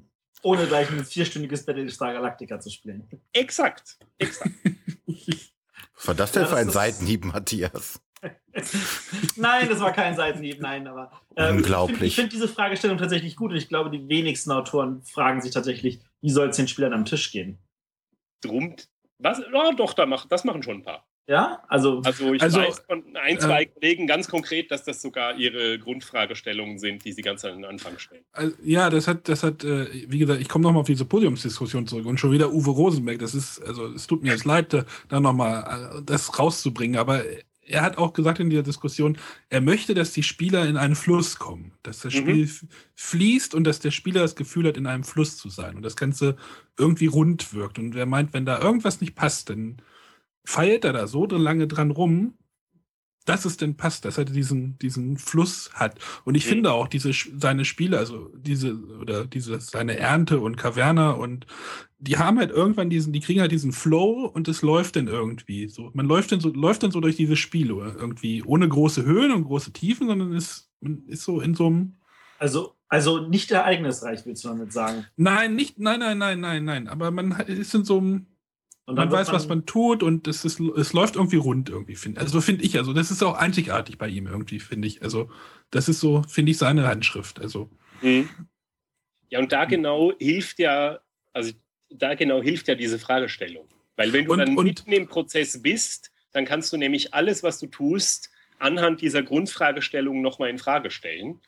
Ohne 0.43 0.67
gleich 0.67 0.91
ein 0.91 1.05
vierstündiges 1.05 1.67
Battlestar 1.67 2.13
Galactica 2.15 2.59
zu 2.61 2.71
spielen. 2.71 3.09
Exakt, 3.33 3.99
exakt. 4.19 4.53
Was 5.97 6.09
war 6.09 6.15
das 6.15 6.33
denn 6.33 6.43
ja, 6.43 6.49
für 6.49 6.57
ein 6.57 6.71
Seitenhieb, 6.71 7.27
Matthias? 7.27 8.01
nein, 9.37 9.69
das 9.69 9.81
war 9.81 9.93
kein 9.93 10.17
Seitenhieb, 10.17 10.61
nein, 10.61 10.87
aber 10.87 11.13
ähm, 11.37 11.57
unglaublich. 11.57 12.03
Ich 12.03 12.15
finde 12.15 12.31
find 12.31 12.43
diese 12.43 12.49
Fragestellung 12.49 12.99
tatsächlich 12.99 13.37
gut 13.37 13.51
und 13.51 13.59
ich 13.59 13.69
glaube, 13.69 13.91
die 13.91 14.09
wenigsten 14.09 14.51
Autoren 14.51 15.03
fragen 15.03 15.41
sich 15.41 15.53
tatsächlich, 15.53 16.01
wie 16.21 16.31
soll 16.31 16.49
es 16.49 16.57
den 16.57 16.69
Spielern 16.69 16.95
am 16.95 17.05
Tisch 17.05 17.31
gehen? 17.31 17.59
Drum, 18.41 18.77
was? 19.19 19.41
Oh, 19.53 19.73
doch, 19.77 19.93
da 19.93 20.07
mach, 20.07 20.27
das 20.27 20.45
machen 20.45 20.63
schon 20.63 20.79
ein 20.79 20.83
paar. 20.83 21.07
Ja, 21.31 21.63
also. 21.69 22.03
Also 22.05 22.35
ich 22.35 22.43
Also, 22.43 22.59
weiß 22.59 22.81
von 22.81 23.05
ein, 23.15 23.39
zwei 23.39 23.63
äh, 23.63 23.67
Kollegen 23.67 24.09
ganz 24.09 24.27
konkret, 24.27 24.73
dass 24.73 24.83
das 24.83 25.01
sogar 25.01 25.37
ihre 25.37 25.79
Grundfragestellungen 25.79 26.81
sind, 26.81 27.05
die 27.05 27.13
sie 27.13 27.23
ganz 27.23 27.45
an 27.45 27.53
den 27.53 27.65
Anfang 27.65 28.01
stellen. 28.01 28.25
Also, 28.33 28.57
ja, 28.65 28.91
das 28.91 29.07
hat, 29.07 29.29
das 29.29 29.45
hat, 29.45 29.63
äh, 29.63 29.87
wie 30.11 30.19
gesagt, 30.19 30.41
ich 30.41 30.49
komme 30.49 30.65
nochmal 30.65 30.81
auf 30.81 30.89
diese 30.89 31.05
Podiumsdiskussion 31.05 31.87
zurück 31.87 32.07
und 32.07 32.19
schon 32.19 32.33
wieder 32.33 32.53
Uwe 32.53 32.71
Rosenberg. 32.71 33.21
Das 33.21 33.37
ist, 33.37 33.63
also 33.65 33.87
es 33.93 34.09
tut 34.09 34.25
mir 34.25 34.33
jetzt 34.33 34.45
leid, 34.45 34.75
da, 35.09 35.21
nochmal 35.21 35.99
äh, 35.99 36.03
das 36.05 36.37
rauszubringen, 36.37 36.99
aber 36.99 37.23
er 37.65 37.83
hat 37.83 37.97
auch 37.99 38.13
gesagt 38.13 38.41
in 38.41 38.51
dieser 38.51 38.65
Diskussion, 38.65 39.17
er 39.51 39.61
möchte, 39.61 39.95
dass 39.95 40.13
die 40.13 40.25
Spieler 40.25 40.67
in 40.67 40.77
einen 40.77 40.97
Fluss 40.97 41.39
kommen, 41.39 41.71
dass 41.85 42.01
das 42.01 42.13
Mhm. 42.13 42.19
Spiel 42.19 42.51
fließt 42.97 43.55
und 43.55 43.63
dass 43.63 43.79
der 43.79 43.93
Spieler 43.93 44.23
das 44.23 44.35
Gefühl 44.35 44.67
hat, 44.67 44.77
in 44.77 44.89
einem 44.89 45.05
Fluss 45.05 45.37
zu 45.37 45.49
sein 45.49 45.77
und 45.77 45.83
das 45.83 45.95
Ganze 45.95 46.35
irgendwie 46.77 47.07
rund 47.07 47.55
wirkt. 47.55 47.79
Und 47.79 47.95
er 47.95 48.07
meint, 48.07 48.33
wenn 48.33 48.45
da 48.47 48.61
irgendwas 48.61 49.01
nicht 49.01 49.15
passt, 49.15 49.51
dann 49.51 49.81
feilt 50.45 50.85
er 50.85 50.93
da 50.93 51.07
so 51.07 51.27
lange 51.27 51.67
dran 51.69 51.91
rum, 51.91 52.35
dass 53.27 53.45
es 53.45 53.57
denn 53.59 53.77
passt, 53.77 54.07
dass 54.07 54.19
er 54.19 54.25
diesen, 54.25 54.79
diesen 54.79 55.17
Fluss 55.19 55.71
hat. 55.75 55.99
Und 56.25 56.35
ich 56.37 56.47
Mhm. 56.47 56.49
finde 56.49 56.73
auch 56.73 56.89
diese, 56.89 57.13
seine 57.13 57.65
Spiele, 57.65 57.99
also 57.99 58.31
diese, 58.37 58.75
oder 58.99 59.27
diese, 59.27 59.61
seine 59.61 59.97
Ernte 59.99 60.41
und 60.41 60.57
Kaverna 60.57 61.11
und 61.13 61.47
die 61.99 62.17
haben 62.17 62.39
halt 62.39 62.51
irgendwann 62.51 62.89
diesen, 62.91 63.13
die 63.13 63.21
kriegen 63.21 63.41
halt 63.41 63.53
diesen 63.53 63.73
Flow 63.73 64.25
und 64.27 64.49
es 64.49 64.63
läuft 64.63 64.97
dann 64.97 65.07
irgendwie 65.07 65.69
so. 65.69 65.91
Man 65.93 66.07
läuft 66.07 66.33
dann 66.33 66.41
so, 66.41 66.49
läuft 66.51 66.83
dann 66.83 66.91
so 66.93 67.01
durch 67.01 67.17
diese 67.17 67.37
Spiele 67.37 67.75
irgendwie 67.99 68.43
ohne 68.43 68.67
große 68.69 69.05
Höhen 69.05 69.33
und 69.33 69.45
große 69.45 69.73
Tiefen, 69.73 70.09
sondern 70.09 70.33
ist, 70.33 70.71
man 70.81 71.05
ist 71.07 71.23
so 71.23 71.41
in 71.41 71.55
so 71.55 71.67
einem, 71.67 71.99
Also, 72.39 72.75
also 72.89 73.29
nicht 73.29 73.51
ereignisreich, 73.51 74.25
willst 74.25 74.45
du 74.45 74.49
damit 74.49 74.73
sagen. 74.73 75.07
nein, 75.17 75.55
nicht, 75.55 75.79
nein, 75.79 76.01
nein, 76.01 76.17
nein, 76.19 76.41
nein, 76.41 76.65
nein, 76.65 76.89
aber 76.89 77.11
man 77.11 77.33
ist 77.47 77.75
in 77.75 77.85
so 77.85 77.99
einem, 77.99 78.27
Man 78.95 79.11
weiß, 79.11 79.33
was 79.33 79.49
man 79.49 79.67
tut 79.67 80.03
und 80.03 80.27
es, 80.29 80.45
ist, 80.45 80.61
es 80.61 80.93
läuft 80.93 81.17
irgendwie 81.17 81.37
rund 81.37 81.69
irgendwie, 81.69 81.97
finde 81.97 82.21
Also 82.21 82.41
finde 82.41 82.65
ich, 82.65 82.77
also 82.79 82.93
das 82.93 83.11
ist 83.11 83.23
auch 83.23 83.35
einzigartig 83.37 83.99
bei 83.99 84.09
ihm 84.09 84.27
irgendwie, 84.27 84.61
finde 84.61 84.89
ich. 84.89 85.03
Also 85.03 85.31
das 85.71 85.89
ist 85.89 86.01
so, 86.01 86.23
finde 86.29 86.53
ich, 86.53 86.59
seine 86.59 86.87
Handschrift. 86.87 87.41
Also 87.41 87.69
Ja, 88.03 89.39
und 89.39 89.53
da 89.53 89.65
genau 89.65 90.13
hilft 90.19 90.59
ja, 90.59 90.99
also 91.33 91.53
da 91.91 92.15
genau 92.15 92.43
hilft 92.43 92.69
ja 92.69 92.75
diese 92.75 92.99
Fragestellung. 92.99 93.67
Weil 93.97 94.13
wenn 94.13 94.25
du 94.27 94.33
Und- 94.33 94.39
dann 94.39 94.57
und- 94.57 94.65
mitten 94.65 94.93
im 94.93 95.07
Prozess 95.09 95.61
bist, 95.63 96.11
dann 96.33 96.45
kannst 96.45 96.73
du 96.73 96.77
nämlich 96.77 97.13
alles, 97.15 97.43
was 97.43 97.59
du 97.59 97.67
tust, 97.67 98.31
anhand 98.59 99.01
dieser 99.01 99.23
Grundfragestellung 99.23 100.21
nochmal 100.23 100.51
in 100.51 100.59
Frage 100.59 100.91
stellen. 100.91 101.41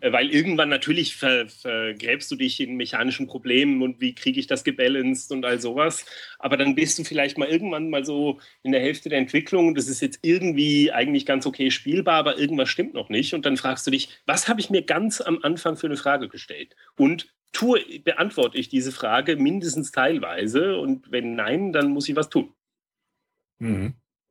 Äh, 0.00 0.12
Weil 0.12 0.30
irgendwann 0.30 0.68
natürlich 0.68 1.16
ver, 1.16 1.48
vergräbst 1.48 2.30
du 2.30 2.36
dich 2.36 2.60
in 2.60 2.76
mechanischen 2.76 3.26
Problemen 3.26 3.82
und 3.82 4.00
wie 4.00 4.14
kriege 4.14 4.38
ich 4.38 4.46
das 4.46 4.64
gebalanced 4.64 5.32
und 5.32 5.44
all 5.44 5.60
sowas. 5.60 6.04
Aber 6.38 6.56
dann 6.56 6.74
bist 6.74 6.98
du 6.98 7.04
vielleicht 7.04 7.38
mal 7.38 7.48
irgendwann 7.48 7.90
mal 7.90 8.04
so 8.04 8.38
in 8.62 8.72
der 8.72 8.80
Hälfte 8.80 9.08
der 9.08 9.18
Entwicklung. 9.18 9.74
Das 9.74 9.88
ist 9.88 10.00
jetzt 10.00 10.18
irgendwie 10.22 10.92
eigentlich 10.92 11.26
ganz 11.26 11.46
okay 11.46 11.70
spielbar, 11.70 12.16
aber 12.16 12.38
irgendwas 12.38 12.68
stimmt 12.68 12.94
noch 12.94 13.08
nicht. 13.08 13.34
Und 13.34 13.46
dann 13.46 13.56
fragst 13.56 13.86
du 13.86 13.90
dich, 13.90 14.08
was 14.26 14.48
habe 14.48 14.60
ich 14.60 14.70
mir 14.70 14.82
ganz 14.82 15.20
am 15.20 15.40
Anfang 15.42 15.76
für 15.76 15.86
eine 15.86 15.96
Frage 15.96 16.28
gestellt? 16.28 16.76
Und 16.98 17.32
tue, 17.52 17.80
beantworte 18.00 18.58
ich 18.58 18.68
diese 18.68 18.92
Frage 18.92 19.36
mindestens 19.36 19.92
teilweise? 19.92 20.78
Und 20.78 21.10
wenn 21.10 21.34
nein, 21.34 21.72
dann 21.72 21.90
muss 21.90 22.08
ich 22.08 22.16
was 22.16 22.28
tun. 22.28 22.52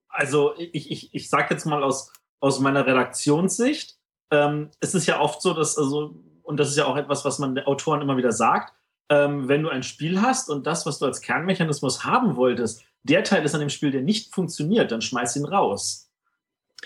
Also 0.08 0.54
ich, 0.58 0.92
ich, 0.92 1.14
ich 1.14 1.30
sage 1.30 1.54
jetzt 1.54 1.66
mal 1.66 1.84
aus, 1.84 2.14
aus 2.40 2.60
meiner 2.60 2.86
Redaktionssicht, 2.86 3.98
ähm, 4.32 4.72
es 4.80 4.96
ist 4.96 5.08
ja 5.08 5.20
oft 5.20 5.42
so, 5.42 5.54
dass, 5.54 5.78
also, 5.78 6.16
und 6.44 6.58
das 6.58 6.70
ist 6.70 6.78
ja 6.78 6.86
auch 6.86 6.98
etwas, 6.98 7.26
was 7.26 7.40
man 7.40 7.56
den 7.56 7.66
Autoren 7.66 8.02
immer 8.02 8.18
wieder 8.18 8.32
sagt, 8.32 8.74
ähm, 9.10 9.48
wenn 9.48 9.64
du 9.64 9.70
ein 9.70 9.84
Spiel 9.84 10.22
hast 10.22 10.50
und 10.50 10.66
das, 10.66 10.86
was 10.86 11.00
du 11.00 11.06
als 11.06 11.22
Kernmechanismus 11.22 12.04
haben 12.04 12.36
wolltest, 12.36 12.84
der 13.04 13.24
Teil 13.24 13.46
ist 13.46 13.54
an 13.54 13.60
dem 13.60 13.70
Spiel, 13.70 13.92
der 13.92 14.02
nicht 14.02 14.34
funktioniert, 14.34 14.92
dann 14.92 15.02
schmeiß 15.02 15.36
ihn 15.36 15.46
raus. 15.46 16.12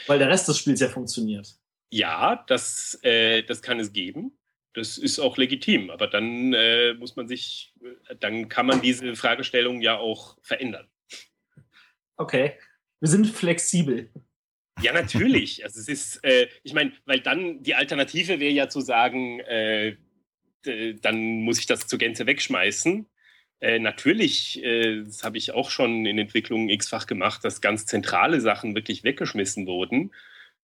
Weil 0.07 0.20
der 0.20 0.30
Rest 0.30 0.48
des 0.48 0.57
Spiels 0.57 0.80
ja 0.82 0.90
funktioniert. 0.90 1.56
Ja, 1.91 2.44
das, 2.48 2.99
äh, 3.03 3.44
das 3.44 3.61
kann 3.61 3.80
es 3.80 3.94
geben. 3.94 4.38
Das 4.74 4.98
ist 4.98 5.20
auch 5.20 5.38
legitim. 5.38 5.90
Aber 5.90 6.07
dann 6.07 6.53
äh, 6.53 6.94
muss 6.94 7.16
man 7.16 7.28
sich, 7.28 7.74
dann 8.20 8.49
kann 8.49 8.66
man 8.66 8.82
diese 8.82 9.16
Fragestellung 9.16 9.82
ja 9.82 9.98
auch 9.98 10.38
verändern. 10.41 10.88
Okay. 12.18 12.57
Wir 12.99 13.10
sind 13.10 13.28
flexibel. 13.28 14.11
Ja, 14.81 14.93
natürlich. 14.93 15.64
Also 15.64 15.80
es 15.80 15.88
ist, 15.88 16.23
äh, 16.23 16.47
ich 16.64 16.73
meine, 16.73 16.93
weil 17.06 17.19
dann 17.19 17.61
die 17.64 17.76
Alternative 17.76 18.39
wäre 18.39 18.53
ja 18.53 18.69
zu 18.69 18.81
sagen, 18.81 19.39
äh, 19.41 19.95
dann 21.01 21.41
muss 21.41 21.60
ich 21.60 21.65
das 21.65 21.88
zur 21.88 21.99
Gänze 21.99 22.26
wegschmeißen. 22.26 23.06
Äh, 23.61 23.80
natürlich, 23.80 24.64
äh, 24.64 25.03
das 25.03 25.23
habe 25.23 25.38
ich 25.38 25.51
auch 25.51 25.69
schon 25.69 26.06
in 26.06 26.18
Entwicklungen 26.18 26.69
x-fach 26.69 27.07
gemacht, 27.07 27.43
dass 27.43 27.61
ganz 27.61 27.85
zentrale 27.85 28.39
Sachen 28.39 28.76
wirklich 28.76 29.03
weggeschmissen 29.03 29.68
wurden. 29.68 30.11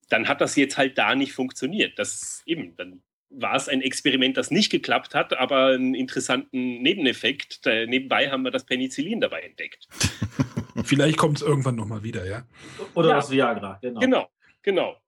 Dann 0.10 0.28
hat 0.28 0.40
das 0.42 0.56
jetzt 0.56 0.78
halt 0.78 0.98
da 0.98 1.16
nicht 1.16 1.34
funktioniert. 1.34 2.00
Das 2.00 2.42
eben, 2.46 2.76
dann 2.78 3.02
war 3.30 3.56
es 3.56 3.68
ein 3.68 3.82
Experiment, 3.82 4.38
das 4.38 4.52
nicht 4.52 4.70
geklappt 4.70 5.14
hat, 5.14 5.38
aber 5.38 5.74
einen 5.74 5.94
interessanten 5.94 6.82
Nebeneffekt. 6.82 7.66
Da, 7.66 7.86
nebenbei 7.86 8.30
haben 8.30 8.44
wir 8.44 8.52
das 8.52 8.66
Penicillin 8.66 9.20
dabei 9.20 9.42
entdeckt. 9.42 9.88
Vielleicht 10.84 11.18
kommt 11.18 11.38
es 11.38 11.44
irgendwann 11.44 11.76
nochmal 11.76 12.04
wieder, 12.04 12.26
ja. 12.26 12.46
Oder 12.94 13.10
Ja. 13.10 13.16
das 13.16 13.32
Viagra, 13.32 13.80
genau. 13.82 14.00
Genau, 14.00 14.30
genau. 14.62 15.02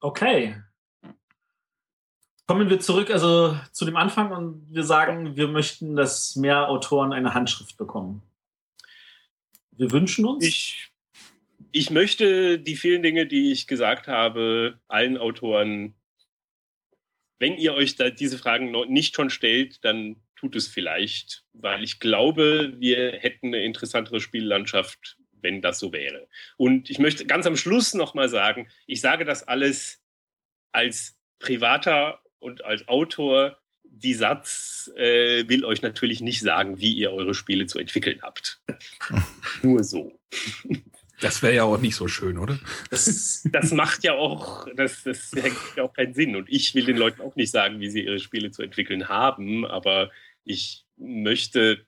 Okay. 0.00 0.56
Kommen 2.46 2.70
wir 2.70 2.80
zurück 2.80 3.10
also 3.10 3.58
zu 3.72 3.84
dem 3.84 3.96
Anfang 3.96 4.30
und 4.32 4.72
wir 4.72 4.84
sagen, 4.84 5.36
wir 5.36 5.48
möchten, 5.48 5.96
dass 5.96 6.36
mehr 6.36 6.68
Autoren 6.68 7.12
eine 7.12 7.34
Handschrift 7.34 7.76
bekommen. 7.76 8.22
Wir 9.72 9.90
wünschen 9.90 10.24
uns. 10.24 10.44
Ich, 10.44 10.92
ich 11.72 11.90
möchte 11.90 12.58
die 12.58 12.76
vielen 12.76 13.02
Dinge, 13.02 13.26
die 13.26 13.50
ich 13.52 13.66
gesagt 13.66 14.06
habe, 14.06 14.78
allen 14.88 15.18
Autoren, 15.18 15.94
wenn 17.38 17.54
ihr 17.58 17.74
euch 17.74 17.96
da 17.96 18.10
diese 18.10 18.38
Fragen 18.38 18.70
noch 18.70 18.86
nicht 18.86 19.14
schon 19.14 19.28
stellt, 19.28 19.84
dann 19.84 20.16
tut 20.46 20.54
es 20.54 20.68
vielleicht, 20.68 21.44
weil 21.54 21.82
ich 21.82 21.98
glaube, 21.98 22.72
wir 22.78 23.14
hätten 23.18 23.48
eine 23.48 23.64
interessantere 23.64 24.20
Spiellandschaft, 24.20 25.16
wenn 25.32 25.60
das 25.60 25.80
so 25.80 25.92
wäre. 25.92 26.28
Und 26.56 26.88
ich 26.88 27.00
möchte 27.00 27.26
ganz 27.26 27.46
am 27.46 27.56
Schluss 27.56 27.94
nochmal 27.94 28.28
sagen, 28.28 28.68
ich 28.86 29.00
sage 29.00 29.24
das 29.24 29.42
alles 29.42 30.00
als 30.70 31.18
privater 31.40 32.20
und 32.38 32.64
als 32.64 32.86
Autor. 32.86 33.58
Die 33.82 34.14
Satz 34.14 34.88
äh, 34.96 35.48
will 35.48 35.64
euch 35.64 35.82
natürlich 35.82 36.20
nicht 36.20 36.40
sagen, 36.40 36.78
wie 36.78 36.92
ihr 36.92 37.10
eure 37.12 37.34
Spiele 37.34 37.66
zu 37.66 37.80
entwickeln 37.80 38.20
habt. 38.22 38.62
Nur 39.62 39.82
so. 39.82 40.16
Das 41.20 41.42
wäre 41.42 41.54
ja 41.54 41.64
auch 41.64 41.80
nicht 41.80 41.96
so 41.96 42.08
schön, 42.08 42.36
oder? 42.36 42.58
das, 42.90 43.42
Das 43.50 43.72
macht 43.72 44.04
ja 44.04 44.12
auch, 44.12 44.68
das, 44.76 45.02
das 45.02 45.32
ergibt 45.32 45.76
ja 45.76 45.84
auch 45.84 45.92
keinen 45.94 46.14
Sinn. 46.14 46.36
Und 46.36 46.50
ich 46.50 46.74
will 46.74 46.84
den 46.84 46.98
Leuten 46.98 47.22
auch 47.22 47.36
nicht 47.36 47.50
sagen, 47.50 47.80
wie 47.80 47.88
sie 47.88 48.04
ihre 48.04 48.18
Spiele 48.18 48.50
zu 48.50 48.62
entwickeln 48.62 49.08
haben, 49.08 49.64
aber 49.64 50.10
ich 50.46 50.86
möchte 50.96 51.86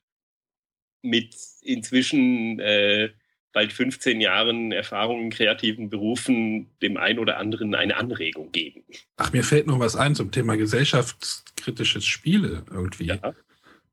mit 1.00 1.34
inzwischen 1.62 2.58
äh, 2.58 3.10
bald 3.52 3.72
15 3.72 4.20
Jahren 4.20 4.72
Erfahrung 4.72 5.22
in 5.22 5.30
kreativen 5.30 5.88
Berufen 5.88 6.68
dem 6.82 6.96
einen 6.96 7.18
oder 7.18 7.38
anderen 7.38 7.74
eine 7.74 7.96
Anregung 7.96 8.52
geben. 8.52 8.84
Ach, 9.16 9.32
mir 9.32 9.44
fällt 9.44 9.66
noch 9.66 9.78
was 9.78 9.96
ein 9.96 10.14
zum 10.14 10.30
Thema 10.32 10.56
gesellschaftskritisches 10.56 12.04
Spiele 12.04 12.64
irgendwie. 12.70 13.06
Ja. 13.06 13.34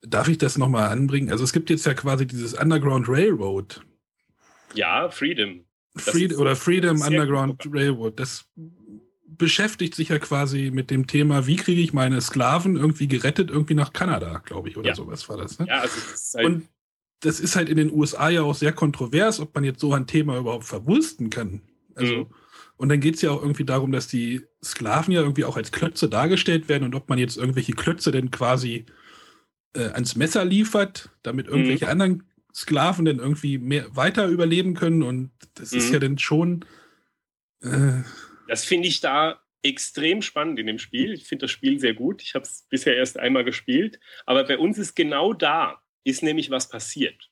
Darf 0.02 0.28
ich 0.28 0.38
das 0.38 0.58
nochmal 0.58 0.90
anbringen? 0.90 1.32
Also 1.32 1.44
es 1.44 1.54
gibt 1.54 1.70
jetzt 1.70 1.86
ja 1.86 1.94
quasi 1.94 2.28
dieses 2.28 2.54
Underground 2.54 3.08
Railroad. 3.08 3.82
Ja, 4.74 5.10
Freedom. 5.10 5.64
Freed 5.96 6.38
oder 6.38 6.56
Freedom 6.56 7.02
Underground. 7.02 7.62
Railroad. 7.72 8.20
Das 8.20 8.50
beschäftigt 9.28 9.96
sich 9.96 10.10
ja 10.10 10.20
quasi 10.20 10.72
mit 10.72 10.90
dem 10.92 11.08
Thema, 11.08 11.48
wie 11.48 11.56
kriege 11.56 11.82
ich 11.82 11.94
meine 11.94 12.22
Sklaven 12.22 12.76
irgendwie 12.76 13.08
gerettet, 13.08 13.50
irgendwie 13.50 13.74
nach 13.74 13.92
Kanada, 13.94 14.42
glaube 14.46 14.70
ich, 14.70 14.78
oder 14.78 14.90
Ja. 14.90 14.96
sowas 14.96 15.28
war 15.30 15.38
das. 15.38 15.60
Ne? 15.60 15.68
Ja, 15.68 15.80
also 15.82 15.96
ist 16.14 16.34
halt, 16.36 16.46
Und 16.46 16.68
das 17.22 17.40
ist 17.40 17.56
halt 17.56 17.70
in 17.70 17.78
den 17.78 17.92
USA 17.92 18.30
ja 18.30 18.44
auch 18.44 18.56
sehr 18.56 18.72
kontrovers, 18.74 19.40
ob 19.40 19.54
man 19.56 19.64
jetzt 19.64 19.80
so 19.80 19.94
ein 19.94 20.06
Thema 20.08 20.38
überhaupt 20.38 20.66
verwursten 20.66 21.30
kann. 21.30 21.62
Also, 21.96 22.14
Mhm. 22.16 22.26
Und 22.78 22.90
dann 22.90 23.00
geht 23.00 23.16
es 23.16 23.22
ja 23.22 23.32
auch 23.32 23.42
irgendwie 23.42 23.64
darum, 23.64 23.94
dass 23.94 24.08
die 24.10 24.42
Sklaven 24.62 25.14
ja 25.14 25.22
irgendwie 25.22 25.46
auch 25.46 25.56
als 25.56 25.72
Klötze 25.72 26.10
dargestellt 26.10 26.68
werden 26.68 26.84
und 26.84 26.94
ob 26.94 27.08
man 27.08 27.18
jetzt 27.18 27.38
irgendwelche 27.38 27.72
Klötze 27.72 28.12
denn 28.12 28.32
quasi 28.32 28.86
äh, 29.74 29.86
ans 29.92 30.16
Messer 30.18 30.44
liefert, 30.44 31.10
damit 31.24 31.48
irgendwelche 31.48 31.88
anderen 31.88 32.24
Sklaven 32.54 33.06
dann 33.06 33.20
irgendwie 33.20 33.58
mehr 33.60 33.86
weiter 33.96 34.28
überleben 34.28 34.74
können. 34.74 35.04
Und 35.04 35.32
das 35.56 35.72
ist 35.72 35.88
Mhm. 35.88 35.94
ja 35.94 36.00
dann 36.00 36.18
schon. 36.18 36.66
Äh, 37.62 38.04
Das 38.48 38.66
finde 38.66 38.88
ich 38.88 39.02
da 39.02 39.42
extrem 39.64 40.22
spannend 40.22 40.60
in 40.60 40.68
dem 40.68 40.80
Spiel. 40.80 41.14
Ich 41.14 41.28
finde 41.28 41.44
das 41.44 41.52
Spiel 41.52 41.80
sehr 41.80 41.94
gut. 41.94 42.22
Ich 42.22 42.36
habe 42.36 42.44
es 42.44 42.68
bisher 42.70 42.96
erst 42.96 43.18
einmal 43.18 43.44
gespielt. 43.44 44.00
Aber 44.26 44.44
bei 44.44 44.58
uns 44.58 44.78
ist 44.78 44.96
genau 44.96 45.34
da, 45.34 45.82
ist 46.04 46.22
nämlich 46.22 46.52
was 46.52 46.70
passiert. 46.70 47.32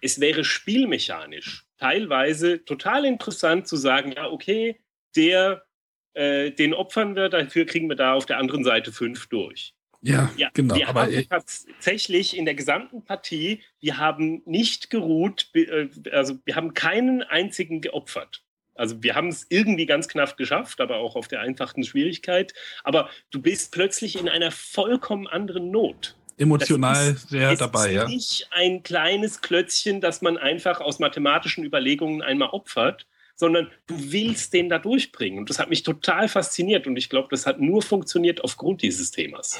Es 0.00 0.20
wäre 0.20 0.44
spielmechanisch 0.44 1.66
teilweise 1.78 2.64
total 2.64 3.04
interessant 3.04 3.68
zu 3.68 3.76
sagen, 3.76 4.12
ja, 4.12 4.30
okay, 4.30 4.80
der, 5.14 5.66
äh, 6.14 6.50
den 6.50 6.72
opfern 6.72 7.14
wir, 7.14 7.28
dafür 7.28 7.66
kriegen 7.66 7.88
wir 7.88 7.96
da 7.96 8.14
auf 8.14 8.26
der 8.26 8.38
anderen 8.38 8.64
Seite 8.64 8.92
fünf 8.92 9.26
durch. 9.28 9.74
Ja, 10.00 10.30
Ja, 10.36 10.50
genau. 10.54 10.76
wir 10.76 10.88
Aber 10.88 11.02
haben 11.02 11.26
tatsächlich 11.28 12.36
in 12.36 12.44
der 12.44 12.54
gesamten 12.54 13.04
Partie, 13.04 13.62
wir 13.80 13.98
haben 13.98 14.42
nicht 14.46 14.88
geruht, 14.90 15.50
äh, 15.54 15.88
also 16.12 16.38
wir 16.44 16.54
haben 16.54 16.74
keinen 16.74 17.22
einzigen 17.22 17.80
geopfert. 17.80 18.45
Also 18.76 19.02
wir 19.02 19.14
haben 19.14 19.28
es 19.28 19.46
irgendwie 19.48 19.86
ganz 19.86 20.08
knapp 20.08 20.36
geschafft, 20.36 20.80
aber 20.80 20.96
auch 20.96 21.16
auf 21.16 21.28
der 21.28 21.40
einfachen 21.40 21.84
Schwierigkeit. 21.84 22.54
Aber 22.84 23.08
du 23.30 23.40
bist 23.40 23.72
plötzlich 23.72 24.18
in 24.18 24.28
einer 24.28 24.50
vollkommen 24.50 25.26
anderen 25.26 25.70
Not. 25.70 26.16
emotional 26.38 27.12
ist- 27.12 27.30
sehr 27.30 27.50
es 27.52 27.58
dabei, 27.58 27.88
ist 27.88 27.94
ja. 27.94 28.08
nicht 28.08 28.48
ein 28.50 28.82
kleines 28.82 29.40
Klötzchen, 29.40 30.00
das 30.00 30.20
man 30.20 30.36
einfach 30.36 30.80
aus 30.80 30.98
mathematischen 30.98 31.64
Überlegungen 31.64 32.20
einmal 32.20 32.50
opfert, 32.50 33.06
sondern 33.34 33.70
du 33.86 33.94
willst 34.12 34.52
den 34.52 34.68
da 34.68 34.78
durchbringen. 34.78 35.38
Und 35.38 35.50
das 35.50 35.58
hat 35.58 35.70
mich 35.70 35.82
total 35.82 36.28
fasziniert. 36.28 36.86
Und 36.86 36.96
ich 36.96 37.08
glaube, 37.08 37.28
das 37.30 37.46
hat 37.46 37.60
nur 37.60 37.82
funktioniert 37.82 38.42
aufgrund 38.44 38.82
dieses 38.82 39.10
Themas. 39.10 39.58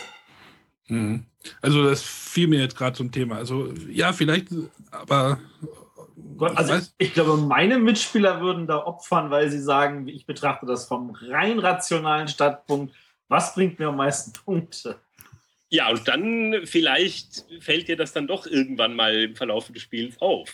Mhm. 0.88 1.26
Also 1.62 1.84
das 1.84 2.02
fiel 2.02 2.48
mir 2.48 2.60
jetzt 2.60 2.76
gerade 2.76 2.96
zum 2.96 3.10
Thema. 3.10 3.36
Also 3.36 3.72
ja, 3.90 4.12
vielleicht, 4.12 4.48
aber 4.90 5.40
Gott, 6.36 6.56
also 6.56 6.74
ich 6.74 6.92
ich 6.98 7.14
glaube, 7.14 7.36
meine 7.36 7.78
Mitspieler 7.78 8.40
würden 8.40 8.66
da 8.66 8.84
opfern, 8.84 9.30
weil 9.30 9.50
sie 9.50 9.60
sagen, 9.60 10.08
ich 10.08 10.26
betrachte 10.26 10.66
das 10.66 10.86
vom 10.86 11.10
rein 11.10 11.58
rationalen 11.58 12.28
Standpunkt. 12.28 12.94
Was 13.28 13.54
bringt 13.54 13.78
mir 13.78 13.88
am 13.88 13.96
meisten 13.96 14.32
Punkte? 14.32 15.00
Ja, 15.68 15.90
und 15.90 16.06
dann 16.06 16.62
vielleicht 16.64 17.44
fällt 17.60 17.88
dir 17.88 17.96
das 17.96 18.12
dann 18.12 18.26
doch 18.26 18.46
irgendwann 18.46 18.94
mal 18.94 19.14
im 19.14 19.36
Verlauf 19.36 19.70
des 19.72 19.82
Spiels 19.82 20.20
auf, 20.20 20.52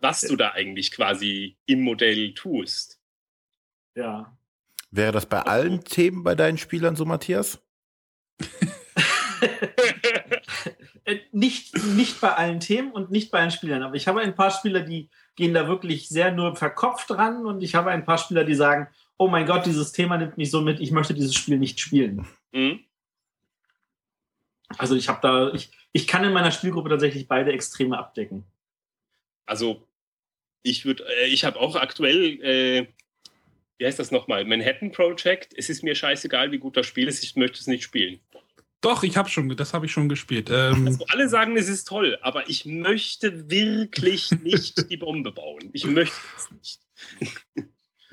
was 0.00 0.20
du 0.20 0.36
da 0.36 0.50
eigentlich 0.50 0.92
quasi 0.92 1.56
im 1.66 1.82
Modell 1.82 2.34
tust. 2.34 3.00
Ja. 3.94 4.36
Wäre 4.90 5.12
das 5.12 5.26
bei 5.26 5.40
allen 5.40 5.84
Themen 5.84 6.22
bei 6.22 6.34
deinen 6.34 6.58
Spielern 6.58 6.96
so, 6.96 7.04
Matthias? 7.04 7.60
Äh, 11.04 11.18
nicht, 11.32 11.76
nicht 11.94 12.20
bei 12.20 12.32
allen 12.34 12.60
Themen 12.60 12.92
und 12.92 13.10
nicht 13.10 13.30
bei 13.30 13.40
allen 13.40 13.50
Spielern, 13.50 13.82
aber 13.82 13.96
ich 13.96 14.06
habe 14.06 14.20
ein 14.20 14.34
paar 14.34 14.50
Spieler, 14.50 14.80
die 14.80 15.08
gehen 15.34 15.54
da 15.54 15.66
wirklich 15.66 16.08
sehr 16.08 16.30
nur 16.30 16.54
verkopft 16.54 17.10
ran 17.10 17.44
und 17.46 17.62
ich 17.62 17.74
habe 17.74 17.90
ein 17.90 18.04
paar 18.04 18.18
Spieler, 18.18 18.44
die 18.44 18.54
sagen, 18.54 18.88
oh 19.16 19.28
mein 19.28 19.46
Gott, 19.46 19.66
dieses 19.66 19.92
Thema 19.92 20.16
nimmt 20.16 20.38
mich 20.38 20.50
so 20.50 20.60
mit, 20.60 20.80
ich 20.80 20.92
möchte 20.92 21.14
dieses 21.14 21.34
Spiel 21.34 21.58
nicht 21.58 21.80
spielen. 21.80 22.26
Hm? 22.52 22.80
Also 24.78 24.94
ich 24.94 25.08
habe 25.08 25.18
da, 25.22 25.52
ich, 25.52 25.70
ich 25.92 26.06
kann 26.06 26.24
in 26.24 26.32
meiner 26.32 26.52
Spielgruppe 26.52 26.88
tatsächlich 26.88 27.26
beide 27.26 27.52
Extreme 27.52 27.98
abdecken. 27.98 28.44
Also 29.44 29.86
ich 30.62 30.84
würde, 30.84 31.04
äh, 31.04 31.26
ich 31.26 31.44
habe 31.44 31.58
auch 31.58 31.76
aktuell, 31.76 32.40
äh, 32.42 32.86
wie 33.78 33.86
heißt 33.86 33.98
das 33.98 34.12
nochmal, 34.12 34.44
Manhattan 34.44 34.92
Project. 34.92 35.52
Es 35.56 35.68
ist 35.68 35.82
mir 35.82 35.94
scheißegal, 35.94 36.52
wie 36.52 36.58
gut 36.58 36.76
das 36.76 36.86
Spiel 36.86 37.08
ist, 37.08 37.24
ich 37.24 37.36
möchte 37.36 37.58
es 37.58 37.66
nicht 37.66 37.82
spielen. 37.82 38.20
Doch, 38.82 39.02
ich 39.02 39.16
habe 39.16 39.28
schon, 39.30 39.48
das 39.56 39.72
habe 39.72 39.86
ich 39.86 39.92
schon 39.92 40.08
gespielt. 40.10 40.50
Ähm, 40.52 40.86
Also 40.86 41.06
alle 41.08 41.28
sagen, 41.28 41.56
es 41.56 41.68
ist 41.68 41.88
toll, 41.88 42.18
aber 42.20 42.48
ich 42.50 42.66
möchte 42.66 43.48
wirklich 43.50 44.30
nicht 44.42 44.90
die 44.90 44.96
Bombe 44.98 45.32
bauen. 45.32 45.70
Ich 45.72 45.86
möchte 45.86 46.14
es 46.36 46.50
nicht. 46.50 46.80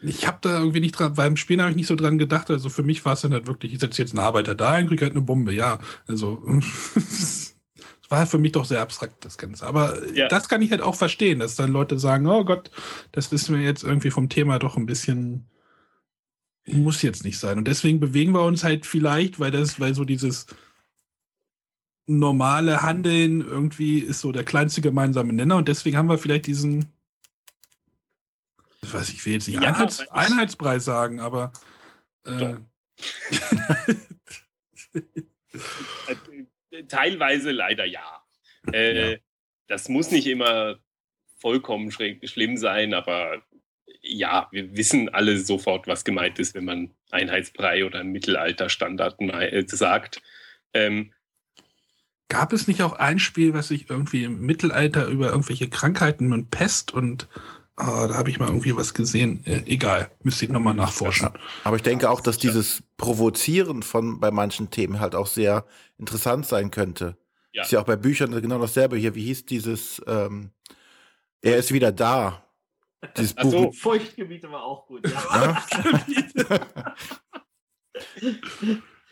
ich 0.01 0.25
habe 0.27 0.37
da 0.41 0.59
irgendwie 0.59 0.79
nicht 0.79 0.93
dran, 0.97 1.13
beim 1.13 1.35
Spielen 1.35 1.61
habe 1.61 1.71
ich 1.71 1.75
nicht 1.77 1.87
so 1.87 1.95
dran 1.95 2.17
gedacht. 2.17 2.49
Also 2.49 2.69
für 2.69 2.83
mich 2.83 3.03
war 3.03 3.13
es 3.13 3.21
dann 3.21 3.33
halt 3.33 3.47
wirklich, 3.47 3.73
ich 3.73 3.79
setze 3.79 4.01
jetzt 4.01 4.11
einen 4.11 4.25
Arbeiter 4.25 4.55
da 4.55 4.71
ein, 4.71 4.87
kriege 4.87 5.03
halt 5.05 5.13
eine 5.13 5.21
Bombe. 5.25 5.53
Ja, 5.53 5.79
also 6.07 6.41
es 6.95 7.55
war 8.09 8.25
für 8.25 8.37
mich 8.37 8.53
doch 8.53 8.65
sehr 8.65 8.81
abstrakt, 8.81 9.25
das 9.25 9.37
Ganze. 9.37 9.65
Aber 9.65 10.01
Ja. 10.15 10.27
das 10.29 10.47
kann 10.49 10.61
ich 10.61 10.71
halt 10.71 10.81
auch 10.81 10.95
verstehen, 10.95 11.39
dass 11.39 11.55
dann 11.55 11.71
Leute 11.71 11.99
sagen, 11.99 12.25
oh 12.27 12.43
Gott, 12.45 12.71
das 13.11 13.31
ist 13.33 13.49
mir 13.49 13.61
jetzt 13.61 13.83
irgendwie 13.83 14.11
vom 14.11 14.29
Thema 14.29 14.57
doch 14.59 14.77
ein 14.77 14.85
bisschen 14.85 15.49
muss 16.73 17.01
jetzt 17.01 17.23
nicht 17.23 17.39
sein. 17.39 17.57
Und 17.57 17.67
deswegen 17.67 17.99
bewegen 17.99 18.33
wir 18.33 18.43
uns 18.43 18.63
halt 18.63 18.85
vielleicht, 18.85 19.39
weil 19.39 19.51
das, 19.51 19.79
weil 19.79 19.93
so 19.93 20.05
dieses 20.05 20.47
normale 22.07 22.81
Handeln 22.81 23.41
irgendwie 23.41 23.99
ist 23.99 24.21
so 24.21 24.31
der 24.31 24.43
kleinste 24.43 24.81
gemeinsame 24.81 25.31
Nenner 25.31 25.57
und 25.57 25.67
deswegen 25.67 25.95
haben 25.95 26.09
wir 26.09 26.17
vielleicht 26.17 26.47
diesen, 26.47 26.91
ich 28.81 28.91
weiß, 28.91 29.09
ich 29.09 29.23
will 29.25 29.33
jetzt 29.33 29.47
nicht 29.47 29.61
Ja, 29.61 29.69
Einheits, 29.69 30.09
Einheitspreis 30.09 30.85
sagen, 30.85 31.19
aber 31.19 31.53
äh, 32.25 32.55
Teilweise 36.87 37.51
leider 37.51 37.85
ja. 37.85 38.23
Äh, 38.71 39.11
Ja. 39.11 39.17
Das 39.67 39.87
muss 39.87 40.09
nicht 40.09 40.25
immer 40.25 40.79
vollkommen 41.37 41.91
schlimm 41.91 42.57
sein, 42.57 42.95
aber 42.95 43.43
ja, 44.01 44.47
wir 44.51 44.75
wissen 44.75 45.09
alle 45.09 45.37
sofort, 45.37 45.87
was 45.87 46.03
gemeint 46.03 46.39
ist, 46.39 46.55
wenn 46.55 46.65
man 46.65 46.91
Einheitsbrei 47.11 47.85
oder 47.85 48.03
Mittelalterstandard 48.03 49.19
äh, 49.21 49.63
sagt. 49.67 50.21
Ähm, 50.73 51.11
gab 52.29 52.53
es 52.53 52.67
nicht 52.67 52.81
auch 52.81 52.93
ein 52.93 53.19
Spiel, 53.19 53.53
was 53.53 53.69
sich 53.69 53.89
irgendwie 53.89 54.23
im 54.23 54.41
Mittelalter 54.41 55.07
über 55.07 55.29
irgendwelche 55.29 55.69
Krankheiten 55.69 56.31
und 56.31 56.51
Pest 56.51 56.93
und 56.93 57.27
ah, 57.75 58.07
da 58.07 58.15
habe 58.15 58.29
ich 58.29 58.39
mal 58.39 58.47
irgendwie 58.47 58.75
was 58.75 58.93
gesehen. 58.93 59.43
Äh, 59.45 59.63
egal, 59.65 60.11
müsste 60.23 60.45
ich 60.45 60.51
nochmal 60.51 60.75
nachforschen. 60.75 61.29
Aber 61.63 61.75
ich 61.75 61.81
denke 61.81 62.09
auch, 62.09 62.21
dass 62.21 62.37
dieses 62.37 62.83
Provozieren 62.97 63.83
von 63.83 64.19
bei 64.19 64.31
manchen 64.31 64.69
Themen 64.69 64.99
halt 64.99 65.15
auch 65.15 65.27
sehr 65.27 65.65
interessant 65.97 66.45
sein 66.45 66.71
könnte. 66.71 67.17
Ja. 67.51 67.63
Ist 67.63 67.71
ja 67.71 67.79
auch 67.79 67.85
bei 67.85 67.95
Büchern 67.95 68.39
genau 68.41 68.59
dasselbe 68.59 68.95
hier. 68.95 69.15
Wie 69.15 69.25
hieß 69.25 69.45
dieses? 69.45 70.01
Ähm, 70.05 70.51
er 71.41 71.57
ist 71.57 71.73
wieder 71.73 71.91
da. 71.91 72.43
Dieses 73.17 73.37
Ach 73.37 73.45
so. 73.45 73.65
Buch. 73.67 73.75
Feuchtgebiete 73.75 74.51
war 74.51 74.63
auch 74.63 74.85
gut. 74.87 75.07
Ja. 75.09 75.63
Ja? 75.73 76.65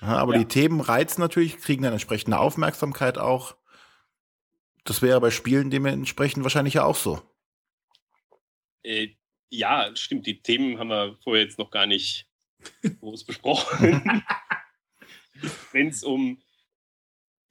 Ja, 0.01 0.07
aber 0.09 0.33
Ja. 0.33 0.39
die 0.39 0.45
Themen 0.47 0.79
reizen 0.79 1.21
natürlich, 1.21 1.57
kriegen 1.57 1.83
dann 1.83 1.93
entsprechende 1.93 2.37
Aufmerksamkeit 2.39 3.17
auch. 3.17 3.55
Das 4.83 5.01
wäre 5.01 5.19
bei 5.19 5.31
Spielen 5.31 5.69
dementsprechend 5.71 6.43
wahrscheinlich 6.43 6.75
ja 6.75 6.83
auch 6.83 6.95
so. 6.95 7.21
äh, 8.83 9.09
ja, 9.49 9.89
stimmt, 9.95 10.27
die 10.27 10.41
Themen 10.41 10.77
haben 10.77 10.89
wir 10.89 11.17
vorher 11.23 11.43
jetzt 11.43 11.57
noch 11.57 11.71
gar 11.71 11.85
nicht 11.87 12.27
groß 12.99 13.25
besprochen. 13.25 14.23
Wenn 15.71 15.87
es 15.89 16.03
um 16.03 16.41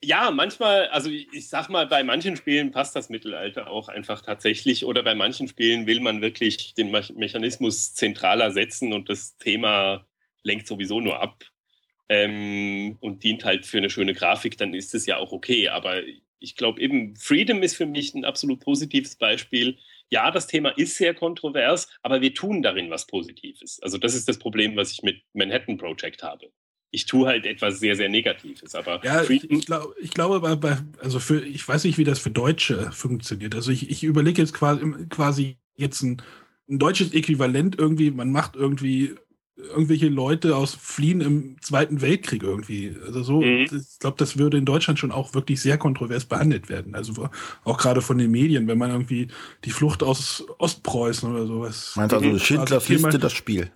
ja, 0.03 0.31
manchmal, 0.31 0.87
also 0.89 1.09
ich, 1.09 1.49
sag 1.49 1.69
mal, 1.69 1.87
bei 1.87 2.03
manchen 2.03 2.35
Spielen 2.35 2.71
passt 2.71 2.95
das 2.95 3.09
Mittelalter 3.09 3.69
auch 3.69 3.87
einfach 3.89 4.21
tatsächlich 4.21 4.85
oder 4.85 5.03
bei 5.03 5.15
manchen 5.15 5.47
Spielen 5.47 5.87
will 5.87 6.01
man 6.01 6.21
wirklich 6.21 6.73
den 6.75 6.91
Me 6.91 7.03
Mechanismus 7.15 7.93
zentraler 7.95 8.51
setzen 8.51 8.93
und 8.93 9.09
das 9.09 9.37
Thema 9.37 10.05
lenkt 10.43 10.67
sowieso 10.67 11.01
nur 11.01 11.19
ab 11.19 11.43
ähm, 12.09 12.97
und 13.01 13.23
dient 13.23 13.43
halt 13.43 13.65
für 13.65 13.77
eine 13.77 13.89
schöne 13.89 14.13
Grafik, 14.13 14.57
dann 14.57 14.73
ist 14.73 14.93
es 14.93 15.05
ja 15.07 15.17
auch 15.17 15.31
okay. 15.31 15.69
Aber 15.69 16.01
ich 16.39 16.55
glaube 16.55 16.79
eben, 16.81 17.15
Freedom 17.15 17.63
ist 17.63 17.75
für 17.75 17.87
mich 17.87 18.13
ein 18.13 18.25
absolut 18.25 18.59
positives 18.59 19.15
Beispiel. 19.15 19.77
Ja, 20.09 20.31
das 20.31 20.47
Thema 20.47 20.69
ist 20.69 20.95
sehr 20.97 21.13
kontrovers, 21.15 21.89
aber 22.03 22.21
wir 22.21 22.33
tun 22.33 22.61
darin 22.61 22.89
was 22.91 23.07
Positives. 23.07 23.81
Also 23.81 23.97
das 23.97 24.13
ist 24.13 24.29
das 24.29 24.37
Problem, 24.39 24.75
was 24.75 24.91
ich 24.91 25.01
mit 25.01 25.21
Manhattan 25.33 25.77
Project 25.77 26.23
habe. 26.23 26.51
Ich 26.91 27.05
tue 27.05 27.27
halt 27.27 27.45
etwas 27.45 27.79
sehr, 27.79 27.95
sehr 27.95 28.09
Negatives, 28.09 28.73
aber 28.75 29.03
Ja, 29.03 29.23
ich, 29.23 29.49
ich, 29.49 29.65
glaub, 29.65 29.93
ich 29.99 30.11
glaube, 30.11 30.39
bei, 30.39 30.55
bei, 30.55 30.77
also 31.01 31.19
für, 31.19 31.43
ich 31.45 31.67
weiß 31.67 31.83
nicht, 31.83 31.97
wie 31.97 32.03
das 32.03 32.19
für 32.19 32.31
Deutsche 32.31 32.91
funktioniert. 32.91 33.55
Also 33.55 33.71
ich, 33.71 33.89
ich 33.89 34.03
überlege 34.03 34.41
jetzt 34.41 34.53
quasi, 34.53 34.81
quasi 35.09 35.57
jetzt 35.75 36.01
ein, 36.01 36.21
ein 36.69 36.79
deutsches 36.79 37.13
Äquivalent 37.13 37.77
irgendwie, 37.77 38.11
man 38.11 38.31
macht 38.31 38.55
irgendwie 38.55 39.15
irgendwelche 39.57 40.07
Leute 40.07 40.55
aus 40.55 40.75
Fliehen 40.75 41.19
im 41.21 41.61
Zweiten 41.61 42.01
Weltkrieg 42.01 42.43
irgendwie. 42.43 42.95
Also 43.05 43.23
so, 43.23 43.41
Mhm. 43.41 43.65
ich 43.71 43.99
glaube, 43.99 44.17
das 44.17 44.37
würde 44.37 44.57
in 44.57 44.65
Deutschland 44.65 44.99
schon 44.99 45.11
auch 45.11 45.33
wirklich 45.33 45.59
sehr 45.61 45.77
kontrovers 45.77 46.25
behandelt 46.25 46.69
werden. 46.69 46.93
Also 46.95 47.29
auch 47.63 47.77
gerade 47.77 48.01
von 48.01 48.17
den 48.17 48.31
Medien, 48.31 48.67
wenn 48.67 48.77
man 48.77 48.91
irgendwie 48.91 49.27
die 49.65 49.71
Flucht 49.71 50.03
aus 50.03 50.45
Ostpreußen 50.59 51.29
oder 51.29 51.47
sowas 51.47 51.93
Meinst 51.95 52.13
du 52.13 52.17
also. 52.17 52.39
Schindlers 52.39 52.87
Liste, 52.87 53.19
das 53.19 53.33
Spiel? 53.33 53.71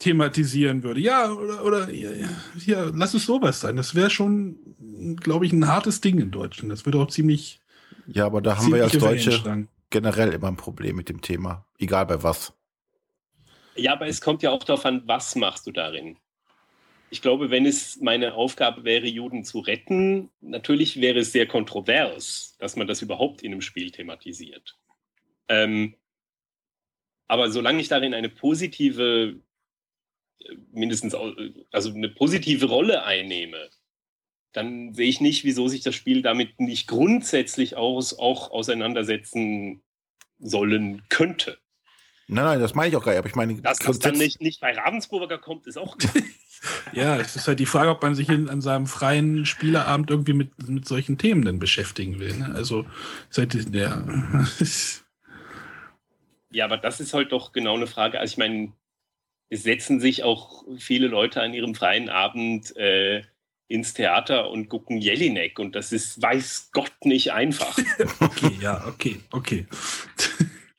Thematisieren 0.00 0.82
würde. 0.82 1.00
Ja, 1.00 1.30
oder, 1.30 1.64
oder 1.64 1.90
ja, 1.90 2.10
ja, 2.10 2.28
hier, 2.58 2.90
lass 2.94 3.14
es 3.14 3.26
sowas 3.26 3.60
sein. 3.60 3.76
Das 3.76 3.94
wäre 3.94 4.10
schon, 4.10 4.56
glaube 5.20 5.46
ich, 5.46 5.52
ein 5.52 5.68
hartes 5.68 6.00
Ding 6.00 6.18
in 6.18 6.32
Deutschland. 6.32 6.72
Das 6.72 6.84
würde 6.84 6.98
auch 6.98 7.08
ziemlich 7.08 7.60
Ja, 8.06 8.26
aber 8.26 8.40
da 8.40 8.56
haben 8.56 8.72
wir 8.72 8.82
als 8.82 8.98
Deutsche 8.98 9.68
generell 9.90 10.32
immer 10.32 10.48
ein 10.48 10.56
Problem 10.56 10.96
mit 10.96 11.08
dem 11.08 11.20
Thema. 11.20 11.66
Egal 11.78 12.06
bei 12.06 12.22
was. 12.22 12.52
Ja, 13.76 13.92
aber 13.92 14.06
es 14.06 14.20
kommt 14.20 14.42
ja 14.42 14.50
auch 14.50 14.64
darauf 14.64 14.84
an, 14.86 15.02
was 15.06 15.36
machst 15.36 15.66
du 15.66 15.70
darin. 15.70 16.16
Ich 17.10 17.22
glaube, 17.22 17.50
wenn 17.50 17.66
es 17.66 18.00
meine 18.00 18.34
Aufgabe 18.34 18.84
wäre, 18.84 19.06
Juden 19.06 19.44
zu 19.44 19.58
retten, 19.58 20.30
natürlich 20.40 21.00
wäre 21.00 21.18
es 21.18 21.32
sehr 21.32 21.46
kontrovers, 21.46 22.56
dass 22.58 22.76
man 22.76 22.86
das 22.86 23.02
überhaupt 23.02 23.42
in 23.42 23.52
einem 23.52 23.60
Spiel 23.60 23.90
thematisiert. 23.90 24.78
Ähm, 25.48 25.96
aber 27.26 27.50
solange 27.50 27.80
ich 27.80 27.88
darin 27.88 28.14
eine 28.14 28.28
positive, 28.28 29.40
mindestens, 30.72 31.14
also 31.70 31.90
eine 31.90 32.08
positive 32.08 32.66
Rolle 32.66 33.04
einnehme, 33.04 33.70
dann 34.52 34.94
sehe 34.94 35.08
ich 35.08 35.20
nicht, 35.20 35.44
wieso 35.44 35.68
sich 35.68 35.82
das 35.82 35.94
Spiel 35.94 36.22
damit 36.22 36.60
nicht 36.60 36.88
grundsätzlich 36.88 37.76
aus, 37.76 38.18
auch 38.18 38.50
auseinandersetzen 38.50 39.82
sollen 40.38 41.02
könnte. 41.08 41.58
Nein, 42.26 42.44
nein, 42.44 42.60
das 42.60 42.74
meine 42.74 42.88
ich 42.90 42.96
auch 42.96 43.04
gar 43.04 43.12
nicht. 43.12 43.18
Aber 43.18 43.28
ich 43.28 43.34
meine, 43.34 43.60
Dass 43.60 43.78
das 43.78 43.98
dann 43.98 44.16
nicht, 44.16 44.40
nicht 44.40 44.60
bei 44.60 44.72
Ravensburger 44.72 45.38
kommt, 45.38 45.66
ist 45.66 45.76
auch 45.76 45.98
klar. 45.98 46.12
Ja, 46.92 47.16
es 47.16 47.36
ist 47.36 47.48
halt 47.48 47.58
die 47.58 47.64
Frage, 47.64 47.88
ob 47.88 48.02
man 48.02 48.14
sich 48.14 48.28
in, 48.28 48.50
an 48.50 48.60
seinem 48.60 48.86
freien 48.86 49.46
Spielerabend 49.46 50.10
irgendwie 50.10 50.34
mit, 50.34 50.68
mit 50.68 50.86
solchen 50.86 51.16
Themen 51.16 51.42
denn 51.42 51.58
beschäftigen 51.58 52.20
will. 52.20 52.36
Ne? 52.36 52.52
Also, 52.54 52.84
seit 53.30 53.54
ja. 53.54 54.04
Ja, 56.50 56.64
aber 56.66 56.76
das 56.76 57.00
ist 57.00 57.14
halt 57.14 57.32
doch 57.32 57.52
genau 57.52 57.76
eine 57.76 57.86
Frage. 57.86 58.20
Also 58.20 58.32
ich 58.32 58.36
meine, 58.36 58.72
es 59.50 59.64
setzen 59.64 60.00
sich 60.00 60.22
auch 60.22 60.64
viele 60.78 61.08
Leute 61.08 61.42
an 61.42 61.52
ihrem 61.52 61.74
freien 61.74 62.08
Abend 62.08 62.74
äh, 62.76 63.22
ins 63.66 63.94
Theater 63.94 64.50
und 64.50 64.68
gucken 64.68 64.98
Jelinek 64.98 65.58
und 65.58 65.74
das 65.74 65.92
ist, 65.92 66.22
weiß 66.22 66.70
Gott, 66.72 66.92
nicht 67.04 67.32
einfach. 67.32 67.76
okay, 68.20 68.56
ja, 68.60 68.84
okay, 68.86 69.20
okay. 69.32 69.66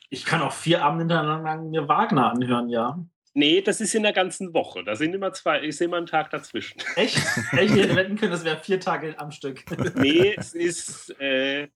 Ich 0.10 0.26
kann 0.26 0.42
auch 0.42 0.54
vier 0.54 0.84
Abende 0.84 1.04
hintereinander 1.04 1.70
mir 1.70 1.88
Wagner 1.88 2.32
anhören, 2.32 2.70
ja. 2.70 2.98
Nee, 3.34 3.62
das 3.62 3.80
ist 3.80 3.96
in 3.96 4.04
der 4.04 4.12
ganzen 4.12 4.54
Woche. 4.54 4.84
Da 4.84 4.96
sind 4.96 5.14
immer 5.14 5.32
zwei, 5.32 5.60
ist 5.60 5.82
immer 5.82 5.98
ein 5.98 6.06
Tag 6.06 6.32
dazwischen. 6.32 6.82
Echt? 6.96 7.18
Echt? 7.54 7.76
Ich 7.76 7.82
hätte 7.82 7.96
wetten 7.96 8.18
können, 8.18 8.32
das 8.32 8.44
wäre 8.44 8.58
vier 8.58 8.80
Tage 8.82 9.18
am 9.18 9.32
Stück. 9.32 9.64
nee, 9.96 10.36
es 10.38 10.54
ist, 10.54 11.18
äh, 11.22 11.70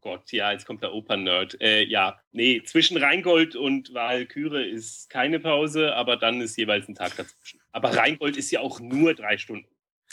Gott, 0.00 0.32
ja, 0.32 0.52
jetzt 0.52 0.66
kommt 0.66 0.82
der 0.82 0.92
Opern-Nerd. 0.92 1.60
Äh, 1.60 1.84
ja, 1.84 2.20
nee, 2.32 2.62
zwischen 2.64 2.96
Rheingold 2.96 3.56
und 3.56 3.94
Walküre 3.94 4.64
ist 4.64 5.10
keine 5.10 5.40
Pause, 5.40 5.94
aber 5.94 6.16
dann 6.16 6.40
ist 6.40 6.56
jeweils 6.56 6.88
ein 6.88 6.94
Tag 6.94 7.16
dazwischen. 7.16 7.60
Aber 7.72 7.96
Rheingold 7.96 8.36
ist 8.36 8.50
ja 8.50 8.60
auch 8.60 8.80
nur 8.80 9.14
drei 9.14 9.38
Stunden. 9.38 9.68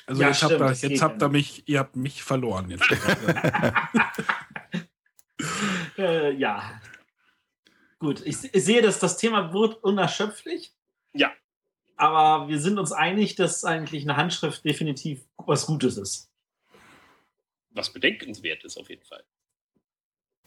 Also 0.07 0.21
Ja, 0.21 0.29
jetzt, 0.29 0.37
stimmt, 0.37 0.53
habt 0.53 0.61
ihr, 0.61 0.67
das 0.67 0.81
jetzt 0.81 1.01
habt 1.01 1.21
ihr 1.21 1.29
mich, 1.29 1.63
ihr 1.67 1.79
habt 1.79 1.95
mich 1.95 2.23
verloren 2.23 2.69
jetzt. 2.69 2.89
äh, 5.97 6.31
ja. 6.33 6.81
Gut, 7.99 8.21
ich, 8.25 8.53
ich 8.53 8.63
sehe, 8.63 8.81
dass 8.81 8.99
das 8.99 9.17
Thema 9.17 9.53
wird 9.53 9.83
unerschöpflich. 9.83 10.73
Ja. 11.13 11.31
Aber 11.95 12.49
wir 12.49 12.59
sind 12.59 12.77
uns 12.77 12.91
einig, 12.91 13.35
dass 13.35 13.63
eigentlich 13.63 14.03
eine 14.03 14.17
Handschrift 14.17 14.65
definitiv 14.65 15.25
was 15.37 15.65
Gutes 15.65 15.97
ist. 15.97 16.29
Was 17.71 17.91
bedenkenswert 17.91 18.63
ist 18.63 18.77
auf 18.77 18.89
jeden 18.89 19.03
Fall. 19.03 19.23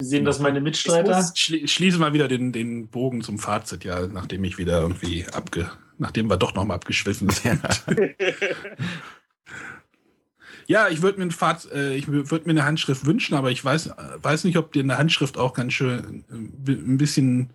Wir 0.01 0.07
sehen 0.07 0.25
das 0.25 0.39
meine 0.39 0.61
Mitstreiter. 0.61 1.33
Schli 1.35 1.67
schließe 1.67 1.99
mal 1.99 2.13
wieder 2.13 2.29
den, 2.29 2.53
den 2.53 2.89
Bogen 2.89 3.23
zum 3.23 3.39
Fazit, 3.39 3.85
ja, 3.85 4.07
nachdem 4.07 4.45
ich 4.45 4.57
wieder 4.57 4.81
irgendwie 4.81 5.27
abge, 5.27 5.71
nachdem 5.99 6.31
wir 6.31 6.37
doch 6.37 6.55
nochmal 6.55 6.77
abgeschwiffen 6.77 7.31
sind. 7.31 7.63
Ja, 10.71 10.89
ich 10.91 11.01
würde 11.01 11.19
mir, 11.19 11.25
ein 11.25 11.31
Faz 11.31 11.67
äh, 11.73 11.95
ich 11.95 12.09
würd 12.09 12.47
mir 12.47 12.53
eine 12.53 12.67
Handschrift 12.67 13.07
wünschen, 13.07 13.35
aber 13.35 13.51
ich 13.51 13.65
weiß, 13.65 13.91
weiß 14.17 14.45
nicht, 14.45 14.59
ob 14.59 14.71
dir 14.71 14.83
eine 14.83 14.99
Handschrift 14.99 15.39
auch 15.39 15.55
ganz 15.55 15.73
schön 15.73 16.27
äh, 16.29 16.73
ein 16.73 16.99
bisschen 16.99 17.49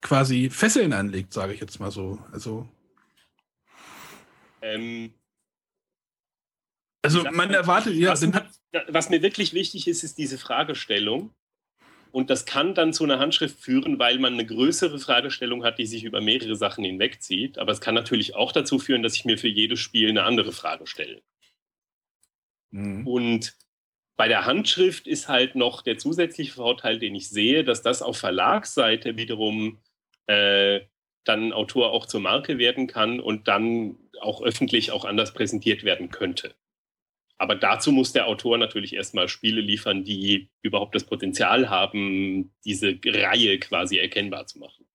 quasi 0.00 0.50
Fesseln 0.50 0.92
anlegt, 0.92 1.32
sage 1.32 1.54
ich 1.54 1.60
jetzt 1.60 1.78
mal 1.78 1.92
so. 1.92 2.18
Also, 2.32 2.68
ähm, 4.60 5.14
also 7.02 7.22
man 7.30 7.50
erwartet, 7.50 7.94
ja, 7.94 8.10
was, 8.10 8.26
was 8.88 9.08
mir 9.08 9.22
wirklich 9.22 9.54
wichtig 9.54 9.86
ist, 9.86 10.02
ist 10.02 10.18
diese 10.18 10.36
Fragestellung. 10.36 11.30
Und 12.12 12.28
das 12.28 12.44
kann 12.44 12.74
dann 12.74 12.92
zu 12.92 13.04
einer 13.04 13.18
Handschrift 13.18 13.58
führen, 13.58 13.98
weil 13.98 14.18
man 14.18 14.34
eine 14.34 14.44
größere 14.44 14.98
Fragestellung 14.98 15.64
hat, 15.64 15.78
die 15.78 15.86
sich 15.86 16.04
über 16.04 16.20
mehrere 16.20 16.56
Sachen 16.56 16.84
hinwegzieht. 16.84 17.58
Aber 17.58 17.72
es 17.72 17.80
kann 17.80 17.94
natürlich 17.94 18.34
auch 18.36 18.52
dazu 18.52 18.78
führen, 18.78 19.02
dass 19.02 19.16
ich 19.16 19.24
mir 19.24 19.38
für 19.38 19.48
jedes 19.48 19.80
Spiel 19.80 20.10
eine 20.10 20.24
andere 20.24 20.52
Frage 20.52 20.86
stelle. 20.86 21.22
Mhm. 22.70 23.06
Und 23.06 23.56
bei 24.16 24.28
der 24.28 24.44
Handschrift 24.44 25.06
ist 25.06 25.28
halt 25.28 25.54
noch 25.54 25.80
der 25.80 25.96
zusätzliche 25.96 26.52
Vorteil, 26.52 26.98
den 26.98 27.14
ich 27.14 27.30
sehe, 27.30 27.64
dass 27.64 27.80
das 27.80 28.02
auf 28.02 28.18
Verlagsseite 28.18 29.16
wiederum 29.16 29.80
äh, 30.26 30.80
dann 31.24 31.48
ein 31.48 31.52
Autor 31.52 31.92
auch 31.92 32.04
zur 32.04 32.20
Marke 32.20 32.58
werden 32.58 32.88
kann 32.88 33.20
und 33.20 33.48
dann 33.48 33.96
auch 34.20 34.42
öffentlich 34.42 34.92
auch 34.92 35.06
anders 35.06 35.32
präsentiert 35.32 35.82
werden 35.82 36.10
könnte. 36.10 36.54
Aber 37.38 37.54
dazu 37.56 37.90
muss 37.90 38.12
der 38.12 38.26
Autor 38.26 38.58
natürlich 38.58 38.94
erstmal 38.94 39.28
Spiele 39.28 39.60
liefern, 39.60 40.04
die 40.04 40.48
überhaupt 40.62 40.94
das 40.94 41.04
Potenzial 41.04 41.70
haben, 41.70 42.52
diese 42.64 42.98
Reihe 43.04 43.58
quasi 43.58 43.98
erkennbar 43.98 44.46
zu 44.46 44.58
machen. 44.60 44.86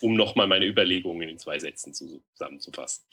Um 0.00 0.14
nochmal 0.14 0.46
meine 0.46 0.66
Überlegungen 0.66 1.28
in 1.28 1.38
zwei 1.38 1.58
Sätzen 1.58 1.94
zusammenzufassen. 1.94 3.04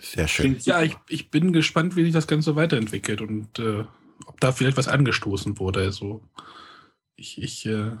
Sehr 0.00 0.26
schön. 0.26 0.58
ja, 0.64 0.82
ich, 0.82 0.96
ich 1.08 1.30
bin 1.30 1.52
gespannt, 1.52 1.94
wie 1.96 2.04
sich 2.04 2.12
das 2.12 2.26
Ganze 2.26 2.56
weiterentwickelt 2.56 3.20
und 3.20 3.58
äh, 3.58 3.84
ob 4.26 4.40
da 4.40 4.52
vielleicht 4.52 4.76
was 4.76 4.88
angestoßen 4.88 5.58
wurde. 5.58 5.80
Also 5.80 6.22
ich, 7.16 7.40
ich 7.40 7.66
äh, 7.66 7.92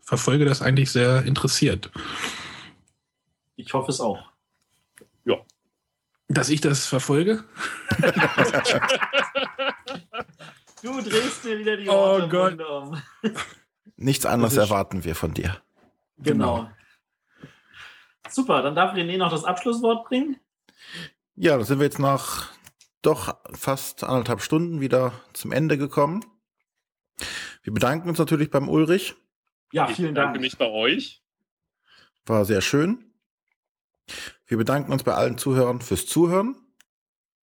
verfolge 0.00 0.44
das 0.44 0.62
eigentlich 0.62 0.90
sehr 0.90 1.24
interessiert. 1.24 1.90
Ich 3.56 3.74
hoffe 3.74 3.90
es 3.90 4.00
auch. 4.00 4.30
Ja. 5.24 5.36
Dass 6.30 6.48
ich 6.48 6.60
das 6.60 6.86
verfolge? 6.86 7.44
Du 10.82 10.98
drehst 11.02 11.44
dir 11.44 11.58
wieder 11.58 11.76
die 11.76 11.88
Oh 11.88 11.92
Worte 11.92 12.24
im 12.24 12.30
Gott. 12.30 12.60
Um. 12.66 13.02
Nichts 13.96 14.24
anderes 14.24 14.56
erwarten 14.56 15.04
wir 15.04 15.14
von 15.14 15.34
dir. 15.34 15.60
Genau. 16.16 16.70
Super, 18.30 18.62
dann 18.62 18.74
darf 18.74 18.94
René 18.94 19.18
noch 19.18 19.30
das 19.30 19.44
Abschlusswort 19.44 20.06
bringen. 20.08 20.40
Ja, 21.34 21.56
dann 21.56 21.66
sind 21.66 21.80
wir 21.80 21.84
jetzt 21.84 21.98
nach 21.98 22.50
doch 23.02 23.36
fast 23.52 24.04
anderthalb 24.04 24.40
Stunden 24.40 24.80
wieder 24.80 25.12
zum 25.34 25.52
Ende 25.52 25.76
gekommen. 25.76 26.24
Wir 27.62 27.74
bedanken 27.74 28.08
uns 28.08 28.18
natürlich 28.18 28.50
beim 28.50 28.68
Ulrich. 28.68 29.16
Ja, 29.72 29.86
ich 29.88 29.96
vielen 29.96 30.14
bedanke 30.14 30.34
Dank. 30.34 30.40
mich 30.40 30.56
bei 30.56 30.70
euch. 30.70 31.22
War 32.24 32.46
sehr 32.46 32.62
schön. 32.62 33.12
Wir 34.50 34.56
bedanken 34.56 34.90
uns 34.92 35.04
bei 35.04 35.14
allen 35.14 35.38
Zuhörern 35.38 35.80
fürs 35.80 36.06
Zuhören, 36.06 36.56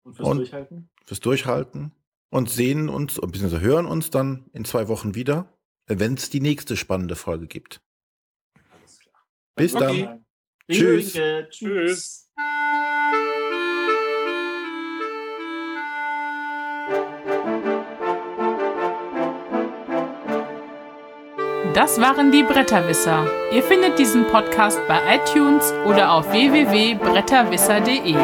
Und 0.04 0.14
fürs 0.16 0.26
Und- 0.26 0.36
Durchhalten. 0.38 0.88
fürs 1.04 1.20
Durchhalten 1.20 1.92
und 2.30 2.48
sehen 2.48 2.88
uns, 2.88 3.20
bzw. 3.20 3.60
hören 3.60 3.84
uns 3.84 4.08
dann 4.08 4.48
in 4.54 4.64
zwei 4.64 4.88
Wochen 4.88 5.14
wieder, 5.14 5.52
wenn 5.86 6.14
es 6.14 6.30
die 6.30 6.40
nächste 6.40 6.78
spannende 6.78 7.14
Folge 7.14 7.46
gibt. 7.46 7.82
Alles 8.70 9.00
klar. 9.00 9.26
Bis 9.54 9.74
Okay. 9.74 10.02
dann. 10.04 10.24
Tschüss. 10.70 11.12
Tschüss. 11.50 12.23
Das 21.74 22.00
waren 22.00 22.30
die 22.30 22.44
Bretterwisser. 22.44 23.26
Ihr 23.50 23.64
findet 23.64 23.98
diesen 23.98 24.28
Podcast 24.28 24.78
bei 24.86 25.00
iTunes 25.16 25.74
oder 25.84 26.12
auf 26.12 26.30
www.bretterwisser.de. 26.30 28.14